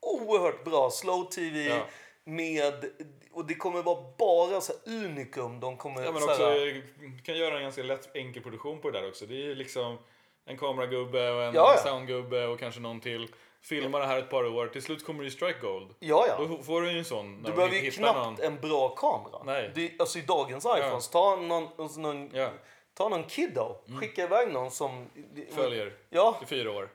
oerhört 0.00 0.64
bra. 0.64 0.90
Slow 0.90 1.24
TV 1.24 1.68
Ja. 1.68 1.86
med... 2.24 2.84
Och 3.32 3.44
det 3.46 3.54
kommer 3.54 3.82
vara 3.82 3.98
bara 4.18 4.60
så 4.60 4.72
unikum. 4.86 5.60
De 5.60 5.76
kommer... 5.76 6.02
Ja, 6.02 6.12
men 6.12 6.20
så 6.22 6.30
också, 6.30 6.44
här, 6.44 6.82
du 7.00 7.18
kan 7.24 7.36
göra 7.36 7.56
en 7.56 7.62
ganska 7.62 7.82
lätt 7.82 8.16
enkel 8.16 8.42
produktion 8.42 8.80
på 8.80 8.90
det 8.90 9.00
där 9.00 9.08
också. 9.08 9.26
Det 9.26 9.50
är 9.50 9.54
liksom 9.54 9.98
en 10.46 10.58
kameragubbe 10.58 11.30
och 11.30 11.42
en 11.42 11.54
Ja, 11.54 11.72
ja. 11.76 11.82
soundgubbe 11.82 12.46
och 12.46 12.58
kanske 12.58 12.80
någon 12.80 13.00
till. 13.00 13.28
Filma 13.62 13.98
det 13.98 14.06
här 14.06 14.18
ett 14.18 14.30
par 14.30 14.44
år. 14.46 14.66
Till 14.66 14.82
slut 14.82 15.04
kommer 15.06 15.24
ju 15.24 15.30
strike 15.30 15.60
gold. 15.60 15.94
ja, 15.98 16.26
ja. 16.28 16.44
Då 16.46 16.62
får 16.62 16.82
du 16.82 16.92
ju 16.92 16.98
en 16.98 17.04
sån. 17.04 17.42
Du 17.42 17.52
behöver 17.52 17.76
ju 17.76 17.90
knappt 17.90 18.16
någon. 18.18 18.40
en 18.40 18.60
bra 18.60 18.88
kamera. 18.88 19.42
Nej. 19.44 19.72
Det, 19.74 19.92
alltså 19.98 20.18
i 20.18 20.22
dagens 20.22 20.66
iPhones, 20.78 21.08
ta 21.08 21.36
någon, 21.36 21.68
alltså 21.78 22.00
någon. 22.00 22.30
Mm. 22.30 22.50
ta 22.94 23.08
någon 23.08 23.24
kiddo. 23.24 23.76
Skicka 24.00 24.22
iväg 24.24 24.52
någon 24.52 24.70
som... 24.70 25.06
Följer 25.50 25.92
Ja, 26.10 26.40
i 26.42 26.46
fyra 26.46 26.70
år. 26.70 26.88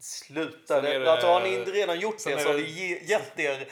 Sluta. 0.00 0.80
Det, 0.80 0.98
det- 0.98 1.12
alltså, 1.12 1.26
har 1.26 1.40
ni 1.40 1.54
inte 1.54 1.70
redan 1.70 2.00
gjort 2.00 2.16
det 2.24 2.38
så 2.42 2.48
har 2.48 2.54
det- 2.54 2.62
vi 2.62 2.70
ge- 2.70 3.04
gett 3.04 3.38
er 3.38 3.68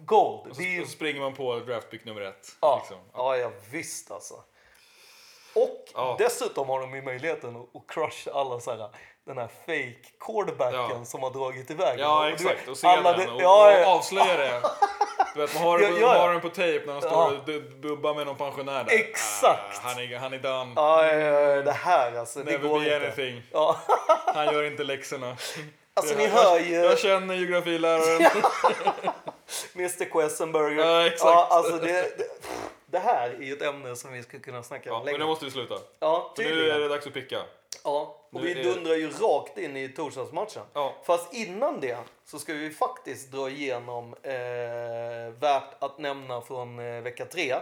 gold. 0.00 0.50
Och 0.50 0.56
så, 0.56 0.62
är 0.62 0.80
och 0.82 0.86
så 0.86 0.92
springer 0.92 1.20
man 1.20 1.34
på 1.34 1.58
draftpick 1.58 2.04
nummer 2.04 2.20
ett. 2.20 2.56
Ja, 2.60 2.78
Liksom. 2.82 3.04
ja, 3.14 3.36
ja 3.36 3.52
visst 3.70 4.10
alltså. 4.10 4.34
Och 5.54 5.84
Ja. 5.94 6.16
dessutom 6.18 6.68
har 6.68 6.80
de 6.80 6.94
ju 6.94 7.02
möjligheten 7.02 7.56
att, 7.56 7.76
att 7.76 7.86
crusha 7.88 8.30
alla 8.32 8.60
så 8.60 8.70
här, 8.70 8.88
den 9.34 9.38
här 9.38 9.48
fake 9.66 9.94
quarterbacken 10.26 10.96
Ja. 10.98 11.04
som 11.04 11.22
har 11.22 11.30
dragit 11.30 11.70
iväg. 11.70 11.98
Ja, 12.00 12.20
Och 12.20 12.28
exakt. 12.28 12.68
Och 12.68 12.76
se 12.76 12.86
alla 12.86 13.12
den 13.12 13.26
det- 13.26 13.32
och, 13.32 13.42
ja, 13.42 13.66
och 13.76 13.80
ja. 13.80 13.86
avslöja 13.94 14.36
det. 14.36 14.62
Du 15.34 15.40
vet, 15.40 15.54
man 15.54 15.62
har, 15.62 15.80
Ja, 15.80 15.88
ja, 16.00 16.18
har 16.18 16.32
den 16.32 16.40
på 16.40 16.48
tejp 16.48 16.86
när 16.86 16.92
han 16.92 17.02
står 17.02 17.12
Ja. 17.12 17.26
och 17.26 17.62
bubbar 17.80 18.14
med 18.14 18.26
någon 18.26 18.36
pensionär 18.36 18.84
där. 18.84 18.94
Exakt. 18.94 19.76
Ah, 19.76 19.88
han, 19.88 19.98
är, 20.02 20.18
han 20.18 20.32
är 20.32 20.38
done. 20.38 20.72
Ja, 20.76 21.06
ja, 21.06 21.62
det 21.62 21.72
här 21.72 22.18
alltså, 22.18 22.38
det 22.38 22.52
Never 22.52 22.68
går 22.68 22.82
inte. 22.82 22.96
anything. 22.96 23.42
Ja. 23.52 23.76
Han 24.34 24.46
gör 24.54 24.62
inte 24.64 24.84
läxorna. 24.84 25.36
Alltså 25.94 26.14
ni 26.16 26.26
hör 26.26 26.58
ju 26.58 26.74
Jag 26.74 26.98
känner 26.98 27.34
geografiläraren. 27.34 28.30
Mr 29.74 30.04
Questenberger. 30.10 30.84
Ja, 30.86 31.06
exakt. 31.06 31.22
Ja, 31.30 31.46
alltså 31.50 31.72
det, 31.76 31.92
det, 32.18 32.39
det 32.90 32.98
här 32.98 33.30
är 33.30 33.42
ju 33.42 33.52
ett 33.52 33.62
ämne 33.62 33.96
som 33.96 34.12
vi 34.12 34.22
skulle 34.22 34.42
kunna 34.42 34.62
snacka 34.62 34.88
Ja, 34.88 34.94
om 34.94 34.98
men 34.98 35.06
länge. 35.06 35.18
nu 35.18 35.26
måste 35.26 35.44
vi 35.44 35.50
sluta. 35.50 35.74
Ja, 36.00 36.32
För 36.36 36.42
nu 36.42 36.70
är 36.70 36.78
det 36.78 36.88
dags 36.88 37.06
att 37.06 37.12
picka. 37.12 37.42
Ja, 37.84 38.16
och 38.30 38.40
Nu 38.42 38.54
vi 38.54 38.60
är- 38.60 38.64
dundrar 38.64 38.94
ju 38.94 39.10
rakt 39.10 39.58
in 39.58 39.76
i 39.76 39.88
torsdagsmatchen. 39.88 40.62
Ja. 40.72 40.94
Fast 41.04 41.34
innan 41.34 41.80
det 41.80 41.96
så 42.24 42.38
ska 42.38 42.52
vi 42.52 42.70
faktiskt 42.70 43.32
dra 43.32 43.50
igenom 43.50 44.14
eh, 44.22 44.32
värt 45.40 45.74
att 45.82 45.98
nämna 45.98 46.40
från 46.40 46.78
eh, 46.78 47.00
vecka 47.02 47.24
tre. 47.24 47.54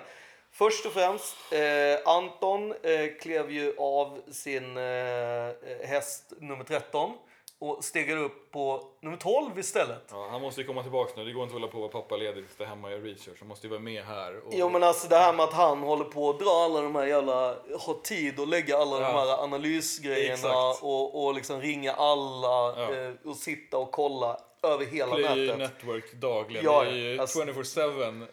Först 0.53 0.87
och 0.87 0.93
främst, 0.93 1.37
eh, 1.53 2.09
Anton 2.15 2.73
eh, 2.83 3.07
klev 3.21 3.51
ju 3.51 3.75
av 3.79 4.21
sin 4.33 4.77
eh, 4.77 5.53
häst 5.87 6.33
nummer 6.39 6.65
13 6.65 7.13
och 7.61 7.85
stegade 7.85 8.21
upp 8.21 8.51
på 8.53 8.85
nummer 9.01 9.17
12 9.17 9.59
istället. 9.59 10.03
Ja, 10.11 10.29
han 10.31 10.41
måste 10.41 10.61
ju 10.61 10.67
komma 10.67 10.83
tillbaka 10.83 11.13
nu. 11.17 11.25
Det 11.25 11.33
går 11.33 11.43
inte 11.43 11.55
att 11.57 11.61
hålla 11.61 11.73
på 11.73 11.79
och 11.79 11.93
vara 11.93 12.03
pappaledig 12.03 12.45
sitta 12.49 12.65
hemma 12.65 12.89
och 12.89 12.93
göra 12.93 13.03
research. 13.05 13.37
Han 13.39 13.49
måste 13.49 13.67
ju 13.67 13.71
vara 13.71 13.81
med 13.81 14.05
här. 14.05 14.37
Och... 14.47 14.53
Jo 14.57 14.69
men 14.71 14.83
alltså 14.83 15.09
det 15.09 15.17
här 15.17 15.33
med 15.33 15.45
att 15.45 15.53
han 15.53 15.79
håller 15.83 16.05
på 16.05 16.31
att 16.31 16.39
dra 16.41 16.51
alla 16.51 16.81
de 16.81 16.95
här 16.95 17.07
jävla, 17.07 17.35
har 17.79 18.03
tid 18.03 18.41
att 18.41 18.49
lägga 18.49 18.77
alla 18.77 18.99
de 18.99 19.03
Ja. 19.05 19.21
här 19.21 19.43
analysgrejerna 19.45 20.33
Exakt. 20.35 20.83
och, 20.83 21.25
och 21.27 21.35
liksom 21.35 21.61
ringa 21.61 21.93
alla 21.93 22.75
Ja. 22.83 22.95
eh, 22.95 23.13
och 23.25 23.37
sitta 23.37 23.79
och 23.79 23.91
kolla 23.93 24.41
över 24.63 24.85
hela 24.85 25.15
Play 25.15 25.47
nätet. 25.47 25.59
Network 25.59 26.13
dagligen. 26.13 26.65
Ja, 26.65 26.85
alltså- 27.23 27.39
24-7. 27.45 28.27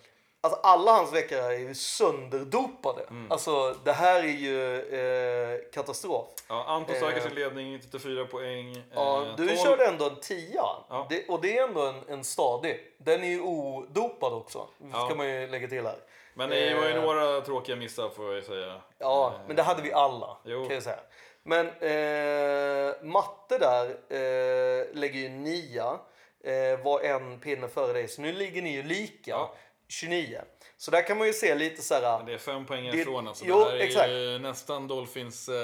Alltså 0.46 0.60
alla 0.64 0.92
hans 0.92 1.14
veckor 1.14 1.38
är 1.38 1.52
ju 1.52 1.76
sönderdopade. 1.76 3.04
Mm. 3.10 3.32
Alltså 3.32 3.76
det 3.84 3.92
här 3.92 4.20
är 4.20 4.28
ju 4.28 4.80
eh, 4.80 5.60
katastrof. 5.74 6.26
Ja, 6.48 6.64
Anton 6.68 6.96
stärker 6.96 7.18
Eh. 7.18 7.24
sin 7.24 7.34
ledning, 7.36 7.80
34 7.80 8.26
poäng. 8.26 8.84
Ja, 8.96 9.22
eh, 9.26 9.36
du 9.38 9.48
12 9.48 9.58
körde 9.58 9.86
ändå 9.86 10.06
en 10.06 10.16
tia. 10.16 10.66
Ja. 10.90 11.08
Det, 11.10 11.28
och 11.30 11.42
det 11.42 11.58
är 11.58 11.68
ändå 11.68 11.82
en, 11.82 12.02
en 12.10 12.24
stadig. 12.24 12.80
Den 12.98 13.24
är 13.24 13.28
ju 13.28 13.42
odopad 13.42 14.34
också. 14.34 14.68
Ja. 14.94 15.06
Ska 15.06 15.16
man 15.16 15.28
ju 15.30 15.48
lägga 15.48 15.68
till 15.68 15.86
här. 15.86 15.96
Men 16.34 16.50
det 16.50 16.76
var 16.76 16.86
ju 16.86 16.92
Eh. 16.96 17.02
några 17.02 17.42
tråkiga 17.42 17.76
missar 17.76 18.10
får 18.10 18.34
jag 18.36 18.44
säga. 18.44 18.82
Ja, 18.98 19.34
Eh, 19.36 19.48
men 19.48 19.56
det 19.56 19.64
hade 19.64 19.82
vi 19.82 19.94
alla. 19.94 20.38
Jo. 20.44 20.66
Kan 20.66 20.74
jag 20.74 20.84
säga. 20.84 21.00
Men 21.44 21.68
eh, 21.68 22.94
matte 23.04 23.58
där 23.58 23.96
lägger 24.96 25.20
ju 25.20 25.30
nia. 25.30 26.00
Eh, 26.44 26.80
var 26.84 27.00
en 27.02 27.40
pinne 27.40 27.68
före 27.68 27.94
dig. 27.94 28.08
Så 28.08 28.22
nu 28.22 28.32
ligger 28.34 28.62
ni 28.62 28.70
ju 28.74 28.84
lika. 28.84 29.32
Ja. 29.32 29.54
29. 29.88 30.42
Så 30.78 30.92
där 30.92 31.02
kan 31.08 31.18
man 31.18 31.28
ju 31.28 31.34
se 31.34 31.56
lite 31.56 31.82
så 31.82 31.94
här. 31.94 32.18
Men 32.18 32.26
det 32.26 32.34
är 32.34 32.38
fem 32.38 32.66
poäng 32.66 32.84
Det- 32.92 32.98
ifrån 32.98 33.28
alltså. 33.28 33.46
jo, 33.48 33.60
det 33.60 33.66
här 33.66 33.72
är 33.78 33.80
exakt. 33.80 34.10
ju 34.10 34.40
nästan 34.40 34.88
Dolphins... 34.88 35.50
Eh... 35.50 35.56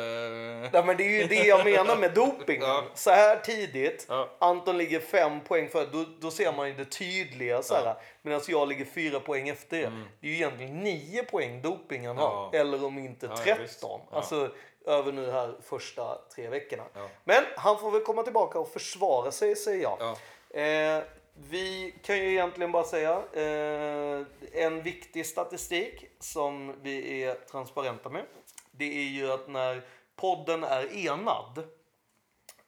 Ja, 0.73 0.83
men 0.85 0.97
det 0.97 1.03
är 1.03 1.21
ju 1.21 1.27
det 1.27 1.35
jag 1.47 1.63
menar 1.71 1.97
med 1.97 2.13
doping. 2.13 2.61
Ja. 2.61 2.83
Så 2.93 3.11
här 3.11 3.35
tidigt, 3.39 4.05
Ja. 4.09 4.29
Anton 4.39 4.77
ligger 4.77 4.99
fem 4.99 5.39
poäng 5.41 5.69
före, 5.69 5.85
då, 5.91 6.05
då 6.19 6.31
ser 6.31 6.53
man 6.53 6.67
ju 6.67 6.73
det 6.73 6.85
tydliga. 6.85 7.61
Så 7.63 7.73
här, 7.75 7.95
Medan 8.21 8.41
jag 8.47 8.67
ligger 8.67 8.85
fyra 8.85 9.19
poäng 9.19 9.49
efter 9.49 9.77
er. 9.77 9.91
Det 10.21 10.27
är 10.27 10.31
ju 10.31 10.35
egentligen 10.35 10.79
nio 10.79 11.23
poäng 11.23 11.61
doping 11.61 12.07
han 12.07 12.17
har. 12.17 12.37
Mm. 12.47 12.49
Ja. 12.53 12.59
Eller 12.59 12.85
om 12.85 12.99
inte 12.99 13.25
Ja, 13.25 13.37
13. 13.37 13.61
visst. 13.63 13.79
Ja. 13.81 14.01
Alltså 14.11 14.49
över 14.85 15.11
nu 15.11 15.31
här 15.31 15.53
första 15.69 16.17
tre 16.35 16.47
veckorna. 16.47 16.83
Ja. 16.95 17.09
Men 17.23 17.43
han 17.55 17.79
får 17.79 17.91
väl 17.91 18.01
komma 18.03 18.23
tillbaka 18.23 18.59
och 18.59 18.71
försvara 18.73 19.31
sig, 19.31 19.55
säger 19.55 19.83
jag. 19.83 19.97
Ja. 19.99 20.15
Eh, 20.61 21.03
vi 21.33 21.95
kan 22.03 22.17
ju 22.17 22.31
egentligen 22.31 22.71
bara 22.71 22.83
säga 22.83 23.23
eh, 23.33 24.25
en 24.63 24.83
viktig 24.83 25.25
statistik 25.25 26.05
som 26.19 26.75
vi 26.81 27.23
är 27.23 27.33
transparenta 27.35 28.09
med. 28.09 28.25
Det 28.71 28.97
är 28.97 29.09
ju 29.09 29.31
att 29.31 29.47
när 29.47 29.81
podden 30.15 30.63
är 30.63 31.07
enad 31.07 31.57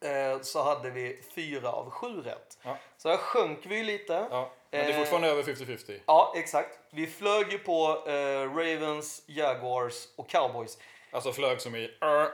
eh, 0.05 0.41
så 0.41 0.63
hade 0.63 0.89
vi 0.89 1.21
fyra 1.35 1.69
av 1.71 1.89
sju 1.89 2.21
rätt. 2.21 2.57
Ja. 2.63 2.77
Så 2.97 3.09
här 3.09 3.17
sjönk 3.17 3.59
vi 3.65 3.77
ju 3.77 3.83
lite. 3.83 4.27
Ja. 4.31 4.51
Men 4.71 4.85
det 4.85 4.91
är 4.91 4.93
Eh, 4.93 4.99
fortfarande 4.99 5.27
över 5.27 5.43
50-50. 5.43 5.99
Ja, 6.05 6.33
exakt. 6.35 6.79
Vi 6.91 7.07
flög 7.07 7.51
ju 7.51 7.57
på 7.59 8.03
eh, 8.07 8.55
Ravens, 8.55 9.23
Jaguars 9.27 10.07
och 10.15 10.29
Cowboys. 10.29 10.77
Alltså 11.11 11.31
flög 11.31 11.61
som 11.61 11.75
i 11.75 11.85
uh, 11.85 11.91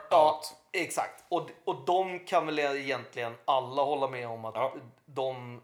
Ja, 0.09 0.35
out. 0.35 0.55
exakt. 0.83 1.23
Och, 1.29 1.49
och 1.65 1.85
de 1.85 2.19
kan 2.19 2.45
väl 2.45 2.59
egentligen 2.59 3.35
alla 3.45 3.81
hålla 3.81 4.07
med 4.07 4.27
om 4.27 4.45
att 4.45 4.55
Ja. 4.55 4.73
de 5.05 5.61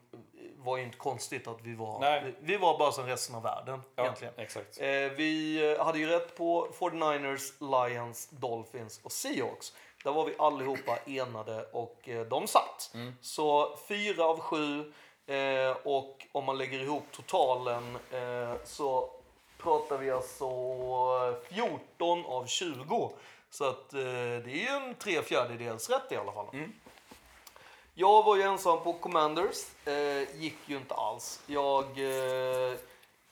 var 0.66 0.78
ju 0.78 0.84
inte 0.84 0.98
konstigt 0.98 1.48
att 1.48 1.62
vi 1.62 1.76
var, 1.76 2.00
Nej. 2.00 2.36
vi, 2.40 2.58
var 2.58 2.78
bara 2.78 2.92
som 2.92 3.06
resten 3.06 3.36
av 3.36 3.44
världen 3.44 3.82
Ja, 3.96 4.04
egentligen. 4.04 4.34
exakt. 4.38 4.82
Eh, 4.82 4.88
vi 4.88 5.64
eh, 5.80 5.86
hade 5.86 6.00
ju 6.00 6.08
rätt 6.08 6.38
på 6.38 6.68
49ers, 6.80 7.88
Lions, 7.90 8.30
Dolphins 8.30 9.00
och 9.04 9.12
Seahawks. 9.12 9.74
Där 10.04 10.12
var 10.12 10.26
vi 10.26 10.36
allihopa 10.40 10.98
enade 11.06 11.64
och 11.64 12.10
eh, 12.10 12.26
de 12.26 12.48
satt. 12.48 12.92
Mm. 12.94 13.14
Så 13.22 13.78
fyra 13.88 14.26
av 14.26 14.40
sju 14.40 14.94
eh, 15.26 15.78
och 15.84 16.28
om 16.32 16.46
man 16.46 16.58
lägger 16.58 16.80
ihop 16.80 17.04
totalen 17.12 17.98
eh, 18.12 18.54
så 18.64 19.10
pratar 19.58 19.98
vi 19.98 20.12
alltså 20.12 20.48
14 21.50 22.26
av 22.26 22.46
20. 22.46 23.12
Så 23.50 23.70
att 23.70 23.94
eh, 23.94 24.00
det 24.00 24.48
är 24.48 24.48
ju 24.48 24.68
en 24.88 24.96
tre 24.96 25.22
fjärdedels 25.22 25.90
rätt 25.90 26.12
i 26.12 26.16
alla 26.16 26.32
fall. 26.32 26.46
Jag 27.98 28.24
var 28.24 28.36
ju 28.36 28.42
ensam 28.42 28.84
på 28.84 28.94
Commanders. 28.94 29.88
Eh, 29.88 30.36
gick 30.42 30.58
ju 30.66 30.78
inte 30.78 30.94
alls. 30.94 31.44
Jag 31.48 31.84
eh, 31.86 32.78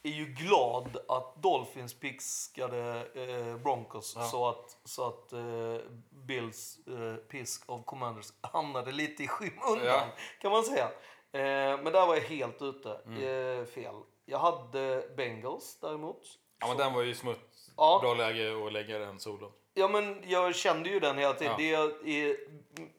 är 0.02 0.10
ju 0.10 0.24
glad 0.24 0.96
att 1.08 1.42
Dolphins 1.42 1.94
piskade 2.00 3.06
eh, 3.14 3.56
Broncos 3.56 4.12
Ja. 4.16 4.22
så 4.24 4.48
att, 4.48 4.76
så 4.84 5.06
att 5.06 5.32
eh, 5.32 5.76
Bills 6.10 6.78
eh, 6.86 7.16
pisk 7.16 7.62
av 7.66 7.82
Commanders 7.84 8.32
hamnade 8.40 8.92
lite 8.92 9.22
i 9.22 9.28
skymundan 9.28 9.86
Ja. 9.86 10.02
kan 10.40 10.52
man 10.52 10.62
säga. 10.64 10.84
Eh, 11.32 11.82
men 11.82 11.92
där 11.92 12.06
var 12.06 12.14
jag 12.14 12.22
helt 12.22 12.62
ute. 12.62 12.90
Eh, 12.90 13.64
fel. 13.66 13.94
Jag 14.24 14.38
hade 14.38 15.08
Bengals 15.16 15.78
däremot. 15.80 16.22
Ja, 16.60 16.66
men 16.68 16.76
den 16.76 16.92
var 16.94 17.02
ju 17.02 17.14
smutt. 17.14 17.50
Ja. 17.76 17.98
Bra 18.02 18.14
läge 18.14 18.66
att 18.66 18.72
lägga 18.72 18.98
den 18.98 19.20
solen. 19.20 19.50
Ja, 19.74 19.88
men 19.88 20.22
jag 20.26 20.54
kände 20.54 20.88
ju 20.88 21.00
den 21.00 21.18
hela 21.18 21.34
tiden. 21.34 21.52
Ja. 21.52 21.56
Det 21.56 21.68
jag 21.68 22.08
är 22.08 22.36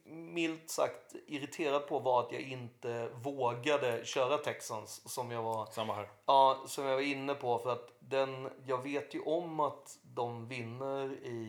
milt 0.06 0.70
sagt 0.70 1.16
irriterad 1.28 1.88
på 1.88 2.00
var 2.00 2.20
att 2.24 2.32
jag 2.32 2.42
inte 2.42 3.10
vågade 3.14 4.06
köra 4.06 4.38
Texans 4.38 5.14
som 5.14 5.32
jag 5.32 5.44
var, 5.44 5.66
Samma 5.66 5.94
här. 5.96 6.10
ja, 6.26 6.64
som 6.68 6.86
jag 6.86 6.96
var 6.96 7.02
inne 7.02 7.34
på. 7.34 7.60
För 7.60 7.72
att 7.72 7.92
den, 8.00 8.50
jag 8.66 8.84
vet 8.84 9.16
ju 9.16 9.22
om 9.22 9.60
att 9.60 9.98
de 10.04 10.48
vinner 10.48 11.14
i, 11.14 11.40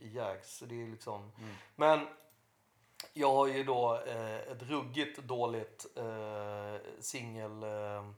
i 0.00 0.12
Jags. 0.14 0.56
Så 0.56 0.64
det 0.64 0.82
är 0.82 0.86
liksom, 0.86 1.32
Men 1.76 2.00
jag 3.12 3.32
har 3.32 3.46
ju 3.46 3.64
då 3.64 4.00
eh, 4.06 4.36
ett 4.36 4.62
ruggigt 4.62 5.18
dåligt 5.18 5.86
eh, 5.96 6.80
singel... 7.00 7.62
Eh, 7.62 8.10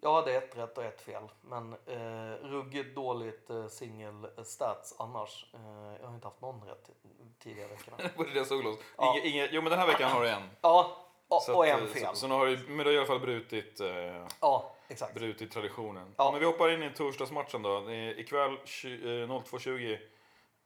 jag 0.00 0.14
hade 0.14 0.32
ett 0.34 0.56
rätt 0.58 0.78
och 0.78 0.84
ett 0.84 1.00
fel. 1.00 1.22
Men 1.40 1.72
eh, 1.86 2.46
ruggigt 2.46 2.94
dåligt 2.94 3.50
eh, 3.50 3.66
singel 3.66 4.26
stats 4.44 4.94
annars. 4.98 5.46
Eh, 5.54 5.96
jag 6.00 6.06
har 6.08 6.14
inte 6.14 6.26
haft 6.26 6.40
någon 6.40 6.64
rätt 6.68 6.90
tidigare 7.38 7.68
veckorna. 7.68 8.08
På 8.16 8.22
det 8.22 8.44
solos. 8.44 8.78
Ja. 8.96 9.16
Inge, 9.18 9.26
inge, 9.28 9.48
jo, 9.52 9.62
men 9.62 9.70
den 9.70 9.78
här 9.80 9.86
veckan 9.86 10.10
har 10.10 10.22
du 10.22 10.28
en. 10.28 10.50
Ja, 10.60 10.96
och, 11.28 11.42
Så 11.42 11.56
och 11.56 11.66
att, 11.66 11.70
en 11.78 11.84
eh, 11.84 11.90
fel. 11.90 12.06
Så, 12.06 12.14
så 12.16 12.26
nu 12.26 12.34
har 12.34 12.46
du, 12.46 12.56
men 12.68 12.76
du 12.78 12.84
har 12.84 12.92
i 12.92 12.96
alla 12.96 13.06
fall 13.06 13.20
brutit, 13.20 13.80
eh, 13.80 14.26
Ja, 14.40 14.74
exakt. 14.88 15.14
brutit 15.14 15.52
traditionen. 15.52 16.14
Ja. 16.18 16.30
Men 16.30 16.40
vi 16.40 16.46
hoppar 16.46 16.68
in 16.70 16.82
i 16.82 16.90
torsdagsmatchen 16.94 17.62
då. 17.62 17.76
Är 17.90 18.20
Ikväll 18.20 18.56
tju- 18.64 19.22
eh, 19.22 19.28
02.20. 19.28 19.98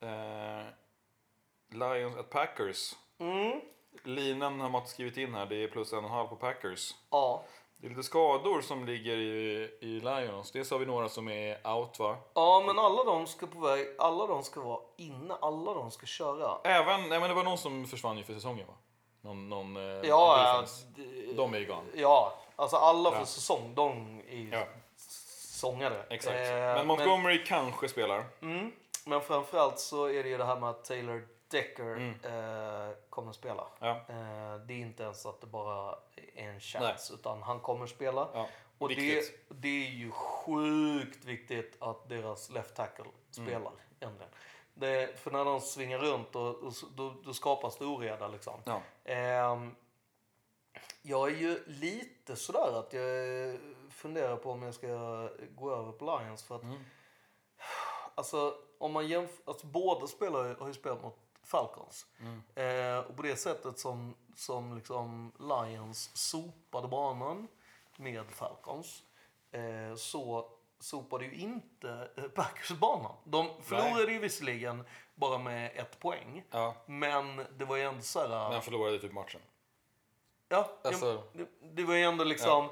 Eh, 0.01 0.67
Lions 1.73 2.17
at 2.17 2.31
Packers. 2.31 2.97
Mm, 3.19 3.61
Linan 4.05 4.61
har 4.61 4.69
Matt 4.71 4.89
skrivit 4.89 5.17
in 5.17 5.35
här. 5.35 5.47
Det 5.47 5.57
är 5.57 5.69
plus 5.69 5.93
en 5.93 5.99
och 5.99 6.05
en 6.05 6.11
halv 6.11 6.29
på 6.29 6.37
Packers. 6.37 6.95
ja. 7.11 7.45
Det 7.81 7.87
är 7.87 7.89
lite 7.89 8.03
skador 8.03 8.61
som 8.61 8.85
ligger 8.87 9.17
i, 9.17 9.71
i 9.81 10.01
Lions. 10.01 10.51
Dels 10.53 10.71
har 10.71 10.79
vi 10.79 10.87
några 10.87 11.09
som 11.09 11.29
är 11.29 11.69
out 11.77 11.99
va? 11.99 12.17
ja, 12.35 12.63
men 12.67 12.79
alla 12.79 13.05
de 13.05 13.27
ska 13.27 13.47
på 13.47 13.59
väg. 13.61 13.87
Alla 13.99 14.27
de 14.27 14.43
ska 14.43 14.61
vara 14.61 14.81
inne. 14.97 15.35
Alla 15.41 15.75
de 15.75 15.91
ska 15.91 16.07
köra. 16.07 16.59
Även, 16.65 17.01
nej 17.09 17.21
men 17.21 17.29
det 17.29 17.35
var 17.35 17.45
någon 17.45 17.59
som 17.59 17.87
försvann 17.87 18.17
ju 18.19 18.25
för 18.25 18.33
säsongen 18.35 18.67
va? 18.67 18.75
Någon, 19.23 19.49
någon 19.49 19.77
eh, 19.77 19.83
Ja, 20.09 20.65
d- 20.97 21.03
De 21.37 21.55
är 21.55 21.59
ju 21.59 21.67
gone. 21.67 21.83
ja, 21.95 22.33
alltså 22.57 22.77
alla 22.77 23.11
för 23.11 23.19
Ja. 23.19 23.27
säsong. 23.27 23.73
De 23.75 24.21
är 24.31 24.37
ju 24.37 24.51
Ja. 24.53 24.65
sångare. 25.37 26.03
Exakt. 26.11 26.37
Eh, 26.37 26.51
men 26.53 26.87
Montgomery 26.87 27.45
kanske 27.45 27.89
spelar. 27.89 28.25
Mm, 28.43 28.73
men 29.07 29.21
framförallt 29.21 29.79
så 29.79 30.05
är 30.05 30.23
det 30.23 30.29
ju 30.29 30.39
det 30.39 30.45
här 30.45 30.57
med 30.61 30.69
att 30.71 30.85
Taylor 30.85 31.29
Decker 31.51 31.97
Mm. 31.97 32.11
eh, 32.89 32.95
kommer 33.11 33.33
spela. 33.33 33.67
Ja. 33.79 33.91
Eh, 33.91 34.57
det 34.67 34.75
är 34.75 34.79
inte 34.79 35.03
ens 35.03 35.27
att 35.27 35.41
det 35.41 35.47
bara 35.47 35.99
är 36.35 36.49
en 36.49 36.61
chans, 36.61 37.11
utan 37.15 37.43
han 37.43 37.61
kommer 37.61 37.87
spela. 37.87 38.29
Ja. 38.35 38.49
Och 38.79 38.89
det, 38.89 39.23
det 39.49 39.87
är 39.87 39.91
ju 39.91 40.11
sjukt 40.11 41.25
viktigt 41.25 41.77
att 41.83 42.09
deras 42.09 42.51
left 42.51 42.75
tackle 42.77 43.05
Mm. 43.05 43.49
spelar. 43.49 43.73
Egentligen. 44.01 44.33
Det, 44.75 45.21
för 45.21 45.31
när 45.31 45.45
de 45.45 45.61
svingar 45.61 45.99
runt 45.99 46.37
och, 46.37 46.49
och, 46.63 46.73
då, 46.95 47.15
då 47.25 47.35
skapas 47.35 47.77
det 47.79 47.85
oreda 47.85 48.29
liksom. 48.29 48.61
Ja. 48.65 48.83
Ehm, 49.05 49.75
jag 51.03 51.29
är 51.31 51.37
ju 51.37 51.65
lite 51.67 52.37
sådär 52.37 52.79
att 52.79 52.93
jag 52.93 53.59
funderar 53.91 54.37
på 54.37 54.51
om 54.51 54.63
jag 54.63 54.75
ska 54.75 54.87
gå 55.55 55.75
över 55.75 55.93
på 55.93 56.05
Lions. 56.19 56.43
För 56.43 56.57
att, 56.57 56.63
Mm. 56.63 56.85
alltså, 58.15 58.55
om 58.79 58.93
man 58.93 59.09
jämför, 59.09 59.43
alltså, 59.45 59.67
båda 59.67 60.07
spelare 60.07 60.57
har 60.61 60.67
ju 60.67 60.75
spelat 60.75 61.03
mot 61.03 61.19
Falcons. 61.51 62.07
Mm. 62.21 62.43
Eh, 62.55 62.99
och 62.99 63.17
på 63.17 63.23
det 63.23 63.37
sättet 63.37 63.79
som, 63.79 64.15
som 64.37 64.75
liksom 64.77 65.33
Lions 65.39 66.11
sopade 66.17 66.89
banan 66.89 67.49
med 67.97 68.31
Falcons 68.31 69.03
eh, 69.53 69.95
så 69.97 70.51
sopade 70.79 71.25
ju 71.25 71.35
inte 71.35 72.11
eh, 72.17 72.25
Packers 72.25 72.71
banan. 72.71 73.13
De 73.25 73.49
förlorade 73.63 74.13
ju 74.13 74.19
visserligen 74.19 74.85
bara 75.15 75.39
med 75.39 75.71
ett 75.75 76.01
poäng. 76.01 76.45
ja. 76.51 76.75
Men 76.87 77.47
det 77.59 77.65
var 77.65 77.77
ju 77.77 77.83
ändå 77.83 78.03
så 78.03 78.21
här... 78.29 78.51
Men 78.51 78.63
förlorade 78.63 78.99
typ 78.99 79.13
matchen. 79.13 79.41
Ja, 80.49 80.71
Alltså- 80.85 81.23
det, 81.33 81.47
det 81.63 81.85
var 81.85 81.95
ju 81.95 82.03
ändå 82.03 82.25
liksom... 82.25 82.69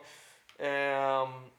ehm, 0.58 1.50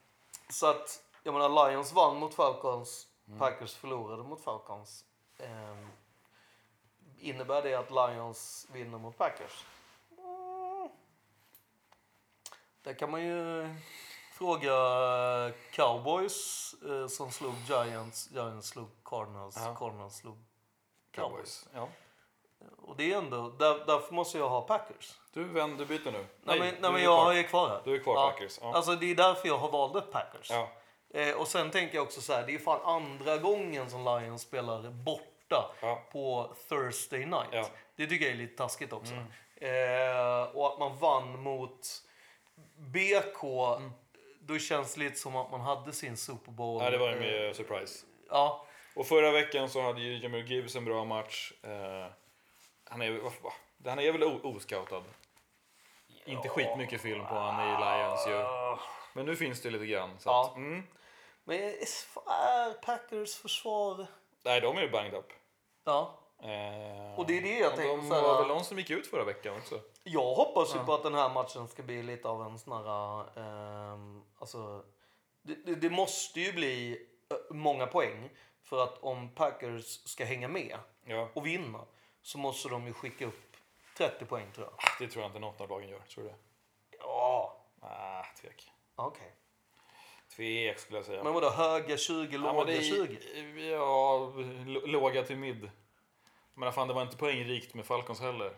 så 0.48 0.66
att, 0.66 1.02
jag 1.22 1.34
menar, 1.34 1.70
Lions 1.70 1.92
vann 1.92 2.16
mot 2.16 2.34
Falcons, 2.34 3.06
Mm. 3.26 3.38
Packers 3.38 3.74
förlorade 3.74 4.22
mot 4.22 4.44
Falcons. 4.44 5.04
Ehm, 5.38 5.88
innebär 7.20 7.62
det 7.62 7.74
att 7.74 7.90
Lions 7.90 8.66
vinner 8.72 8.98
mot 8.98 9.18
Packers? 9.18 9.64
Mm. 10.18 10.88
Där 12.82 12.94
kan 12.94 13.10
man 13.10 13.22
ju 13.24 13.68
fråga 14.32 14.72
Cowboys 15.72 16.74
eh, 16.88 17.06
som 17.06 17.30
slog 17.30 17.54
Giants, 17.68 18.30
Giants 18.32 18.68
slog 18.68 18.88
Cardinals, 19.04 19.56
Ja. 19.56 19.74
Cardinals 19.74 20.16
slog 20.16 20.36
Cowboys. 21.12 21.62
Cowboys. 21.64 21.68
Ja. 21.74 21.88
Och 22.78 22.96
det 22.96 23.12
är 23.12 23.18
ändå, 23.18 23.48
där, 23.48 23.86
därför 23.86 24.14
måste 24.14 24.38
jag 24.38 24.48
ha 24.48 24.60
Packers. 24.60 25.14
Du, 25.32 25.44
vänd, 25.44 25.78
du 25.78 25.86
byter 25.86 26.12
nu. 26.12 26.26
Nej, 26.42 26.58
du 26.58 26.64
nej, 26.64 26.92
men 26.92 27.02
jag 27.02 27.22
kvar. 27.22 27.34
är 27.34 27.42
kvar 27.42 27.68
här. 27.68 27.80
Du 27.84 27.94
är 27.94 28.02
kvar, 28.02 28.30
Packers. 28.30 28.58
Ja. 28.62 28.74
Alltså 28.74 28.94
det 28.96 29.10
är 29.10 29.14
därför 29.14 29.48
jag 29.48 29.58
har 29.58 29.70
valt 29.70 30.12
Packers. 30.12 30.50
Ja. 30.50 30.68
Eh, 31.14 31.36
och 31.36 31.48
sen 31.48 31.70
tänker 31.70 31.94
jag 31.94 32.02
också 32.04 32.20
så 32.20 32.32
här, 32.32 32.46
det 32.46 32.54
är 32.54 32.58
fan 32.58 32.80
andra 32.84 33.36
gången 33.36 33.90
som 33.90 34.04
Lions 34.04 34.42
spelar 34.42 34.90
borta 35.50 35.74
Ja. 35.80 36.02
på 36.12 36.54
Thursday 36.68 37.18
night. 37.26 37.48
Ja. 37.52 37.58
Mm. 37.58 37.70
Det 37.96 38.06
tycker 38.06 38.24
jag 38.24 38.34
är 38.34 38.38
lite 38.38 38.56
taskigt 38.56 38.92
också. 38.92 39.14
Eh, 39.56 40.42
och 40.42 40.72
att 40.72 40.78
man 40.78 40.96
vann 40.98 41.42
mot 41.42 41.86
BK, 42.76 43.42
då 44.40 44.58
känns 44.58 44.94
det 44.94 45.00
lite 45.00 45.16
som 45.16 45.36
att 45.36 45.50
man 45.50 45.60
hade 45.60 45.92
sin 45.92 46.16
Super 46.16 46.52
Bowl. 46.52 46.82
Nej, 46.82 46.90
det 46.90 46.98
var 46.98 47.08
ju 47.10 47.46
Eh, 47.48 47.52
surprise. 47.52 48.06
Ja, 48.30 48.66
Och 48.94 49.06
förra 49.06 49.30
veckan 49.30 49.68
så 49.70 49.80
hade 49.82 50.00
ju 50.00 50.18
Jamil 50.18 50.46
Gibbs 50.50 50.76
en 50.76 50.84
bra 50.84 51.04
match. 51.04 51.52
Eh, 51.62 52.06
han, 52.84 53.02
är, 53.02 53.10
vad- 53.42 53.52
han 53.84 53.98
är 53.98 54.12
väl 54.12 54.22
oscoutad. 54.22 55.04
Inte 56.24 56.48
skitmycket 56.48 57.00
film 57.00 57.26
på 57.26 57.34
han 57.34 57.60
i 57.68 57.84
Lions 57.84 58.26
ju. 58.28 58.44
Men 59.12 59.26
nu 59.26 59.36
finns 59.36 59.62
det 59.62 59.70
lite 59.70 59.86
grann. 59.86 60.18
Så 60.18 60.28
Ja. 60.28 60.44
att, 60.50 60.56
mm. 60.56 60.82
men 61.44 61.56
är 61.58 62.72
Packers 62.82 63.34
försvar... 63.34 64.06
Nej, 64.42 64.60
de 64.60 64.76
är 64.76 64.82
ju 64.82 64.90
banged 64.90 65.14
up. 65.14 65.32
Ja. 65.90 66.16
Eh, 66.42 67.18
Och 67.18 67.26
det 67.26 67.38
är 67.38 67.42
det 67.42 67.58
jag 67.58 67.76
tänkte 67.76 67.96
De 67.96 68.08
var 68.08 68.38
väl 68.40 68.48
de 68.48 68.64
som 68.64 68.78
gick 68.78 68.90
ut 68.90 69.06
förra 69.06 69.24
veckan 69.24 69.56
också. 69.56 69.80
Jag 70.02 70.34
hoppas 70.34 70.74
ju 70.74 70.78
på 70.78 70.94
att 70.94 71.02
den 71.02 71.14
här 71.14 71.28
matchen 71.30 71.68
ska 71.68 71.82
bli 71.82 72.02
lite 72.02 72.28
av 72.28 72.42
en 72.42 72.58
sån 72.58 72.72
här... 72.72 73.22
ehm, 73.38 74.22
alltså, 74.38 74.84
det, 75.42 75.54
det, 75.54 75.74
det 75.74 75.90
måste 75.90 76.40
ju 76.40 76.52
bli 76.52 77.06
eh, 77.30 77.54
många 77.56 77.86
poäng. 77.86 78.30
För 78.62 78.82
att 78.82 78.98
om 79.02 79.28
Packers 79.34 80.08
ska 80.08 80.24
hänga 80.24 80.48
med 80.48 80.78
Ja, 81.04 81.28
och 81.34 81.46
vinna 81.46 81.80
så 82.22 82.38
måste 82.38 82.68
de 82.68 82.86
ju 82.86 82.92
skicka 82.92 83.26
upp 83.26 83.56
30 83.98 84.24
poäng 84.24 84.46
tror 84.54 84.66
jag. 84.66 84.74
det 84.98 85.12
tror 85.12 85.22
jag 85.22 85.28
inte 85.28 85.38
något 85.38 85.60
av 85.60 85.68
lagen 85.68 85.88
gör. 85.88 85.98
Tror 86.00 86.24
du 86.24 86.30
det? 86.30 86.36
Ja, 86.98 87.56
Ah, 87.82 88.24
tvek. 88.40 88.70
okej. 88.96 89.34
Tvek 90.40 90.78
skulle 90.78 90.98
jag 90.98 91.04
säga. 91.04 91.24
Men 91.24 91.32
vadå, 91.34 91.50
höga 91.50 91.96
20, 91.96 92.36
Ja, 92.36 92.52
låga 92.52 92.64
det 92.64 92.76
är- 92.76 92.82
20? 92.82 93.70
Ja, 93.70 94.32
låga 94.86 95.22
till 95.22 95.36
mid. 95.36 95.70
Men 96.54 96.72
fan, 96.72 96.88
det 96.88 96.94
var 96.94 97.02
inte 97.02 97.16
poängrikt 97.16 97.74
med 97.74 97.84
Falcons 97.84 98.20
heller. 98.20 98.52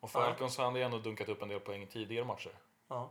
Och 0.00 0.10
Falcons 0.10 0.58
hade 0.58 0.82
ändå 0.82 0.98
dunkat 0.98 1.28
upp 1.28 1.42
en 1.42 1.48
del 1.48 1.60
poäng 1.60 1.82
i 1.82 1.86
tidigare 1.86 2.24
matcher. 2.24 2.50
Ja. 2.88 3.10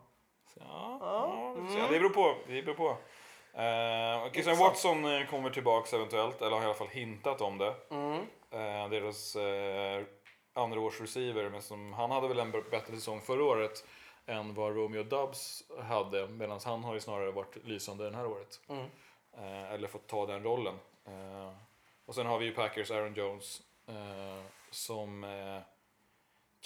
Så, 0.53 0.59
ja, 0.59 0.97
ja, 1.01 1.53
vi 1.53 1.67
får 1.67 1.73
se. 1.73 1.93
det 1.93 1.99
beror 1.99 2.09
på. 2.09 2.35
Det 2.47 2.61
beror 2.61 2.75
på. 2.75 2.89
Uh, 2.89 4.31
Christian 4.31 4.57
Watson 4.57 5.05
eh, 5.05 5.27
kommer 5.27 5.49
tillbaks 5.49 5.93
eventuellt, 5.93 6.41
eller 6.41 6.55
har 6.55 6.61
i 6.61 6.65
alla 6.65 6.73
fall 6.73 6.87
hintat 6.87 7.41
om 7.41 7.57
det. 7.57 7.75
Mm. 7.89 8.21
Eh, 8.51 8.89
deras 8.89 9.35
uh, 9.35 10.05
andra 10.53 10.79
års 10.79 11.01
receiver, 11.01 11.49
men 11.49 11.61
som, 11.61 11.93
han 11.93 12.11
hade 12.11 12.27
väl 12.27 12.39
en 12.39 12.51
bättre 12.51 12.95
säsong 12.95 13.21
förra 13.21 13.43
året 13.43 13.85
än 14.25 14.53
vad 14.53 14.75
Romeo 14.75 15.03
Dubs 15.03 15.63
hade, 15.83 16.27
medan 16.27 16.59
han 16.65 16.83
har 16.83 16.93
ju 16.93 16.99
snarare 16.99 17.31
varit 17.31 17.55
lysande 17.65 18.09
det 18.09 18.15
här 18.17 18.25
året. 18.27 18.59
Mm. 18.67 18.85
Eh, 19.37 19.71
eller 19.73 19.87
fått 19.87 20.07
ta 20.07 20.25
den 20.25 20.43
rollen. 20.43 20.79
Eh, 21.05 21.53
och 22.05 22.15
sen 22.15 22.25
har 22.25 22.39
vi 22.39 22.45
ju 22.45 22.51
Packers 22.53 22.91
Aaron 22.91 23.13
Jones 23.13 23.61
eh, 23.87 24.43
som 24.71 25.25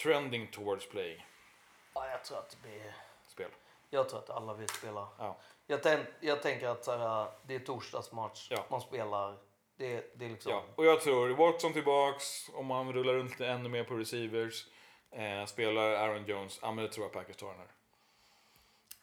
trending 0.03 0.47
towards 0.51 0.89
play 0.89 1.25
Ja, 1.93 2.09
jag 2.09 2.23
tror 2.23 2.37
att 2.37 2.49
det 2.49 2.69
blir... 2.69 2.95
spel. 3.27 3.51
Jag 3.89 4.09
tror 4.09 4.19
att 4.19 4.29
alla 4.29 4.53
vill 4.53 4.69
spela. 4.69 5.07
Ja. 5.17 5.37
Jag, 5.67 5.81
tän- 5.81 6.05
jag 6.19 6.41
tänker 6.41 6.67
att 6.67 6.87
här, 6.87 7.31
det 7.43 7.55
är 7.55 7.59
torsdagsmatch, 7.59 8.47
Ja. 8.51 8.65
man 8.69 8.81
spelar. 8.81 9.37
Det, 9.77 10.13
det 10.15 10.25
är 10.25 10.29
liksom... 10.29 10.51
Ja, 10.51 10.63
och 10.75 10.85
jag 10.85 11.01
tror 11.01 11.29
Watson 11.29 11.73
tillbaks, 11.73 12.49
om 12.53 12.65
man 12.65 12.93
rullar 12.93 13.13
runt 13.13 13.41
ännu 13.41 13.69
mer 13.69 13.83
på 13.83 13.93
receivers, 13.93 14.67
eh, 15.11 15.45
spelar 15.45 15.91
Aaron 15.91 16.25
Jones, 16.25 16.59
ja 16.61 16.71
men 16.71 16.85
det 16.85 16.91
tror 16.91 17.05
jag 17.05 17.13
Packers 17.13 17.35
tar 17.35 17.47
den 17.47 17.57
här. 17.57 17.67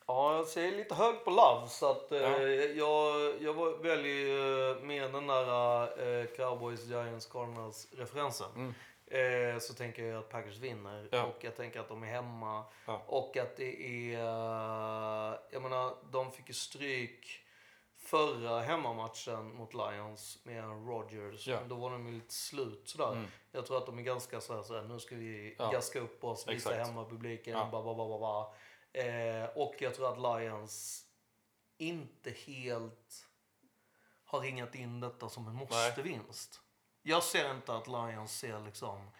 Ja, 0.06 0.36
jag 0.36 0.46
ser 0.46 0.72
lite 0.72 0.94
hög 0.94 1.24
på 1.24 1.30
Love 1.30 1.68
så 1.68 1.90
att 1.90 2.12
eh, 2.12 2.20
Ja. 2.20 2.38
jag, 2.76 3.34
jag 3.42 3.82
väljer 3.82 4.14
ju 4.14 4.74
med 4.82 5.12
den 5.12 5.26
där 5.26 6.20
eh, 6.20 6.26
Cowboys, 6.26 6.84
Giants, 6.86 7.26
Cardinals 7.26 7.88
referensen. 7.92 8.48
Mm. 8.56 8.74
Eh, 9.06 9.58
så 9.58 9.74
tänker 9.74 10.04
jag 10.04 10.18
att 10.18 10.28
Packers 10.28 10.56
vinner 10.58 11.08
Ja. 11.10 11.24
och 11.24 11.36
jag 11.44 11.56
tänker 11.56 11.80
att 11.80 11.88
de 11.88 12.02
är 12.02 12.06
hemma. 12.06 12.64
Ja. 12.86 13.02
Och 13.06 13.36
att 13.36 13.56
det 13.56 13.82
är, 14.14 14.18
eh, 14.18 15.34
jag 15.50 15.62
menar 15.62 15.94
de 16.12 16.32
fick 16.32 16.48
ju 16.48 16.54
stryk 16.54 17.45
förra 18.08 18.60
hemmamatchen 18.62 19.54
mot 19.56 19.74
Lions 19.74 20.38
med 20.44 20.64
Rodgers. 20.64 21.46
Ja. 21.48 21.60
Då 21.68 21.74
var 21.74 21.90
de 21.90 22.06
ju 22.06 22.12
lite 22.12 22.34
slut 22.34 22.88
sådär. 22.88 23.12
Mm. 23.12 23.26
Jag 23.52 23.66
tror 23.66 23.76
att 23.78 23.86
de 23.86 23.98
är 23.98 24.02
ganska 24.02 24.40
såhär, 24.40 24.62
såhär 24.62 24.82
nu 24.82 25.00
ska 25.00 25.16
vi 25.16 25.56
Ja. 25.58 25.70
gaska 25.70 26.00
upp 26.00 26.24
oss, 26.24 26.48
visa 26.48 26.74
hemmapubliken, 26.74 27.58
Ja. 27.58 27.68
ba, 27.72 27.82
ba, 27.82 27.94
ba, 27.94 28.18
ba. 28.18 28.54
Eh, 29.00 29.44
och 29.56 29.74
jag 29.78 29.94
tror 29.94 30.12
att 30.12 30.40
Lions 30.40 31.04
inte 31.78 32.30
helt 32.30 33.26
har 34.24 34.40
ringat 34.40 34.74
in 34.74 35.00
detta 35.00 35.28
som 35.28 35.48
en 35.48 35.54
måste-vinst. 35.54 36.60
Jag 37.02 37.22
ser 37.22 37.50
inte 37.50 37.76
att 37.76 37.86
Lions 37.86 38.38
ser 38.38 38.60
liksom 38.60 39.10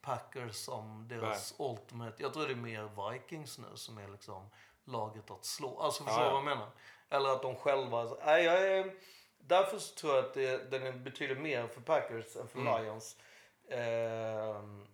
Packers 0.00 0.54
som 0.56 1.08
deras 1.08 1.54
ultimate. 1.58 2.22
Jag 2.22 2.32
tror 2.32 2.46
det 2.46 2.52
är 2.52 2.56
mer 2.56 3.10
Vikings 3.12 3.58
nu 3.58 3.66
som 3.74 3.98
är 3.98 4.08
liksom 4.08 4.50
laget 4.84 5.30
att 5.30 5.44
slå. 5.44 5.78
Alltså 5.80 6.04
förstår 6.04 6.20
du 6.20 6.26
ja. 6.26 6.32
vad 6.32 6.38
jag 6.38 6.44
menar? 6.58 6.70
Eller 7.10 7.28
att 7.28 7.42
de 7.42 7.56
själva... 7.56 8.04
Nej, 8.24 8.44
jag 8.44 8.62
är, 8.62 8.94
därför 9.38 9.78
så 9.78 9.94
tror 9.94 10.14
jag 10.14 10.24
att 10.24 10.34
det, 10.34 10.70
den 10.70 11.04
betyder 11.04 11.34
mer 11.34 11.66
för 11.66 11.80
Packers 11.80 12.36
än 12.36 12.48
för 12.48 12.58
Mm. 12.58 12.82
Lions. 12.84 13.16
Ehm, 13.68 14.86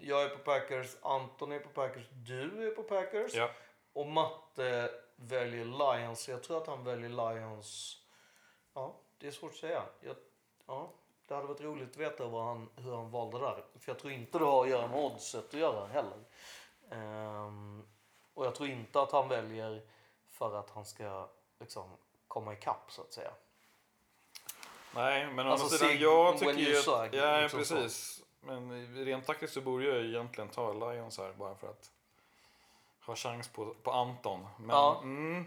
jag 0.00 0.22
är 0.22 0.28
på 0.28 0.38
Packers, 0.38 0.96
Anton 1.02 1.52
är 1.52 1.58
på 1.58 1.68
Packers, 1.68 2.06
du 2.10 2.68
är 2.68 2.74
på 2.74 2.82
Packers. 2.82 3.34
Ja. 3.34 3.50
Och 3.92 4.06
Matte 4.06 4.90
väljer 5.16 5.64
Lions. 5.64 6.28
Jag 6.28 6.42
tror 6.42 6.56
att 6.56 6.66
han 6.66 6.84
väljer 6.84 7.08
Lions. 7.08 7.96
Ja, 8.74 9.00
det 9.18 9.26
är 9.26 9.30
svårt 9.30 9.50
att 9.50 9.56
säga. 9.56 9.82
Jag, 10.00 10.16
ja, 10.66 10.92
det 11.28 11.34
hade 11.34 11.46
varit 11.46 11.60
roligt 11.60 11.90
att 11.90 11.96
veta 11.96 12.26
vad 12.26 12.44
han, 12.44 12.68
hur 12.76 12.92
han 12.96 13.10
valde 13.10 13.38
där. 13.38 13.64
För 13.78 13.92
jag 13.92 13.98
tror 13.98 14.12
inte 14.12 14.38
det 14.38 14.44
har 14.44 14.64
att 14.64 14.70
göra 14.70 14.86
med 14.88 15.04
oddset 15.04 15.44
att 15.44 15.60
göra 15.60 15.86
heller. 15.86 16.18
Ehm, 16.90 17.88
och 18.34 18.46
jag 18.46 18.54
tror 18.54 18.68
inte 18.68 19.00
att 19.00 19.12
han 19.12 19.28
väljer 19.28 19.82
för 20.48 20.58
att 20.58 20.70
han 20.70 20.84
ska 20.86 21.28
liksom 21.60 21.96
komma 22.28 22.52
ikapp 22.52 22.92
så 22.92 23.02
att 23.02 23.12
säga. 23.12 23.30
Nej, 24.94 25.26
men 25.26 25.46
å 25.46 25.50
Alltså, 25.50 25.64
andra 25.66 25.76
sidan, 25.78 25.88
sig 25.88 26.02
jag 26.02 26.38
tycker 26.38 26.54
ju 26.70 26.76
att... 26.76 26.84
suck, 26.84 27.14
Ja, 27.14 27.40
liksom 27.40 27.64
så. 27.64 27.74
precis. 27.74 28.22
Men 28.40 28.94
rent 29.04 29.26
taktiskt 29.26 29.52
så 29.54 29.60
borde 29.60 29.84
jag 29.84 30.04
egentligen 30.04 30.50
ta 30.50 30.72
Lions 30.72 31.18
här 31.18 31.32
bara 31.32 31.54
för 31.54 31.68
att 31.70 31.90
ha 33.06 33.16
chans 33.16 33.48
på, 33.48 33.74
på 33.82 33.90
Anton. 33.92 34.46
Men, 34.58 34.76
Ja. 34.76 35.00
mm, 35.02 35.44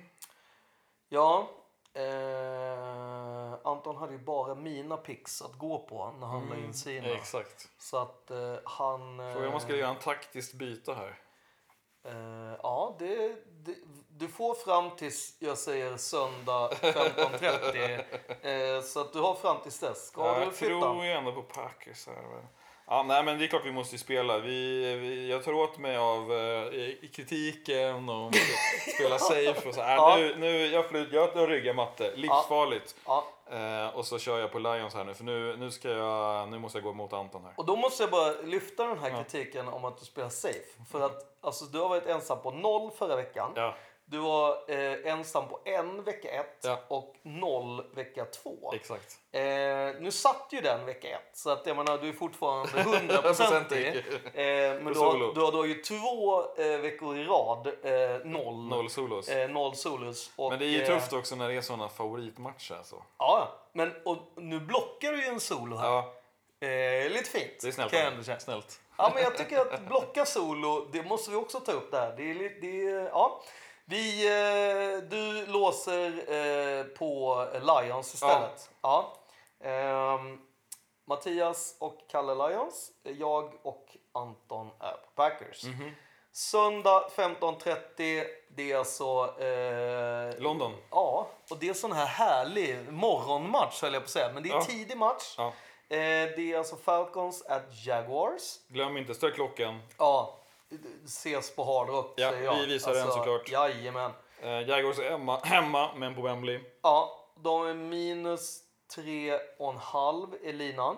Ja, 1.10 1.48
eh, 1.94 3.54
Anton 3.64 3.98
hade 3.98 4.14
ju 4.14 4.20
bara 4.20 4.56
mina 4.56 4.98
picks 4.98 5.42
att 5.42 5.54
gå 5.58 5.80
på 5.80 6.12
när 6.20 6.28
han 6.28 6.46
la 6.50 6.56
in 6.56 6.74
sina. 6.74 7.08
exakt. 7.08 7.70
Så 7.78 7.98
att 7.98 8.32
eh, 8.32 8.56
han... 8.66 9.20
eh, 9.20 9.32
Frågan 9.34 9.48
om 9.48 9.52
man 9.52 9.62
ska 9.62 9.76
göra 9.76 9.90
en 9.90 10.00
taktiskt 10.00 10.54
byte 10.54 10.94
här. 10.94 11.20
Eh, 12.04 12.58
ja, 12.64 12.96
det, 13.00 13.36
det, 13.52 13.76
du 14.18 14.28
får 14.28 14.54
fram 14.56 14.90
tills 14.98 15.36
jag 15.40 15.58
säger 15.58 15.98
söndag 15.98 16.70
15.30. 16.82 18.76
eh, 18.78 18.82
så 18.84 19.02
att 19.02 19.14
du 19.14 19.20
har 19.20 19.36
fram 19.36 19.58
tills 19.64 19.80
dess. 19.80 20.08
Ska 20.08 20.22
Ja, 20.28 20.36
du 20.40 20.44
jag 20.44 20.54
flytta? 20.56 20.80
tror 20.82 21.06
ju 21.06 21.12
ändå 21.12 21.32
på 21.32 21.42
Packers 21.42 22.08
här. 22.08 22.14
men- 22.16 22.48
Ja, 22.88 23.04
nej, 23.04 23.24
men 23.24 23.40
det 23.40 23.46
är 23.46 23.48
klart 23.48 23.66
vi 23.66 23.72
måste 23.72 23.98
spela. 23.98 24.38
Vi, 24.40 24.96
vi, 24.96 25.30
jag 25.32 25.44
tar 25.44 25.54
åt 25.54 25.78
mig 25.78 25.98
av 25.98 26.34
eh, 26.34 26.66
kritiken 27.14 28.10
och 28.10 28.34
spela 28.96 29.20
safe 29.20 29.70
och 29.70 29.76
så. 29.76 29.82
Äh, 29.82 29.88
Ja. 29.88 30.16
nu, 30.18 30.36
nu, 30.36 30.66
jag, 30.68 30.90
flyt, 30.90 31.14
jag, 31.14 31.30
jag 31.36 31.50
ryggar 31.50 31.74
matte. 31.74 32.12
Livsfarligt. 32.16 32.96
Ja, 33.06 33.24
Eh, 33.52 33.88
och 33.96 34.06
så 34.06 34.20
kör 34.20 34.40
jag 34.40 34.52
på 34.52 34.60
Lions 34.60 34.94
här 34.94 35.04
nu. 35.04 35.14
För 35.14 35.24
nu, 35.24 35.56
nu, 35.58 35.72
ska 35.72 35.90
jag, 35.90 36.50
nu 36.50 36.60
måste 36.60 36.78
jag 36.78 36.84
gå 36.84 36.94
mot 36.94 37.14
Anton 37.14 37.44
här. 37.46 37.54
och 37.58 37.66
då 37.66 37.76
måste 37.76 38.04
jag 38.04 38.10
bara 38.12 38.32
lyfta 38.32 38.88
den 38.88 39.00
här 39.00 39.24
kritiken 39.24 39.68
om 39.68 39.86
att 39.86 40.00
du 40.00 40.06
spelar 40.06 40.30
safe. 40.30 40.84
För 40.92 41.02
att 41.06 41.26
alltså, 41.42 41.66
du 41.66 41.80
har 41.80 41.90
varit 41.90 42.06
ensam 42.08 42.42
på 42.42 42.52
noll 42.52 42.92
förra 42.92 43.16
veckan. 43.16 43.52
Du 44.14 44.20
var 44.20 44.58
eh, 44.68 45.12
ensam 45.14 45.48
på 45.50 45.60
en 45.66 46.04
vecka 46.04 46.30
ett 46.30 46.58
Ja. 46.62 46.80
och 46.88 47.16
noll 47.22 47.84
vecka 47.96 48.26
två. 48.26 48.72
exakt. 48.76 49.18
Eh, 49.32 49.42
nu 50.00 50.12
satt 50.12 50.48
ju 50.52 50.62
den 50.62 50.86
vecka 50.86 51.08
ett, 51.08 51.30
så 51.38 51.50
att 51.50 51.66
jag 51.66 51.78
menar, 51.78 51.98
du 51.98 52.10
är 52.10 52.14
fortfarande 52.14 52.70
100% 52.84 53.74
eh, 54.34 54.84
Men 54.84 54.94
du 54.94 55.00
har, 55.00 55.34
du 55.36 55.42
har 55.42 55.52
då 55.52 55.66
ju 55.68 55.76
två 55.76 56.42
eh, 56.58 56.78
veckor 56.80 57.18
i 57.18 57.24
rad 57.24 57.68
eh, 57.84 58.26
noll, 58.26 58.68
Noll 58.70 58.90
solos. 58.90 59.30
eh, 59.30 59.50
noll 59.50 59.76
solos. 59.76 60.32
Och, 60.36 60.50
Men 60.50 60.60
det 60.60 60.66
är 60.66 60.70
ju 60.70 60.82
eh, 60.82 60.88
tufft 60.88 61.14
också 61.14 61.36
när 61.36 61.50
det 61.50 61.56
är 61.56 61.62
såna 61.62 61.90
favoritmatcher. 61.90 62.76
Alltså. 62.78 62.96
Ja, 63.18 63.48
men 63.74 63.92
och 64.06 64.18
nu 64.36 64.60
blockar 64.60 65.12
du 65.12 65.18
ju 65.22 65.28
en 65.28 65.40
solo 65.40 65.76
här. 65.76 65.88
Ja, 65.88 66.14
Eh, 66.60 67.10
lite 67.10 67.30
fint. 67.30 67.60
det 67.62 67.68
är 67.68 67.72
snällt. 67.72 67.92
kan 67.92 68.00
jag. 68.28 68.42
Snällt. 68.42 68.80
Ja, 68.98 69.12
men 69.14 69.24
jag 69.24 69.38
tycker 69.38 69.60
att 69.60 69.88
blocka 69.88 70.26
solo, 70.26 70.88
det 70.92 71.04
måste 71.04 71.32
vi 71.32 71.38
också 71.38 71.60
ta 71.60 71.72
upp 71.72 71.92
där. 71.92 72.14
Det 72.18 72.24
är, 72.32 72.62
det 72.62 72.82
är, 72.88 73.06
ja. 73.10 73.42
Vi, 73.86 74.28
eh, 74.28 75.04
du 75.10 75.46
låser 75.46 76.08
eh, 76.34 76.84
på 76.84 77.46
Lions 77.54 78.14
istället. 78.14 78.70
Ja. 78.82 79.14
Ehm, 79.64 80.40
Mattias 81.06 81.76
och 81.80 81.98
Kalle 82.10 82.36
Lions. 82.48 82.92
Jag 83.04 83.54
och 83.62 83.98
Anton 84.12 84.70
är 84.80 84.92
på 84.92 85.08
Packers. 85.16 85.64
Mhm. 85.64 85.92
Söndag 86.32 87.04
15.30. 87.16 88.26
Det 88.56 88.72
är 88.72 88.78
alltså... 88.78 89.36
Eh, 89.42 90.40
London. 90.42 90.72
Ja, 90.92 91.28
och 91.52 91.58
det 91.58 91.70
är 91.70 91.74
sån 91.74 91.92
här 91.92 92.06
härlig 92.06 92.92
morgonmatch 92.92 93.82
höll 93.82 93.94
jag 93.94 94.02
på 94.04 94.06
att 94.06 94.10
säga. 94.12 94.32
Men 94.34 94.44
det 94.44 94.50
är 94.50 94.54
Ja. 94.54 94.62
tidig 94.64 94.98
match. 94.98 95.36
Ja. 95.38 95.48
Eh, 95.90 95.96
det 96.36 96.54
är 96.54 96.58
alltså 96.58 96.76
Falcons 96.76 97.46
at 97.46 97.86
Jaguars. 97.86 98.60
Glöm 98.68 98.98
inte, 98.98 99.14
stör 99.14 99.32
klockan. 99.32 99.80
Ja, 99.98 100.40
ses 101.06 101.56
på 101.56 101.64
Hard 101.64 101.90
Rock 101.90 102.14
Ja, 102.18 102.30
säger 102.32 102.44
jag. 102.46 102.56
vi 102.56 102.66
visar 102.66 102.94
den 102.94 103.08
såklart. 103.12 103.50
Jajamän. 103.50 104.12
Eh, 104.42 104.62
Jaguars 104.70 105.00
är 105.00 105.10
hemma, 105.10 105.40
hemma, 105.44 105.90
men 105.96 106.16
på 106.16 106.22
Wembley. 106.22 106.60
Ja, 106.82 107.20
de 107.36 107.66
är 107.68 107.74
minus 107.74 108.60
tre 108.96 109.40
och 109.60 109.70
en 109.74 109.78
halv 109.78 110.28
i 110.42 110.52
linan. 110.54 110.98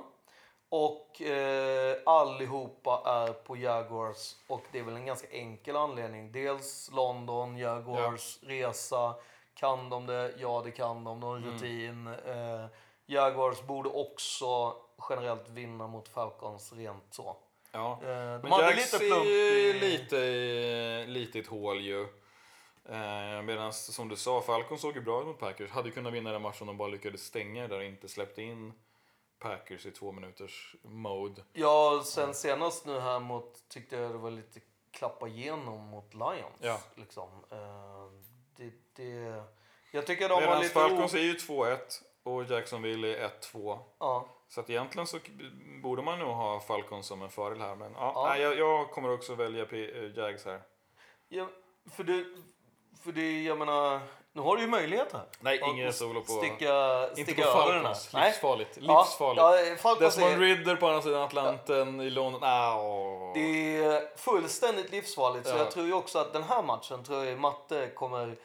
Och 0.70 1.22
eh, 1.22 1.98
allihopa 2.06 3.02
är 3.06 3.34
på 3.34 3.58
Jaguars. 3.58 4.36
Och 4.48 4.62
det 4.72 4.80
är 4.80 4.84
väl 4.84 4.96
en 4.96 5.06
ganska 5.06 5.28
enkel 5.32 5.76
anledning. 5.76 6.32
Dels 6.32 6.90
London, 6.94 7.58
Jaguars 7.58 8.40
resa. 8.44 9.16
Kan 9.54 9.90
de 9.90 10.06
det? 10.06 10.34
Ja, 10.38 10.62
det 10.66 10.72
kan 10.72 11.04
de. 11.04 11.20
De 11.20 11.24
har 11.24 11.38
Mm. 11.38 11.54
rutin. 11.54 12.08
Eh, 12.08 12.66
Jaguars 13.06 13.62
borde 13.62 13.90
också 13.90 14.76
generellt 15.10 15.50
vinna 15.50 15.88
mot 15.88 16.08
Falcons 16.08 16.74
rent 16.74 17.04
så. 17.12 17.38
Ja. 17.76 18.00
Eh, 18.02 18.08
de 18.08 18.40
Men 18.42 18.52
hade 18.52 18.64
Jags 18.64 18.94
lite 18.94 19.06
plump 19.06 19.26
är 19.26 19.30
i... 19.30 19.74
lite, 19.80 20.16
i- 20.18 21.06
lite 21.08 21.38
i 21.38 21.42
ett 21.42 21.48
hål 21.48 21.82
ju. 21.82 22.02
Eh, 22.90 23.42
Medan 23.44 23.74
som 23.74 24.10
du 24.10 24.16
sa, 24.16 24.42
Falcon 24.42 24.80
såg 24.80 24.96
ju 24.96 25.02
bra 25.02 25.22
ut 25.22 25.28
mot 25.28 25.40
Packers. 25.40 25.72
Hade 25.72 25.92
kunnat 25.92 26.14
vinna 26.14 26.32
den 26.32 26.42
matchen 26.42 26.62
om 26.62 26.68
de 26.68 26.78
bara 26.78 26.88
lyckades 26.88 27.22
stänga 27.26 27.68
där 27.68 27.78
och 27.78 27.84
inte 27.84 28.08
släppte 28.08 28.42
in 28.42 28.74
Packers 29.40 29.86
i 29.86 29.92
två 29.92 30.12
minuters 30.12 30.76
mode. 30.84 31.42
Ja, 31.54 32.02
sen 32.06 32.34
senast 32.34 32.86
nu 32.86 33.00
här 33.00 33.20
mot, 33.20 33.70
tyckte 33.70 33.96
jag 33.96 34.12
det 34.12 34.18
var 34.18 34.32
lite 34.32 34.60
klappa 34.92 35.28
igenom 35.28 35.82
mot 35.82 36.14
Lions. 36.14 36.60
Ja. 36.62 36.80
Liksom. 36.96 37.30
Eh, 37.52 37.58
det, 38.56 38.72
det, 38.96 39.44
jag 39.92 40.08
tycker 40.08 40.30
de 40.30 40.40
Medan 40.42 40.62
lite... 40.62 40.74
Falcons 40.74 41.14
är 41.14 41.20
ju 41.20 41.34
2-1 41.34 41.78
och 42.26 42.44
Jacksonville 42.44 43.18
är 43.18 43.30
1-2. 43.54 43.80
Ja, 44.00 44.26
Så 44.48 44.60
att 44.60 44.70
egentligen 44.70 45.08
så 45.08 45.18
borde 45.84 46.02
man 46.02 46.20
nog 46.20 46.30
ha 46.30 46.60
Falcons 46.60 47.08
som 47.08 47.22
en 47.22 47.30
fördel 47.30 47.62
här. 47.62 47.76
Men 47.76 47.92
ja, 47.96 48.12
Ja. 48.16 48.28
Nej, 48.30 48.42
jag, 48.42 48.58
jag 48.58 48.92
kommer 48.92 49.14
också 49.14 49.36
välja 49.36 49.66
P- 49.66 49.92
eh, 49.98 50.18
Jags 50.18 50.46
här. 50.46 50.62
ja, 51.30 51.48
för 51.96 52.04
det, 52.04 52.26
för 53.04 53.12
det, 53.12 53.44
jag 53.44 53.58
menar, 53.58 54.00
nu 54.34 54.42
har 54.42 54.56
du 54.56 54.62
ju 54.62 54.68
möjlighet 54.68 55.14
här. 55.14 55.26
Nej, 55.40 55.62
ingen 55.64 55.94
solo 55.94 56.22
på... 56.22 56.32
Sticka, 56.32 57.08
inte 57.10 57.24
sticka 57.24 57.42
på. 57.44 57.52
Falcons. 57.52 58.10
Nej. 58.14 58.28
Livsfarligt. 58.30 58.78
Ja, 58.82 59.02
Livsfarligt. 59.02 59.70
Ja, 59.70 59.76
Falcons 59.78 60.16
Desmond 60.16 60.34
är, 60.34 60.38
Ridder 60.38 60.76
på 60.76 60.88
andra 60.88 61.02
sidan 61.02 61.22
Atlanten 61.22 62.02
i 62.02 62.10
London. 62.10 62.42
Åh. 62.44 63.32
det 63.34 63.78
är 63.78 64.18
fullständigt 64.18 64.92
livsfarligt. 64.92 65.48
Så 65.48 65.54
Ja. 65.56 65.58
jag 65.58 65.72
tror 65.72 65.86
ju 65.86 65.94
också 65.94 66.20
att 66.20 66.34
den 66.34 66.44
här 66.44 66.64
matchen 66.64 67.04
tror 67.04 67.26
jag 67.26 67.40
Matte 67.40 67.88
kommer 67.96 68.36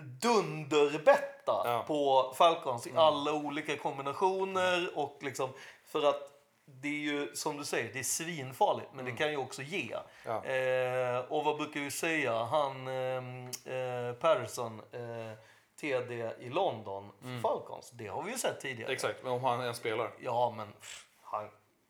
dunderbetta 0.00 1.62
Ja. 1.64 1.74
Mm. 1.74 1.86
på 1.86 2.32
Falcons 2.36 2.86
i 2.86 2.92
alla 2.96 3.32
olika 3.32 3.76
kombinationer 3.76 4.98
och 4.98 5.18
liksom 5.20 5.50
för 5.84 6.08
att 6.08 6.32
det 6.64 6.88
är 6.88 6.92
ju 7.12 7.34
som 7.34 7.56
du 7.56 7.64
säger, 7.64 7.92
det 7.92 7.98
är 7.98 8.02
svinfarligt 8.02 8.90
men 8.94 9.04
det 9.04 9.12
kan 9.12 9.30
ju 9.30 9.36
också 9.36 9.62
ge. 9.62 9.92
Mm. 9.92 10.04
Ja. 10.24 10.44
Eh, 10.44 11.18
och 11.18 11.44
vad 11.44 11.56
brukar 11.56 11.80
vi 11.80 11.90
säga? 11.90 12.44
Han 12.44 12.88
ehm, 12.88 13.46
eh, 13.46 14.12
Patterson, 14.20 14.80
eh, 14.92 15.38
TD 15.80 16.14
i 16.38 16.48
London 16.48 17.12
för 17.20 17.40
Falcons, 17.40 17.90
det 17.90 18.06
har 18.06 18.22
vi 18.22 18.32
ju 18.32 18.38
sett 18.38 18.60
tidigare. 18.60 18.84
Mm. 18.84 18.92
Exakt, 18.94 19.22
men 19.22 19.32
om 19.32 19.44
han 19.44 19.60
ens 19.60 19.76
spelar. 19.76 20.10
Ja, 20.20 20.54
men 20.56 20.72
pff, 20.72 21.06
han 21.22 21.48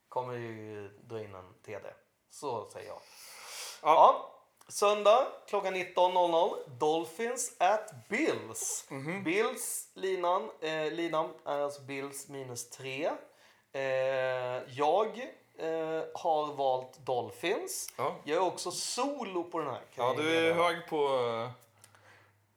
kommer 0.09 0.35
ju 0.35 0.89
dra 0.89 1.21
in 1.21 1.35
en 1.35 1.55
TD. 1.67 1.89
Så 2.31 2.69
säger 2.71 2.89
jag. 2.89 2.99
Ja. 3.83 3.95
Ja. 3.95 4.33
Söndag 4.69 5.27
klockan 5.49 5.77
19.00. 5.77 6.57
Dolphins 6.79 7.53
at 7.59 8.09
Bills. 8.09 8.85
Mhm. 8.89 9.25
Bills 9.25 9.89
linan, 9.95 10.51
eh, 10.61 10.93
linan 10.93 11.31
är 11.45 11.61
alltså 11.61 11.83
Bills 11.83 12.29
minus 12.29 12.71
3. 12.71 13.11
Eh, 13.73 13.83
jag 14.69 15.07
eh, 15.59 16.03
har 16.15 16.55
valt 16.55 16.99
Dolphins. 17.07 17.93
Ja. 17.97 18.17
Jag 18.25 18.37
är 18.37 18.43
också 18.47 18.71
solo 18.71 19.45
på 19.45 19.59
den 19.59 19.69
här. 19.69 19.81
kan 19.97 20.07
Ja, 20.07 20.15
du 20.17 20.37
är 20.37 20.55
hög 20.55 20.77
på... 20.89 20.97
eh, 21.07 21.51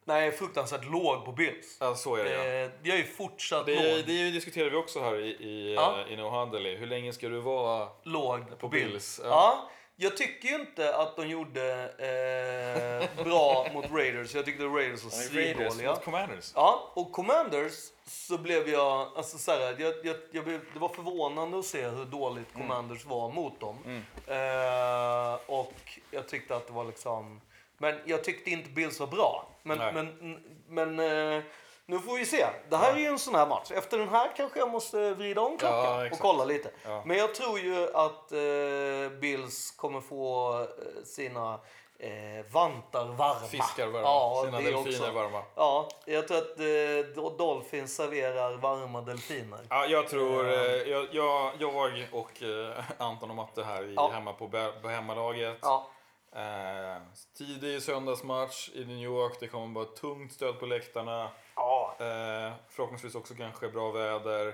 Nej, 0.04 0.32
fruktansvärt 0.32 0.86
låg 0.86 1.26
på 1.26 1.32
Bills. 1.32 1.78
Ja, 1.80 1.96
så 1.96 2.16
är 2.16 2.24
det 2.24 2.34
ja. 2.34 2.66
Eh, 2.66 2.72
jag 2.84 3.00
är 3.00 3.04
fortsatt 3.04 3.66
Det, 3.66 3.76
låg, 3.76 4.06
det 4.06 4.32
diskuterade 4.32 4.70
vi 4.70 4.76
också 4.78 5.00
här 5.00 5.16
i, 5.20 5.28
i, 5.30 5.74
Ja. 5.76 6.02
eh, 6.08 6.14
i 6.14 6.18
No 6.18 6.30
Huddle. 6.30 6.70
Hur 6.70 6.88
länge 6.88 7.14
ska 7.14 7.30
du 7.30 7.40
vara... 7.40 7.88
låg 8.04 8.50
på, 8.50 8.56
På 8.56 8.68
Bills. 8.68 8.92
Bills, 8.92 9.22
Ja. 9.24 9.30
ja. 9.30 9.70
Jag 10.02 10.18
tycker 10.18 10.48
ju 10.50 10.56
inte 10.56 10.96
att 10.96 11.16
de 11.16 11.28
gjorde 11.28 11.84
eh, 11.84 13.24
bra 13.24 13.68
mot 13.74 13.92
Raiders. 13.92 14.36
Jag 14.36 14.46
tyckte 14.46 14.64
Raiders 14.64 15.04
var 15.04 15.12
svindåliga. 15.12 15.90
mot 15.92 16.04
Commanders. 16.04 16.52
Ja, 16.56 16.92
och 16.94 17.12
Commanders 17.12 17.74
så 18.06 18.38
blev 18.38 18.70
jag, 18.70 19.08
alltså 19.18 19.38
så 19.38 19.52
här, 19.52 19.60
jag, 19.80 19.94
jag, 20.04 20.16
jag 20.32 20.44
blev, 20.44 20.62
det 20.74 20.80
var 20.80 20.90
förvånande 20.90 21.60
att 21.60 21.66
se 21.66 21.88
hur 21.88 22.06
dåligt 22.06 22.56
Mm. 22.56 22.68
Commanders 22.68 23.06
var 23.06 23.32
mot 23.32 23.60
dem. 23.60 24.04
Eh, 24.28 25.40
och 25.46 25.74
jag 26.12 26.28
tyckte 26.28 26.56
att 26.56 26.68
det 26.68 26.74
var 26.74 26.86
liksom, 26.86 27.42
men 27.78 28.00
jag 28.06 28.24
tyckte 28.24 28.50
inte 28.50 28.70
Bills 28.70 29.00
var 29.00 29.08
bra. 29.08 29.48
Men, 29.64 29.78
Nej. 29.78 29.94
men, 29.94 30.40
men 30.68 31.00
eh, 31.00 31.44
nu 31.90 32.00
får 32.00 32.18
vi 32.18 32.26
se. 32.26 32.48
Det 32.70 32.78
här 32.78 32.94
är 32.94 32.98
ju 32.98 33.06
en 33.06 33.20
sån 33.20 33.36
här 33.36 33.48
match. 33.48 33.72
Efter 33.72 33.98
den 33.98 34.10
här 34.10 34.32
kanske 34.38 34.60
jag 34.60 34.70
måste 34.72 35.14
vrida 35.14 35.42
om 35.42 35.58
klockan 35.58 35.78
Ja, 36.06 36.12
och 36.12 36.20
kolla 36.20 36.46
lite. 36.46 36.72
Ja. 36.86 37.04
Men 37.06 37.18
jag 37.18 37.36
tror 37.36 37.60
ju 37.60 37.88
att 37.94 38.32
eh, 38.32 39.20
Bills 39.20 39.72
kommer 39.72 40.02
få 40.02 40.60
eh, 40.62 41.04
sina 41.06 41.60
eh, 42.00 42.52
vantar 42.52 43.06
varma. 43.06 43.48
Fiskar 43.48 43.88
varma. 43.88 44.08
Ja, 44.08 44.42
Sina 44.46 44.58
delfiner 44.58 44.90
också. 44.90 45.12
varma. 45.12 45.44
Ja, 45.56 45.88
jag 46.06 46.28
tror 46.28 46.38
att 46.38 46.60
eh, 46.60 47.36
Dolphins 47.38 47.96
serverar 47.96 48.58
varma 48.58 49.02
delfiner. 49.02 49.60
Ja, 49.70 49.86
jag 49.86 50.08
tror... 50.08 50.48
eh, 50.50 50.54
Jag, 50.64 51.08
jag, 51.12 51.52
jag 51.60 51.76
och 52.12 52.44
eh, 52.44 52.84
Anton 52.98 53.30
och 53.30 53.36
Matte 53.36 53.64
här 53.64 53.82
är 53.84 53.94
Ja. 53.96 54.10
hemma 54.14 54.34
på 54.34 54.88
hemmalaget. 54.88 55.58
Ja, 55.62 55.88
Eh, 56.36 56.98
tidig 57.38 57.82
söndagsmatch 57.82 58.70
i 58.74 58.86
New 58.86 58.98
York. 59.04 59.34
Det 59.40 59.48
kommer 59.48 59.76
vara 59.76 59.86
tungt 59.86 60.34
stöd 60.34 60.60
på 60.60 60.66
läktarna. 60.66 61.32
ja. 61.56 61.96
Eh, 62.00 62.54
förhoppningsvis 62.70 63.16
också 63.16 63.34
kanske 63.36 63.70
bra 63.70 63.92
väder. 63.92 64.48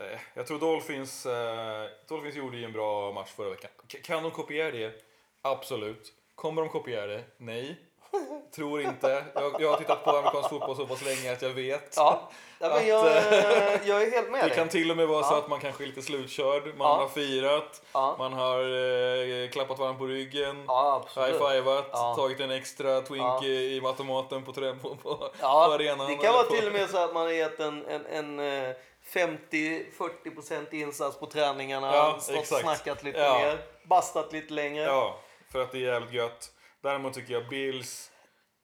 Eh, 0.00 0.20
jag 0.34 0.46
tror 0.46 0.58
Dolphins, 0.58 1.26
eh, 1.26 1.86
Dolphins 2.08 2.36
gjorde 2.36 2.56
ju 2.56 2.64
en 2.64 2.72
bra 2.72 3.12
match 3.12 3.30
förra 3.30 3.50
veckan. 3.50 3.70
K- 3.92 3.98
kan 4.04 4.22
de 4.22 4.30
kopiera 4.32 4.70
det? 4.70 5.02
Absolut. 5.42 6.12
Kommer 6.34 6.62
de 6.62 6.68
kopiera 6.68 7.06
det? 7.06 7.24
Nej. 7.36 7.76
Tror 8.54 8.80
inte. 8.82 9.24
Jag, 9.34 9.56
jag 9.60 9.70
har 9.70 9.76
tittat 9.76 10.04
på 10.04 10.10
amerikansk 10.10 10.48
fotboll 10.50 10.76
så 10.76 10.86
pass 10.86 11.04
länge 11.04 11.32
att 11.32 11.42
jag 11.42 11.50
vet. 11.50 11.94
ja. 11.96 12.30
ja 12.58 12.68
men 12.68 12.76
Att, 12.78 12.86
jag, 12.86 13.06
eh, 13.06 13.88
jag 13.88 14.02
är 14.02 14.10
helt 14.10 14.30
med 14.30 14.44
Det 14.44 14.48
dig. 14.48 14.56
kan 14.56 14.68
till 14.68 14.90
och 14.90 14.96
med 14.96 15.08
vara 15.08 15.22
så 15.22 15.34
Ja. 15.34 15.38
att 15.38 15.48
man 15.48 15.60
kanske 15.60 15.84
är 15.84 15.86
lite 15.86 16.02
slutkörd. 16.02 16.62
Man 16.66 16.74
Ja. 16.78 16.94
har 16.96 17.08
firat, 17.08 17.82
man 18.18 18.32
har 18.32 18.58
eh, 19.44 19.48
klappat 19.50 19.78
varandra 19.78 19.98
på 19.98 20.06
ryggen. 20.06 20.66
High-fivat, 21.16 21.92
tagit 22.16 22.40
en 22.40 22.50
extra 22.50 23.00
twink 23.00 23.42
i, 23.42 23.80
automaten 23.84 24.44
på, 24.44 24.52
på, 24.52 24.74
på, 24.82 24.96
på 24.96 25.30
Ja, 25.40 25.74
arenan. 25.74 26.06
det 26.10 26.14
kan 26.16 26.32
vara 26.32 26.44
på- 26.44 26.54
till 26.54 26.66
och 26.66 26.72
med 26.72 26.90
så 26.90 26.98
att 26.98 27.14
man 27.14 27.22
har 27.22 27.32
gett 27.32 27.60
en, 27.60 27.86
en, 27.86 28.06
en 28.06 28.64
eh, 28.68 28.74
50-40% 29.12 30.74
insats 30.74 31.18
på 31.18 31.26
träningarna, 31.26 31.94
Ja, 31.96 32.16
stått 32.20 32.34
och 32.36 32.42
exakt. 32.42 32.62
snackat 32.62 33.02
lite 33.04 33.18
mer, 33.18 33.58
bastat 33.84 34.32
lite 34.32 34.52
längre. 34.52 34.84
Ja, 34.84 35.16
för 35.52 35.62
att 35.62 35.72
det 35.72 35.78
är 35.78 35.92
jävligt 35.92 36.12
gött. 36.12 36.50
Däremot 36.82 37.14
tycker 37.14 37.32
jag 37.32 37.48
Bills 37.48 38.10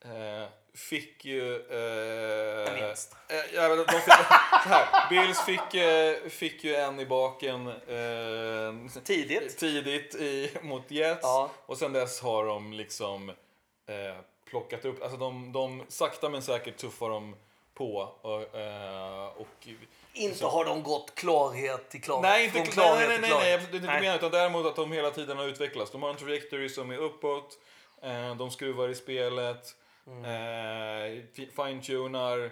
eh, 0.04 0.48
fick 0.74 1.24
ju... 1.24 1.54
Eh, 1.54 2.74
En 2.74 2.86
vinst. 2.86 3.16
Eh, 3.28 3.54
ja, 3.54 3.68
de 3.68 3.84
fick, 3.84 4.04
så 4.62 4.68
här, 4.68 5.08
Bills 5.10 5.40
fick, 5.44 5.74
eh, 5.74 6.28
fick 6.28 6.64
ju 6.64 6.74
en 6.74 7.00
i 7.00 7.06
baken 7.06 7.66
eh, 7.68 9.02
Tidigt. 9.04 9.58
tidigt 9.58 10.14
i, 10.14 10.50
mot 10.62 10.90
Jets. 10.90 11.20
Ja. 11.22 11.50
Och 11.66 11.78
sen 11.78 11.92
dess 11.92 12.20
har 12.20 12.46
de 12.46 12.72
liksom 12.72 13.28
eh, 13.28 14.16
plockat 14.50 14.84
upp, 14.84 15.02
alltså 15.02 15.18
de, 15.18 15.52
de 15.52 15.84
sakta 15.88 16.28
men 16.28 16.42
säkert 16.42 16.76
tuffar 16.76 17.10
de 17.10 17.36
på. 17.74 17.96
Och, 18.22 18.56
eh, 18.58 19.26
och 19.36 19.68
Inte 20.12 20.46
har 20.46 20.64
de 20.64 20.82
gått 20.82 21.14
klarhet 21.14 21.88
till 21.90 22.02
klarhet. 22.02 22.22
Nej, 22.22 22.44
inte, 22.44 22.52
från 22.56 22.62
nej, 22.64 22.72
klarhet 22.72 23.08
nej, 23.08 23.18
till 23.18 23.20
nej, 23.20 23.30
nej, 23.30 23.30
klarhet. 23.30 23.60
nej, 23.60 23.68
det 23.70 23.76
är 23.76 23.80
inte 23.80 23.92
Nej. 23.92 24.00
menar 24.00 24.16
utan 24.16 24.30
däremot 24.30 24.66
att 24.66 24.76
de 24.76 24.92
hela 24.92 25.10
tiden 25.10 25.36
har 25.38 25.44
utvecklats. 25.44 25.90
De 25.90 26.02
har 26.02 26.10
en 26.10 26.16
trajectory 26.16 26.68
som 26.68 26.90
är 26.90 26.96
uppåt, 26.96 27.58
eh, 28.02 28.34
de 28.36 28.50
skruvar 28.50 28.88
i 28.88 28.94
spelet, 28.94 29.76
Mm. 30.06 30.24
eh, 30.24 31.22
fi- 31.34 31.50
fine-tunar 31.56 32.50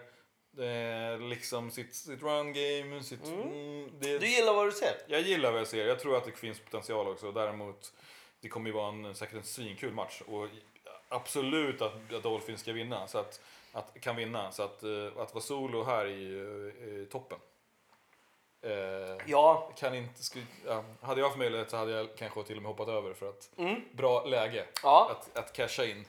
eh, 0.59 1.21
liksom 1.21 1.71
sitt, 1.71 1.95
sitt 1.95 2.23
run 2.23 2.53
game. 2.53 3.03
Sitt, 3.03 3.27
mm, 3.27 3.91
det, 4.01 4.19
Du 4.19 4.27
gillar 4.27 4.55
vad 4.55 4.67
du 4.67 4.73
ser? 4.73 4.95
jag 5.07 5.21
gillar 5.21 5.51
vad 5.53 5.61
jag 5.61 5.67
ser, 5.67 5.87
jag 5.87 6.01
tror 6.01 6.17
att 6.17 6.25
det 6.25 6.33
finns 6.33 6.59
potential 6.61 7.09
också. 7.09 7.33
Däremot, 7.33 7.93
det 8.41 8.49
kommer 8.49 8.67
ju 8.71 8.73
vara 8.77 8.89
en, 8.89 9.15
säkert 9.15 9.35
en 9.35 9.43
svinkul 9.43 9.93
match. 9.93 10.23
Och 10.27 10.49
absolut 11.09 11.83
att, 11.83 12.13
att 12.15 12.23
Dolphins 12.23 12.61
ska 12.61 12.73
vinna, 12.73 13.07
så 13.07 13.19
att, 13.19 13.41
att, 13.73 14.01
kan 14.01 14.17
vinna. 14.17 14.53
Så 14.53 14.63
att, 14.63 14.85
att 15.17 15.35
vara 15.35 15.41
solo 15.45 15.83
här 15.85 16.07
är 16.07 17.03
är 17.03 17.07
toppen. 17.07 17.39
Eh, 18.67 19.17
Ja, 19.27 19.71
kan 19.79 19.95
inte, 19.95 20.23
sku, 20.23 20.41
ja, 20.67 20.85
hade 21.03 21.21
jag 21.21 21.29
haft 21.29 21.39
möjlighet 21.39 21.71
så 21.71 21.77
hade 21.77 21.93
jag 21.93 22.09
kanske 22.19 22.43
till 22.43 22.57
och 22.57 22.63
med 22.63 22.71
hoppat 22.71 22.89
över 22.89 23.15
för 23.15 23.29
att 23.29 23.49
Mm. 23.59 23.81
bra 23.93 24.25
läge 24.25 24.65
ja, 24.83 25.11
att, 25.11 25.39
att 25.39 25.53
casha 25.53 25.85
in 25.85 26.05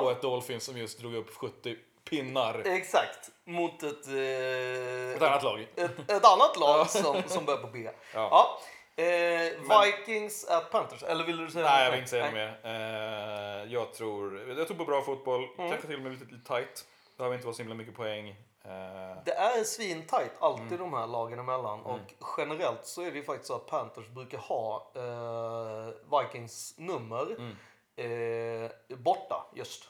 på 0.00 0.10
ett 0.10 0.22
Dolphins 0.22 0.64
som 0.64 0.78
just 0.78 0.98
drog 0.98 1.14
upp 1.14 1.34
70 1.36 1.76
pinnar. 2.10 2.62
Exakt. 2.66 3.30
Mot 3.44 3.82
ett, 3.82 4.06
eh, 4.06 5.16
Ett 5.16 5.22
annat 5.22 5.42
lag. 5.42 5.66
ett, 5.76 6.10
ett 6.10 6.24
annat 6.24 6.56
lag 6.60 6.90
som, 6.90 7.22
som 7.26 7.44
börjar 7.44 7.60
på 7.60 7.66
B. 7.66 7.88
Ja. 8.14 8.60
Eh, 8.96 9.84
Vikings 9.84 10.44
at 10.48 10.70
Panthers. 10.70 11.02
Eller 11.02 11.24
vill 11.24 11.36
du 11.36 11.50
säga 11.50 11.64
Nej, 11.64 11.78
jag 11.78 11.84
något? 11.86 11.92
vill 11.92 11.98
inte 11.98 12.10
säga 12.10 12.24
något 12.24 12.34
mer. 12.34 12.60
Eh, 12.64 13.72
jag, 13.72 13.94
tror, 13.94 14.48
jag 14.58 14.66
tror 14.66 14.76
på 14.76 14.84
bra 14.84 15.02
fotboll, 15.02 15.48
Mm. 15.58 15.70
kanske 15.70 15.86
till 15.86 15.96
och 15.96 16.02
med 16.02 16.12
lite, 16.12 16.24
lite 16.24 16.46
tight. 16.48 16.86
Det 17.10 17.16
behöver 17.18 17.34
inte 17.36 17.46
vara 17.46 17.54
så 17.54 17.62
himla 17.62 17.74
mycket 17.74 17.94
poäng. 17.96 18.36
Eh, 18.64 19.22
Det 19.24 19.32
är 19.34 19.64
svintajt 19.64 20.32
alltid 20.40 20.66
Mm. 20.66 20.78
de 20.78 20.92
här 20.94 21.06
lagen 21.06 21.38
emellan. 21.38 21.80
Och 21.80 22.14
generellt 22.38 22.86
så 22.86 23.02
är 23.02 23.10
det 23.10 23.16
ju 23.16 23.24
faktiskt 23.24 23.48
så 23.48 23.54
att 23.54 23.66
Panthers 23.66 24.08
brukar 24.08 24.38
ha 24.38 24.92
eh, 24.94 26.18
Vikings 26.20 26.74
nummer 26.78 27.36
Mm. 27.38 27.56
eh, 27.96 28.70
borta 28.96 29.46
just. 29.54 29.84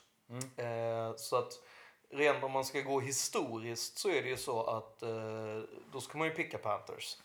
Eh, 0.56 1.16
så 1.16 1.36
att 1.36 1.52
rent 2.10 2.44
om 2.44 2.52
man 2.52 2.64
ska 2.64 2.80
gå 2.80 3.00
historiskt 3.00 3.98
så 3.98 4.08
är 4.08 4.22
det 4.22 4.28
ju 4.28 4.36
så 4.36 4.62
att 4.62 5.02
eh, 5.02 5.08
då 5.92 6.00
ska 6.00 6.18
man 6.18 6.26
ju 6.26 6.34
picka 6.34 6.58
Panthers. 6.58 7.16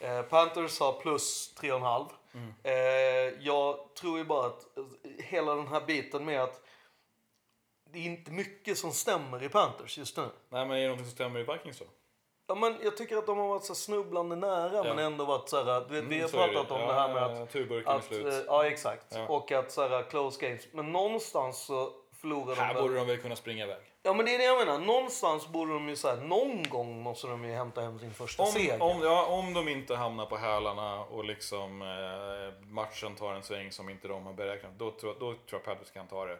Eh, 0.00 0.22
Panthers 0.22 0.80
har 0.80 0.92
plus 0.92 1.54
3,5. 1.60 2.06
Mm. 2.34 3.42
Jag 3.44 3.94
tror 3.94 4.18
ju 4.18 4.24
bara 4.24 4.46
att 4.46 4.66
hela 5.18 5.54
den 5.54 5.68
här 5.68 5.80
biten 5.80 6.24
med 6.24 6.42
att 6.42 6.62
det 7.92 7.98
är 7.98 8.02
inte 8.04 8.30
mycket 8.30 8.78
som 8.78 8.92
stämmer 8.92 9.42
i 9.42 9.48
Panthers 9.48 9.98
just 9.98 10.16
nu. 10.16 10.28
nej, 10.48 10.66
men 10.66 10.76
är 10.76 10.82
det 10.82 10.88
något 10.88 10.98
som 10.98 11.08
stämmer 11.10 11.40
i 11.40 11.42
Vikings 11.42 11.78
då? 11.78 11.84
Ja, 12.50 12.54
men 12.54 12.76
jag 12.82 12.96
tycker 12.96 13.16
att 13.16 13.26
de 13.26 13.38
har 13.38 13.48
varit 13.48 13.64
så 13.64 13.74
snubblande 13.74 14.36
nära 14.36 14.82
men 14.82 14.98
ändå 14.98 15.24
varit 15.24 15.48
så 15.48 15.64
här, 15.64 15.84
du 15.88 15.94
vet, 15.94 16.04
vi 16.04 16.20
har 16.20 16.28
Mm, 16.28 16.28
så 16.28 16.38
är 16.40 16.48
pratat 16.48 16.70
om 16.70 16.80
Ja, 16.80 16.86
det 16.86 16.92
här 17.00 17.14
med 17.14 17.22
att, 17.22 17.38
ja, 17.38 17.46
Turburken 17.46 17.92
är 17.96 18.00
slut. 18.00 18.26
eh, 18.26 18.38
ja 18.46 18.66
exakt, 18.66 19.06
Ja. 19.14 19.26
och 19.28 19.52
att 19.52 19.72
så 19.72 19.88
här, 19.88 20.02
close 20.10 20.46
games. 20.46 20.66
Men 20.72 20.92
någonstans 20.92 21.58
så 21.64 21.92
förlorar 22.20 22.54
här 22.54 22.74
de 22.74 22.80
borde 22.82 22.94
väl. 22.94 23.06
de 23.06 23.12
väl 23.12 23.22
kunna 23.22 23.36
springa 23.36 23.64
iväg. 23.64 23.82
Ja 24.02 24.12
men 24.14 24.26
det 24.26 24.34
är 24.34 24.38
det 24.38 24.44
jag 24.44 24.66
menar, 24.66 24.78
någonstans 24.78 25.48
borde 25.48 25.72
de 25.72 25.88
ju 25.88 25.96
så 25.96 26.08
här, 26.08 26.16
någon 26.16 26.62
gång 26.62 27.02
måste 27.02 27.26
de 27.26 27.44
ju 27.44 27.52
hämta 27.54 27.80
hem 27.80 27.98
sin 27.98 28.14
första 28.14 28.46
seger. 28.46 28.82
Om, 28.82 28.90
om, 28.96 29.02
ja, 29.02 29.26
om 29.26 29.54
de 29.54 29.68
inte 29.68 29.96
hamnar 29.96 30.26
på 30.26 30.36
hälarna 30.36 31.00
och 31.00 31.24
liksom 31.24 31.82
eh, 31.82 32.64
matchen 32.66 33.14
tar 33.16 33.32
en 33.34 33.42
sväng 33.42 33.72
som 33.72 33.88
inte 33.90 34.08
de 34.08 34.26
har 34.26 34.32
beräknat, 34.32 34.72
då, 34.78 34.90
tror- 34.90 35.12
då 35.14 35.18
tror 35.18 35.38
jag 35.50 35.64
Panthers 35.64 35.90
kan 35.90 36.06
ta 36.06 36.24
det. 36.26 36.38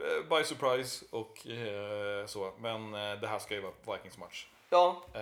Eh, 0.00 0.38
by 0.38 0.44
surprise 0.44 1.04
och 1.10 1.46
eh, 1.46 2.26
så. 2.26 2.52
Men 2.58 2.94
eh, 2.94 3.20
det 3.20 3.26
här 3.26 3.38
ska 3.38 3.54
ju 3.54 3.60
vara 3.60 3.96
Vikings 3.96 4.18
match. 4.18 4.46
Ja, 4.70 4.96
Eh, 5.14 5.20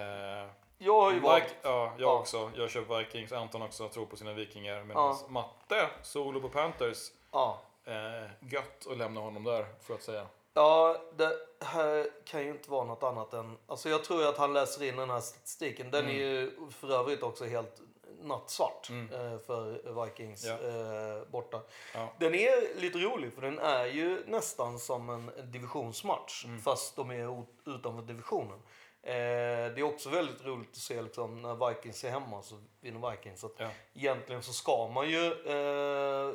jag 0.78 1.00
har 1.00 1.10
ju 1.10 1.16
Like, 1.16 1.26
varit... 1.28 1.54
ja, 1.62 1.92
jag 1.98 2.08
Ja. 2.08 2.18
också. 2.18 2.50
Jag 2.56 2.70
kör 2.70 2.98
Vikings. 2.98 3.32
Anton 3.32 3.62
också 3.62 3.88
tror 3.88 4.06
på 4.06 4.16
sina 4.16 4.32
vikingar. 4.32 4.82
Medan 4.84 5.02
Ja. 5.20 5.26
Matte, 5.28 5.88
solo 6.02 6.40
på 6.40 6.48
Panthers. 6.48 6.98
Ja. 7.32 7.60
Eh, 7.84 8.30
gött 8.52 8.86
att 8.90 8.98
lämna 8.98 9.20
honom 9.20 9.44
där, 9.44 9.66
för 9.82 9.94
att 9.94 10.02
säga. 10.02 10.26
Ja, 10.54 10.96
det 11.16 11.32
här 11.60 12.10
kan 12.24 12.42
ju 12.42 12.50
inte 12.50 12.70
vara 12.70 12.84
något 12.84 13.02
annat 13.02 13.32
än... 13.32 13.58
Alltså 13.66 13.88
jag 13.88 14.04
tror 14.04 14.28
att 14.28 14.36
han 14.38 14.52
läser 14.52 14.82
in 14.84 14.96
den 14.96 15.10
här 15.10 15.20
statistiken. 15.20 15.90
Den 15.90 16.08
är 16.08 16.12
ju 16.12 16.50
för 16.70 16.90
övrigt 17.00 17.22
också 17.22 17.44
helt 17.44 17.80
nattsvart 18.26 18.90
eh, 18.90 19.38
för 19.46 20.04
Vikings 20.04 20.44
Ja. 20.44 20.52
eh, 20.52 21.28
borta. 21.28 21.60
Ja. 21.94 22.12
Den 22.18 22.34
är 22.34 22.80
lite 22.80 22.98
rolig 22.98 23.32
för 23.32 23.42
den 23.42 23.58
är 23.58 23.86
ju 23.86 24.22
nästan 24.26 24.78
som 24.78 25.10
en 25.10 25.30
divisionsmatch 25.52 26.46
fast 26.64 26.96
de 26.96 27.10
är 27.10 27.44
utanför 27.66 28.02
divisionen. 28.02 28.58
Eh, 29.02 29.12
det 29.12 29.78
är 29.78 29.82
också 29.82 30.08
väldigt 30.10 30.44
roligt 30.44 30.70
att 30.70 30.76
se 30.76 31.02
liksom, 31.02 31.42
när 31.42 31.68
Vikings 31.68 32.04
är 32.04 32.10
hemma 32.10 32.42
så 32.42 32.62
vinner 32.80 33.10
Vikings. 33.10 33.40
Så 33.40 33.46
att 33.46 33.52
Ja. 33.58 33.68
Egentligen 33.94 34.42
så 34.42 34.52
ska 34.52 34.88
man 34.88 35.08
ju 35.08 35.26
eh, 35.26 36.34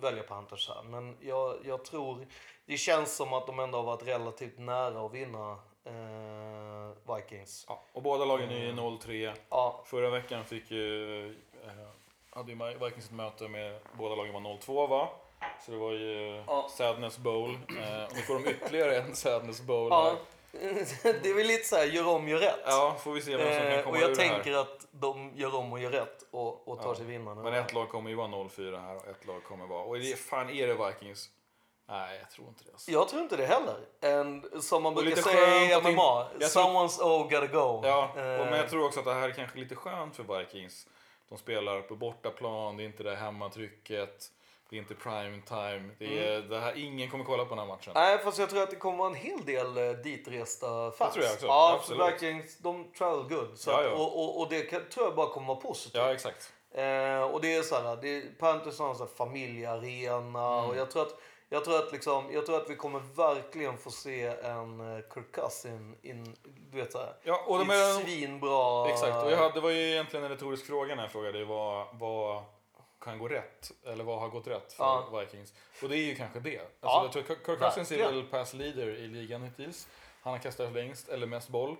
välja 0.00 0.22
Panthers 0.22 0.68
här. 0.68 0.82
Men 0.82 1.16
jag, 1.20 1.56
jag 1.64 1.84
tror, 1.84 2.26
det 2.66 2.76
känns 2.76 3.16
som 3.16 3.32
att 3.32 3.46
de 3.46 3.58
ändå 3.58 3.78
har 3.78 3.84
varit 3.84 4.06
relativt 4.06 4.58
nära 4.58 5.06
att 5.06 5.12
vinna 5.12 5.58
eh, 5.84 7.14
Vikings. 7.16 7.64
Ja, 7.68 7.82
och 7.92 8.02
båda 8.02 8.24
lagen 8.24 8.50
är 8.50 8.58
ju 8.58 8.72
0-3. 8.72 9.32
Ja, 9.50 9.82
Förra 9.86 10.10
veckan 10.10 10.44
fick 10.44 10.70
ju, 10.70 11.26
eh, 11.64 11.72
hade 12.30 12.52
ju 12.52 12.58
Vikings 12.84 13.04
ett 13.06 13.12
möte 13.12 13.48
med 13.48 13.80
båda 13.92 14.14
lagen 14.14 14.32
var 14.32 14.40
0-2 14.40 14.86
va? 14.88 15.08
Så 15.64 15.70
det 15.70 15.76
var 15.78 15.92
ju 15.92 16.42
Ja. 16.46 16.68
Sadness 16.70 17.18
Bowl. 17.18 17.50
Eh, 17.50 18.04
och 18.04 18.14
nu 18.14 18.22
får 18.22 18.34
de 18.34 18.50
ytterligare 18.50 18.96
en 18.96 19.14
Sadness 19.16 19.60
Bowl. 19.62 19.88
ja. 19.90 20.16
det 21.02 21.26
är 21.30 21.34
väl 21.34 21.46
lite 21.46 21.64
så 21.68 21.76
här, 21.76 21.84
gör 21.84 22.08
om, 22.08 22.28
gör 22.28 22.38
rätt. 22.38 22.60
ja, 22.66 22.96
får 23.00 23.12
vi 23.12 23.22
se 23.22 23.36
vem 23.36 23.46
som 23.52 23.62
kan 23.62 23.72
Eh, 23.72 23.82
komma 23.84 23.96
och 23.96 24.02
jag 24.02 24.10
ur 24.10 24.14
det 24.16 24.22
här. 24.22 24.34
tänker 24.34 24.52
att 24.58 24.86
de 24.90 25.32
gör 25.34 25.54
om 25.54 25.72
och 25.72 25.78
gör 25.80 25.90
rätt 25.90 26.24
och, 26.30 26.68
och 26.68 26.80
tar 26.82 26.88
Ja. 26.88 26.94
sig 26.94 27.04
vinnarna. 27.06 27.42
Men 27.42 27.54
ett 27.54 27.72
lag 27.72 27.88
kommer 27.88 28.10
ju 28.10 28.16
vara 28.16 28.28
0-4 28.28 28.80
här 28.80 28.96
och 28.96 29.06
ett 29.08 29.26
lag 29.26 29.44
kommer 29.44 29.66
vara... 29.66 29.82
Och 29.82 29.98
det, 29.98 30.18
fan, 30.18 30.50
är 30.50 30.66
det 30.66 30.74
Vikings? 30.74 31.30
Nej, 31.88 32.18
jag 32.20 32.30
tror 32.30 32.48
inte 32.48 32.64
det. 32.64 32.72
Alltså. 32.72 32.90
Jag 32.90 33.08
tror 33.08 33.22
inte 33.22 33.36
det 33.36 33.46
heller. 33.46 33.76
And, 34.20 34.64
som 34.64 34.82
man 34.82 34.94
brukar 34.94 35.22
säga 35.22 35.76
i 35.78 35.80
MMA, 35.80 35.90
in- 35.90 35.96
jag 36.40 36.52
tror- 36.52 36.62
someone's 36.62 37.00
oh 37.02 37.22
gotta 37.22 37.46
go. 37.46 37.80
Ja, 37.84 38.12
Eh, 38.16 38.40
och, 38.40 38.46
men 38.46 38.54
jag 38.58 38.68
tror 38.70 38.86
också 38.86 38.98
att 39.00 39.06
det 39.06 39.14
här 39.14 39.28
är 39.28 39.32
kanske 39.32 39.58
lite 39.58 39.74
skönt 39.74 40.16
för 40.16 40.38
Vikings. 40.38 40.86
De 41.28 41.38
spelar 41.38 41.80
på 41.80 41.96
bortaplan, 41.96 42.76
det 42.76 42.82
är 42.82 42.84
inte 42.84 43.02
det 43.02 43.14
hemmatrycket, 43.16 44.30
det 44.70 44.76
är 44.76 44.80
inte 44.80 44.94
prime 44.94 45.42
time. 45.48 45.90
Det 45.98 46.18
är, 46.28 46.36
Mm. 46.36 46.48
det 46.48 46.60
här, 46.60 46.78
ingen 46.78 47.10
kommer 47.10 47.24
kolla 47.24 47.44
på 47.44 47.50
den 47.50 47.58
här 47.58 47.66
matchen. 47.66 47.92
Nej, 47.94 48.18
fast 48.18 48.38
jag 48.38 48.50
tror 48.50 48.62
att 48.62 48.70
det 48.70 48.76
kommer 48.76 48.98
vara 48.98 49.08
en 49.08 49.14
hel 49.14 49.44
del 49.44 49.76
eh, 49.78 49.90
ditresta 49.92 50.90
fans. 50.90 51.14
tror 51.14 51.24
jag 51.24 51.34
också. 51.34 51.46
Ja, 51.46 51.74
Absolut. 51.80 52.14
Vikings, 52.22 52.58
de 52.58 52.92
travel 52.98 53.22
good. 53.28 53.58
Så 53.58 53.70
Ja, 53.70 53.78
att, 53.78 53.84
ja. 53.84 53.90
Och, 53.92 54.18
och, 54.24 54.40
och 54.40 54.48
det 54.48 54.62
kan, 54.62 54.80
tror 54.90 55.06
jag 55.06 55.14
bara 55.14 55.28
kommer 55.28 55.46
vara 55.46 55.60
positivt. 55.60 55.94
Ja, 56.02 56.12
exakt. 56.12 56.52
Eh, 56.74 57.22
och 57.22 57.40
det 57.40 57.54
är 57.54 57.62
så 57.62 57.74
här, 57.74 57.96
det 57.96 58.08
är, 58.08 58.22
Panthers 58.38 58.78
har 58.78 58.88
en 58.90 58.96
sån 58.96 59.06
här 59.06 59.14
familjearena 59.14 60.58
Mm. 60.58 60.70
och 60.70 60.76
jag 60.76 60.90
tror 60.90 61.02
att 61.02 61.20
jag 61.48 61.64
tror, 61.64 61.78
att 61.78 61.92
liksom, 61.92 62.32
jag 62.32 62.46
tror 62.46 62.56
att 62.56 62.70
vi 62.70 62.76
kommer 62.76 63.00
verkligen 63.00 63.78
få 63.78 63.90
se 63.90 64.22
en 64.26 64.80
uh, 64.80 65.00
Kirk 65.14 65.32
Cousin 65.32 65.96
in, 66.02 66.36
du 66.70 66.76
vet 66.76 66.92
såhär, 66.92 67.14
Ja, 67.22 67.44
och 67.46 67.58
de 67.58 67.70
är, 67.70 68.00
svinbra... 68.02 68.88
exakt. 68.90 69.24
Och 69.24 69.32
jag 69.32 69.36
hade, 69.36 69.54
det 69.54 69.60
var 69.60 69.70
ju 69.70 69.90
egentligen 69.90 70.24
en 70.24 70.30
retorisk 70.30 70.66
fråga 70.66 70.94
när 70.94 71.02
jag 71.02 71.12
frågade 71.12 71.44
vad, 71.44 71.86
vad 71.92 72.42
kan 73.00 73.18
gå 73.18 73.28
rätt? 73.28 73.72
Eller 73.86 74.04
vad 74.04 74.20
har 74.20 74.28
gått 74.28 74.46
rätt 74.46 74.72
för 74.72 74.84
Ja. 74.84 75.18
Vikings? 75.20 75.52
Och 75.82 75.88
det 75.88 75.96
är 75.98 76.04
ju 76.04 76.14
kanske 76.14 76.40
det. 76.40 76.58
Alltså, 76.58 76.70
Ja, 76.80 77.02
jag 77.02 77.12
tror 77.12 77.22
Kirk 77.22 77.44
Cousins 77.60 77.92
är 77.92 77.98
väl 77.98 78.22
pass 78.22 78.54
leader 78.54 78.86
i 78.88 79.06
ligan 79.08 79.42
hittills. 79.42 79.88
Han 80.22 80.32
har 80.32 80.40
kastat 80.40 80.72
längst, 80.72 81.08
eller 81.08 81.26
mest 81.26 81.48
boll. 81.48 81.76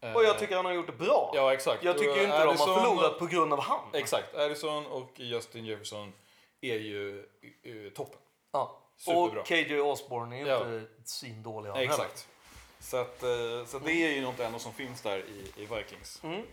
Eh, 0.00 0.12
Och 0.16 0.24
jag 0.24 0.38
tycker 0.38 0.56
han 0.56 0.64
har 0.64 0.72
gjort 0.72 0.86
det 0.86 0.92
bra. 1.04 1.32
Ja, 1.34 1.52
exakt. 1.52 1.84
jag 1.84 1.98
tycker 1.98 2.10
Och 2.10 2.16
ju 2.16 2.22
inte 2.24 2.38
de 2.38 2.42
har 2.46 2.54
Addison- 2.54 2.74
förlorat 2.80 3.18
på 3.18 3.26
grund 3.26 3.52
av 3.52 3.60
han. 3.60 3.80
Exakt. 3.92 4.34
Addison 4.34 4.86
och 4.86 5.10
Justin 5.20 5.64
Jefferson 5.64 6.12
är 6.60 6.76
ju 6.78 7.18
eh, 7.62 7.92
toppen. 7.94 8.18
Ja. 8.52 8.79
Superbra. 9.04 9.40
Och 9.40 9.46
KJ 9.46 9.80
Osborne 9.80 10.36
är 10.36 10.40
ju 10.40 10.46
Ja. 10.46 10.58
inte 10.78 10.90
svindålig 11.04 11.70
han 11.70 11.78
Exakt. 11.80 12.28
Så, 12.80 12.96
att, 12.96 13.22
eh, 13.22 13.64
så 13.66 13.78
det 13.78 13.92
är 13.92 14.10
ju 14.12 14.20
något 14.20 14.40
ändå 14.40 14.58
som 14.58 14.72
finns 14.72 15.02
där 15.02 15.18
i, 15.18 15.52
i 15.56 15.66
Vikings. 15.66 16.20
heller. 16.22 16.34
Mm. 16.34 16.46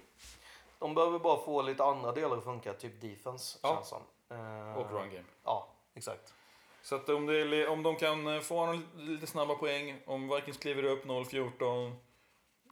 De 0.80 0.94
behöver 0.96 1.20
bara 1.20 1.38
få 1.46 1.62
lite 1.62 1.84
andra 1.84 2.12
delar 2.12 2.38
att 2.38 2.44
funka, 2.44 2.74
typ 2.74 3.02
defense 3.02 3.60
Ja. 3.64 3.76
känns 3.76 3.88
som. 3.88 4.02
Eh, 4.32 4.78
Och 4.78 4.92
run 4.92 5.10
game. 5.10 5.24
Ja, 5.44 5.68
exakt. 5.96 6.34
Så 6.82 6.96
att 6.96 7.10
om, 7.10 7.26
det, 7.26 7.68
om 7.68 7.84
de 7.84 7.96
kan 7.96 8.28
eh, 8.28 8.40
få 8.42 8.80
lite 8.98 9.28
snabba 9.28 9.56
poäng, 9.56 10.02
om 10.06 10.30
Vikings 10.36 10.58
kliver 10.58 10.84
upp 10.84 11.06
0-14, 11.06 11.96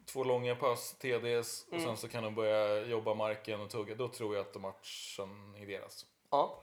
två 0.05 0.23
långa 0.23 0.55
pass, 0.55 0.93
TDs 0.99 1.65
och 1.67 1.73
Mm. 1.73 1.85
sen 1.85 1.97
så 1.97 2.07
kan 2.07 2.23
de 2.23 2.35
börja 2.35 2.85
jobba 2.85 3.13
marken 3.13 3.61
och 3.61 3.69
tugga, 3.69 3.95
då 3.95 4.07
tror 4.07 4.35
jag 4.35 4.45
att 4.47 4.61
matchen 4.61 5.55
är 5.57 5.65
deras. 5.65 6.05
Ja. 6.31 6.59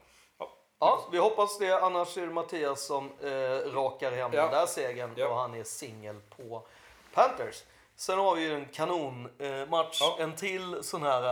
Ja. 0.84 1.08
Vi 1.12 1.18
hoppas 1.18 1.58
det. 1.58 1.80
Annars 1.80 2.16
är 2.16 2.26
det 2.26 2.32
Mattias 2.32 2.86
som 2.86 3.10
eh, 3.20 3.30
rakar 3.74 4.12
hem 4.12 4.30
Ja. 4.32 4.42
den 4.42 4.50
där 4.50 4.66
segern 4.66 5.12
Ja. 5.16 5.28
och 5.28 5.36
han 5.36 5.54
är 5.54 5.64
singel 5.64 6.20
på 6.36 6.62
Panthers. 7.14 7.62
Sen 7.96 8.18
har 8.18 8.34
vi 8.34 8.42
ju 8.42 8.54
en 8.54 8.64
kanonmatch. 8.66 10.00
Eh. 10.02 10.06
Ja. 10.08 10.16
En 10.18 10.36
till 10.36 10.82
sån 10.84 11.02
här 11.02 11.22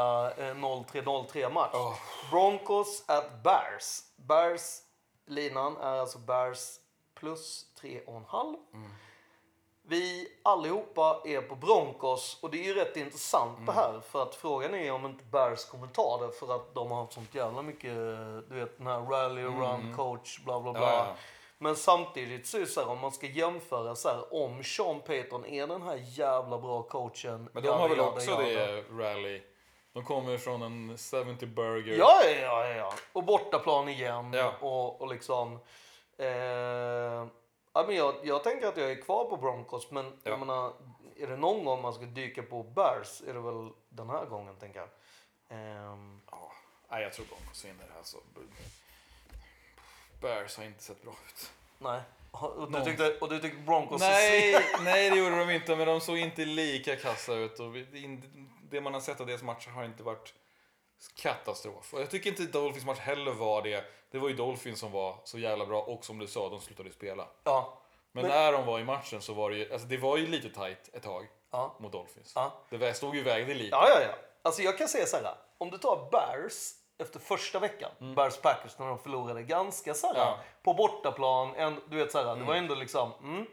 eh, 0.40 0.54
0-3-0-3 0.54 1.50
match. 1.52 1.70
Ja. 1.72 1.94
Broncos 2.30 3.04
at 3.06 3.42
Bears. 3.42 4.02
Bears 4.16 4.78
linan 5.26 5.76
är 5.76 5.98
alltså 6.00 6.18
Bears 6.18 6.76
plus 7.14 7.66
3,5. 7.80 8.56
Mm. 8.74 8.90
Vi 9.90 10.28
allihopa 10.42 11.22
är 11.24 11.40
på 11.40 11.54
Broncos 11.54 12.38
och 12.42 12.50
det 12.50 12.58
är 12.60 12.64
ju 12.64 12.74
rätt 12.74 12.96
intressant 12.96 13.58
Mm. 13.58 13.66
det 13.66 13.72
här 13.72 14.00
för 14.00 14.22
att 14.22 14.34
frågan 14.34 14.74
är 14.74 14.92
om 14.92 15.06
inte 15.06 15.24
Bears 15.24 15.64
kommer 15.64 15.86
ta 15.86 16.26
det 16.26 16.32
för 16.32 16.54
att 16.54 16.74
de 16.74 16.90
har 16.90 17.06
sånt 17.10 17.34
jävla 17.34 17.62
mycket, 17.62 17.94
du 18.48 18.54
vet 18.54 18.78
den 18.78 18.86
här 18.86 19.00
rally 19.00 19.42
run 19.42 19.94
coach 19.96 20.38
bla 20.44 20.60
bla 20.60 20.72
bla. 20.72 20.80
Mm. 20.82 20.92
Ja, 20.94 21.06
ja. 21.08 21.14
Men 21.58 21.76
samtidigt 21.76 22.46
så 22.46 22.56
är 22.56 22.60
det 22.60 22.66
så 22.66 22.80
här 22.80 22.88
om 22.88 22.98
man 22.98 23.12
ska 23.12 23.26
jämföra 23.26 23.94
så 23.94 24.08
här 24.08 24.34
om 24.34 24.64
Sean 24.64 25.00
Payton 25.00 25.46
är 25.46 25.66
den 25.66 25.82
här 25.82 26.02
jävla 26.06 26.58
bra 26.58 26.82
coachen. 26.82 27.48
Men 27.52 27.62
de 27.62 27.68
har 27.68 27.88
väl 27.88 28.00
också 28.00 28.30
jada, 28.30 28.42
det 28.42 28.82
rally. 28.90 29.42
De 29.92 30.04
kommer 30.04 30.38
från 30.38 30.62
en 30.62 30.98
70 30.98 31.46
burger. 31.46 31.98
Ja, 31.98 32.20
ja, 32.24 32.30
ja, 32.30 32.66
ja, 32.66 32.74
ja. 32.74 32.92
Och 33.12 33.24
bortaplan 33.24 33.88
igen. 33.88 34.32
Ja. 34.32 34.52
Och, 34.60 35.00
och 35.00 35.08
liksom... 35.08 35.58
Eh, 36.18 37.26
ja, 37.72 37.84
men 37.86 37.96
jag, 37.96 38.14
jag 38.22 38.44
tänker 38.44 38.66
att 38.66 38.76
jag 38.76 38.90
är 38.90 39.02
kvar 39.02 39.24
på 39.24 39.36
Broncos, 39.36 39.90
men 39.90 40.04
Ja. 40.04 40.30
jag 40.30 40.38
menar, 40.38 40.72
är 41.16 41.26
det 41.26 41.36
någon 41.36 41.64
gång 41.64 41.82
man 41.82 41.94
ska 41.94 42.04
dyka 42.04 42.42
på 42.42 42.62
Bears 42.62 43.22
är 43.26 43.34
det 43.34 43.40
väl 43.40 43.70
den 43.88 44.10
här 44.10 44.24
gången, 44.26 44.56
tänker 44.56 44.78
jag. 44.80 44.88
Ehm, 45.58 46.20
Ja. 46.30 47.00
Jag 47.00 47.12
tror 47.12 47.26
Broncos 47.26 47.64
vinner 47.64 47.84
det 47.88 47.92
här. 47.94 48.02
Så. 48.02 48.18
Bears 50.20 50.56
har 50.56 50.64
inte 50.64 50.82
sett 50.82 51.02
bra 51.02 51.12
ut. 51.26 51.50
nej. 51.78 52.00
Och 52.32 52.72
du, 52.72 52.84
tyckte, 52.84 53.18
och 53.18 53.28
du 53.28 53.38
tyckte 53.38 53.58
Broncos 53.62 54.00
Nej, 54.00 54.56
nej, 54.84 55.10
det 55.10 55.16
gjorde 55.16 55.38
de 55.38 55.50
inte, 55.50 55.76
men 55.76 55.86
de 55.86 56.00
såg 56.00 56.18
inte 56.18 56.44
lika 56.44 56.96
kassa 56.96 57.34
ut. 57.34 57.60
Och 57.60 57.72
det 58.70 58.80
man 58.80 58.94
har 58.94 59.00
sett 59.00 59.20
av 59.20 59.26
deras 59.26 59.42
matcher 59.42 59.70
har 59.70 59.84
inte 59.84 60.02
varit 60.02 60.34
katastrof. 61.08 61.94
Och 61.94 62.00
jag 62.00 62.10
tycker 62.10 62.30
inte 62.30 62.42
Dolphins 62.42 62.84
match 62.86 62.98
heller 62.98 63.32
var 63.32 63.62
det. 63.62 63.84
Det 64.10 64.18
var 64.18 64.28
ju 64.28 64.34
Dolphins 64.34 64.80
som 64.80 64.92
var 64.92 65.16
så 65.24 65.38
jävla 65.38 65.66
bra 65.66 65.82
och 65.82 66.04
som 66.04 66.18
du 66.18 66.26
sa, 66.26 66.48
de 66.48 66.60
slutade 66.60 66.88
ju 66.88 66.92
spela. 66.94 67.26
Ja. 67.44 67.78
Men, 68.12 68.22
Men- 68.22 68.30
när 68.30 68.52
de 68.52 68.66
var 68.66 68.78
i 68.78 68.84
matchen 68.84 69.20
så 69.22 69.32
var 69.34 69.50
det 69.50 69.56
ju, 69.56 69.72
alltså 69.72 69.88
det 69.88 69.96
var 69.96 70.16
ju 70.16 70.26
lite 70.26 70.50
tight 70.50 70.90
ett 70.92 71.02
tag 71.02 71.26
Ja. 71.52 71.74
mot 71.78 71.92
Dolphins. 71.92 72.32
Ja. 72.34 72.52
Det 72.70 72.94
stod 72.96 73.16
ju 73.16 73.22
vägde 73.22 73.54
lite. 73.54 73.76
Ja, 73.76 73.88
ja, 73.88 74.00
ja. 74.02 74.14
Alltså 74.42 74.62
jag 74.62 74.78
kan 74.78 74.88
säga 74.88 75.06
så 75.06 75.16
här. 75.16 75.34
Om 75.58 75.70
du 75.70 75.78
tar 75.78 76.08
Bears 76.10 76.72
efter 76.98 77.20
första 77.20 77.58
veckan, 77.58 77.90
Bears 78.16 78.36
Packers 78.36 78.78
när 78.78 78.86
de 78.86 78.98
förlorade 78.98 79.42
ganska 79.42 79.94
så 79.94 80.06
här 80.06 80.14
Mm. 80.14 80.26
Ja. 80.26 80.32
Mm. 80.34 80.44
på 80.62 80.74
bortaplan. 80.74 81.54
En, 81.56 81.80
du 81.90 81.96
vet 81.96 82.12
så 82.12 82.18
här, 82.18 82.36
det 82.36 82.44
var 82.44 82.54
ändå 82.54 82.74
liksom 82.74 83.12
mm, 83.22 83.46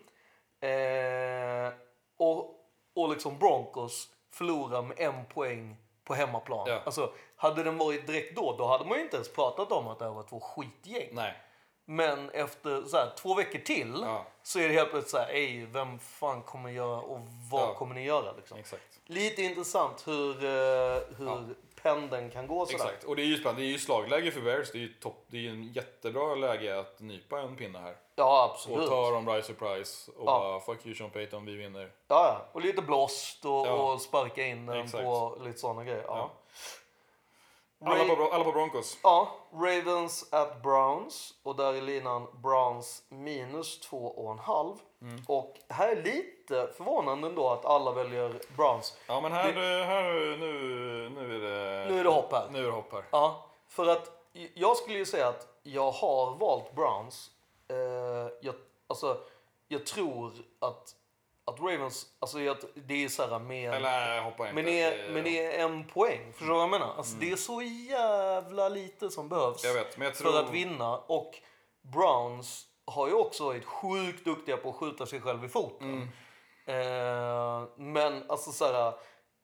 eh, 0.61 1.73
och, 2.17 2.55
och 2.95 3.09
liksom 3.09 3.37
Broncos 3.39 4.09
förlorar 4.31 4.81
med 4.81 4.99
en 4.99 5.25
poäng 5.25 5.77
på 6.03 6.13
hemmaplan. 6.13 6.67
Ja. 6.69 6.81
Alltså, 6.85 7.13
hade 7.37 7.63
den 7.63 7.77
varit 7.77 8.07
direkt 8.07 8.35
då, 8.35 8.55
då 8.57 8.65
hade 8.65 8.85
man 8.85 8.97
ju 8.97 9.03
inte 9.03 9.15
ens 9.15 9.33
pratat 9.33 9.71
om 9.71 9.87
att 9.87 9.99
det 9.99 10.05
här 10.05 10.11
var 10.11 10.23
två 10.23 10.39
skitgäng. 10.39 11.09
Nej. 11.11 11.33
Men 11.89 12.29
efter 12.29 12.81
så 12.81 12.97
här, 12.97 13.09
två 13.17 13.33
veckor 13.33 13.59
till 13.59 13.99
Ja. 14.01 14.25
så 14.43 14.59
är 14.59 14.67
det 14.67 14.73
helt 14.73 14.89
plötsligt 14.89 15.11
så 15.11 15.17
här, 15.17 15.27
ej, 15.29 15.65
vem 15.65 15.99
fan 15.99 16.41
kommer 16.41 16.69
göra 16.69 17.01
och 17.01 17.19
vad 17.51 17.61
Ja. 17.61 17.73
kommer 17.73 17.95
ni 17.95 18.03
göra? 18.03 18.31
Liksom. 18.37 18.57
Exakt. 18.57 18.99
Lite 19.05 19.41
intressant 19.41 20.07
hur, 20.07 20.43
eh, 20.43 20.99
hur 21.17 21.25
Ja. 21.25 21.39
pendeln 21.81 22.29
kan 22.29 22.47
gå 22.47 22.65
sådär. 22.65 22.75
Exakt. 22.85 23.03
Och 23.03 23.15
det 23.15 23.21
är 23.21 23.25
ju 23.25 23.37
spännande. 23.37 23.61
Det 23.61 23.67
är 23.67 23.71
ju 23.71 23.79
slagläge 23.79 24.31
för 24.31 24.41
Bears. 24.41 24.71
Det 24.71 24.77
är 24.77 24.79
ju 24.79 24.93
topp, 24.93 25.25
det 25.27 25.37
är 25.37 25.41
ju 25.41 25.49
en 25.49 25.63
jättebra 25.73 26.35
läge 26.35 26.79
att 26.79 26.99
nypa 26.99 27.39
en 27.39 27.55
pinne 27.55 27.79
här. 27.79 27.95
Ja, 28.15 28.43
Och 28.45 28.51
absolut. 28.51 28.89
ta 28.89 29.11
dem 29.11 29.29
right 29.29 29.45
surprise 29.45 30.11
och 30.11 30.27
Ja. 30.27 30.39
bara 30.39 30.59
fuck 30.59 30.85
you 30.85 30.95
Sean 30.95 31.09
Payton, 31.09 31.45
vi 31.45 31.55
vinner. 31.55 31.81
Ja, 31.81 31.91
ja. 32.07 32.45
Och 32.51 32.61
lite 32.61 32.81
blåst 32.81 33.45
och, 33.45 33.67
och 33.93 34.01
sparka 34.01 34.45
in 34.45 34.65
den 34.65 34.77
Exakt. 34.77 35.03
på 35.03 35.37
lite 35.43 35.59
sådana 35.59 35.83
grejer. 35.83 36.03
Ja. 36.07 36.31
Alla, 37.85 38.15
på, 38.15 38.23
alla 38.31 38.43
på 38.43 38.51
Broncos. 38.51 38.97
ja, 39.03 39.35
Ravens 39.53 40.33
at 40.33 40.61
Browns. 40.61 41.33
Och 41.43 41.55
där 41.55 41.73
är 41.73 41.81
linan 41.81 42.27
Browns 42.43 43.03
minus 43.09 43.79
två 43.79 44.07
och 44.07 44.31
en 44.31 44.39
halv. 44.39 44.75
Mm. 45.01 45.21
Och 45.27 45.57
här 45.69 45.89
är 45.89 46.03
lite 46.03 46.69
förvånande 46.77 47.27
ändå 47.27 47.49
att 47.49 47.65
alla 47.65 47.91
väljer 47.91 48.41
Browns. 48.57 48.97
Ja 49.07 49.21
men 49.21 49.31
här, 49.31 49.53
här 49.83 50.37
nu, 50.37 51.09
nu 51.09 51.35
är 51.35 51.39
det... 51.39 51.89
Nu 51.93 51.99
är 51.99 52.03
det 52.03 52.09
hopp 52.09 52.31
här. 52.31 52.47
Nu 52.51 52.59
är 52.59 52.63
det 52.63 52.71
hopp 52.71 52.93
här. 52.93 53.03
Ja, 53.11 53.45
för 53.67 53.87
att 53.87 54.11
jag 54.53 54.77
skulle 54.77 54.97
ju 54.97 55.05
säga 55.05 55.27
att 55.27 55.47
jag 55.63 55.91
har 55.91 56.35
valt 56.35 56.75
Browns. 56.75 57.31
Eh, 57.69 57.77
jag, 58.41 58.55
alltså, 58.87 59.17
jag 59.67 59.85
tror 59.85 60.31
att, 60.59 60.95
att 61.47 61.59
Ravens, 61.59 62.05
alltså 62.19 62.41
jag, 62.41 62.57
det 62.75 63.03
är 63.03 63.09
så 63.09 63.27
här 63.27 63.39
med... 63.39 63.73
Eller 63.73 64.27
inte. 64.27 64.53
Men 64.53 64.65
det, 64.65 64.81
är, 64.81 65.11
men 65.13 65.23
det 65.23 65.45
är 65.45 65.63
en 65.63 65.87
poäng. 65.87 66.31
Förstår 66.31 66.47
du 66.47 66.53
vad 66.53 66.61
jag 66.61 66.69
menar? 66.69 66.93
Alltså, 66.97 67.17
Det 67.17 67.31
är 67.31 67.35
så 67.35 67.61
jävla 67.61 68.69
lite 68.69 69.09
som 69.09 69.29
behövs 69.29 69.65
vet, 69.65 69.97
jag 69.99 70.15
tror... 70.15 70.31
för 70.31 70.39
att 70.43 70.51
vinna. 70.51 70.97
Och 70.97 71.35
Browns 71.81 72.65
har 72.85 73.07
ju 73.07 73.13
också 73.13 73.45
varit 73.45 73.65
sjukt 73.65 74.25
duktiga 74.25 74.57
på 74.57 74.69
att 74.69 74.75
skjuta 74.75 75.05
sig 75.05 75.21
själv 75.21 75.45
i 75.45 75.47
foten. 75.47 76.09
Eh, 76.65 77.63
men 77.77 78.29
alltså 78.29 78.51
så 78.51 78.65
här, 78.65 78.93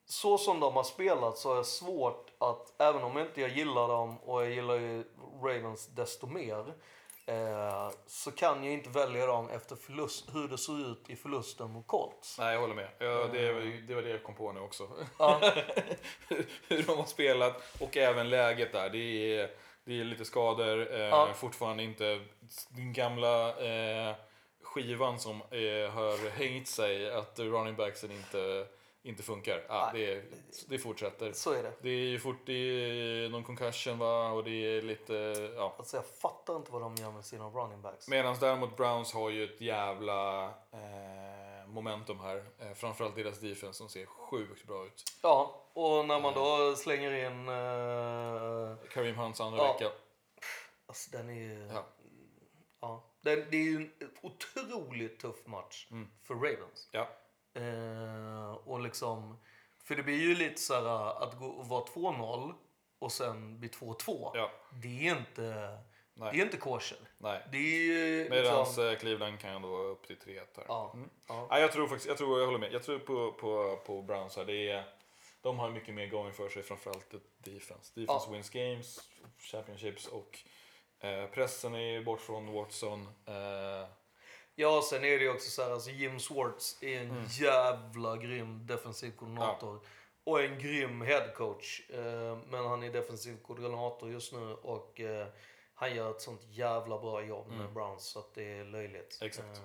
så 0.05 0.37
som 0.37 0.59
de 0.59 0.73
har 0.75 0.83
spelat 0.83 1.37
så 1.37 1.53
är 1.53 1.57
det 1.57 1.63
svårt 1.63 2.31
att, 2.39 2.81
även 2.81 3.03
om 3.03 3.17
inte 3.17 3.41
jag 3.41 3.49
gillar 3.49 3.87
dem 3.87 4.17
och 4.19 4.43
jag 4.43 4.51
gillar 4.51 4.75
ju 4.75 5.03
Ravens 5.43 5.87
desto 5.87 6.27
mer, 6.27 6.73
eh, 7.25 7.89
så 8.07 8.31
kan 8.31 8.63
jag 8.63 8.73
inte 8.73 8.89
välja 8.89 9.25
dem 9.25 9.49
efter 9.49 9.75
förlust, 9.75 10.29
hur 10.33 10.47
det 10.47 10.57
såg 10.57 10.79
ut 10.79 11.09
i 11.09 11.15
förlusten 11.15 11.71
mot 11.71 11.87
Colts. 11.87 12.39
Nej, 12.39 12.53
jag 12.53 12.61
håller 12.61 12.75
med. 12.75 12.89
Ja, 12.99 13.27
det, 13.33 13.63
det 13.87 13.95
var 13.95 14.01
det 14.01 14.09
jag 14.09 14.23
kom 14.23 14.35
på 14.35 14.51
nu 14.51 14.59
också. 14.59 14.87
Ja. 15.19 15.39
Hur 16.67 16.83
de 16.83 16.97
har 16.97 17.05
spelat 17.05 17.63
och 17.79 17.97
även 17.97 18.29
läget 18.29 18.71
där. 18.71 18.89
Det 18.89 18.97
är, 19.37 19.49
det 19.85 19.99
är 19.99 20.03
lite 20.03 20.25
skador, 20.25 20.93
eh, 20.93 20.99
Ja. 20.99 21.29
fortfarande 21.35 21.83
inte 21.83 22.21
den 22.69 22.93
gamla 22.93 23.49
eh, 23.65 24.15
skivan 24.63 25.19
som 25.19 25.41
eh, 25.41 25.91
har 25.93 26.29
hängt 26.29 26.67
sig 26.67 27.11
att 27.11 27.39
running 27.39 27.75
backsen 27.75 28.11
inte, 28.11 28.67
inte 29.05 29.23
funkar. 29.23 29.65
Nej. 29.69 29.89
det, 29.93 30.23
det 30.69 30.79
fortsätter. 30.79 31.31
Så 31.33 31.51
är 31.53 31.63
det. 31.63 31.73
Det 31.81 31.89
är 31.89 32.07
ju 32.07 32.19
fort 32.19 32.45
det 32.45 32.53
är 32.53 33.29
någon 33.29 33.43
concussion 33.43 33.97
va 33.99 34.29
och 34.31 34.43
det 34.43 34.51
är 34.77 34.81
lite, 34.81 35.13
ja. 35.55 35.75
Alltså 35.77 35.97
jag 35.97 36.05
fattar 36.05 36.55
inte 36.55 36.71
vad 36.71 36.81
de 36.81 36.95
gör 36.95 37.11
med 37.11 37.25
sina 37.25 37.49
running 37.49 37.81
backs. 37.81 38.07
Medan 38.07 38.35
däremot 38.39 38.77
Browns 38.77 39.13
har 39.13 39.29
ju 39.29 39.43
ett 39.43 39.61
jävla 39.61 40.45
eh, 40.71 41.67
momentum 41.67 42.19
här. 42.19 42.45
Eh, 42.59 42.73
framförallt 42.73 43.15
deras 43.15 43.39
defense 43.39 43.77
som 43.77 43.89
ser 43.89 44.05
sjukt 44.05 44.67
bra 44.67 44.85
ut. 44.85 45.03
Ja, 45.21 45.61
och 45.73 46.05
när 46.05 46.19
man 46.19 46.33
då 46.33 46.75
slänger 46.75 47.11
in... 47.11 47.47
Eh, 47.49 48.87
Kareem 48.93 49.15
Hunts 49.15 49.41
andra 49.41 49.57
Ja. 49.59 49.73
vecka. 49.73 49.91
alltså 50.85 51.11
den 51.17 51.29
är 51.29 51.33
ju... 51.33 51.69
Ja. 51.73 51.85
Ja. 52.81 53.03
Den, 53.21 53.45
det 53.51 53.57
är 53.57 53.63
ju 53.63 53.75
en 53.75 53.91
otroligt 54.21 55.19
tuff 55.19 55.47
match 55.47 55.87
Mm. 55.91 56.09
för 56.23 56.33
Ravens. 56.33 56.89
Ja. 56.91 57.09
Eh, 57.53 58.51
och 58.53 58.79
liksom... 58.79 59.39
För 59.83 59.95
det 59.95 60.03
blir 60.03 60.21
ju 60.21 60.35
lite 60.35 60.61
så 60.61 60.73
här 60.73 61.23
att 61.23 61.39
gå 61.39 61.63
vara 61.63 61.85
2-0 61.85 62.53
och 62.99 63.11
sen 63.11 63.59
bli 63.59 63.69
2-2. 63.69 64.31
Ja. 64.33 64.51
Det 64.83 65.07
är 65.07 65.11
inte... 65.17 65.77
Nej. 66.15 66.29
Det 66.33 66.39
är 66.39 66.45
inte 66.45 66.57
kosher. 66.57 66.97
Nej. 67.17 67.47
Det 67.51 67.57
är 67.57 68.29
Medan 68.29 68.59
liksom... 68.65 68.87
eh, 68.87 68.95
Cleveland 68.95 69.39
kan 69.39 69.51
ändå 69.55 69.67
vara 69.67 69.87
upp 69.87 70.07
till 70.07 70.17
3 70.19 70.33
här. 70.33 70.65
Ja. 70.67 70.91
Mm. 70.93 71.09
Ja. 71.27 71.59
Jag 71.59 71.71
tror 71.71 71.87
faktiskt, 71.87 72.07
jag 72.07 72.17
tror, 72.17 72.39
jag 72.39 72.45
håller 72.45 72.59
med. 72.59 72.73
Jag 72.73 72.83
tror 72.83 72.99
på, 72.99 73.31
på, 73.31 73.77
på 73.85 74.01
Browns 74.01 74.35
här. 74.37 74.45
Det 74.45 74.69
är, 74.69 74.83
de 75.41 75.59
har 75.59 75.69
mycket 75.69 75.93
mer 75.93 76.07
going 76.07 76.33
för 76.33 76.49
sig, 76.49 76.63
framförallt 76.63 77.11
defense. 77.37 77.91
Defense 77.99 78.25
Ja. 78.27 78.31
wins 78.31 78.49
games, 78.49 78.99
championships 79.39 80.07
och 80.07 80.39
eh, 80.99 81.25
pressen 81.25 81.75
är 81.75 82.03
bort 82.03 82.21
från 82.21 82.53
Watson. 82.53 83.01
Eh, 83.25 83.87
Ja, 84.55 84.81
sen 84.89 85.03
är 85.03 85.17
det 85.19 85.23
ju 85.23 85.29
också 85.33 85.49
så 85.49 85.63
här, 85.63 85.71
alltså 85.71 85.89
Jim 85.89 86.19
Swartz 86.19 86.77
är 86.83 86.99
en 87.01 87.09
Mm. 87.11 87.23
jävla 87.29 88.17
grym 88.17 88.65
defensiv 88.67 89.11
koordinator. 89.15 89.79
Och 90.23 90.43
en 90.43 90.59
grym 90.59 91.01
headcoach. 91.01 91.81
Eh, 91.89 92.37
men 92.49 92.65
han 92.65 92.83
är 92.83 92.89
defensiv 92.93 93.37
koordinator 93.41 94.09
just 94.11 94.33
nu 94.33 94.53
och 94.53 94.99
eh, 94.99 95.27
han 95.73 95.95
gör 95.95 96.11
ett 96.11 96.21
sånt 96.21 96.41
jävla 96.49 96.97
bra 96.99 97.21
jobb 97.23 97.47
med 97.51 97.73
Browns 97.73 98.03
så 98.03 98.19
att 98.19 98.33
det 98.35 98.43
är 98.59 98.63
löjligt. 98.65 99.17
Mm. 99.21 99.27
Exakt. 99.27 99.57
Eh, 99.57 99.63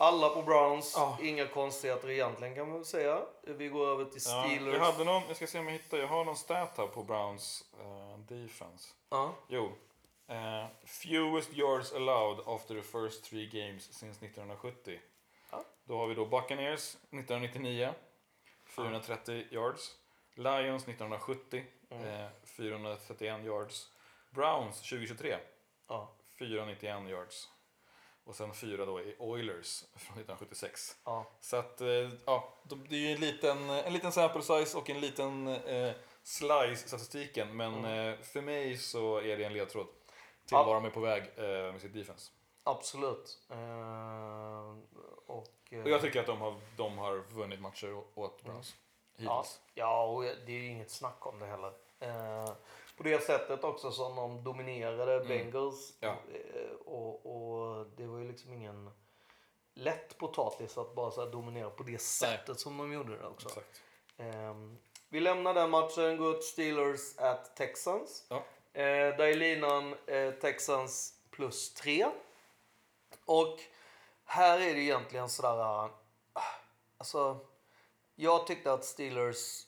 alla 0.00 0.28
på 0.28 0.42
Browns, 0.42 0.92
Ja. 0.96 1.18
inga 1.22 1.46
konstigheter 1.46 2.10
egentligen 2.10 2.54
kan 2.54 2.66
man 2.68 2.76
väl 2.76 2.84
säga. 2.84 3.22
Vi 3.42 3.68
går 3.68 3.86
över 3.88 4.04
till 4.04 4.22
ja, 4.26 4.44
Steelers. 4.44 4.74
jag, 4.74 4.80
hade 4.84 5.04
någon, 5.04 5.22
jag 5.28 5.36
ska 5.36 5.46
se 5.46 5.58
om 5.58 5.64
jag 5.66 5.72
hittar, 5.72 5.98
jag 5.98 6.06
har 6.06 6.24
någon 6.24 6.36
stat 6.36 6.74
här 6.76 6.86
på 6.86 7.02
Browns 7.02 7.64
eh, 7.80 8.18
defense. 8.18 8.88
Ja. 9.10 9.34
Jo. 9.48 9.72
Eh, 10.28 10.66
fewest 10.84 11.52
yards 11.52 11.92
allowed 11.92 12.40
after 12.46 12.74
the 12.74 12.82
first 12.82 13.24
three 13.24 13.46
games 13.46 13.82
since 13.92 14.24
1970. 14.26 15.00
Ja. 15.50 15.64
Då 15.84 15.98
har 15.98 16.06
vi 16.06 16.14
då 16.14 16.26
Buccaneers 16.26 16.96
1999, 17.10 17.94
430 18.66 19.46
yards. 19.50 19.94
Lions 20.34 20.86
1970, 20.86 21.64
Mm. 21.90 22.04
eh, 22.04 22.28
431 22.44 23.44
yards. 23.44 23.88
Browns 24.30 24.80
2023, 24.82 25.38
Ja. 25.88 26.12
491 26.38 27.08
yards. 27.08 27.48
Och 28.24 28.36
sen 28.36 28.54
fyra 28.54 28.84
då 28.86 29.00
i 29.00 29.16
Oilers 29.18 29.84
från 29.96 30.16
1976. 30.18 30.96
Ja. 31.04 31.26
Så 31.40 31.56
att, 31.56 31.80
eh, 31.80 32.10
ja, 32.26 32.54
det 32.88 32.94
är 32.96 33.00
ju 33.00 33.12
en 33.12 33.20
liten, 33.20 33.70
en 33.70 33.92
liten 33.92 34.12
sample 34.12 34.42
size 34.42 34.78
och 34.78 34.90
en 34.90 35.00
liten 35.00 35.46
eh, 35.48 35.92
slice 36.22 36.88
statistiken. 36.88 37.56
Men 37.56 37.84
eh, 37.84 38.18
för 38.20 38.40
mig 38.40 38.76
så 38.76 39.20
är 39.20 39.36
det 39.36 39.44
en 39.44 39.52
ledtråd 39.52 39.86
till 40.48 40.54
Ja. 40.56 40.62
var 40.64 40.74
de 40.74 40.84
är 40.84 40.90
på 40.90 41.00
väg 41.00 41.22
eh, 41.36 41.44
med 41.72 41.80
sitt 41.80 41.94
defense. 41.94 42.30
Absolut. 42.62 43.38
Eh, 43.50 44.76
och, 45.26 45.48
eh, 45.70 45.82
Och 45.82 45.88
jag 45.90 46.00
tycker 46.00 46.20
att 46.20 46.26
de 46.26 46.40
har, 46.40 46.60
de 46.76 46.98
har 46.98 47.16
vunnit 47.16 47.60
matcher 47.60 48.02
åt 48.14 48.42
Browns. 48.42 48.76
Ja, 49.16 49.36
Hittills. 49.40 49.60
ja, 49.74 50.04
och 50.04 50.22
det 50.22 50.52
är 50.52 50.60
ju 50.60 50.66
inget 50.66 50.90
snack 50.90 51.26
om 51.26 51.38
det 51.38 51.46
heller. 51.46 51.72
Eh, 52.00 52.52
på 52.96 53.02
det 53.02 53.22
sättet 53.22 53.64
också 53.64 53.90
som 53.92 54.16
de 54.16 54.44
dominerade 54.44 55.24
Bengals. 55.24 55.94
Ja. 56.00 56.08
Eh, 56.08 56.70
och, 56.86 57.26
och 57.26 57.86
det 57.96 58.06
var 58.06 58.18
ju 58.18 58.28
liksom 58.28 58.52
ingen 58.52 58.90
lätt 59.74 60.18
potatis 60.18 60.78
att 60.78 60.94
bara 60.94 61.10
så 61.10 61.24
dominera 61.26 61.70
på 61.70 61.82
det 61.82 61.98
sättet 62.00 62.60
som 62.60 62.78
de 62.78 62.92
gjorde 62.92 63.18
det 63.18 63.26
också. 63.26 63.48
Ehm, 64.16 64.78
vi 65.08 65.20
lämnar 65.20 65.54
den 65.54 65.70
matchen, 65.70 66.16
går 66.16 66.32
till 66.32 66.42
Steelers 66.42 67.18
at 67.18 67.56
Texans. 67.56 68.26
Ja. 68.30 68.42
Eh, 68.78 69.16
där 69.16 69.20
är 69.20 69.34
linan 69.34 69.94
eh, 70.06 70.30
Texans 70.30 71.14
plus 71.30 71.74
3. 71.74 72.06
Och 73.24 73.58
här 74.24 74.60
är 74.60 74.74
det 74.74 74.80
egentligen 74.80 75.28
sådär... 75.28 75.50
ah, 75.58 75.90
Alltså, 76.98 77.38
jag 78.14 78.46
tyckte 78.46 78.72
att 78.72 78.84
Steelers 78.84 79.66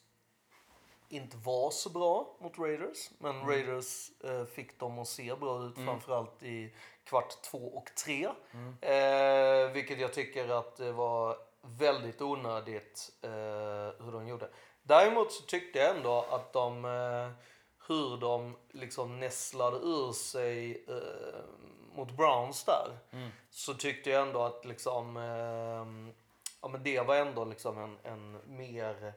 inte 1.08 1.36
var 1.36 1.70
så 1.70 1.90
bra 1.90 2.36
mot 2.40 2.58
Raiders. 2.58 3.10
Men 3.18 3.46
Raiders 3.46 4.10
eh, 4.24 4.44
fick 4.44 4.78
dem 4.80 4.98
att 4.98 5.08
se 5.08 5.34
bra 5.34 5.64
ut, 5.64 5.74
framförallt 5.86 6.42
i 6.42 6.74
kvart 7.04 7.42
två 7.42 7.58
och 7.76 7.94
tre. 8.04 8.28
Eh, 8.80 9.72
vilket 9.72 10.00
jag 10.00 10.12
tycker 10.12 10.48
att 10.48 10.76
det 10.76 10.92
var 10.92 11.36
väldigt 11.62 12.20
onödigt 12.22 13.10
eh, 13.22 13.30
hur 14.04 14.12
de 14.12 14.28
gjorde. 14.28 14.48
Däremot 14.82 15.32
så 15.32 15.42
tyckte 15.42 15.78
jag 15.78 15.96
ändå 15.96 16.26
att 16.30 16.52
de, 16.52 16.84
eh, 16.84 17.30
hur 17.90 18.16
de 18.16 18.56
liksom 18.70 19.20
nässlade 19.20 19.76
ur 19.76 20.12
sig 20.12 20.84
eh, 20.88 21.40
mot 21.96 22.10
Browns 22.10 22.64
där. 22.64 22.98
Så 23.50 23.74
tyckte 23.74 24.10
jag 24.10 24.22
ändå 24.22 24.42
att 24.42 24.64
liksom, 24.64 25.16
eh, 25.16 26.12
ja 26.62 26.68
men 26.68 26.82
det 26.82 27.00
var 27.00 27.16
ändå 27.16 27.44
liksom 27.44 27.78
en, 27.78 27.98
en 28.02 28.56
mer, 28.56 29.12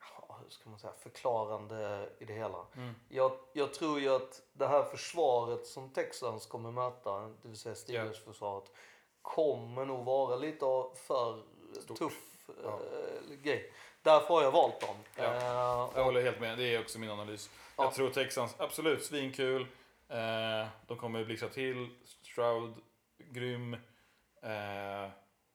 ja, 0.00 0.38
hur 0.42 0.50
ska 0.50 0.70
man 0.70 0.78
säga, 0.78 0.92
förklarande 1.02 2.08
i 2.18 2.24
det 2.24 2.32
hela. 2.32 2.66
Jag, 3.08 3.32
jag 3.52 3.74
tror 3.74 4.00
ju 4.00 4.14
att 4.14 4.42
det 4.52 4.66
här 4.66 4.82
försvaret 4.84 5.66
som 5.66 5.90
Texans 5.92 6.46
kommer 6.46 6.70
möta, 6.70 7.20
det 7.20 7.48
vill 7.48 7.56
säga 7.56 7.74
Steelers-försvaret, 7.74 8.70
kommer 9.22 9.84
nog 9.84 10.04
vara 10.04 10.36
lite 10.36 10.66
för 11.06 11.42
tuff 11.98 12.48
eh, 12.64 13.36
grej. 13.42 13.72
Därför 14.02 14.34
har 14.34 14.42
jag 14.42 14.52
valt 14.52 14.80
dem. 14.80 14.96
Ja. 15.16 15.24
Eh, 15.24 15.90
Jag 15.94 16.04
håller 16.04 16.22
helt 16.22 16.40
med, 16.40 16.58
det 16.58 16.74
är 16.74 16.80
också 16.80 16.98
min 16.98 17.10
analys. 17.10 17.50
Ja. 17.80 17.84
Jag 17.86 17.94
tror 17.94 18.10
Texans, 18.10 18.54
absolut 18.58 19.04
svinkul. 19.04 19.66
Eh, 20.08 20.66
de 20.86 20.96
kommer 20.98 21.24
blixtra 21.24 21.48
till. 21.48 21.88
Stroud, 22.04 22.74
grym. 23.18 23.74
Eh, 24.42 25.10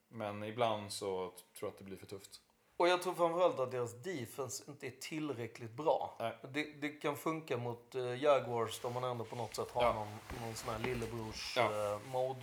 men 0.08 0.44
ibland 0.44 0.92
så 0.92 1.06
tror 1.30 1.34
jag 1.60 1.68
att 1.68 1.78
det 1.78 1.84
blir 1.84 1.96
för 1.96 2.06
tufft. 2.06 2.40
Och 2.76 2.88
jag 2.88 3.02
tror 3.02 3.14
framförallt 3.14 3.58
att 3.60 3.70
deras 3.70 4.02
defense 4.02 4.64
inte 4.68 4.86
är 4.86 4.90
tillräckligt 5.00 5.70
bra. 5.70 6.16
Det, 6.52 6.64
det 6.80 6.88
kan 6.88 7.16
funka 7.16 7.56
mot 7.56 7.94
uh, 7.94 8.22
Jaguars 8.22 8.80
där 8.80 8.90
man 8.90 9.04
ändå 9.04 9.24
på 9.24 9.36
något 9.36 9.54
sätt 9.54 9.70
har 9.70 9.82
Ja. 9.82 9.92
någon, 9.92 10.08
någon 10.42 10.54
sån 10.54 10.74
här 10.74 10.78
lillebrors 10.80 11.54
Ja. 11.56 11.98
mode 12.12 12.40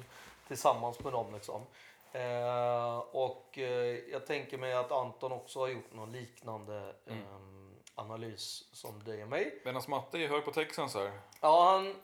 tillsammans 0.48 1.00
med 1.00 1.14
dem 1.14 1.34
liksom. 1.34 1.62
Eh, 2.12 2.98
och 2.98 3.58
jag 4.12 4.26
tänker 4.28 4.58
mig 4.58 4.74
att 4.74 4.92
Anton 4.92 5.32
också 5.32 5.60
har 5.60 5.68
gjort 5.68 5.94
någon 5.94 6.12
liknande 6.12 6.96
Mm. 7.08 7.20
ehm, 7.24 7.63
analys 7.96 8.64
som 8.72 9.04
dig 9.04 9.24
och 9.24 9.30
mig. 9.30 9.62
Medan 9.66 9.82
Matte 9.88 10.18
är 10.18 10.28
hög 10.28 10.46
på 10.46 10.52
Texans 10.52 10.96
här. 10.96 11.12
Ja, 11.42 11.72
han 11.72 11.96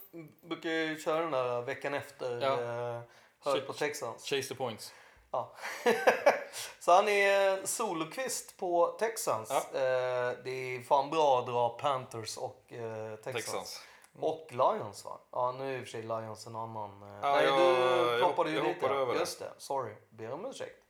brukar 0.42 0.70
ju 0.70 0.98
köra 1.00 1.22
den 1.22 1.32
där 1.32 1.62
veckan 1.62 1.94
efter. 1.94 2.42
Ja. 2.42 2.54
Eh, 2.62 3.02
hög 3.40 3.62
Ch- 3.64 3.66
på 3.68 3.74
Texans. 3.74 4.24
Chase 4.26 4.48
the 4.50 4.56
points. 4.56 4.94
Ja. 5.32 5.56
så 6.80 6.92
han 6.92 7.08
är 7.08 7.66
solokvist 7.66 8.58
på 8.58 8.88
Texans. 9.00 9.50
Ja. 9.74 9.80
Eh, 9.80 10.34
det 10.44 10.76
är 10.76 10.84
fan 10.84 11.10
bra 11.10 11.40
att 11.40 11.46
dra 11.48 11.70
Panthers 11.70 12.38
och 12.38 12.74
eh, 12.74 13.16
Texans. 13.16 13.36
Texans. 13.46 13.82
Och 14.22 14.48
Lions 14.52 15.06
va? 15.06 15.20
Ja 15.32 15.52
nu 15.52 15.74
är 15.74 15.78
i 15.78 15.82
och 15.82 15.84
för 15.84 15.92
sig 15.92 16.02
Lions 16.02 16.48
en 16.48 16.56
annan. 16.56 17.04
Eh, 17.04 17.22
nej 17.22 17.46
jag- 17.46 17.60
du 18.14 18.18
ploppade 18.20 18.50
ju 18.50 18.56
jag 18.58 18.66
lite. 18.68 18.88
över. 18.88 19.14
Just 19.16 19.40
det, 19.40 19.54
sorry. 19.58 19.94
Ber 20.10 20.32
om 20.32 20.46
ursäkt. 20.46 20.84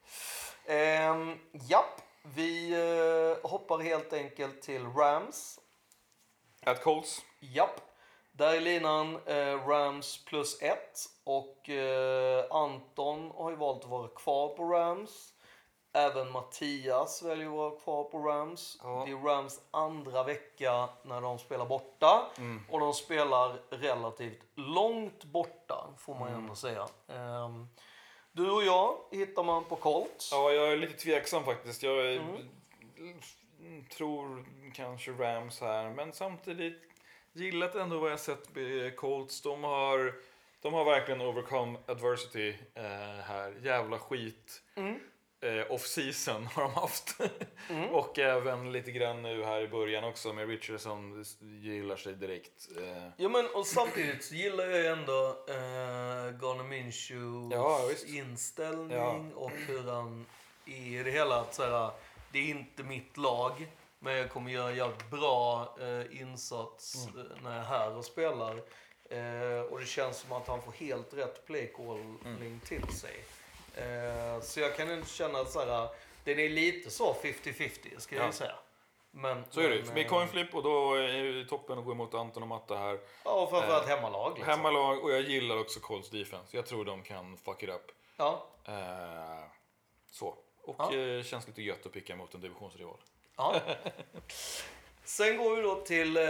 Ehm, 0.66 1.40
japp, 1.52 2.02
vi 2.36 2.72
eh, 3.44 3.50
hoppar 3.50 3.80
helt 3.80 4.14
enkelt 4.14 4.62
till 4.62 4.86
Rams. 4.86 5.60
At 6.66 6.84
Colts. 6.84 7.22
Japp. 7.40 7.82
Där 8.32 8.54
är 8.54 8.62
linan 8.62 9.20
eh, 9.26 9.68
Rams 9.68 10.26
plus 10.26 10.62
ett. 10.62 11.00
Och 11.24 11.70
eh, 11.70 12.46
Anton 12.52 13.32
har 13.36 13.50
ju 13.50 13.56
valt 13.56 13.84
att 13.84 13.90
vara 13.90 14.08
kvar 14.08 14.48
på 14.56 14.64
Rams. 14.64 15.34
Även 15.94 16.32
Mattias 16.32 17.24
väljer 17.24 17.48
att 17.48 17.54
vara 17.54 17.80
kvar 17.80 18.04
på 18.04 18.18
Rams. 18.20 18.78
Ja. 18.84 19.04
Det 19.06 19.12
är 19.12 19.16
Rams 19.18 19.62
andra 19.72 20.24
vecka 20.24 20.90
när 21.04 21.22
de 21.22 21.40
spelar 21.40 21.66
borta. 21.66 22.26
Mm. 22.38 22.66
Och 22.72 22.80
de 22.80 22.94
spelar 22.94 23.60
relativt 23.70 24.44
långt 24.56 25.24
borta, 25.24 25.88
får 25.98 26.14
man 26.16 26.28
ju 26.28 26.34
Mm. 26.34 26.44
ändå 26.44 26.56
säga. 26.56 26.88
Ehm, 27.08 27.68
du 28.32 28.50
och 28.52 28.64
jag 28.64 28.98
hittar 29.12 29.44
man 29.44 29.64
på 29.66 29.76
Colts. 29.76 30.30
Ja, 30.32 30.52
jag 30.52 30.72
är 30.72 30.78
lite 30.78 30.94
tveksam 30.94 31.44
faktiskt. 31.44 31.84
Jag 31.84 32.06
är, 32.06 32.18
Mm. 32.18 33.86
tror 33.90 34.46
kanske 34.74 35.12
Rams 35.12 35.62
här, 35.62 35.90
men 35.90 36.14
samtidigt 36.14 36.82
gillat 37.34 37.76
ändå 37.76 38.00
vad 38.00 38.12
jag 38.12 38.20
sett 38.20 38.56
med 38.56 38.96
Colts. 38.96 39.42
De 39.42 39.64
har, 39.64 40.14
de 40.62 40.74
har 40.74 40.86
verkligen 40.86 41.22
overcome 41.22 41.80
adversity 41.88 42.50
eh, 42.74 42.84
här. 43.24 43.56
Jävla 43.64 44.00
skit. 44.00 44.62
Mm. 44.76 45.00
Eh, 45.42 45.72
off-season 45.72 46.46
har 46.46 46.64
de 46.64 46.74
haft. 46.74 47.16
Mm. 47.70 47.90
Och 47.90 48.20
även 48.20 48.72
lite 48.72 48.92
grann 48.92 49.22
nu 49.22 49.44
här 49.44 49.62
i 49.62 49.68
början 49.68 50.04
också 50.04 50.34
med 50.34 50.48
Richardson 50.50 51.26
gillar 51.40 51.96
sig 51.96 52.14
direkt. 52.14 52.68
Eh, 52.78 53.08
Ja 53.18 53.30
men 53.30 53.48
och 53.54 53.68
samtidigt 53.68 54.24
så 54.26 54.36
gillar 54.36 54.66
jag 54.66 54.80
ju 54.80 54.86
ändå 54.88 55.28
eh, 55.48 55.56
Garner 56.42 56.64
Minshews 56.64 57.54
Ja, 57.54 57.90
inställning 58.08 59.34
och 59.34 59.52
hur 59.52 59.84
han 59.92 60.26
är 60.66 61.00
i 61.00 61.04
det 61.04 61.12
hela. 61.12 61.42
Att 61.42 61.56
så 61.56 61.64
här, 61.64 61.92
det 62.32 62.40
är 62.40 62.44
inte 62.50 62.84
mitt 62.84 63.18
lag 63.18 63.68
men 64.00 64.14
jag 64.16 64.30
kommer 64.30 64.52
göra 64.52 64.70
en 64.70 64.76
jävligt 64.78 65.10
bra 65.10 65.76
eh, 65.82 66.22
insats 66.22 67.08
Mm. 67.08 67.20
eh, 67.32 67.44
när 67.44 67.52
jag 67.56 67.60
är 67.60 67.68
här 67.68 67.92
och 67.98 68.06
spelar. 68.06 68.56
Eh, 69.10 69.62
och 69.72 69.80
det 69.80 69.86
känns 69.86 70.18
som 70.18 70.32
att 70.32 70.48
han 70.48 70.62
får 70.62 70.72
helt 70.72 71.14
rätt 71.14 71.46
playcalling 71.46 72.18
Mm. 72.26 72.60
till 72.60 72.88
sig. 72.88 73.24
Eh, 73.76 74.42
så 74.42 74.60
jag 74.60 74.76
kan 74.76 74.92
inte 74.92 75.10
känna 75.10 75.40
att 75.40 75.52
så 75.52 75.60
här, 75.66 75.88
den 76.24 76.40
är 76.40 76.50
lite 76.50 76.90
så 76.90 77.14
50-50 77.14 78.00
ska 78.00 78.16
jag 78.16 78.26
Ja. 78.28 78.32
säga. 78.32 78.56
Men, 79.12 79.44
så 79.50 79.62
är 79.62 79.70
det 79.70 79.76
ju. 79.76 79.80
men, 79.82 79.88
Det 79.88 79.94
blir 79.94 80.04
eh, 80.06 80.10
coin 80.10 80.28
flip 80.28 80.56
och 80.56 80.64
då 80.64 80.94
är 80.94 81.08
ju 81.08 81.46
toppen 81.46 81.80
att 81.80 81.86
gå 81.86 81.92
emot 81.92 82.14
Anton 82.14 82.44
och 82.44 82.50
Matta 82.50 82.78
här. 82.78 83.00
Ja, 83.26 83.32
och 83.32 83.50
framförallt 83.50 83.88
hemmalag. 83.88 84.32
Liksom. 84.36 84.50
Hemmalag 84.54 85.04
och 85.04 85.12
jag 85.12 85.22
gillar 85.22 85.58
också 85.60 85.80
Colts 85.80 86.10
defense. 86.10 86.58
Jag 86.58 86.66
tror 86.66 86.86
de 86.86 87.04
kan 87.04 87.38
fuck 87.38 87.64
it 87.64 87.70
up. 87.70 87.92
Ja. 88.18 88.48
Eh, 88.68 89.44
så. 90.12 90.36
Och 90.64 90.76
Ja. 90.80 90.96
eh, 90.96 91.24
känns 91.24 91.48
lite 91.48 91.62
gött 91.62 91.86
att 91.86 91.92
picka 91.92 92.16
mot 92.16 92.34
en 92.34 92.42
divisionsrival. 92.42 92.98
Ja. 93.38 93.56
Sen 95.04 95.38
går 95.38 95.56
vi 95.56 95.62
då 95.62 95.76
till 95.76 96.18
eh, 96.18 96.24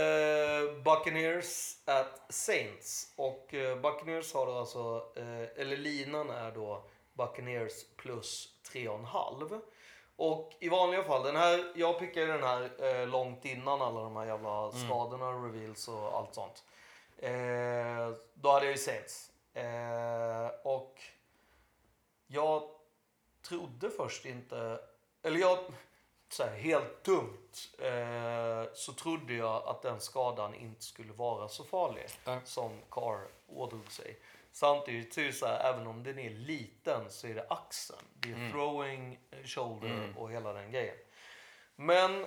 Buccaneers 0.84 1.78
at 1.86 2.22
Saints. 2.30 3.14
Och 3.16 3.54
eh, 3.54 3.76
Buccaneers 3.78 4.34
har 4.34 4.46
då 4.46 4.52
alltså, 4.58 5.06
eh, 5.16 5.62
eller 5.62 5.78
linan 5.78 6.30
är 6.30 6.52
då 6.52 6.84
Buccaneers 7.20 7.86
plus 7.98 8.54
3,5. 8.74 9.62
Och 10.16 10.54
i 10.60 10.70
vanliga 10.70 11.04
fall, 11.04 11.24
den 11.24 11.36
här, 11.36 11.72
jag 11.76 12.00
pickade 12.00 12.28
den 12.28 12.44
här 12.44 12.70
eh, 12.80 13.08
långt 13.08 13.46
innan 13.46 13.82
alla 13.82 14.02
de 14.02 14.16
här 14.16 14.26
jävla 14.26 14.72
skadorna, 14.72 15.32
reveals 15.32 15.88
och 15.88 16.18
allt 16.18 16.36
sånt. 16.36 16.64
Eh, 17.18 18.12
då 18.34 18.52
hade 18.52 18.66
jag 18.66 18.72
ju 18.72 18.78
Saints. 18.78 19.32
Eh, 19.54 20.48
och 20.64 21.02
jag 22.28 22.64
trodde 23.48 23.90
först 23.90 24.26
inte, 24.26 24.80
eller 25.24 25.40
jag, 25.40 25.58
så 26.30 26.44
här, 26.44 26.56
helt 26.56 27.04
dumt, 27.04 27.52
eh, 27.80 28.74
så 28.74 28.94
trodde 28.94 29.34
jag 29.34 29.68
att 29.68 29.82
den 29.82 30.00
skadan 30.00 30.56
inte 30.56 30.84
skulle 30.84 31.14
vara 31.14 31.48
så 31.48 31.64
farlig 31.64 32.08
Nej. 32.26 32.40
som 32.46 32.72
Carr 32.92 33.28
ådrog 33.48 33.92
sig. 33.92 34.20
Samtidigt 34.52 35.14
så 35.14 35.22
är 35.22 35.26
det 35.26 35.34
så 35.34 35.46
här, 35.46 35.74
även 35.74 35.88
om 35.88 36.04
den 36.04 36.20
är 36.20 36.30
liten 36.30 37.12
så 37.12 37.28
är 37.28 37.36
det 37.36 37.46
axeln. 37.50 38.06
Det 38.14 38.32
är 38.32 38.52
throwing, 38.52 39.20
eh, 39.32 39.44
shoulder 39.44 40.14
och 40.18 40.32
hela 40.32 40.54
den 40.54 40.72
grejen. 40.72 40.96
Men 41.76 42.26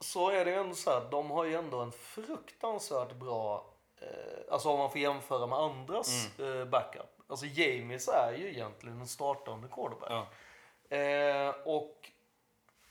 så 0.00 0.30
är 0.30 0.44
det 0.44 0.50
ju 0.50 0.56
ändå 0.56 0.74
så 0.74 0.90
här, 0.90 1.10
de 1.10 1.30
har 1.30 1.44
ju 1.44 1.54
ändå 1.54 1.80
en 1.80 1.92
fruktansvärt 1.92 3.12
bra, 3.12 3.74
eh, 4.00 4.52
alltså 4.52 4.68
om 4.68 4.78
man 4.78 4.90
får 4.90 5.00
jämföra 5.00 5.46
med 5.46 5.58
andras 5.58 6.38
eh, 6.38 6.64
backup. 6.64 7.20
Alltså 7.28 7.46
James 7.46 8.08
är 8.08 8.32
ju 8.32 8.48
egentligen 8.50 9.00
en 9.00 9.08
startande 9.08 9.68
quarterback. 9.68 10.10
Ja. 10.10 10.96
Eh, 10.96 11.54
och 11.64 12.10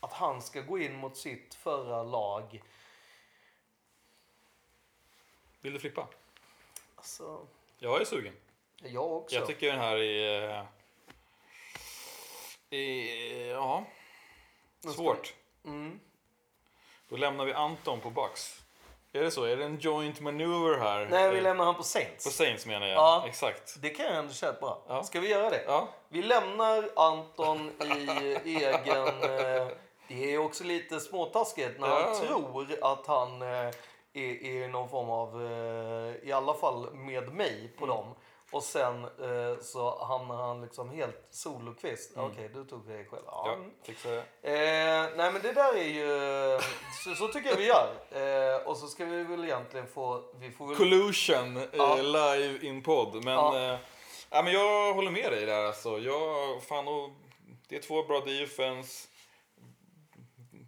att 0.00 0.12
han 0.12 0.42
ska 0.42 0.60
gå 0.60 0.78
in 0.78 0.96
mot 0.96 1.16
sitt 1.16 1.54
förra 1.54 2.02
lag. 2.02 2.62
Vill 5.60 5.72
du 5.72 5.78
flippa? 5.78 6.08
Alltså, 6.96 7.46
Jag 7.78 8.00
är 8.00 8.04
sugen. 8.04 8.34
jag 8.82 9.12
också. 9.12 9.36
Jag 9.36 9.46
tycker 9.46 9.66
den 9.70 9.80
här 9.80 9.96
är... 9.96 10.50
eh, 10.50 10.64
är 12.70 13.50
ja, 13.50 13.84
svårt. 14.94 15.34
Mm. 15.64 16.00
Då 17.08 17.16
lämnar 17.16 17.44
vi 17.44 17.52
Anton 17.52 18.00
på 18.00 18.10
Bucks. 18.10 18.60
Är 19.12 19.20
det 19.22 19.30
så? 19.30 19.44
Är 19.44 19.56
det 19.56 19.64
en 19.64 19.78
joint 19.78 20.20
maneuver 20.20 20.78
här? 20.78 21.06
Nej, 21.10 21.30
vi 21.30 21.36
Eh, 21.36 21.42
lämnar 21.42 21.64
han 21.64 21.74
på 21.74 21.82
Saints. 21.82 22.24
På 22.24 22.30
Saints 22.30 22.66
menar 22.66 22.86
jag. 22.86 22.96
Ja. 22.96 23.24
Exakt. 23.28 23.76
Det 23.82 23.90
kan 23.90 24.06
jag 24.06 24.14
ändå 24.16 24.32
köpa. 24.32 24.78
Ja. 24.88 25.02
Ska 25.02 25.20
vi 25.20 25.28
göra 25.28 25.50
det? 25.50 25.64
Ja. 25.66 25.88
Vi 26.08 26.22
lämnar 26.22 26.90
Anton 26.96 27.72
i 27.82 28.54
egen... 28.56 29.22
Eh, 29.22 29.68
det 30.08 30.34
är 30.34 30.38
också 30.38 30.64
lite 30.64 31.00
småtaskigt 31.00 31.80
när 31.80 31.88
Ja. 31.88 32.06
han 32.06 32.26
tror 32.26 32.78
att 32.82 33.06
han 33.06 33.42
eh, 33.42 33.70
är, 34.16 34.64
är 34.64 34.68
någon 34.68 34.88
form 34.88 35.10
av, 35.10 35.42
eh, 35.46 36.28
i 36.28 36.32
alla 36.32 36.54
fall 36.54 36.94
med 36.94 37.32
mig 37.32 37.72
på 37.78 37.86
dem. 37.86 38.14
Och 38.50 38.62
sen 38.62 39.04
eh, 39.04 39.58
så 39.62 40.04
hamnar 40.04 40.36
han 40.36 40.60
liksom 40.62 40.90
helt 40.90 41.26
solokvist. 41.30 42.12
Okej, 42.16 42.50
du 42.54 42.64
tog 42.64 42.86
dig 42.88 43.04
själv. 43.04 43.22
Ja. 43.26 43.52
Mm. 43.52 43.64
Ja, 43.64 43.86
fixar 43.86 44.10
det. 44.10 44.18
Eh, 44.42 45.16
nej 45.16 45.32
men 45.32 45.42
det 45.42 45.52
där 45.52 45.74
är 45.76 45.88
ju... 45.88 46.08
Så, 47.04 47.14
så 47.14 47.28
tycker 47.28 47.50
jag 47.50 47.56
vi 47.56 47.66
gör. 47.66 47.92
Eh, 48.10 48.66
och 48.68 48.76
så 48.76 48.86
ska 48.86 49.04
vi 49.04 49.22
väl 49.24 49.44
egentligen 49.44 49.86
få... 49.86 50.24
Vi 50.38 50.50
får 50.50 50.66
väl... 50.66 50.76
Collusion 50.76 51.56
eh, 51.56 51.62
Ja. 51.72 51.96
live 51.96 52.66
in 52.66 52.82
podd. 52.82 53.24
Men, 53.24 53.34
Ja. 53.34 53.56
eh, 53.72 53.78
ja, 54.30 54.42
men 54.42 54.52
jag 54.52 54.94
håller 54.94 55.10
med 55.10 55.32
dig 55.32 55.46
där 55.46 55.64
alltså. 55.66 55.98
Jag, 55.98 56.62
fan, 56.62 56.88
och, 56.88 57.10
det 57.68 57.76
är 57.76 57.80
två 57.82 58.02
bra 58.02 58.20
defense. 58.20 59.08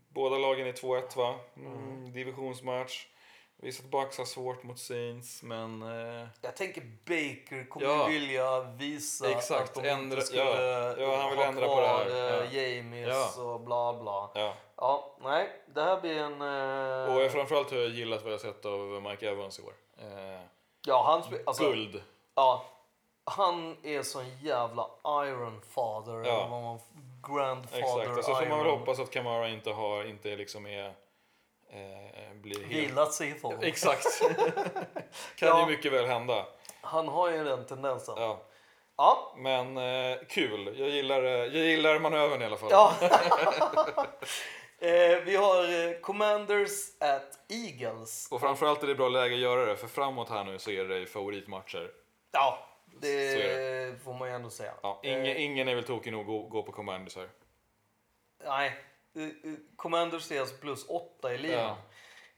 Båda 0.09 0.39
lagen 0.39 0.67
är 0.67 0.73
2-1 0.73 1.17
va? 1.17 1.35
Mm, 1.57 2.13
Divisionsmatch. 2.13 3.07
Visst 3.61 3.81
att 3.85 3.91
Bucks 3.91 4.19
har 4.19 4.25
svårt 4.25 4.63
mot 4.63 4.79
Saints 4.79 5.43
men... 5.43 5.83
Eh, 5.83 6.27
Jag 6.41 6.57
tänker 6.57 6.83
Baker 7.05 7.69
kommer 7.69 7.87
Ja. 7.87 8.07
vilja 8.07 8.61
visa 8.61 9.31
Exakt, 9.31 9.77
att 9.77 9.83
de 9.85 9.89
ändra- 9.89 10.15
inte 10.15 10.27
skulle 10.27 10.45
ja. 10.45 10.97
Ja, 10.99 11.17
han 11.17 11.31
vill 11.31 11.39
ha 11.39 11.45
ändra 11.47 11.67
på 11.67 11.75
kvar 11.75 12.05
det 12.05 12.15
här. 12.15 12.43
eh, 12.43 12.75
James 12.75 13.09
Ja. 13.37 13.43
och 13.43 13.61
bla 13.61 13.93
bla. 14.03 14.31
ja. 14.35 14.55
Ja, 14.77 15.17
nej, 15.23 15.49
det 15.75 15.83
här 15.83 16.01
blir 16.01 16.17
en... 16.19 16.41
eh, 16.43 17.15
Och 17.17 17.23
jag 17.23 17.33
framförallt 17.33 17.71
har 17.71 17.79
jag 17.79 17.89
gillat 17.89 18.23
vad 18.25 18.33
jag 18.33 18.41
sett 18.41 18.65
av 18.65 19.03
Mike 19.03 19.29
Evans 19.31 19.59
i 19.59 19.63
år. 19.63 19.73
Eh, 19.99 20.41
ja, 20.87 21.03
han, 21.07 21.23
spe- 21.23 21.43
alltså, 21.47 21.65
guld. 21.71 22.03
Ja, 22.35 22.65
han 23.25 23.77
är 23.83 24.03
sån 24.03 24.39
jävla 24.43 24.87
Iron 25.05 25.61
Father. 25.61 26.13
Ja. 26.13 26.21
eller 26.21 26.49
vad 26.49 26.63
man, 26.63 26.79
grandfather 27.29 27.79
Exakt. 28.03 28.19
Och 28.19 28.25
så 28.25 28.35
får 28.35 28.47
man 28.47 28.59
väl 28.59 28.67
Iron. 28.69 28.79
hoppas 28.79 28.99
att 29.01 29.11
Kamara 29.11 29.49
inte 29.49 29.71
har, 29.71 30.05
inte 30.05 30.37
liksom 30.37 30.67
är... 30.67 30.95
Eh, 31.71 32.35
blir 32.35 32.65
helt... 32.65 32.91
Vilat 32.91 33.13
sig 33.13 33.29
i 33.29 33.35
form. 33.35 33.59
Exakt. 33.63 34.21
kan 35.37 35.49
Ja. 35.49 35.61
ju 35.61 35.77
mycket 35.77 35.93
väl 35.93 36.07
hända. 36.07 36.47
Han 36.81 37.09
har 37.09 37.31
ju 37.31 37.45
den 37.45 37.67
tendensen. 37.67 38.15
Ja. 38.19 38.43
Ja. 38.97 39.35
Men 39.37 39.77
eh, 39.77 40.19
kul. 40.29 40.75
Jag 40.79 40.89
gillar, 40.89 41.23
eh, 41.23 41.31
jag 41.31 41.51
gillar 41.67 41.99
manövern 41.99 42.43
i 42.43 42.45
alla 42.45 42.57
fall. 42.57 42.69
Ja. 42.73 42.95
eh, 44.79 45.19
vi 45.25 45.37
har 45.37 45.89
eh, 45.89 46.01
Commanders 46.01 46.71
at 47.01 47.39
Eagles. 47.49 48.29
Och 48.31 48.41
framförallt 48.41 48.83
är 48.83 48.87
det 48.87 48.95
bra 48.95 49.09
läge 49.09 49.35
att 49.35 49.41
göra 49.41 49.67
det, 49.67 49.77
för 49.77 49.89
framåt 49.89 50.29
här 50.29 50.45
nu 50.45 50.59
så 50.59 50.71
är 50.71 50.85
det 50.85 51.07
favoritmatcher. 51.07 51.91
Ja, 52.33 52.59
det, 53.01 53.09
är 53.09 53.99
får 54.05 54.15
man 54.15 54.29
ju 54.29 54.35
ändå 54.35 54.51
säga. 54.51 54.73
Ja, 54.83 55.01
ingen, 55.03 55.27
Eh, 55.27 55.43
ingen 55.45 55.69
är 55.69 55.75
väl 55.75 55.85
tokig 55.85 56.13
nog 56.13 56.21
att 56.21 56.27
gå, 56.27 56.43
gå 56.43 56.63
på 56.63 56.73
Commanders 56.73 57.17
här. 57.17 57.29
Nej, 58.45 58.73
Commanders 59.77 60.31
är 60.33 60.41
alltså 60.41 60.57
plus 60.57 60.87
åtta 60.89 61.35
i 61.35 61.39
ligan. 61.39 61.77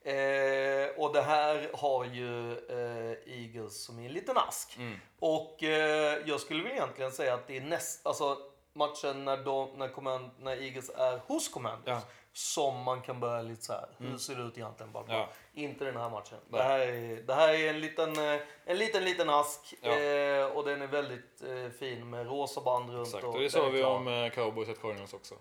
Eh, 0.03 0.89
och 1.05 1.13
det 1.13 1.23
här 1.23 1.71
har 1.75 2.05
ju 2.05 2.53
eh, 2.53 3.39
Eagles 3.39 3.85
som 3.85 3.99
är 3.99 4.07
en 4.07 4.13
liten 4.13 4.37
ask. 4.39 4.77
Mm. 4.77 4.99
Och 5.19 5.63
eh, 5.63 6.19
jag 6.27 6.41
skulle 6.41 6.63
väl 6.63 6.73
egentligen 6.73 7.13
säga 7.13 7.35
att 7.35 7.47
det 7.47 7.57
är 7.57 7.61
näst, 7.61 8.07
alltså 8.07 8.39
matchen 8.73 9.25
när, 9.25 9.37
de, 9.37 9.79
när, 9.79 9.89
command, 9.89 10.31
när 10.39 10.63
Eagles 10.63 10.91
är 10.91 11.19
hos 11.27 11.49
Commanders 11.49 11.83
Ja. 11.87 12.01
som 12.33 12.83
man 12.83 13.03
kan 13.03 13.21
börja 13.21 13.43
lite 13.43 13.63
så 13.63 13.73
här. 13.73 13.89
Hur 13.99 14.19
ser 14.19 14.35
det 14.35 14.43
ut 14.43 14.59
egentligen? 14.59 14.93
Bara, 14.93 15.05
Ja. 15.09 15.29
Inte 15.55 15.85
den 15.85 15.97
här 15.97 16.11
matchen. 16.11 16.39
Det 16.51 16.63
här, 16.63 16.79
är, 16.81 17.23
det 17.23 17.35
här 17.35 17.55
är 17.55 17.69
en 17.71 17.81
liten, 17.81 18.19
eh, 18.19 18.41
en 18.65 18.79
liten, 18.79 19.05
liten 19.05 19.31
ask 19.31 19.75
Ja. 19.83 19.99
eh, 19.99 20.45
och 20.47 20.65
den 20.65 20.83
är 20.83 20.87
väldigt 20.87 21.43
eh, 21.43 21.69
fin 21.79 22.11
med 22.11 22.27
rosa 22.27 22.61
band 22.61 22.91
runt. 22.91 23.07
Exakt. 23.09 23.25
Och 23.25 23.35
Och 23.35 23.41
det 23.41 23.51
sa 23.51 23.69
vi 23.69 23.83
om 23.85 24.09
eh, 24.09 24.31
Cowboys 24.31 24.69
och 24.69 24.81
Cardinals 24.81 25.15
också. 25.15 25.35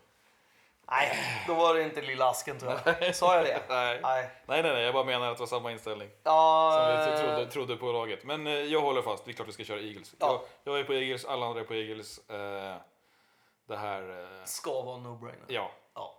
Nej, 0.91 1.17
då 1.47 1.53
var 1.53 1.73
det 1.73 1.83
inte 1.83 2.01
lilla 2.01 2.29
asken 2.29 2.59
tror 2.59 2.73
jag. 2.85 3.15
Sa 3.15 3.35
jag 3.35 3.45
det? 3.45 3.61
Nej. 3.69 3.99
Nej. 4.03 4.29
Nej, 4.45 4.61
nej, 4.63 4.73
nej, 4.73 4.83
jag 4.83 4.93
bara 4.93 5.03
menar 5.03 5.31
att 5.31 5.37
det 5.37 5.41
var 5.41 5.47
samma 5.47 5.71
inställning 5.71 6.09
Ja, 6.23 6.71
som 6.77 7.13
vi 7.13 7.19
eh, 7.19 7.25
trodde, 7.25 7.51
trodde 7.51 7.75
på 7.75 7.91
laget. 7.91 8.23
Men 8.23 8.47
eh, 8.47 8.53
jag 8.53 8.81
håller 8.81 9.01
fast, 9.01 9.25
det 9.25 9.31
är 9.31 9.33
klart 9.33 9.47
vi 9.47 9.51
ska 9.51 9.63
köra 9.63 9.79
Eagles. 9.79 10.15
Ja. 10.19 10.43
Jag, 10.63 10.73
jag 10.73 10.79
är 10.79 10.83
på 10.83 10.93
Eagles, 10.93 11.25
alla 11.25 11.45
andra 11.45 11.61
är 11.61 11.65
på 11.65 11.73
Eagles. 11.73 12.29
Eh, 12.29 12.75
det 13.67 13.77
här, 13.77 14.21
eh, 14.23 14.43
ska 14.45 14.81
vara 14.81 14.97
no-brainer. 14.97 15.45
ja. 15.47 15.71
Ja. 15.95 16.15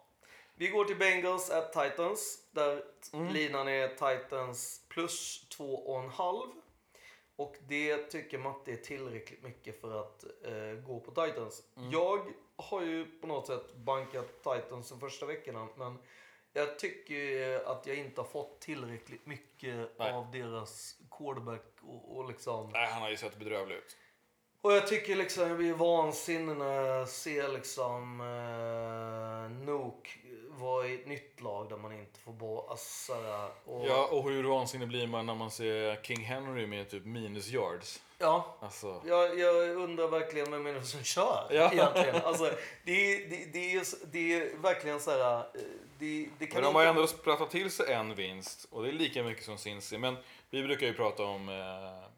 Vi 0.55 0.69
går 0.69 0.85
till 0.85 0.97
Bengals 0.99 1.51
at 1.51 1.73
Titans. 1.73 2.39
Där 2.51 2.83
Mm. 3.13 3.33
linan 3.33 3.69
är 3.69 3.89
Titans 3.89 4.81
plus 4.89 5.47
2,5. 5.59 6.53
Och 7.37 7.55
det 7.69 7.97
tycker 7.97 8.39
Matte 8.39 8.73
är 8.73 8.77
tillräckligt 8.77 9.43
mycket 9.43 9.81
för 9.81 10.01
att 10.01 10.25
gå 10.87 11.01
på 11.01 11.11
Titans. 11.27 11.63
Mm. 11.77 11.91
Jag 11.91 12.33
har 12.61 12.83
ju 12.83 13.07
på 13.21 13.27
något 13.27 13.47
sätt 13.47 13.75
bankat 13.75 14.43
Titans 14.43 14.89
de 14.89 15.01
första 15.01 15.27
veckorna. 15.27 15.69
Men 15.77 15.99
jag 16.53 16.79
tycker 16.79 17.55
att 17.65 17.87
jag 17.87 17.97
inte 17.97 18.21
har 18.21 18.29
fått 18.29 18.61
tillräckligt 18.61 19.27
mycket 19.27 19.91
Nej. 19.99 20.13
av 20.13 20.31
deras 20.31 20.97
quarterback. 21.11 21.67
Och, 21.81 22.17
och 22.17 22.29
liksom... 22.29 22.71
Nej, 22.73 22.87
han 22.93 23.03
har 23.03 23.11
ju 23.11 23.17
sett 23.17 23.39
bedrövlig 23.39 23.77
ut. 23.77 23.97
Och 24.63 24.73
jag 24.73 24.87
tycker 24.87 25.17
liksom 25.17 25.49
jag 25.49 25.57
blir 25.57 25.73
vansinnig 25.73 26.57
när 26.57 26.83
jag 26.83 27.09
ser 27.09 27.49
liksom 27.49 28.21
eh, 28.21 29.67
Nook 29.67 30.19
vara 30.61 30.87
i 30.89 30.95
ett 30.95 31.07
nytt 31.07 31.41
lag 31.41 31.69
där 31.69 31.77
man 31.77 31.93
inte 31.93 32.21
får 32.21 32.33
bo. 32.33 32.67
Alltså, 32.69 33.13
och, 33.65 33.87
Ja, 33.89 34.09
och 34.13 34.31
hur 34.31 34.45
vansinnig 34.45 34.89
blir 34.89 35.07
man 35.07 35.27
när 35.27 35.35
man 35.35 35.51
ser 35.51 36.03
King 36.03 36.21
Henry 36.25 36.67
med 36.67 36.91
typ 36.91 37.05
minus 37.05 37.49
yards? 37.49 38.03
ja. 38.19 38.57
Alltså, 38.61 39.01
Jag, 39.07 39.39
jag 39.39 39.69
undrar 39.77 40.09
verkligen 40.09 40.51
vem 40.53 40.67
är 40.67 40.73
det 40.73 40.83
som 40.83 41.03
kör 41.05 41.47
Ja. 41.51 41.73
egentligen. 41.73 42.17
Alltså, 42.25 42.45
det, 42.85 43.17
det, 43.31 43.45
det, 43.53 43.73
är, 43.75 43.83
det 44.13 44.35
är 44.35 44.57
verkligen 44.57 45.01
så 45.01 45.11
här. 45.11 45.39
eh, 45.39 45.45
Det, 45.99 46.29
det 46.39 46.47
kan 46.47 46.55
men 46.55 46.63
de 46.63 46.69
inte... 46.69 46.79
har 46.79 46.87
ändå 46.87 47.07
pratat 47.07 47.51
till 47.51 47.71
sig 47.71 47.93
en 47.93 48.15
vinst 48.15 48.67
och 48.71 48.83
det 48.83 48.89
är 48.89 48.93
lika 48.93 49.23
mycket 49.23 49.45
som 49.45 49.59
Cincy. 49.59 49.99
Men 49.99 50.17
vi 50.51 50.63
brukar 50.63 50.87
ju 50.87 50.95
prata 50.95 51.25
om 51.25 51.49
eh, 51.49 52.09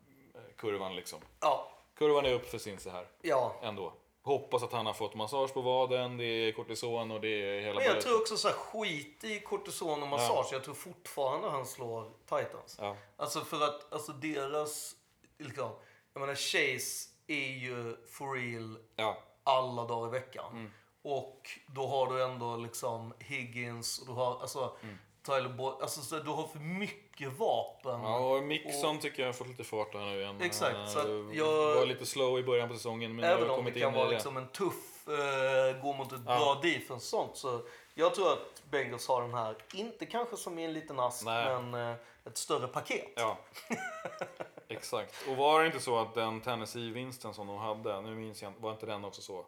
kurvan 0.56 0.96
liksom. 0.96 1.18
Ja, 1.40 1.68
Kurvan 1.98 2.26
är 2.26 2.32
upp 2.32 2.48
för 2.50 2.58
Cincy 2.58 2.90
här 2.90 3.06
ja. 3.22 3.54
ändå. 3.62 3.92
Hoppas 4.24 4.62
att 4.62 4.72
han 4.72 4.86
har 4.86 4.92
fått 4.92 5.14
massage 5.14 5.54
på 5.54 5.60
vaden, 5.60 6.16
det 6.16 6.24
är 6.24 6.52
kortison 6.52 7.10
och 7.10 7.20
det 7.20 7.28
är 7.28 7.60
hela 7.60 7.74
Men 7.74 7.84
jag 7.84 8.00
tror 8.00 8.20
också 8.20 8.36
så 8.36 8.48
här, 8.48 8.54
skit 8.54 9.24
i 9.24 9.40
kortison 9.40 10.02
och 10.02 10.08
massage. 10.08 10.48
Jag 10.52 10.64
tror 10.64 10.74
fortfarande 10.74 11.50
han 11.50 11.66
slår 11.66 12.10
Titans. 12.24 12.76
Ja. 12.80 12.96
Alltså 13.16 13.40
för 13.40 13.64
att 13.64 13.92
alltså 13.92 14.12
deras, 14.12 14.96
liksom, 15.38 15.70
jag 16.12 16.20
menar 16.20 16.34
Chase 16.34 17.08
är 17.26 17.48
ju 17.48 17.96
for 18.10 18.34
real 18.34 18.78
Ja. 18.96 19.18
alla 19.44 19.84
dagar 19.84 20.08
i 20.08 20.10
veckan. 20.10 20.52
Mm. 20.52 20.70
Och 21.02 21.50
då 21.66 21.86
har 21.86 22.14
du 22.14 22.22
ändå 22.22 22.56
liksom 22.56 23.14
Higgins 23.18 23.98
och 23.98 24.06
du 24.06 24.12
har 24.12 24.40
alltså 24.40 24.76
Tyler 25.22 25.48
Boyd, 25.48 25.74
alltså 25.82 26.00
så 26.00 26.18
du 26.18 26.30
har 26.30 26.46
för 26.48 26.58
mycket 26.58 27.32
vapen. 27.38 28.00
Ja, 28.02 28.18
och 28.18 28.42
Mixon 28.42 28.98
tycker 28.98 29.22
jag 29.22 29.28
har 29.28 29.32
fått 29.32 29.48
lite 29.48 29.64
fart 29.64 29.94
här 29.94 30.00
nu 30.00 30.20
igen. 30.20 30.40
Exakt, 30.40 30.90
så 30.90 30.98
Eh, 30.98 31.36
jag- 31.38 31.74
Var 31.74 31.86
lite 31.86 32.06
slow 32.06 32.38
i 32.38 32.42
början 32.42 32.68
på 32.68 32.74
säsongen 32.74 33.16
men 33.16 33.24
har 33.24 33.30
Även 33.32 33.46
jag 33.48 33.58
om 33.58 33.64
det 33.64 33.80
kan 33.80 33.92
vara 33.92 34.04
det. 34.04 34.10
liksom 34.10 34.36
en 34.36 34.48
tuff, 34.48 35.08
eh, 35.08 35.82
gå 35.82 35.92
mot 35.92 36.12
ett 36.12 36.20
Ja. 36.26 36.38
bra 36.38 36.54
defense 36.62 36.92
och 36.94 37.02
sånt. 37.02 37.36
Så 37.36 37.60
jag 37.94 38.14
tror 38.14 38.32
att 38.32 38.62
Bengals 38.70 39.08
har 39.08 39.22
den 39.22 39.34
här, 39.34 39.56
inte 39.74 40.06
kanske 40.06 40.36
som 40.36 40.58
i 40.58 40.64
en 40.64 40.72
liten 40.72 41.00
ask, 41.00 41.24
Nej. 41.24 41.44
men 41.62 41.74
eh, 41.90 41.96
ett 42.24 42.36
större 42.38 42.68
paket. 42.68 43.12
Ja, 43.16 43.38
exakt. 44.68 45.14
Och 45.28 45.36
var 45.36 45.60
det 45.60 45.66
inte 45.66 45.80
så 45.80 45.98
att 45.98 46.14
den 46.14 46.40
Tennessee-vinsten 46.40 47.34
som 47.34 47.46
de 47.46 47.56
hade, 47.58 48.00
nu 48.00 48.14
minns 48.14 48.42
jag 48.42 48.52
var 48.58 48.72
inte 48.72 48.86
den 48.86 49.04
också 49.04 49.22
så 49.22 49.46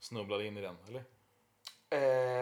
snubblade 0.00 0.46
in 0.46 0.56
i 0.56 0.60
den? 0.60 0.76
Eller? 0.88 1.04
Eh, 1.90 2.41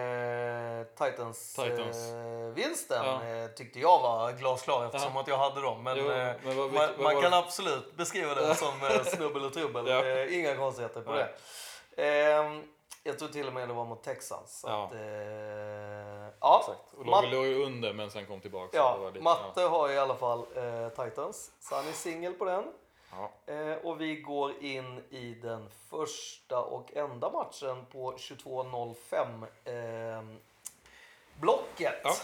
Titans, 0.98 1.54
Titans. 1.54 1.96
Eh, 2.10 2.54
vinsten 2.54 3.04
Ja. 3.06 3.24
eh, 3.26 3.46
tyckte 3.50 3.80
jag 3.80 3.98
var 4.02 4.32
glasklar 4.32 4.86
eftersom 4.86 5.16
att 5.16 5.28
jag 5.28 5.38
hade 5.38 5.60
dem. 5.60 5.82
Men, 5.82 5.96
Jo, 5.98 6.10
eh, 6.10 6.32
men 6.44 6.56
vad- 6.56 6.72
man, 6.72 6.88
vad 6.98 7.14
man 7.14 7.22
kan 7.22 7.34
absolut 7.34 7.96
beskriva 7.96 8.34
det 8.34 8.54
som 8.54 8.82
eh, 8.82 9.02
snubbel 9.04 9.44
och 9.44 9.52
trubbel. 9.52 9.86
Ja. 9.86 10.04
Eh, 10.04 10.38
inga 10.38 10.56
konstigheter 10.56 11.00
på 11.00 11.12
Nej. 11.12 11.26
det. 11.96 12.32
Eh, 12.36 12.60
jag 13.02 13.18
tror 13.18 13.28
till 13.28 13.46
och 13.46 13.52
med 13.52 13.68
det 13.68 13.74
var 13.74 13.84
mot 13.84 14.02
Texans. 14.02 14.64
Ja. 14.66 14.84
Att, 14.84 14.92
eh, 14.94 15.00
ja, 16.40 16.58
Exakt. 16.60 16.94
Och 16.98 17.06
Matt- 17.06 17.30
låg, 17.32 17.46
ju 17.46 17.64
under 17.64 17.92
men 17.92 18.10
sen 18.10 18.26
kom 18.26 18.40
tillbaka. 18.40 18.76
ja, 18.76 18.98
lite- 19.12 19.24
Matte 19.24 19.60
har 19.62 19.90
i 19.90 19.98
alla 19.98 20.14
fall 20.14 20.44
eh, 20.56 20.88
Titans. 20.88 21.50
Så 21.60 21.74
han 21.74 21.88
är 21.88 21.92
singel 21.92 22.32
på 22.32 22.44
den. 22.44 22.64
Ja. 23.12 23.52
Eh, 23.54 23.76
och 23.86 24.00
vi 24.00 24.16
går 24.16 24.52
in 24.64 25.04
i 25.10 25.34
den 25.42 25.70
första 25.90 26.58
och 26.60 26.92
enda 26.96 27.30
matchen 27.30 27.86
på 27.92 28.12
22.05 28.16 29.44
eh, 29.64 30.22
blocket. 31.40 32.00
Ja. 32.04 32.14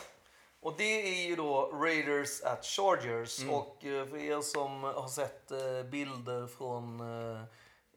Och 0.61 0.75
det 0.77 1.09
är 1.25 1.29
ju 1.29 1.37
då 1.37 1.71
Raiders 1.73 2.43
at 2.43 2.65
Chargers. 2.65 3.41
Mm. 3.43 3.55
Och 3.55 3.85
eh, 3.85 4.07
för 4.07 4.17
er 4.17 4.41
som 4.41 4.83
har 4.83 5.09
sett 5.09 5.51
eh, 5.51 5.83
bilder 5.83 6.47
från 6.47 7.01
eh, 7.01 7.43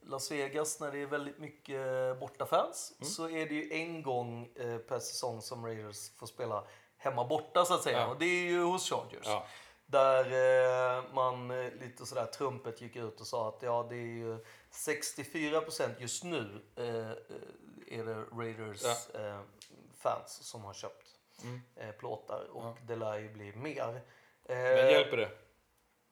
Las 0.02 0.32
Vegas 0.32 0.80
när 0.80 0.92
det 0.92 1.02
är 1.02 1.06
väldigt 1.06 1.40
mycket 1.40 2.20
bortafans 2.20 2.94
Mm. 3.00 3.10
så 3.10 3.30
är 3.30 3.46
det 3.46 3.56
ju 3.56 3.74
en 3.74 4.04
gång 4.04 4.50
per 4.88 5.00
säsong 5.00 5.42
som 5.42 5.66
Raiders 5.66 6.12
får 6.18 6.28
spela 6.28 6.64
hemma 6.98 7.24
borta 7.28 7.66
så 7.66 7.74
att 7.74 7.84
säga. 7.84 8.00
Ja. 8.00 8.08
Och 8.08 8.20
det 8.20 8.26
är 8.26 8.44
ju 8.44 8.64
hos 8.64 8.90
Chargers. 8.90 9.26
Ja. 9.26 9.46
Där 9.86 11.14
man 11.14 11.48
lite 11.80 12.06
sådär 12.06 12.26
trumpet 12.26 12.82
gick 12.82 12.96
ut 12.96 13.22
och 13.22 13.28
sa 13.28 13.50
att 13.50 13.62
ja, 13.62 13.88
det 13.90 13.96
är 13.96 14.00
ju 14.18 14.38
64% 14.72 15.90
just 16.00 16.24
nu 16.24 16.62
är 17.88 18.06
det 18.06 18.24
Raiders 18.32 18.84
Ja. 19.14 19.44
fans 19.98 20.40
som 20.44 20.64
har 20.64 20.74
köpt 20.74 21.09
Mm. 21.44 21.62
eh, 21.76 21.92
plåtar 21.92 22.48
och 22.54 22.64
Ja. 22.64 22.78
det 22.88 22.96
lär 22.96 23.18
ju 23.20 23.30
bli 23.30 23.52
mer. 23.56 24.02
Eh, 24.50 24.56
Men 24.58 24.90
hjälper 24.92 25.18
det? 25.18 25.30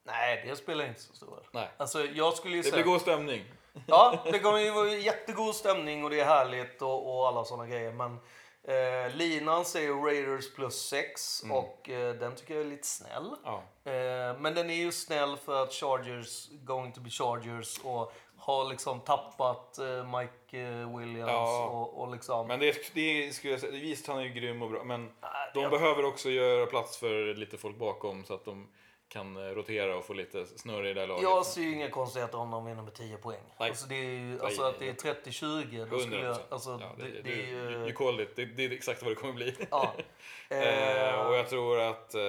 Nej, 0.06 0.44
det 0.48 0.56
spelar 0.56 0.86
inte 0.86 1.02
så 1.02 1.14
stor 1.16 1.28
roll. 1.28 1.48
Nej. 1.52 1.70
Alltså, 1.78 2.04
jag 2.06 2.34
skulle 2.34 2.56
ju 2.56 2.62
Det 2.62 2.70
säga... 2.70 2.84
blir 2.84 2.92
god 2.94 3.02
stämning. 3.02 3.44
Ja, 3.88 4.24
det 4.32 4.40
kommer 4.40 4.60
ju 4.60 4.72
vara 4.72 4.90
jättegod 4.90 5.56
stämning 5.56 6.04
och 6.04 6.10
det 6.10 6.20
är 6.20 6.26
härligt 6.26 6.82
och, 6.82 7.18
och 7.20 7.28
alla 7.28 7.46
sådana 7.46 7.68
grejer. 7.68 7.92
Men 7.92 8.20
eh, 8.64 9.16
linan 9.16 9.66
säger 9.66 9.94
Raiders 10.06 10.56
plus 10.56 10.88
6 10.90 11.44
och 11.52 11.90
eh, 11.90 12.14
den 12.16 12.36
tycker 12.36 12.54
jag 12.54 12.62
är 12.66 12.70
lite 12.70 12.88
snäll. 12.88 13.32
Ja. 13.44 13.64
Eh, 13.92 14.38
men 14.40 14.54
den 14.56 14.70
är 14.70 14.76
ju 14.76 14.92
snäll 14.92 15.38
för 15.38 15.64
att 15.64 15.74
Chargers 15.74 16.50
going 16.52 16.92
to 16.94 17.02
be 17.02 17.10
Chargers 17.10 17.80
och 17.84 18.14
har 18.48 18.70
liksom 18.70 19.00
tappat 19.00 19.78
eh, 19.78 20.18
Mike 20.20 20.60
eh, 20.60 20.98
Williams 20.98 21.32
Ja. 21.32 21.66
och, 21.66 22.02
och 22.02 22.12
liksom... 22.12 22.48
Men 22.48 22.60
det, 22.60 22.94
det 22.94 23.36
skulle 23.36 23.54
jag 23.54 23.60
säga, 23.62 23.72
visst 23.72 24.08
han 24.08 24.18
är 24.18 24.24
ju 24.24 24.30
grym 24.30 24.62
och 24.62 24.70
bra, 24.70 24.84
men 24.84 25.12
de 25.54 25.62
jag- 25.62 25.72
behöver 25.72 26.06
också 26.06 26.30
göra 26.30 26.66
plats 26.66 26.98
för 26.98 27.34
lite 27.36 27.58
folk 27.58 27.78
bakom 27.78 28.26
så 28.26 28.34
att 28.34 28.46
de 28.46 28.68
kan 29.10 29.38
eh, 29.38 29.42
rotera 29.56 29.98
och 29.98 30.06
få 30.06 30.14
lite 30.14 30.46
snurr 30.46 30.86
i 30.86 30.94
det 30.94 31.06
laget. 31.08 31.24
Jag 31.24 31.46
ser 31.46 31.62
ju 31.62 31.74
inga 31.74 31.90
konstigheter 31.90 32.38
om 32.38 32.52
de 32.52 32.66
vinner 32.66 32.82
med 32.84 32.94
10 32.94 33.18
poäng. 33.18 33.42
Nej. 33.60 33.70
Alltså, 33.70 33.88
det 33.88 33.96
är 33.96 34.10
ju, 34.20 34.42
alltså 34.42 34.62
att 34.64 34.80
det 34.80 34.90
är 34.90 34.94
30-20, 34.94 35.90
då 35.90 36.00
skulle 36.00 36.18
100%. 36.18 36.24
jag... 36.24 36.38
Alltså, 36.50 36.80
ja, 36.82 36.92
det, 36.98 37.04
det, 37.04 37.22
det, 37.22 37.34
är 37.34 37.48
ju... 37.48 37.56
you, 37.72 37.92
called 37.94 38.20
it. 38.28 38.36
Det, 38.36 38.46
det 38.46 38.66
är 38.66 38.72
exakt 38.72 39.02
vad 39.04 39.12
det 39.12 39.16
kommer 39.16 39.34
bli. 39.34 39.56
Ja. 39.72 39.94
Eh, 40.50 41.28
och 41.28 41.36
jag 41.36 41.50
tror 41.50 41.80
att... 41.80 42.16
Eh, 42.16 42.22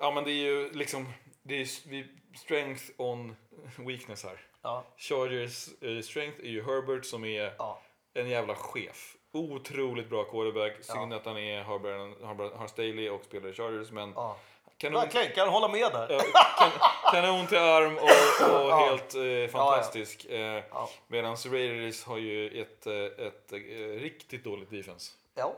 ja, 0.00 0.10
men 0.14 0.24
det 0.24 0.30
är 0.30 0.44
ju 0.44 0.72
liksom... 0.72 1.12
Det 1.42 1.54
är 1.60 1.88
vi, 1.88 2.06
strength 2.34 2.84
on 2.96 3.36
weakness 3.76 4.24
här. 4.24 4.40
ja, 4.62 4.84
Chargers 4.96 5.68
eh, 5.82 6.00
strength 6.02 6.40
är 6.40 6.48
ju 6.48 6.62
Herbert 6.62 7.04
som 7.04 7.24
är 7.24 7.54
ja. 7.58 7.80
en 8.14 8.28
jävla 8.28 8.54
chef. 8.54 9.16
Otroligt 9.32 10.08
bra 10.10 10.24
quarterback. 10.24 10.72
Synd 10.84 11.12
att 11.14 11.26
han 11.26 11.38
är, 11.38 11.62
har, 11.62 11.78
har, 12.26 12.56
har 12.56 12.66
Staley 12.68 13.08
och 13.10 13.24
spelar 13.24 13.48
i 13.48 13.52
Chargers. 13.52 13.90
Men 13.90 14.12
ja. 14.14 14.36
kanon, 14.76 15.00
Verkligen, 15.00 15.32
kan 15.32 15.48
hålla 15.48 15.68
med 15.68 15.92
där. 15.92 16.06
ja, 16.10 16.20
kan, 16.58 16.70
kanon 17.12 17.46
till 17.46 17.58
arm 17.58 17.96
och, 17.96 18.02
och 18.02 18.70
Ja. 18.70 18.86
helt 18.86 19.14
eh, 19.14 19.52
fantastisk. 19.52 20.24
Eh, 20.24 20.64
Ja. 20.70 20.88
Medan 21.06 21.36
Raiders 21.36 22.04
har 22.04 22.18
ju 22.18 22.60
ett, 22.62 22.86
eh, 22.86 23.26
ett, 23.26 23.52
eh, 23.52 23.58
riktigt 24.00 24.44
dåligt 24.44 24.70
defense. 24.70 25.12
Ja. 25.34 25.54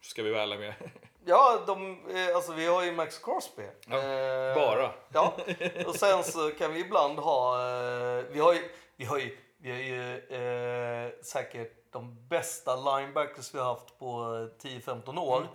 Ska 0.00 0.22
vi 0.22 0.30
vara 0.30 0.42
ärliga 0.42 0.58
med. 0.58 0.74
Ja, 1.24 1.62
de, 1.66 1.98
eh, 2.16 2.36
alltså 2.36 2.52
vi 2.52 2.66
har 2.66 2.84
ju 2.84 2.92
Max 2.92 3.18
Crosby. 3.18 3.62
Ja, 3.88 3.96
Eh, 3.96 4.54
bara. 4.54 4.90
Ja, 5.12 5.34
och 5.86 5.94
sen 5.94 6.24
så 6.24 6.50
kan 6.50 6.74
vi 6.74 6.80
ibland 6.80 7.18
ha, 7.18 7.54
eh, 7.60 8.24
vi 8.30 8.40
har 8.40 8.52
ju, 8.52 8.68
vi 8.96 9.04
har 9.04 9.18
ju, 9.18 9.36
vi 9.58 9.70
har 9.70 9.78
ju 9.78 10.16
eh, 10.18 11.10
säkert 11.22 11.92
de 11.92 12.28
bästa 12.28 12.76
linebackers 12.76 13.54
vi 13.54 13.58
har 13.58 13.66
haft 13.66 13.98
på 13.98 14.14
10-15 14.62 15.18
år. 15.18 15.46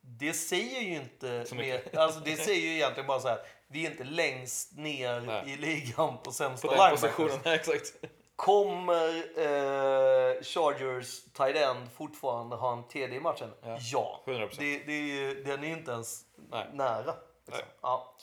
Det 0.00 0.32
säger 0.32 0.80
ju 0.80 0.94
inte 0.94 1.28
Mm. 1.28 1.56
Mer, 1.56 1.98
alltså 1.98 2.20
det 2.20 2.36
säger 2.36 2.60
ju 2.60 2.74
egentligen 2.74 3.06
bara 3.06 3.20
så 3.20 3.28
här, 3.28 3.38
vi 3.68 3.86
är 3.86 3.90
inte 3.90 4.04
längst 4.04 4.76
ner 4.76 5.20
Nej. 5.20 5.42
i 5.52 5.56
ligan 5.56 6.18
på 6.24 6.32
sämsta 6.32 6.68
På 6.68 6.74
den 6.74 6.82
linebackers. 6.84 7.16
positionen. 7.16 7.40
Exakt. 7.54 7.94
Kommer 8.36 9.08
eh, 9.38 10.42
Chargers 10.42 11.24
tight 11.32 11.56
end 11.56 11.92
fortfarande 11.92 12.56
ha 12.56 12.72
en 12.72 12.88
TD 12.88 13.16
i 13.16 13.20
matchen? 13.20 13.52
Ja. 13.62 13.78
Ja. 13.92 14.22
100%. 14.26 14.54
Det, 14.58 14.78
det 14.78 14.92
är 14.92 15.02
ju, 15.02 15.42
den 15.44 15.64
är 15.64 15.68
inte 15.68 15.90
ens 15.92 16.24
Nej. 16.50 16.66
nära. 16.72 17.14
Liksom. 17.46 17.64
Nej. 17.66 17.74
Ja. 17.82 18.14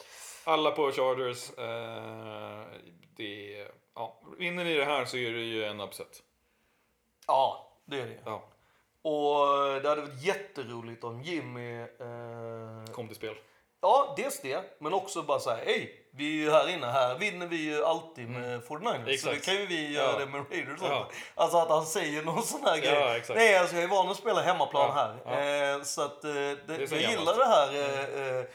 Alla 0.44 0.72
på 0.72 0.91
Chargers. 0.91 1.49
Eh, 1.57 2.65
det, 3.18 3.68
ja. 3.95 4.22
Vinner 4.38 4.64
ni 4.64 4.76
det 4.76 4.85
här 4.85 5.06
så 5.06 5.18
är 5.18 5.31
det 5.31 5.41
ju 5.41 5.64
en 5.64 5.81
upset. 5.81 6.23
ja, 7.27 7.72
det 7.85 7.99
är 7.99 8.06
det. 8.06 8.19
Ja, 8.26 8.44
Och 9.02 9.81
det 9.81 9.90
hade 9.90 10.02
varit 10.02 10.23
jätteroligt 10.23 11.03
om 11.03 11.22
Jimmy... 11.22 11.80
Eh, 11.81 12.91
kom 12.91 13.07
till 13.07 13.15
spel. 13.15 13.35
Ja, 13.84 14.14
dels 14.18 14.41
det. 14.41 14.64
Men 14.80 14.93
också 14.93 15.22
bara 15.22 15.39
så 15.39 15.49
här, 15.49 15.64
hej, 15.65 15.99
vi 16.15 16.26
är 16.27 16.43
ju 16.45 16.51
här 16.51 16.69
inne. 16.69 16.88
Här 16.88 17.15
vinner 17.18 17.47
vi 17.47 17.55
ju 17.55 17.85
alltid 17.85 18.30
med 18.30 18.61
49ers. 18.64 18.97
Så 18.97 19.05
det 19.05 19.14
Exakt. 19.14 19.45
kan 19.45 19.53
ju 19.55 19.65
vi 19.65 19.93
göra 19.93 20.11
Ja. 20.11 20.19
det 20.19 20.26
med 20.26 20.45
Raiders 20.51 20.80
Ja. 20.81 21.10
Alltså 21.35 21.57
att 21.57 21.69
han 21.69 21.85
säger 21.85 22.22
någon 22.23 22.43
sån 22.43 22.64
här 22.64 22.77
grej. 22.77 22.93
Ja, 22.93 23.18
exakt. 23.18 23.38
Nej, 23.38 23.57
alltså 23.57 23.76
jag 23.76 23.84
är 23.84 23.88
van 23.88 24.10
att 24.10 24.18
spela 24.18 24.41
hemmaplan 24.41 24.91
Ja, 24.95 25.11
här. 25.31 25.76
Eh, 25.77 25.81
så 25.84 26.01
att 26.01 26.23
eh, 26.23 26.31
det, 26.31 26.76
är 26.84 26.88
så 26.88 26.95
jag 26.95 27.11
gillar 27.11 27.38
det 27.38 27.45
här. 27.45 27.68
Eh, 27.73 28.38
eh, 28.38 28.45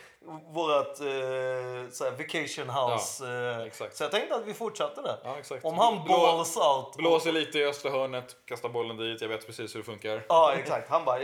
eh, 1.01 1.91
så 1.91 2.05
här 2.05 2.11
vacation 2.11 2.71
house. 2.71 3.25
eh, 3.27 3.89
så 3.93 4.03
jag 4.05 4.11
tänkte 4.11 4.35
att 4.35 4.45
vi 4.47 4.55
fortsatte 4.55 5.03
där. 5.03 5.19
Om 5.63 5.79
han 5.79 6.05
Blå- 6.05 6.17
balls 6.23 6.57
out. 6.57 6.97
Blåser 6.97 7.33
lite 7.33 7.59
i 7.59 7.65
östra 7.65 7.91
hörnet, 7.91 8.37
kastar 8.47 8.69
bollen 8.69 8.97
dit. 8.97 9.21
Jag 9.21 9.29
vet 9.29 9.47
precis 9.47 9.75
hur 9.75 9.81
det 9.81 9.85
funkar. 9.87 10.23
Ja, 10.29 10.53
exakt. 10.55 10.91
Han 10.91 11.05
bara, 11.05 11.19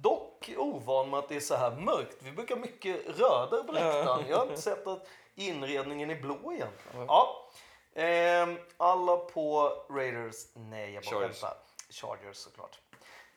dock 0.00 0.50
ovan 0.56 1.10
med 1.10 1.18
att 1.18 1.28
det 1.28 1.36
är 1.36 1.40
så 1.40 1.54
här 1.54 1.76
mörkt. 1.76 2.16
Vi 2.22 2.32
brukar 2.32 2.56
mycket 2.56 3.18
rödare 3.18 3.62
på 3.64 3.72
läktaren. 3.72 4.28
Jag 4.28 4.36
har 4.36 4.46
inte 4.46 4.62
sett 4.62 4.86
att 4.86 5.06
inredningen 5.34 6.10
är 6.10 6.20
blå 6.20 6.52
egentligen. 6.52 7.06
Ja. 7.06 7.50
Ehm, 7.94 8.58
alla 8.76 9.16
på 9.16 9.72
Raiders. 9.90 10.46
Nej, 10.54 10.92
jag 10.94 11.02
bara 11.04 11.10
Chargers. 11.10 11.40
skämtar. 11.40 11.56
Chargers 11.90 12.36
såklart. 12.36 12.78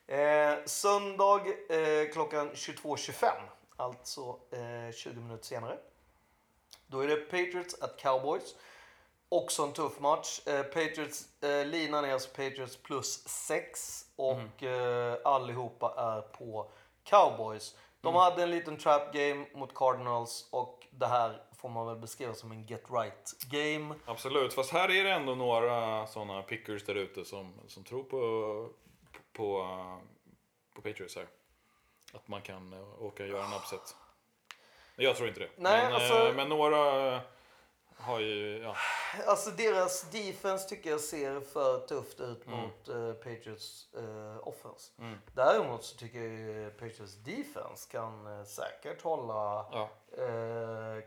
Eh, 0.08 0.54
söndag 0.66 1.42
eh, 1.70 2.12
klockan 2.14 2.52
22.25. 2.52 3.32
Alltså 3.76 4.40
eh, 4.52 4.94
20 4.96 5.20
minuter 5.20 5.46
senare. 5.46 5.78
Då 6.88 7.00
är 7.00 7.08
det 7.08 7.16
Patriots 7.16 7.82
at 7.82 7.98
Cowboys. 8.00 8.56
Också 9.30 9.64
en 9.64 9.74
tuff 9.74 10.00
match. 10.00 10.42
Eh, 10.48 10.64
Patriots, 10.64 11.44
eh, 11.44 11.66
linan 11.66 12.06
är 12.06 12.14
alltså 12.14 12.30
Patriots 12.30 12.78
plus 12.78 13.28
6 13.28 14.03
och 14.16 14.64
eh, 14.64 15.18
allihopa 15.24 15.94
är 15.98 16.22
på 16.22 16.72
Cowboys. 17.04 17.78
De 18.02 18.16
hade 18.16 18.44
en 18.44 18.52
liten 18.52 18.78
trap 18.78 19.14
game 19.14 19.46
mot 19.54 19.74
Cardinals 19.76 20.50
och 20.52 20.88
det 20.92 21.08
här 21.08 21.42
får 21.58 21.70
man 21.70 21.88
väl 21.88 21.96
beskriva 21.98 22.34
som 22.34 22.52
en 22.52 22.66
get 22.66 22.84
right 22.92 23.32
game. 23.52 23.96
Absolut, 24.06 24.54
fast 24.54 24.72
här 24.74 24.92
är 24.92 25.04
det 25.04 25.12
ändå 25.12 25.36
några 25.36 26.08
sådana 26.08 26.42
pickers 26.42 26.86
där 26.86 26.96
ute 26.96 27.26
som, 27.26 27.54
som 27.68 27.84
tror 27.84 28.04
på, 28.04 28.70
på, 29.34 29.68
på 30.76 30.82
Patriots 30.82 31.16
här. 31.16 31.28
Att 32.14 32.28
man 32.28 32.42
kan 32.42 32.74
eh, 32.74 33.04
åka 33.04 33.24
och 33.24 33.30
göra 33.30 33.46
en 33.46 33.54
upset. 33.54 33.96
Jag 34.96 35.16
tror 35.16 35.28
inte 35.28 35.40
det. 35.40 35.50
Nej, 35.58 35.84
men, 35.84 35.94
alltså- 35.94 36.28
eh, 36.28 36.36
men 36.36 36.50
några 36.50 37.22
har 38.04 38.20
ju, 38.20 38.58
ja. 38.58 38.76
Alltså 39.28 39.50
deras 39.52 40.02
defense 40.12 40.70
tycker 40.70 40.90
jag 40.90 41.00
ser 41.02 41.42
för 41.42 41.80
tufft 41.88 42.20
ut 42.20 42.48
Mm. 42.48 42.60
mot 42.60 42.88
eh, 42.90 43.14
Patriots 43.14 43.88
eh, 43.98 44.48
offense. 44.48 44.92
Däremot 45.34 45.84
så 45.84 45.98
tycker 45.98 46.20
jag 46.20 46.72
Patriots 46.78 47.16
defense 47.16 47.92
kan 47.92 48.40
eh, 48.40 48.46
säkert 48.46 49.02
hålla 49.02 49.66
ja. 49.72 49.90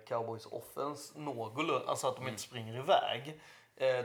Cowboys 0.07 0.47
offense 0.47 1.19
någorlunda, 1.19 1.87
alltså 1.87 2.07
att 2.09 2.15
de 2.17 2.21
Mm. 2.23 2.29
inte 2.33 2.43
springer 2.43 2.79
iväg 2.79 3.41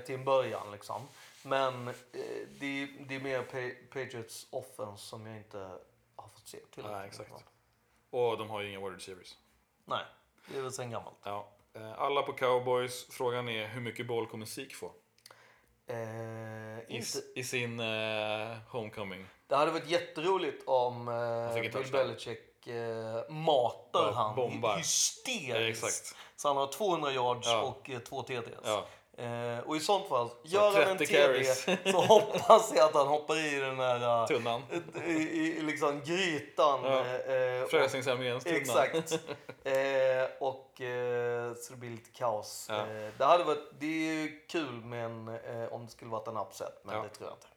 till 0.06 0.16
en 0.16 0.26
början 0.26 0.72
liksom. 0.72 1.08
Men 1.44 1.86
det, 2.60 2.86
det 3.08 3.16
är 3.16 3.20
mer 3.20 3.44
pa- 3.44 3.86
Patriots 4.00 4.48
offense 4.50 5.04
som 5.06 5.26
jag 5.26 5.38
inte 5.38 5.58
har 6.16 6.28
fått 6.28 6.48
se 6.48 6.58
tillräckligt 6.58 6.92
Nej, 6.98 7.08
exakt. 7.08 7.46
Och 8.10 8.38
de 8.38 8.50
har 8.50 8.62
ju 8.62 8.70
inga 8.70 8.80
wide 8.80 8.96
receivers. 8.98 9.38
Nej, 9.86 10.06
det 10.48 10.58
är 10.58 10.62
väl 10.62 10.72
sen 10.72 10.92
gammalt. 10.92 11.18
Ja. 11.24 11.48
Eh, 11.76 12.02
Alla 12.02 12.22
på 12.22 12.34
Cowboys. 12.34 13.08
Frågan 13.10 13.50
är 13.50 13.68
hur 13.68 13.82
mycket 13.82 14.08
boll 14.08 14.28
kommer 14.28 14.46
Zeke 14.46 14.76
få? 14.76 14.92
Eh, 15.88 16.80
I, 16.98 17.04
i 17.36 17.44
sin 17.44 17.80
eh, 17.80 18.58
homecoming. 18.70 19.26
det 19.48 19.56
hade 19.56 19.72
varit 19.72 19.90
jätteroligt 19.90 20.64
om 20.68 21.08
eh, 21.08 21.62
Bill. 21.62 21.92
Belichick 21.92 22.68
eh, 22.68 23.30
matar 23.30 24.08
Ja, 24.08 24.12
han 24.16 24.36
bombar. 24.36 24.78
hysteriskt. 24.78 26.12
Eh. 26.12 26.18
Så 26.36 26.48
han 26.48 26.58
har 26.58 26.68
200 26.68 27.12
yards 27.12 27.48
Ja. 27.48 27.62
och 27.62 27.90
eh, 27.90 28.00
två 28.00 28.22
TDs. 28.24 28.48
Ja. 28.64 28.86
Eh, 29.18 29.60
och 29.66 29.76
i 29.76 29.80
sånt 29.80 30.08
fall, 30.08 30.30
gör 30.44 30.72
han 30.72 30.82
en 30.84 30.98
30 30.98 31.06
TD 31.06 31.18
carries. 31.24 31.64
så 31.92 32.02
hoppas 32.02 32.74
jag 32.76 32.86
att 32.86 32.94
han 32.94 33.08
hoppar 33.08 33.38
i 33.56 33.60
den 33.60 33.80
här... 33.80 34.22
eh, 34.22 34.28
Tunnan. 34.28 34.62
i, 35.08 35.12
i, 35.12 35.62
liksom 35.62 36.02
grytan. 36.06 36.80
Ja. 36.84 37.06
eh, 37.34 37.64
och- 37.64 37.70
Frälsningsarméns 37.70 38.44
tunna. 38.44 38.58
Exakt. 38.58 39.12
eh, 39.64 39.74
och 40.40 40.82
eh, 40.82 41.54
så 41.54 41.74
det 41.74 41.80
blir 41.80 41.90
lite 41.90 42.12
kaos. 42.12 42.66
Ja. 42.70 42.76
Eh, 42.80 43.12
det, 43.18 43.26
hade 43.26 43.44
varit, 43.44 43.72
det 43.80 43.86
är 43.86 44.14
ju 44.14 44.40
kul 44.50 44.72
men, 44.84 45.28
eh, 45.28 45.74
om 45.74 45.86
det 45.86 45.92
skulle 45.92 46.12
varit 46.12 46.28
en 46.28 46.38
upset, 46.38 46.82
men 46.84 46.96
Ja. 46.96 47.02
det 47.04 47.10
tror 47.10 47.30
jag 47.30 47.36
inte. 47.38 47.48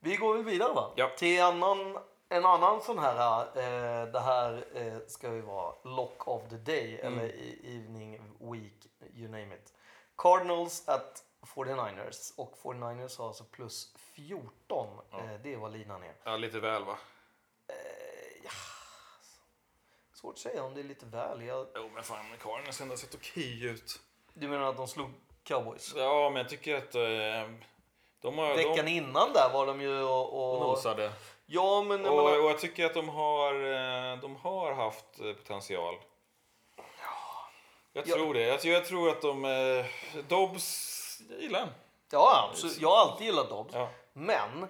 Vi 0.00 0.16
går 0.16 0.34
väl 0.34 0.44
vidare 0.44 0.72
va? 0.72 0.90
Ja. 0.96 1.10
Till 1.16 1.42
annan, 1.42 1.98
en 2.28 2.44
annan 2.44 2.80
sån 2.80 2.98
här, 2.98 3.40
eh, 3.40 4.06
det 4.12 4.20
här 4.20 4.64
eh, 4.74 4.98
ska 5.06 5.32
ju 5.34 5.40
vara 5.40 5.72
lock 5.84 6.28
of 6.28 6.42
the 6.50 6.56
day 6.56 7.00
Mm. 7.02 7.12
eller 7.18 7.28
i, 7.28 7.58
evening, 7.64 8.20
week, 8.52 8.86
you 9.14 9.28
name 9.28 9.54
it. 9.54 9.72
Cardinals 10.18 10.88
at 10.88 11.24
49ers 11.54 12.32
och 12.36 12.54
49ers 12.62 13.18
har 13.18 13.26
alltså 13.26 13.44
plus 13.44 13.92
14. 14.14 14.88
Eh, 15.12 15.18
det 15.42 15.52
är 15.52 15.56
vad 15.56 15.72
linan 15.72 16.02
är. 16.02 16.14
Ja, 16.24 16.36
lite 16.36 16.60
väl 16.60 16.84
va? 16.84 16.98
Eh, 17.68 17.74
ja. 18.44 18.50
Svårt 20.14 20.32
att 20.34 20.38
säga 20.38 20.64
om 20.64 20.74
det 20.74 20.80
är 20.80 20.84
lite 20.84 21.06
väl. 21.06 21.42
Jag, 21.42 21.66
Jo 21.74 21.90
men 21.94 22.02
fan, 22.02 22.24
Cardinals 22.42 22.78
har 22.78 22.84
ändå 22.84 22.96
sett 22.96 23.14
okej 23.14 23.64
ut. 23.64 24.00
du 24.34 24.48
menar 24.48 24.70
att 24.70 24.76
de 24.76 24.88
slog 24.88 25.10
cowboys? 25.42 25.94
Ja, 25.96 26.30
men 26.30 26.42
jag 26.42 26.48
tycker 26.48 26.76
att 26.76 26.94
eh, 26.94 27.54
de 28.20 28.38
har... 28.38 28.56
Veckan 28.56 28.84
de, 28.84 28.90
innan 28.90 29.32
där 29.32 29.50
var 29.52 29.66
de 29.66 29.80
ju 29.80 30.02
och... 30.02 30.54
och 30.54 30.60
nosade. 30.60 31.12
ja, 31.46 31.82
men 31.82 32.04
jag 32.04 32.14
Och, 32.14 32.24
menar, 32.24 32.42
och 32.44 32.50
jag 32.50 32.58
tycker 32.58 32.86
att 32.86 32.94
de 32.94 33.08
har, 33.08 33.54
de 34.16 34.36
har 34.36 34.72
haft 34.72 35.16
potential. 35.16 35.94
Jag 37.98 38.08
Ja. 38.08 38.14
tror 38.16 38.34
det. 38.34 38.40
Jag, 38.40 38.64
jag 38.64 38.84
tror 38.84 39.08
att 39.10 39.22
de... 39.22 39.44
Eh, 39.44 39.86
Dobbs, 40.28 41.20
jag 41.30 41.40
gillar 41.42 41.60
han. 41.60 41.68
Ja, 42.12 42.48
absolut. 42.50 42.80
Jag 42.80 42.88
har 42.88 42.96
alltid 43.10 43.26
gillat 43.26 43.48
Dobbs. 43.48 43.74
Ja. 43.74 43.88
Men, 44.12 44.66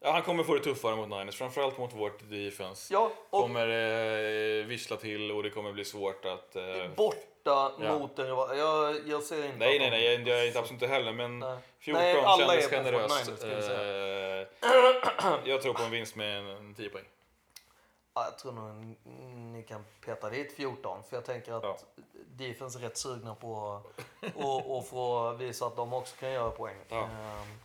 Ja, 0.00 0.10
han 0.12 0.22
kommer 0.22 0.44
få 0.44 0.54
det 0.54 0.60
tuffare 0.64 0.96
mot 0.96 1.08
Niners, 1.08 1.36
framförallt 1.38 1.78
mot 1.78 1.92
vårt 1.94 2.30
defense. 2.30 2.94
ja, 2.94 3.10
och 3.30 3.40
kommer 3.42 3.68
eh, 4.60 4.64
vissla 4.66 4.96
till 4.96 5.32
och 5.32 5.42
det 5.42 5.50
kommer 5.50 5.72
bli 5.72 5.84
svårt 5.84 6.24
att... 6.24 6.56
Eh, 6.56 6.62
borta 6.96 7.20
Ja. 7.44 7.98
mot 7.98 8.18
en 8.18 8.26
rival. 8.26 8.58
Jag, 8.58 8.96
jag 9.08 9.22
ser 9.22 9.44
inte 9.44 9.58
nej, 9.58 9.78
nej, 9.78 9.90
nej, 9.90 10.04
jag, 10.04 10.28
jag 10.28 10.40
är 10.42 10.46
inte 10.46 10.58
absolut 10.58 10.82
inte 10.82 10.94
heller, 10.94 11.12
men 11.12 11.38
Nej. 11.38 11.58
14 11.78 12.02
Nej, 12.02 12.20
alla 12.20 12.46
kändes 12.46 12.66
är 12.66 12.70
generöst. 12.70 13.30
49ers, 13.30 13.36
ska 13.36 13.46
vi 13.56 13.62
säga. 13.62 14.40
Eh, 14.40 15.38
jag 15.44 15.62
tror 15.62 15.74
på 15.74 15.82
en 15.82 15.90
vinst 15.90 16.16
med 16.16 16.38
en, 16.38 16.46
en 16.46 16.74
10 16.74 16.88
poäng. 16.88 17.04
Ja, 18.14 18.24
jag 18.24 18.38
tror 18.38 18.52
nog 18.52 18.68
n- 18.70 18.96
ni 19.56 19.62
kan 19.62 19.84
peta 20.04 20.30
dit 20.30 20.52
14. 20.52 21.02
För 21.08 21.16
jag 21.16 21.24
tänker 21.24 21.52
att 21.52 21.62
Ja. 21.64 21.76
defense 22.36 22.78
är 22.78 22.80
rätt 22.82 22.96
sugna 22.98 23.34
på 23.34 23.80
att 24.36 24.36
och 24.66 24.86
få 24.86 25.32
visa 25.32 25.66
att 25.66 25.76
de 25.76 25.92
också 25.92 26.16
kan 26.16 26.32
göra 26.32 26.50
poäng. 26.50 26.76
Ja. 26.88 26.96
Ehm, 27.02 27.58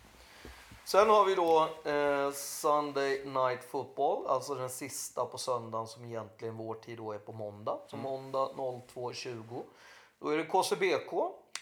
Sen 0.86 1.10
har 1.10 1.26
vi 1.26 1.36
då 1.36 1.68
eh, 1.92 2.32
Sunday 2.32 3.26
Night 3.26 3.64
Football, 3.64 4.28
alltså 4.28 4.56
den 4.56 4.70
sista 4.70 5.26
på 5.26 5.38
söndagen 5.38 5.88
som 5.88 6.06
egentligen 6.06 6.58
vår 6.58 6.76
tid 6.76 6.98
då 6.98 7.12
är 7.12 7.18
på 7.20 7.32
måndag. 7.32 7.80
Så 7.88 7.96
Mm. 7.96 8.04
måndag 8.12 8.50
02.20. 8.56 9.64
Då 10.20 10.30
är 10.30 10.38
det 10.38 10.46
KCBK 10.46 11.14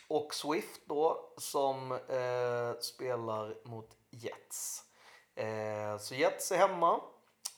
och 0.07 0.33
Swift 0.33 0.81
då 0.85 1.29
som 1.37 1.91
eh, 1.91 2.79
spelar 2.81 3.55
mot 3.67 3.89
Jets. 4.09 4.83
Eh, 5.35 5.97
så 5.99 6.15
Jets 6.15 6.51
är 6.51 6.57
hemma 6.57 7.01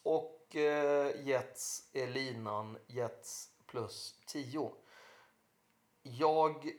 och 0.03 0.40
eh, 0.55 1.27
Jets 1.27 1.83
är 1.93 2.07
linan 2.07 2.77
Jets 2.87 3.49
plus 3.67 4.15
10. 4.27 4.71
Jag 6.03 6.71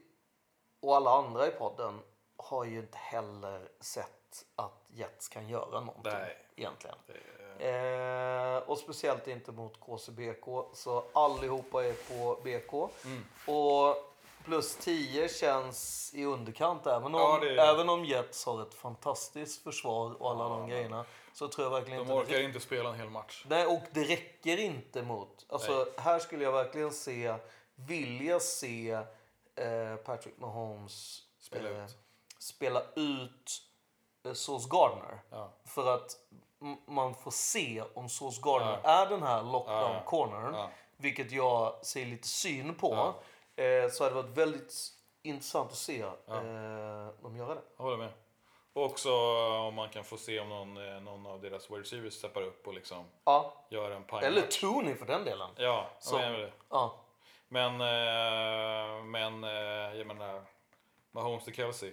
och 0.81 0.97
alla 0.97 1.11
andra 1.11 1.47
i 1.47 1.51
podden 1.51 2.01
har 2.37 2.65
ju 2.65 2.79
inte 2.79 2.99
heller 2.99 3.69
sett 3.81 4.45
att 4.57 4.85
Jets 4.89 5.29
kan 5.29 5.49
göra 5.49 5.81
någonting 5.81 6.13
Nej. 6.13 6.37
egentligen. 6.57 6.97
Är- 7.09 7.33
Eh, 7.59 8.57
och 8.59 8.79
speciellt 8.79 9.29
inte 9.29 9.53
mot 9.53 9.81
KCBK. 9.81 10.45
Så 10.75 11.05
allihopa 11.13 11.85
är 11.85 11.93
på 11.93 12.41
BK. 12.45 12.89
Mm. 13.05 13.25
Och 13.47 13.97
plus 14.45 14.77
10 14.77 15.29
känns 15.29 16.11
i 16.15 16.25
underkant. 16.25 16.87
Även 16.87 17.05
om, 17.15 17.21
Ja, 17.21 17.45
är- 17.45 17.75
även 17.75 17.89
om 17.89 18.05
Jets 18.05 18.47
har 18.47 18.63
ett 18.63 18.75
fantastiskt 18.75 19.63
försvar 19.63 20.23
och 20.23 20.31
alla 20.31 20.49
de 20.49 20.69
grejerna. 20.69 21.05
Så 21.33 21.49
tror 21.49 21.67
jag 21.67 21.71
verkligen 21.71 22.07
De 22.07 22.13
orkar 22.13 22.41
inte 22.41 22.61
spela 22.61 22.89
en 22.89 22.95
hel 22.95 23.11
match. 23.11 23.45
Nej, 23.49 23.67
och 23.67 23.83
det 23.93 24.05
räcker 24.05 24.57
inte 24.57 25.03
mot... 25.03 25.47
Alltså, 25.49 25.89
här 25.99 26.19
skulle 26.19 26.45
jag 26.45 26.53
verkligen 26.53 26.93
se, 26.93 27.35
vilja 27.75 28.41
se 28.41 28.91
eh, 29.55 29.97
Patrick 30.05 30.39
Mahomes 30.39 31.23
Spela 31.39 31.71
eh, 31.71 31.85
ut. 31.85 31.97
spela 32.39 32.83
ut 32.97 33.63
eh, 34.25 34.33
Sauce 34.33 34.69
Gardner. 34.71 35.23
Ja. 35.31 35.53
För 35.65 35.95
att 35.95 36.17
man 36.87 37.15
får 37.15 37.31
se 37.31 37.83
om 37.95 38.09
Sauce 38.09 38.41
Gardner 38.43 38.81
Ja. 38.85 38.91
är 38.91 39.07
den 39.07 39.23
här 39.23 39.43
lockdown 39.43 40.03
Ja, 40.55 40.71
vilket 40.97 41.33
jag 41.33 41.87
ser 41.87 42.07
lite 42.07 42.29
syn 42.29 42.75
på. 42.75 43.15
Eh, 43.57 43.91
så 43.91 44.05
hade 44.05 44.17
det 44.17 44.23
varit 44.23 44.39
väldigt 44.39 44.75
intressant 45.23 45.71
att 45.71 45.77
se 45.79 46.01
eh, 46.03 47.09
dem 47.23 47.37
göra 47.37 47.55
det. 47.55 47.63
Jag 47.77 47.85
håller 47.85 47.97
med. 47.97 48.13
Och 48.75 48.85
också 48.85 49.13
om 49.69 49.75
man 49.75 49.89
kan 49.89 50.05
få 50.05 50.17
se 50.17 50.41
om 50.41 50.49
någon, 50.49 50.77
eh, 50.95 51.01
någon 51.01 51.27
av 51.27 51.41
deras 51.41 51.71
wide 51.71 51.81
receivers 51.81 52.15
steppar 52.15 52.43
upp 52.43 52.67
och 52.67 52.75
liksom 52.75 53.05
Ja. 53.25 53.53
gör 53.69 53.91
en 53.91 54.05
pang. 54.05 54.23
Eller 54.25 54.43
Tooney 54.43 54.95
för 54.95 55.07
den 55.07 55.25
delen. 55.25 55.51
Ja, 55.57 55.87
Så. 55.99 56.15
jag 56.17 56.21
menar 56.23 56.39
det. 56.39 56.53
Ja. 56.71 56.95
Men, 57.49 57.73
eh, 57.81 59.03
men 59.05 59.45
eh, 59.45 59.97
jag 59.99 60.07
menar, 60.07 60.43
Mahomes 61.11 61.45
till 61.45 61.55
Kelsey. 61.55 61.93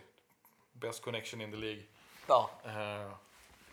Best 0.71 1.03
connection 1.03 1.41
in 1.41 1.51
the 1.51 1.57
League. 1.57 1.83
Ja. 2.27 2.49
Eh, 2.65 3.11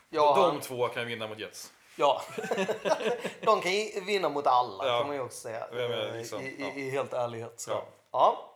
Ja, 0.09 0.35
de 0.35 0.41
han- 0.51 0.61
två 0.61 0.87
kan 0.87 1.07
vinna 1.07 1.27
mot 1.27 1.39
Jets. 1.39 1.73
Ja. 1.95 2.21
De 3.41 3.61
kan 3.61 3.71
vinna 4.05 4.29
mot 4.29 4.47
alla 4.47 4.87
Ja. 4.87 4.97
kan 4.99 5.07
man 5.07 5.15
ju 5.15 5.21
också 5.21 5.37
säga. 5.37 5.59
Ja, 5.71 5.75
men 5.87 5.91
eh, 6.09 6.13
liksom, 6.17 6.41
I, 6.41 6.55
ja. 6.59 6.65
i, 6.67 6.81
I 6.87 6.89
helt 6.89 7.13
ärlighet. 7.13 7.59
Så. 7.59 7.71
Ja. 7.71 7.85
Ja. 8.11 8.46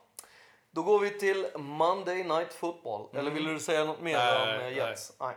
Då 0.72 0.84
går 0.84 1.00
vi 1.00 1.10
till 1.10 1.48
Monday 1.56 2.24
Night 2.24 2.54
Football. 2.54 3.08
Eller 3.14 3.32
vill 3.32 3.46
du 3.46 3.60
säga 3.60 3.84
något 3.84 4.02
mer 4.02 4.18
Mm. 4.18 4.48
Nej, 4.48 4.56
om 4.56 4.62
eh, 4.62 4.66
nej. 4.66 4.76
Jets? 4.76 5.14
Nej. 5.20 5.36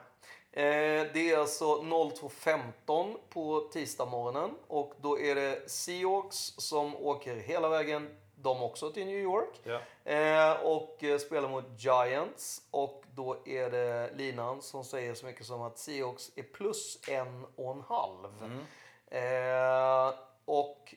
Eh, 0.52 1.06
det 1.14 1.30
är 1.30 1.38
alltså 1.38 1.64
02.15 1.64 3.16
på 3.28 3.68
tisdag 3.72 4.04
morgonen 4.04 4.50
och 4.66 4.94
då 5.00 5.20
är 5.20 5.34
det 5.34 5.70
Seahawks 5.70 6.36
som 6.58 6.96
åker 6.96 7.36
hela 7.36 7.68
vägen, 7.68 8.16
de 8.36 8.62
också, 8.62 8.90
till 8.92 9.06
New 9.06 9.18
York. 9.18 9.66
Eh, 10.04 10.52
och 10.52 11.04
eh, 11.04 11.18
spelar 11.18 11.48
mot 11.48 11.64
Giants. 11.78 12.62
Och 12.70 13.04
då 13.14 13.36
är 13.44 13.70
det 13.70 14.10
linan 14.14 14.62
som 14.62 14.84
säger 14.84 15.14
så 15.14 15.26
mycket 15.26 15.46
som 15.46 15.62
att 15.62 15.78
Seahawks 15.78 16.30
är 16.36 16.42
plus 16.42 16.98
en 17.08 17.46
och 17.56 17.72
en 17.72 17.80
halv. 17.80 18.42
Mm. 18.42 18.66
Eh, 19.10 20.14
och 20.44 20.94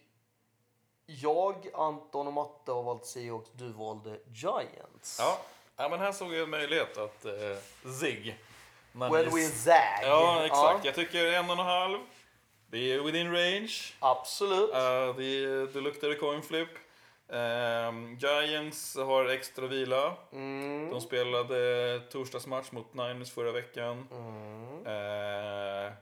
jag, 1.07 1.67
Anton 1.73 2.27
och 2.27 2.34
Matte 2.34 2.71
har 2.71 2.84
valt 2.84 3.05
Seahawks. 3.05 3.49
Du 3.53 3.71
valde 3.71 4.19
Giants. 4.34 5.17
Ja. 5.19 5.39
ja, 5.77 5.89
men 5.89 5.99
här 5.99 6.11
såg 6.11 6.34
jag 6.34 6.43
en 6.43 6.49
möjlighet 6.49 6.97
att 6.97 7.25
eh, 7.25 7.91
zig. 7.99 8.38
Man 8.91 9.11
When 9.11 9.25
we 9.35 9.41
zag. 9.41 9.99
Ja, 10.01 10.45
exakt. 10.45 10.79
Ja, 10.79 10.79
Jag 10.84 10.95
tycker 10.95 11.34
en 11.34 11.45
och 11.45 11.51
en 11.51 11.65
halv. 11.65 11.99
Det 12.69 12.93
är 12.93 12.99
within 12.99 13.31
range. 13.31 13.93
absolut. 13.99 14.69
Uh, 14.69 15.15
det, 15.17 15.65
det 15.73 15.81
luktar 15.81 16.19
coin 16.19 16.41
flip. 16.41 16.69
Ehm, 17.29 18.17
Giants 18.17 18.95
har 18.95 19.25
extra 19.25 19.67
vila. 19.67 20.13
Mm. 20.31 20.89
De 20.89 21.01
spelade 21.01 21.99
torsdagsmatch 22.11 22.71
mot 22.71 22.93
Niners 22.93 23.31
förra 23.31 23.51
veckan. 23.51 24.07
Mm. 24.11 24.85
Eh, 24.85 25.93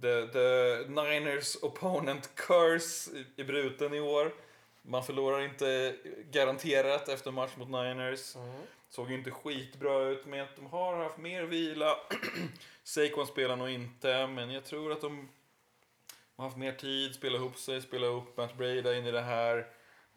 the, 0.00 0.26
the 0.26 0.78
Niners 0.88 1.56
opponent 1.62 2.30
curse 2.34 3.10
är 3.36 3.44
bruten 3.44 3.94
i 3.94 4.00
år. 4.00 4.34
Man 4.82 5.04
förlorar 5.04 5.40
inte 5.40 5.96
garanterat 6.30 7.08
efter 7.08 7.30
match 7.30 7.56
mot 7.56 7.68
Niners. 7.68 8.36
Mm. 8.36 8.62
Såg 8.88 9.10
ju 9.10 9.16
inte 9.16 9.30
skitbra 9.30 10.02
ut, 10.02 10.26
men 10.26 10.40
att 10.40 10.56
de 10.56 10.66
har 10.66 10.96
haft 10.96 11.18
mer 11.18 11.42
vila. 11.42 11.96
Saquon 12.84 13.26
spelar 13.26 13.56
nog 13.56 13.70
inte, 13.70 14.26
men 14.26 14.50
jag 14.50 14.64
tror 14.64 14.92
att 14.92 15.00
de 15.00 15.28
har 16.36 16.44
haft 16.44 16.56
mer 16.56 16.72
tid, 16.72 17.14
spela 17.14 17.36
ihop 17.36 17.56
sig, 17.56 17.82
spela 17.82 18.06
upp 18.06 18.36
Matt 18.36 18.56
Breda 18.56 18.96
in 18.96 19.06
i 19.06 19.10
det 19.10 19.20
här. 19.20 19.66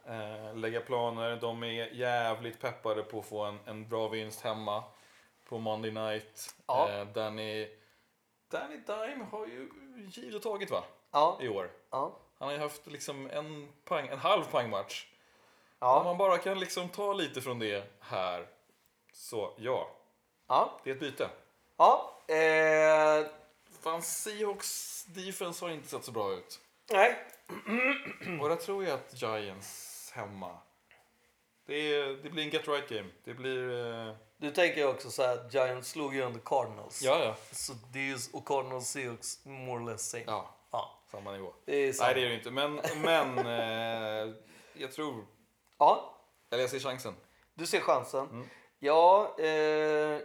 Eh, 0.05 0.55
lägga 0.55 0.81
planer. 0.81 1.35
De 1.41 1.63
är 1.63 1.95
jävligt 1.95 2.61
peppade 2.61 3.03
på 3.03 3.19
att 3.19 3.25
få 3.25 3.43
en, 3.43 3.59
en 3.65 3.89
bra 3.89 4.07
vinst 4.07 4.41
hemma 4.41 4.83
på 5.45 5.57
Monday 5.57 5.91
night. 5.91 6.55
Ja. 6.67 6.89
Eh, 6.91 7.07
Danny, 7.07 7.67
Danny 8.49 8.77
Dime 8.77 9.25
har 9.31 9.45
ju 9.45 9.69
givit 10.07 10.35
och 10.35 10.41
tagit 10.41 10.71
va? 10.71 10.83
Ja, 11.11 11.37
I 11.41 11.47
år. 11.49 11.71
ja, 11.89 12.19
Han 12.39 12.47
har 12.47 12.55
ju 12.55 12.61
haft 12.61 12.87
liksom 12.87 13.29
en, 13.29 13.73
poäng, 13.85 14.07
en 14.07 14.19
halv 14.19 14.43
poängmatch. 14.43 15.05
Om 15.79 15.87
ja, 15.87 16.03
man 16.03 16.17
bara 16.17 16.37
kan 16.37 16.59
liksom 16.59 16.89
ta 16.89 17.13
lite 17.13 17.41
från 17.41 17.59
det 17.59 17.83
här. 17.99 18.47
Så 19.13 19.53
ja, 19.57 19.89
ja. 20.47 20.79
det 20.83 20.89
är 20.89 20.93
ett 20.93 20.99
byte. 20.99 21.29
ja. 21.77 22.15
Eh, 22.27 23.25
Fan, 23.81 24.01
Seahawks 24.01 25.05
defense 25.05 25.65
har 25.65 25.71
inte 25.71 25.87
sett 25.87 26.03
så 26.03 26.11
bra 26.11 26.31
ut. 26.33 26.59
nej, 26.91 27.15
Och 28.41 28.49
där 28.49 28.55
tror 28.55 28.83
jag 28.83 28.93
att 28.93 29.21
Giants 29.21 30.11
hemma. 30.15 30.57
Det, 31.69 31.75
är, 31.95 32.07
det 32.23 32.29
blir 32.29 32.43
en 32.43 32.49
get 32.49 32.67
right 32.67 32.89
game. 32.89 33.09
Det 33.23 33.33
blir... 33.33 33.85
eh, 34.07 34.13
du 34.37 34.51
tänker 34.51 34.87
också 34.87 35.11
så 35.11 35.21
här 35.23 35.33
att 35.37 35.53
Giants 35.53 35.89
slog 35.89 36.15
ju 36.15 36.21
under 36.21 36.39
Cardinals. 36.39 37.01
ja, 37.01 37.23
ja. 37.23 37.35
Så 37.51 37.73
det 37.93 37.99
är 37.99 38.03
ju, 38.03 38.17
och 38.33 38.47
Cardinals 38.47 38.87
Seahawks 38.89 39.45
more 39.45 39.83
or 39.83 39.89
less 39.91 40.09
same. 40.09 40.23
Ja, 40.27 40.55
Ja, 40.71 40.99
samma 41.11 41.31
nivå. 41.31 41.53
det 41.65 41.75
är 41.75 41.93
sant. 41.93 42.05
Nej, 42.07 42.15
det 42.21 42.25
är 42.25 42.29
det 42.29 42.35
inte. 42.35 42.51
Men, 42.51 42.81
men 43.01 43.37
eh, 43.37 44.35
jag 44.73 44.91
tror... 44.91 45.25
Ja, 45.77 46.17
Eller 46.51 46.61
jag 46.63 46.69
ser 46.69 46.79
chansen. 46.79 47.15
du 47.53 47.65
ser 47.65 47.79
chansen. 47.79 48.29
Mm. 48.29 48.47
Ja, 48.79 49.35
eh, 49.39 49.47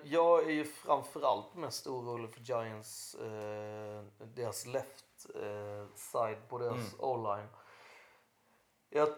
jag 0.05 0.47
är 0.47 0.51
ju 0.53 0.65
framförallt 0.65 1.55
mest 1.55 1.87
orolig 1.87 2.35
för 2.35 2.41
Giants, 2.41 3.15
eh, 3.15 4.05
deras 4.35 4.67
left 4.67 5.27
eh, 5.35 5.95
side 5.97 6.49
på 6.49 6.59
deras 6.59 6.75
Mm. 6.75 7.01
o-line. 7.01 7.49
Jag 8.91 9.09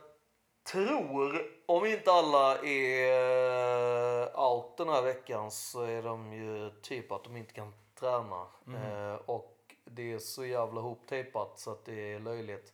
tror, 0.67 1.47
om 1.67 1.87
inte 1.87 2.13
alla 2.13 2.59
är 2.59 4.23
eh, 4.23 4.51
out 4.51 4.77
den 4.77 4.89
här 4.89 5.03
veckan 5.03 5.51
så 5.51 5.83
är 5.83 6.03
de 6.03 6.33
ju 6.33 6.71
typ 6.83 7.13
att 7.13 7.25
de 7.25 7.37
inte 7.37 7.53
kan 7.53 7.73
träna. 8.01 8.47
Mm. 8.67 8.83
Eh, 8.83 9.15
och 9.15 9.75
det 9.85 10.13
är 10.13 10.19
så 10.19 10.45
jävla 10.45 10.81
hoptejpat 10.81 11.59
så 11.59 11.71
att 11.71 11.85
det 11.85 12.13
är 12.13 12.21
löjligt. 12.21 12.73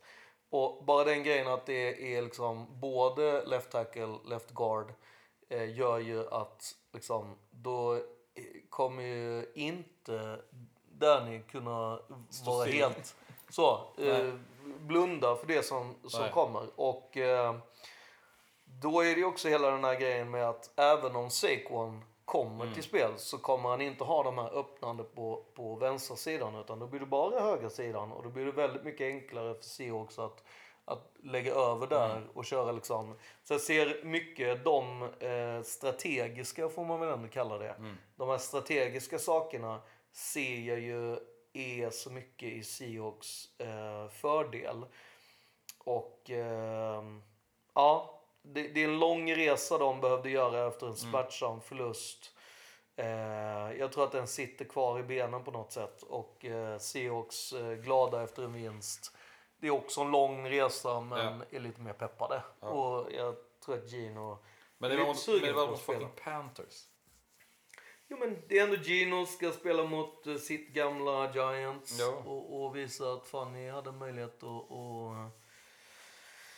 Och 0.50 0.84
bara 0.84 1.04
den 1.04 1.22
grejen 1.22 1.48
att 1.48 1.66
det 1.66 2.16
är 2.16 2.22
liksom 2.22 2.66
både 2.80 3.44
left 3.44 3.70
tackle, 3.70 4.18
left 4.24 4.50
guard 4.50 4.92
eh, 5.48 5.76
gör 5.76 5.98
ju 5.98 6.28
att 6.28 6.74
liksom 6.92 7.36
då 7.50 8.00
kommer 8.70 9.02
ju 9.02 9.52
inte 9.54 10.38
Danny 10.98 11.42
kunna 11.42 11.98
vara 12.44 12.64
still. 12.64 12.74
helt 12.74 13.16
så 13.48 13.80
eh, 13.98 14.34
Blunda 14.82 15.36
för 15.36 15.46
det 15.46 15.62
som, 15.62 15.94
som 16.06 16.20
Nej. 16.22 16.30
kommer. 16.32 16.62
Och 16.76 17.16
eh, 17.16 17.54
då 18.64 19.00
är 19.04 19.14
det 19.16 19.24
också 19.24 19.48
hela 19.48 19.70
den 19.70 19.84
här 19.84 20.00
grejen 20.00 20.30
med 20.30 20.48
att 20.48 20.78
även 20.78 21.16
om 21.16 21.30
Saquon 21.30 22.04
kommer 22.24 22.62
Mm. 22.64 22.74
till 22.74 22.82
spel 22.82 23.10
så 23.16 23.38
kommer 23.38 23.68
han 23.68 23.80
inte 23.80 24.04
ha 24.04 24.22
de 24.22 24.38
här 24.38 24.58
öppnande 24.58 25.04
på, 25.04 25.44
på 25.54 25.74
vänstersidan 25.76 26.54
utan 26.54 26.78
då 26.78 26.86
blir 26.86 27.00
det 27.00 27.06
bara 27.06 27.40
högra 27.40 27.70
sidan 27.70 28.12
och 28.12 28.22
då 28.22 28.28
blir 28.28 28.44
det 28.44 28.52
väldigt 28.52 28.84
mycket 28.84 29.04
enklare 29.04 29.54
för 29.54 29.62
Seahawks 29.62 30.18
att, 30.18 30.44
att 30.84 31.12
lägga 31.22 31.54
över 31.54 31.86
där 31.86 32.16
Mm. 32.16 32.28
och 32.34 32.44
köra 32.44 32.72
liksom. 32.72 33.18
Så 33.44 33.54
jag 33.54 33.60
ser 33.60 34.04
mycket 34.04 34.64
de 34.64 35.02
eh, 35.02 35.62
strategiska, 35.64 36.68
får 36.68 36.84
man 36.84 37.00
väl 37.00 37.08
ändå 37.08 37.28
kalla 37.28 37.58
det. 37.58 37.70
Mm. 37.70 37.96
De 38.16 38.28
här 38.28 38.38
strategiska 38.38 39.18
sakerna 39.18 39.80
ser 40.12 40.60
jag 40.60 40.80
ju 40.80 41.16
är 41.52 41.90
så 41.90 42.10
mycket 42.10 42.48
i 42.48 42.64
Seahawks 42.64 43.60
eh, 43.60 44.08
fördel. 44.08 44.86
Och 45.78 46.30
ehm, 46.30 47.22
ja, 47.74 48.22
det, 48.42 48.68
det 48.68 48.80
är 48.80 48.88
en 48.88 48.98
lång 48.98 49.34
resa 49.34 49.78
de 49.78 50.00
behövde 50.00 50.30
göra 50.30 50.68
efter 50.68 50.86
en 50.86 50.96
smärtsam 50.96 51.60
förlust. 51.60 52.32
Eh, 52.96 53.78
jag 53.78 53.92
tror 53.92 54.04
att 54.04 54.12
den 54.12 54.26
sitter 54.26 54.64
kvar 54.64 54.98
i 54.98 55.02
benen 55.02 55.44
på 55.44 55.50
något 55.50 55.72
sätt. 55.72 56.02
Och 56.02 56.44
eh, 56.44 56.78
Seahawks 56.78 57.52
eh, 57.52 57.72
glada 57.72 58.22
efter 58.22 58.42
en 58.42 58.52
vinst. 58.52 59.16
Det 59.56 59.66
är 59.66 59.70
också 59.70 60.00
en 60.00 60.10
lång 60.10 60.48
resa 60.50 61.00
men 61.00 61.44
är 61.50 61.60
lite 61.60 61.80
mer 61.80 61.92
peppade. 61.92 62.42
Och 62.60 63.12
jag 63.12 63.36
tror 63.64 63.78
att 63.78 63.90
Gino... 63.90 64.38
Men 64.78 64.90
det 64.90 64.96
var 64.96 65.30
men 65.32 65.42
det 65.42 65.52
var 65.52 65.76
spela. 65.76 65.98
fucking 65.98 66.24
Panthers. 66.24 66.86
Jo 68.12 68.18
men 68.18 68.42
det 68.48 68.58
är 68.58 68.62
ändå 68.62 68.76
Gino 68.76 69.26
ska 69.26 69.52
spela 69.52 69.84
mot 69.84 70.26
eh, 70.26 70.36
sitt 70.36 70.68
gamla 70.68 71.32
Giants. 71.34 72.00
Ja. 72.00 72.22
Och, 72.26 72.64
och 72.64 72.76
visa 72.76 73.12
att 73.12 73.26
fan 73.26 73.52
ni 73.52 73.70
hade 73.70 73.92
möjlighet 73.92 74.42
att... 74.42 74.72
att 74.72 75.32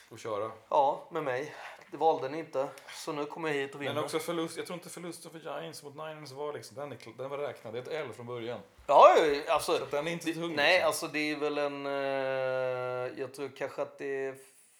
Och 0.08 0.18
köra. 0.18 0.50
Ja, 0.68 1.08
med 1.10 1.22
mig. 1.22 1.54
Det 1.90 1.96
valde 1.96 2.28
ni 2.28 2.38
inte. 2.38 2.68
Så 2.90 3.12
nu 3.12 3.24
kommer 3.24 3.48
jag 3.48 3.56
hit 3.56 3.74
och 3.74 3.82
vinner. 3.82 3.94
Men 3.94 4.04
också 4.04 4.18
förlust, 4.18 4.56
jag 4.56 4.66
tror 4.66 4.74
inte 4.74 4.88
förlusten 4.88 5.30
för 5.30 5.38
Giants 5.38 5.82
mot 5.82 5.94
Niners 5.94 6.32
var 6.32 6.52
liksom, 6.52 6.76
den, 6.76 6.92
är, 6.92 6.98
den 7.18 7.30
var 7.30 7.38
räknad. 7.38 7.74
Det 7.74 7.78
är 7.78 7.82
ett 7.82 8.06
L 8.06 8.12
från 8.16 8.26
början. 8.26 8.60
Ja, 8.86 9.16
alltså. 9.48 9.78
Så 9.78 9.82
att 9.82 9.90
den 9.90 10.06
är 10.06 10.12
inte 10.12 10.34
tung. 10.34 10.54
Nej, 10.56 10.72
liksom. 10.72 10.86
alltså 10.86 11.06
det 11.08 11.30
är 11.30 11.36
väl 11.36 11.58
en... 11.58 11.86
Eh, 11.86 13.20
jag 13.20 13.34
tror 13.34 13.50
kanske 13.56 13.82
att 13.82 13.98
det 13.98 14.26
är 14.26 14.34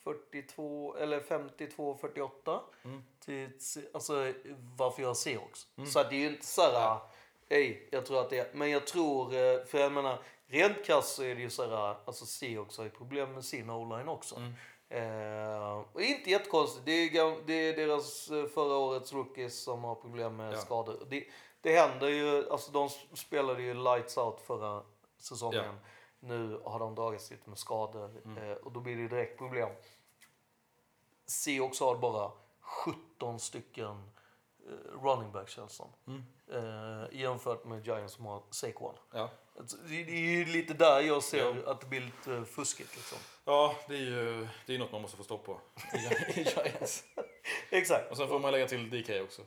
42 0.04 0.96
eller 0.96 1.20
52 1.20 1.96
48 2.00 2.60
Mm. 2.84 3.02
till, 3.24 3.50
alltså 3.94 4.32
varför 4.78 5.02
jag 5.02 5.16
ser 5.16 5.38
också. 5.38 5.66
Så 5.86 6.02
det 6.02 6.08
är 6.16 6.20
ju 6.20 6.26
inte 6.26 6.46
så 6.46 6.62
här, 6.62 6.98
ej, 7.48 7.88
jag 7.92 8.06
tror 8.06 8.20
att 8.20 8.30
det 8.30 8.38
är, 8.38 8.48
men 8.54 8.70
jag 8.70 8.86
tror, 8.86 9.34
eh, 9.34 9.64
för 9.64 9.78
jag 9.78 9.92
menar, 9.92 10.18
rent 10.46 10.84
krasst 10.84 11.14
så 11.14 11.22
är 11.22 11.34
det 11.34 11.40
ju 11.40 11.50
så 11.50 11.62
här, 11.70 11.96
alltså 12.04 12.26
Seahawks 12.26 12.76
har 12.78 12.84
ju 12.84 12.90
problem 12.90 13.32
med 13.32 13.44
sin 13.44 13.70
o-line 13.70 14.08
också. 14.08 14.36
Mm. 14.36 14.52
Eh, 14.88 15.78
och 15.92 16.02
inte 16.02 16.30
jättekonstigt, 16.30 16.84
det 16.86 16.92
är, 16.92 17.46
det 17.46 17.52
är 17.54 17.76
deras 17.76 18.30
eh, 18.30 18.46
förra 18.46 18.76
årets 18.76 19.12
rookies 19.12 19.62
som 19.62 19.84
har 19.84 19.94
problem 19.94 20.36
med 20.36 20.52
Ja. 20.52 20.56
skador. 20.58 21.06
Det, 21.10 21.24
det 21.60 21.76
händer 21.76 22.08
ju, 22.08 22.50
alltså 22.50 22.72
de 22.72 22.88
spelade 23.16 23.62
ju 23.62 23.74
lights 23.74 24.16
out 24.18 24.40
förra 24.40 24.82
säsongen. 25.18 25.78
Nu 26.20 26.60
har 26.64 26.78
de 26.78 26.94
dragits 26.94 27.30
lite 27.30 27.48
med 27.48 27.58
skador 27.58 28.22
Mm. 28.24 28.50
eh, 28.50 28.56
och 28.56 28.72
då 28.72 28.80
blir 28.80 28.96
det 28.96 29.08
direkt 29.08 29.38
problem. 29.38 29.68
Seahawks 31.26 31.80
har 31.80 31.96
bara 31.96 32.30
17 32.60 33.40
stycken 33.40 34.10
eh, 34.66 35.02
running 35.02 35.32
backs 35.32 35.52
känns. 35.52 35.80
Mm. 36.06 36.22
Eh, 36.52 37.20
jämfört 37.20 37.64
med 37.64 37.86
Giants 37.86 38.14
som 38.14 38.26
har 38.26 38.42
Saquon. 38.50 38.94
Ja. 39.12 39.30
Det 39.88 39.94
är 39.94 40.18
ju 40.18 40.44
lite 40.44 40.74
där 40.74 41.00
jag 41.00 41.22
ser 41.22 41.54
Ja. 41.64 41.70
att 41.72 41.80
det 41.80 41.86
blir 41.86 42.00
lite 42.00 42.44
fuskigt 42.44 42.96
liksom. 42.96 43.18
ja, 43.44 43.74
det 43.88 43.94
är 43.94 43.98
ju 44.00 44.48
det 44.66 44.74
är 44.74 44.78
något 44.78 44.92
man 44.92 45.02
måste 45.02 45.16
få 45.16 45.24
stopp 45.24 45.44
på 45.44 45.60
i 46.34 46.42
Giants. 46.42 47.04
Exakt. 47.70 48.10
Och 48.10 48.16
sen 48.16 48.28
får 48.28 48.38
man 48.40 48.52
lägga 48.52 48.66
till 48.66 48.90
DK 48.90 49.22
också. 49.22 49.42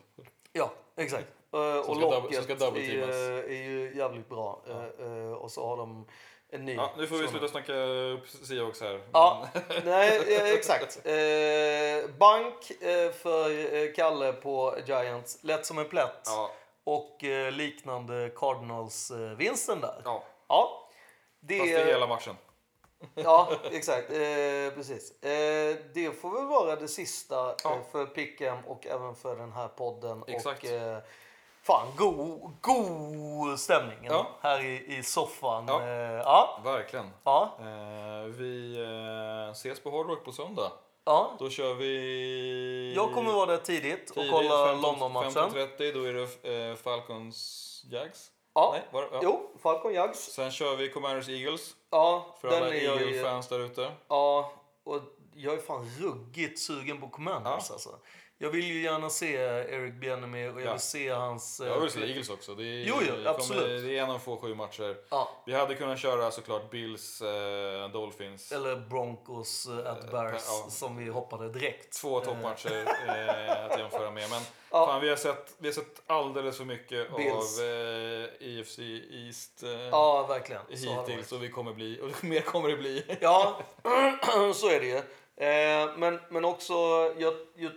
Ja, 0.52 0.72
exakt. 0.96 1.28
Eh, 1.52 1.78
och 1.78 2.00
locket 2.00 2.60
är, 2.60 3.08
är 3.48 3.68
ju 3.68 3.96
jävligt 3.96 4.28
bra. 4.28 4.62
Eh, 4.68 5.06
eh, 5.06 5.32
och 5.32 5.50
så 5.50 5.66
har 5.66 5.76
de 5.76 6.06
en 6.50 6.64
ny. 6.64 6.74
Ja, 6.74 6.92
nu 6.96 7.06
får 7.06 7.16
vi 7.16 7.22
sån- 7.22 7.30
sluta 7.30 7.48
snacka 7.48 7.74
upp 7.84 8.28
Seahawks 8.28 8.80
här. 8.80 9.00
Ja, 9.12 9.48
nej, 9.84 10.20
exakt. 10.54 11.00
Eh, 11.06 12.10
bank 12.18 12.70
eh, 12.82 13.10
för 13.12 13.74
eh, 13.74 13.92
Kalle 13.92 14.32
på 14.32 14.76
Giants. 14.86 15.38
Lätt 15.42 15.66
som 15.66 15.78
en 15.78 15.88
plätt. 15.88 16.22
Ja, 16.24 16.50
Och 16.84 17.24
eh, 17.24 17.52
liknande 17.52 18.30
Cardinals-vinsten 18.36 19.80
där. 19.80 20.02
ja. 20.04 20.24
Ja. 20.48 20.88
Det, 21.40 21.58
Fast 21.58 21.70
det 21.70 21.80
är 21.80 21.86
hela 21.86 22.06
matchen. 22.06 22.36
Ja, 23.14 23.52
exakt. 23.72 24.10
Eh, 24.12 24.74
precis. 24.74 25.22
Eh, 25.22 25.76
det 25.94 26.20
får 26.20 26.30
väl 26.34 26.46
vara 26.46 26.76
det 26.76 26.88
sista 26.88 27.54
Ja. 27.64 27.78
för 27.92 28.06
Pick'em 28.06 28.64
och 28.66 28.86
även 28.86 29.14
för 29.14 29.36
den 29.36 29.52
här 29.52 29.68
podden. 29.68 30.24
Exakt. 30.26 30.64
Och, 30.64 30.70
fan, 31.68 31.86
god, 31.96 32.52
god 32.60 33.58
stämning 33.60 33.98
Ja. 34.02 34.26
här 34.40 34.64
i, 34.64 34.96
i 34.98 35.02
soffan. 35.02 35.64
Ja. 35.68 35.82
Eh, 35.82 35.88
ja. 36.24 36.60
Verkligen. 36.64 37.10
Ja. 37.24 37.56
Eh, 37.60 38.24
vi 38.24 38.78
eh, 39.46 39.50
ses 39.50 39.80
på 39.82 39.90
Hard 39.90 40.06
Rock 40.06 40.24
på 40.24 40.32
söndag. 40.32 40.72
ja. 41.04 41.36
Då 41.38 41.50
kör 41.50 41.74
vi... 41.74 42.92
Jag 42.96 43.14
kommer 43.14 43.32
vara 43.32 43.46
där 43.46 43.56
tidigt 43.56 44.10
och 44.10 44.14
tidigt, 44.16 44.30
kolla 44.32 44.66
15 44.66 44.82
London-matchen. 44.82 45.30
15.30, 45.32 45.92
då 45.94 46.02
är 46.04 46.12
det 46.12 46.76
Falcons 46.76 47.64
Jags. 47.90 48.30
Ja. 48.54 48.70
Nej, 48.72 48.82
var? 48.92 49.08
Ja. 49.12 49.20
Jo, 49.22 49.50
Falcon 49.62 49.94
Jags. 49.94 50.18
Sen 50.18 50.50
kör 50.50 50.76
vi 50.76 50.88
Commanders 50.88 51.28
Eagles. 51.28 51.70
Ja, 51.90 52.36
För 52.40 52.48
den 52.50 52.62
alla. 52.62 52.74
Eagle-fans 52.74 53.48
där 53.48 53.60
ute. 53.60 53.92
Ja, 54.08 54.52
och 54.84 55.00
jag 55.34 55.54
är 55.54 55.58
fan 55.58 55.90
ruggigt 56.00 56.58
sugen 56.58 57.00
på 57.00 57.08
Commanders 57.08 57.64
Ja. 57.68 57.72
alltså. 57.74 57.90
Jag 58.40 58.50
vill 58.50 58.64
ju 58.66 58.82
gärna 58.82 59.10
se 59.10 59.34
Eric 59.36 59.94
Bieniemy 59.94 60.48
och 60.48 60.60
jag 60.60 60.66
Ja. 60.66 60.72
vill 60.72 60.80
se 60.80 61.08
hans... 61.10 61.60
eh, 61.60 61.66
Jag 61.68 61.80
vill 61.80 61.90
se 61.90 62.00
Eagles 62.00 62.30
också. 62.30 62.54
Det 62.54 62.64
är, 62.64 62.84
Jo, 62.88 62.94
jo, 63.00 63.06
kommer- 63.12 63.26
absolut. 63.30 63.84
Det 63.84 63.98
är 63.98 64.02
en 64.02 64.10
av 64.10 64.18
få 64.18 64.36
sju 64.36 64.54
matcher. 64.54 64.96
Ja. 65.10 65.42
Vi 65.46 65.54
hade 65.54 65.74
kunnat 65.74 65.98
köra 66.00 66.30
såklart 66.30 66.70
Bills, 66.70 67.22
eh, 67.22 67.88
Dolphins. 67.90 68.52
Eller 68.52 68.76
Broncos 68.76 69.68
uh, 69.68 69.78
at 69.78 70.04
Eh, 70.04 70.10
Bears 70.10 70.42
ja. 70.46 70.66
som 70.70 70.96
vi 70.96 71.08
hoppade 71.10 71.48
direkt. 71.52 71.92
Två 72.00 72.18
Eh, 72.18 72.24
toppmatcher 72.24 72.84
eh, 73.08 73.64
att 73.66 73.78
jämföra 73.78 74.10
med. 74.10 74.30
Men 74.30 74.42
Ja. 74.70 74.86
fan, 74.86 75.00
vi, 75.00 75.08
har 75.08 75.16
sett, 75.16 75.54
vi 75.58 75.68
har 75.68 75.72
sett 75.74 76.02
alldeles 76.06 76.56
för 76.56 76.64
mycket 76.64 77.16
Bills. 77.16 77.58
av 77.58 77.64
eh, 77.64 78.58
EFC 78.58 78.78
East 79.10 79.62
eh, 79.62 79.70
Ja, 79.70 80.26
verkligen. 80.26 80.62
Så 80.76 81.00
hittills. 81.00 81.32
Och 81.32 81.42
vi 81.42 81.48
kommer 81.50 81.72
bli, 81.72 82.00
och 82.02 82.24
mer 82.24 82.40
kommer 82.40 82.68
det 82.68 82.76
bli. 82.76 83.16
Ja, 83.20 83.60
så 84.54 84.68
är 84.70 84.80
det 84.80 84.86
ju. 84.86 84.96
Eh, 85.48 85.96
men, 85.96 86.20
men 86.30 86.44
också, 86.44 86.74
jag, 87.18 87.34
jag, 87.56 87.72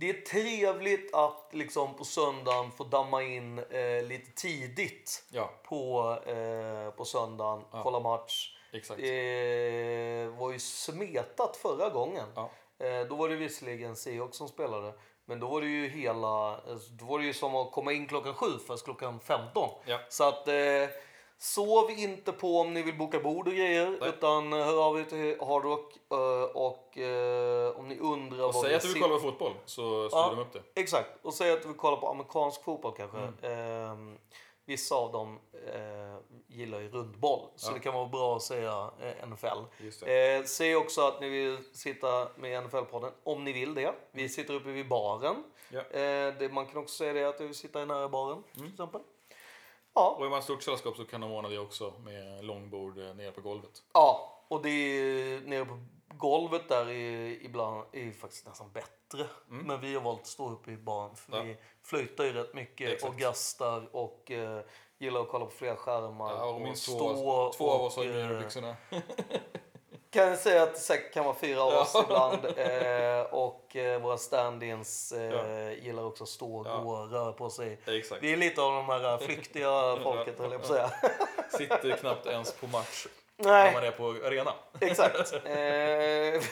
det 0.00 0.10
är 0.10 0.14
trevligt 0.14 1.14
att 1.14 1.48
liksom 1.52 1.94
på 1.94 2.04
söndagen 2.04 2.70
få 2.72 2.84
damma 2.84 3.22
in 3.22 3.58
eh, 3.58 4.02
lite 4.02 4.30
tidigt 4.42 5.24
Ja, 5.30 5.50
på, 5.68 6.10
eh, 6.26 6.90
på 6.90 7.04
söndagen, 7.04 7.64
Ja. 7.72 7.80
kolla 7.82 8.00
match. 8.00 8.56
exakt. 8.72 9.00
Det 9.00 10.28
var 10.38 10.52
ju 10.52 10.58
smetat 10.58 11.56
förra 11.56 11.88
gången. 11.88 12.28
Ja. 12.34 12.50
Eh, 12.78 13.00
då 13.08 13.14
var 13.14 13.28
det 13.28 13.36
visserligen 13.36 13.96
Seahawks 13.96 14.36
som 14.36 14.48
spelade. 14.48 14.92
Men 15.24 15.40
då 15.40 15.46
var 15.48 15.60
det 15.60 15.66
ju 15.66 15.88
hela, 15.88 16.28
alltså, 16.56 16.90
då 16.92 17.04
var 17.04 17.18
det 17.18 17.24
ju 17.24 17.32
som 17.34 17.54
att 17.56 17.72
komma 17.72 17.92
in 17.92 18.06
klockan 18.08 18.34
sju 18.34 18.58
fast 18.66 18.84
klockan 18.84 19.20
15. 19.20 19.70
Ja. 19.86 19.98
Så 20.08 20.24
att 20.28 20.48
eh, 20.48 20.54
sov 21.38 21.90
inte 21.90 22.32
på 22.32 22.60
om 22.60 22.74
ni 22.74 22.82
vill 22.82 22.98
boka 22.98 23.20
bord 23.20 23.48
och 23.48 23.54
grejer. 23.54 23.96
Nej. 24.00 24.08
Utan 24.08 24.52
hör 24.52 24.84
av 24.86 24.98
er 25.00 25.04
till 25.04 25.40
Hard 25.40 25.64
Rock. 25.64 25.92
Eh, 26.10 26.42
och 26.56 26.98
eh, 26.98 27.76
om 27.78 27.88
ni 27.88 27.98
undrar 27.98 28.44
Och 28.46 28.54
vad 28.54 28.64
säg 28.64 28.74
att 28.74 28.82
du 28.82 28.92
vill 28.92 29.02
kolla 29.02 29.14
på 29.14 29.20
fotboll 29.20 29.52
så 29.64 30.08
styr 30.08 30.18
Ja. 30.18 30.30
de 30.30 30.38
upp 30.38 30.52
det. 30.52 30.80
Exakt. 30.80 31.10
Och 31.22 31.34
säg 31.34 31.52
att 31.52 31.62
du 31.62 31.68
vill 31.68 31.76
kolla 31.76 31.96
på 31.96 32.08
amerikansk 32.08 32.62
fotboll 32.64 32.92
kanske. 32.96 33.18
Mm. 33.18 33.34
Ehm, 33.42 34.18
vissa 34.64 34.94
av 34.94 35.12
dem 35.12 35.38
eh, 35.74 36.18
gillar 36.46 36.80
ju 36.80 36.88
rundboll. 36.90 37.40
Så 37.56 37.70
Ja. 37.70 37.74
det 37.74 37.80
kan 37.80 37.94
vara 37.94 38.06
bra 38.06 38.36
att 38.36 38.42
säga 38.42 38.90
eh, 39.00 39.28
NFL. 39.28 39.46
Eh, 40.06 40.44
säg 40.44 40.76
också 40.76 41.00
att 41.06 41.20
ni 41.20 41.28
vill 41.28 41.58
sitta 41.72 42.28
med 42.36 42.62
NFL-podden 42.64 43.10
om 43.24 43.44
ni 43.44 43.52
vill 43.52 43.74
det. 43.74 43.94
Vi 44.12 44.28
sitter 44.28 44.54
uppe 44.54 44.68
vid 44.68 44.88
baren. 44.88 45.44
Ja. 45.70 45.80
Eh, 45.80 46.34
det, 46.38 46.52
man 46.52 46.66
kan 46.66 46.76
också 46.78 46.94
säga 46.96 47.12
det 47.12 47.24
att 47.24 47.38
du 47.38 47.46
vill 47.46 47.54
sitta 47.56 47.84
nära 47.84 48.08
baren 48.08 48.42
till 48.52 48.60
Mm. 48.60 48.72
exempel. 48.72 49.00
Ja. 49.98 50.14
Och 50.18 50.24
är 50.26 50.30
man 50.30 50.38
ett 50.38 50.44
stort 50.44 50.62
sällskap 50.62 50.96
så 50.96 51.04
kan 51.04 51.20
de 51.20 51.32
ordna 51.32 51.48
det 51.48 51.58
också 51.58 51.92
med 52.04 52.44
långbord 52.44 52.98
eh, 52.98 53.14
nere 53.14 53.32
på 53.32 53.40
golvet. 53.40 53.82
ja, 53.92 54.34
och 54.48 54.62
det 54.62 54.68
är 54.70 55.40
nere 55.40 55.64
på 55.64 55.78
golvet 56.08 56.68
där 56.68 56.88
är 56.88 57.44
ibland 57.44 57.84
är 57.92 58.12
faktiskt 58.12 58.46
nästan 58.46 58.70
bättre. 58.72 59.26
Men 59.46 59.80
vi 59.80 59.94
har 59.94 60.00
valt 60.02 60.20
att 60.20 60.26
stå 60.26 60.50
uppe 60.50 60.70
i 60.70 60.76
baren 60.76 61.16
för 61.16 61.32
Mm. 61.32 61.48
Ja. 61.48 61.54
vi 61.54 61.60
flöjtar 61.82 62.24
ju 62.24 62.32
rätt 62.32 62.54
mycket 62.54 62.88
Exakt. 62.92 63.12
och 63.12 63.18
gastar 63.18 63.88
och 63.96 64.30
eh, 64.30 64.60
gillar 64.98 65.20
att 65.20 65.28
kolla 65.28 65.44
på 65.44 65.50
flera 65.50 65.76
skärmar. 65.76 66.30
Ja, 66.36 66.44
och 66.44 66.60
minst 66.60 66.86
två, 66.86 66.92
stå 66.92 67.52
två 67.52 67.70
av 67.70 67.80
och, 67.80 67.86
oss 67.86 67.96
har 67.96 68.04
ju 68.04 68.20
eh, 68.20 68.28
myrbyxorna. 68.28 68.76
Kan 70.10 70.28
jag 70.28 70.38
säga 70.38 70.62
att 70.62 70.74
det 70.74 70.80
säkert 70.80 71.14
kan 71.14 71.24
vara 71.24 71.34
fyra 71.36 71.62
av 71.62 71.72
oss 71.74 71.96
ibland. 72.04 72.44
Eh, 72.56 73.20
och 73.34 73.76
eh, 73.76 74.00
våra 74.00 74.16
stand-ins 74.16 75.12
eh, 75.12 75.22
Ja. 75.22 75.70
gillar 75.70 76.04
också 76.04 76.24
att 76.24 76.28
stå 76.30 76.56
och 76.56 76.66
Ja. 76.66 76.76
gå 76.78 76.90
och 76.90 77.10
röra 77.10 77.32
på 77.32 77.50
sig. 77.50 77.78
Exakt. 77.86 78.22
Vi 78.22 78.32
är 78.32 78.36
lite 78.36 78.62
av 78.62 78.72
de 78.72 78.84
här 78.88 79.18
flyktiga 79.18 79.96
folket 80.02 80.38
höll 80.38 80.52
jag 80.52 80.60
på 80.66 80.74
att 80.74 80.90
säga. 80.90 80.90
Sitter 81.58 81.96
knappt 81.96 82.26
ens 82.26 82.52
på 82.52 82.66
match 82.66 83.06
när 83.36 83.50
Nej, 83.52 83.72
man 83.74 83.84
är 83.84 83.90
på 83.90 84.08
arena. 84.26 84.52
exakt. 84.80 85.32
Eh, 85.46 86.42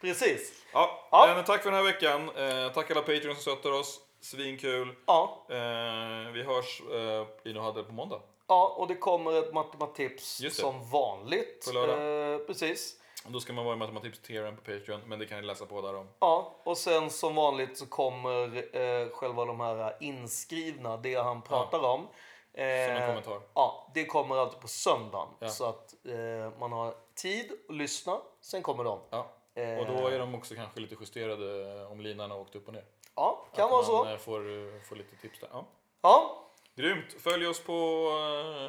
Precis. 0.00 0.52
Ja, 0.72 1.08
Ja. 1.10 1.32
Men 1.34 1.44
tack 1.44 1.62
för 1.62 1.70
den 1.70 1.84
här 1.84 1.92
veckan. 1.92 2.30
Eh, 2.36 2.72
tack 2.72 2.90
alla 2.90 3.00
Patreons 3.00 3.42
som 3.44 3.52
stöttar 3.56 3.72
oss. 3.72 4.00
Svinkul. 4.20 4.94
Ja, 5.06 5.46
Eh, 5.50 6.32
vi 6.32 6.42
hörs 6.42 6.80
eh, 6.94 7.50
i 7.50 7.52
No 7.54 7.58
Huddle 7.60 7.82
på 7.82 7.92
måndag. 7.92 8.20
Ja, 8.52 8.74
och 8.76 8.86
det 8.88 8.94
kommer 8.94 9.32
ett 9.38 9.54
matematips 9.54 10.40
som 10.52 10.90
vanligt. 10.90 11.66
På 11.66 11.72
lördag. 11.72 12.32
Eh, 12.34 12.38
precis. 12.46 12.96
Då 13.26 13.40
ska 13.40 13.52
man 13.52 13.64
vara 13.64 13.74
i 13.74 13.78
matematips-tieren 13.78 14.56
på 14.56 14.62
Patreon, 14.62 15.00
men 15.06 15.18
det 15.18 15.26
kan 15.26 15.40
ni 15.40 15.46
läsa 15.46 15.66
på 15.66 15.80
där 15.80 15.96
om. 15.96 16.08
Ja, 16.18 16.54
och 16.64 16.78
sen 16.78 17.10
som 17.10 17.34
vanligt 17.34 17.78
så 17.78 17.86
kommer 17.86 18.56
eh, 18.76 19.08
själva 19.08 19.44
de 19.44 19.60
här 19.60 19.96
inskrivna, 20.00 20.96
det 20.96 21.14
han 21.14 21.42
pratar 21.42 21.78
om. 21.84 22.00
Som 22.00 22.62
en 22.64 23.02
Eh, 23.02 23.06
kommentar. 23.06 23.40
Ja, 23.54 23.90
det 23.94 24.04
kommer 24.04 24.36
alltid 24.36 24.60
på 24.60 24.68
söndagen. 24.68 25.28
Ja. 25.38 25.48
Så 25.48 25.64
att 25.64 25.94
eh, 26.06 26.58
man 26.60 26.72
har 26.72 26.94
tid 27.14 27.52
att 27.68 27.74
lyssna, 27.74 28.18
sen 28.40 28.62
kommer 28.62 28.84
de. 28.84 28.98
Ja. 29.10 29.26
Eh, 29.54 29.78
Och 29.78 29.86
då 29.86 30.06
är 30.08 30.18
de 30.18 30.34
också 30.34 30.54
kanske 30.54 30.80
lite 30.80 30.96
justerade 31.00 31.80
eh, 31.80 31.92
om 31.92 32.00
linan 32.00 32.30
har 32.30 32.38
åkt 32.40 32.56
upp 32.56 32.66
och 32.68 32.74
ner. 32.74 32.84
Ja, 33.16 33.44
kan 33.54 33.64
Att 33.64 33.70
vara 33.70 33.82
man 33.82 33.86
så. 34.06 34.08
eh, 34.10 34.16
Får, 34.16 34.38
eh, 34.50 34.80
får 34.88 34.96
lite 34.96 35.16
tips 35.16 35.40
där. 35.40 35.48
Ja. 35.52 35.64
Ja, 36.02 36.41
Grymt! 36.76 37.16
Följ 37.22 37.46
oss 37.46 37.60
på 37.60 37.72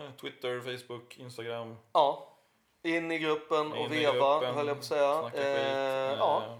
eh, 0.09 0.15
Twitter, 0.21 0.59
Facebook, 0.77 1.17
Instagram. 1.17 1.75
ja. 1.93 2.29
In 2.85 3.11
i 3.11 3.19
gruppen 3.19 3.71
och 3.71 3.77
In 3.77 3.93
i 3.93 3.99
veva, 3.99 4.13
gruppen, 4.39 4.55
höll 4.55 4.67
jag 4.67 4.75
på 4.75 4.79
att 4.79 4.85
säga. 4.85 5.31
Eh, 5.33 6.11
Eh, 6.11 6.17
ja. 6.19 6.59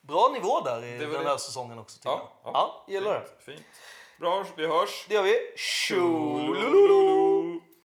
Bra 0.00 0.30
nivå 0.32 0.60
där 0.60 0.84
i 0.84 0.90
Det 0.90 0.98
den 1.06 1.12
det. 1.12 1.28
här 1.28 1.36
säsongen 1.36 1.78
också. 1.78 1.98
Ja, 2.04 2.32
ja. 2.44 2.50
ja 2.54 2.84
gillar 2.94 3.14
det. 3.14 3.20
Fint, 3.44 3.58
fint. 3.58 3.66
Bra, 4.20 4.44
vi 4.56 4.66
hörs. 4.66 5.06
Det 5.08 5.14
gör 5.14 5.22
vi. 5.22 5.38
Tjolololo! 5.56 7.09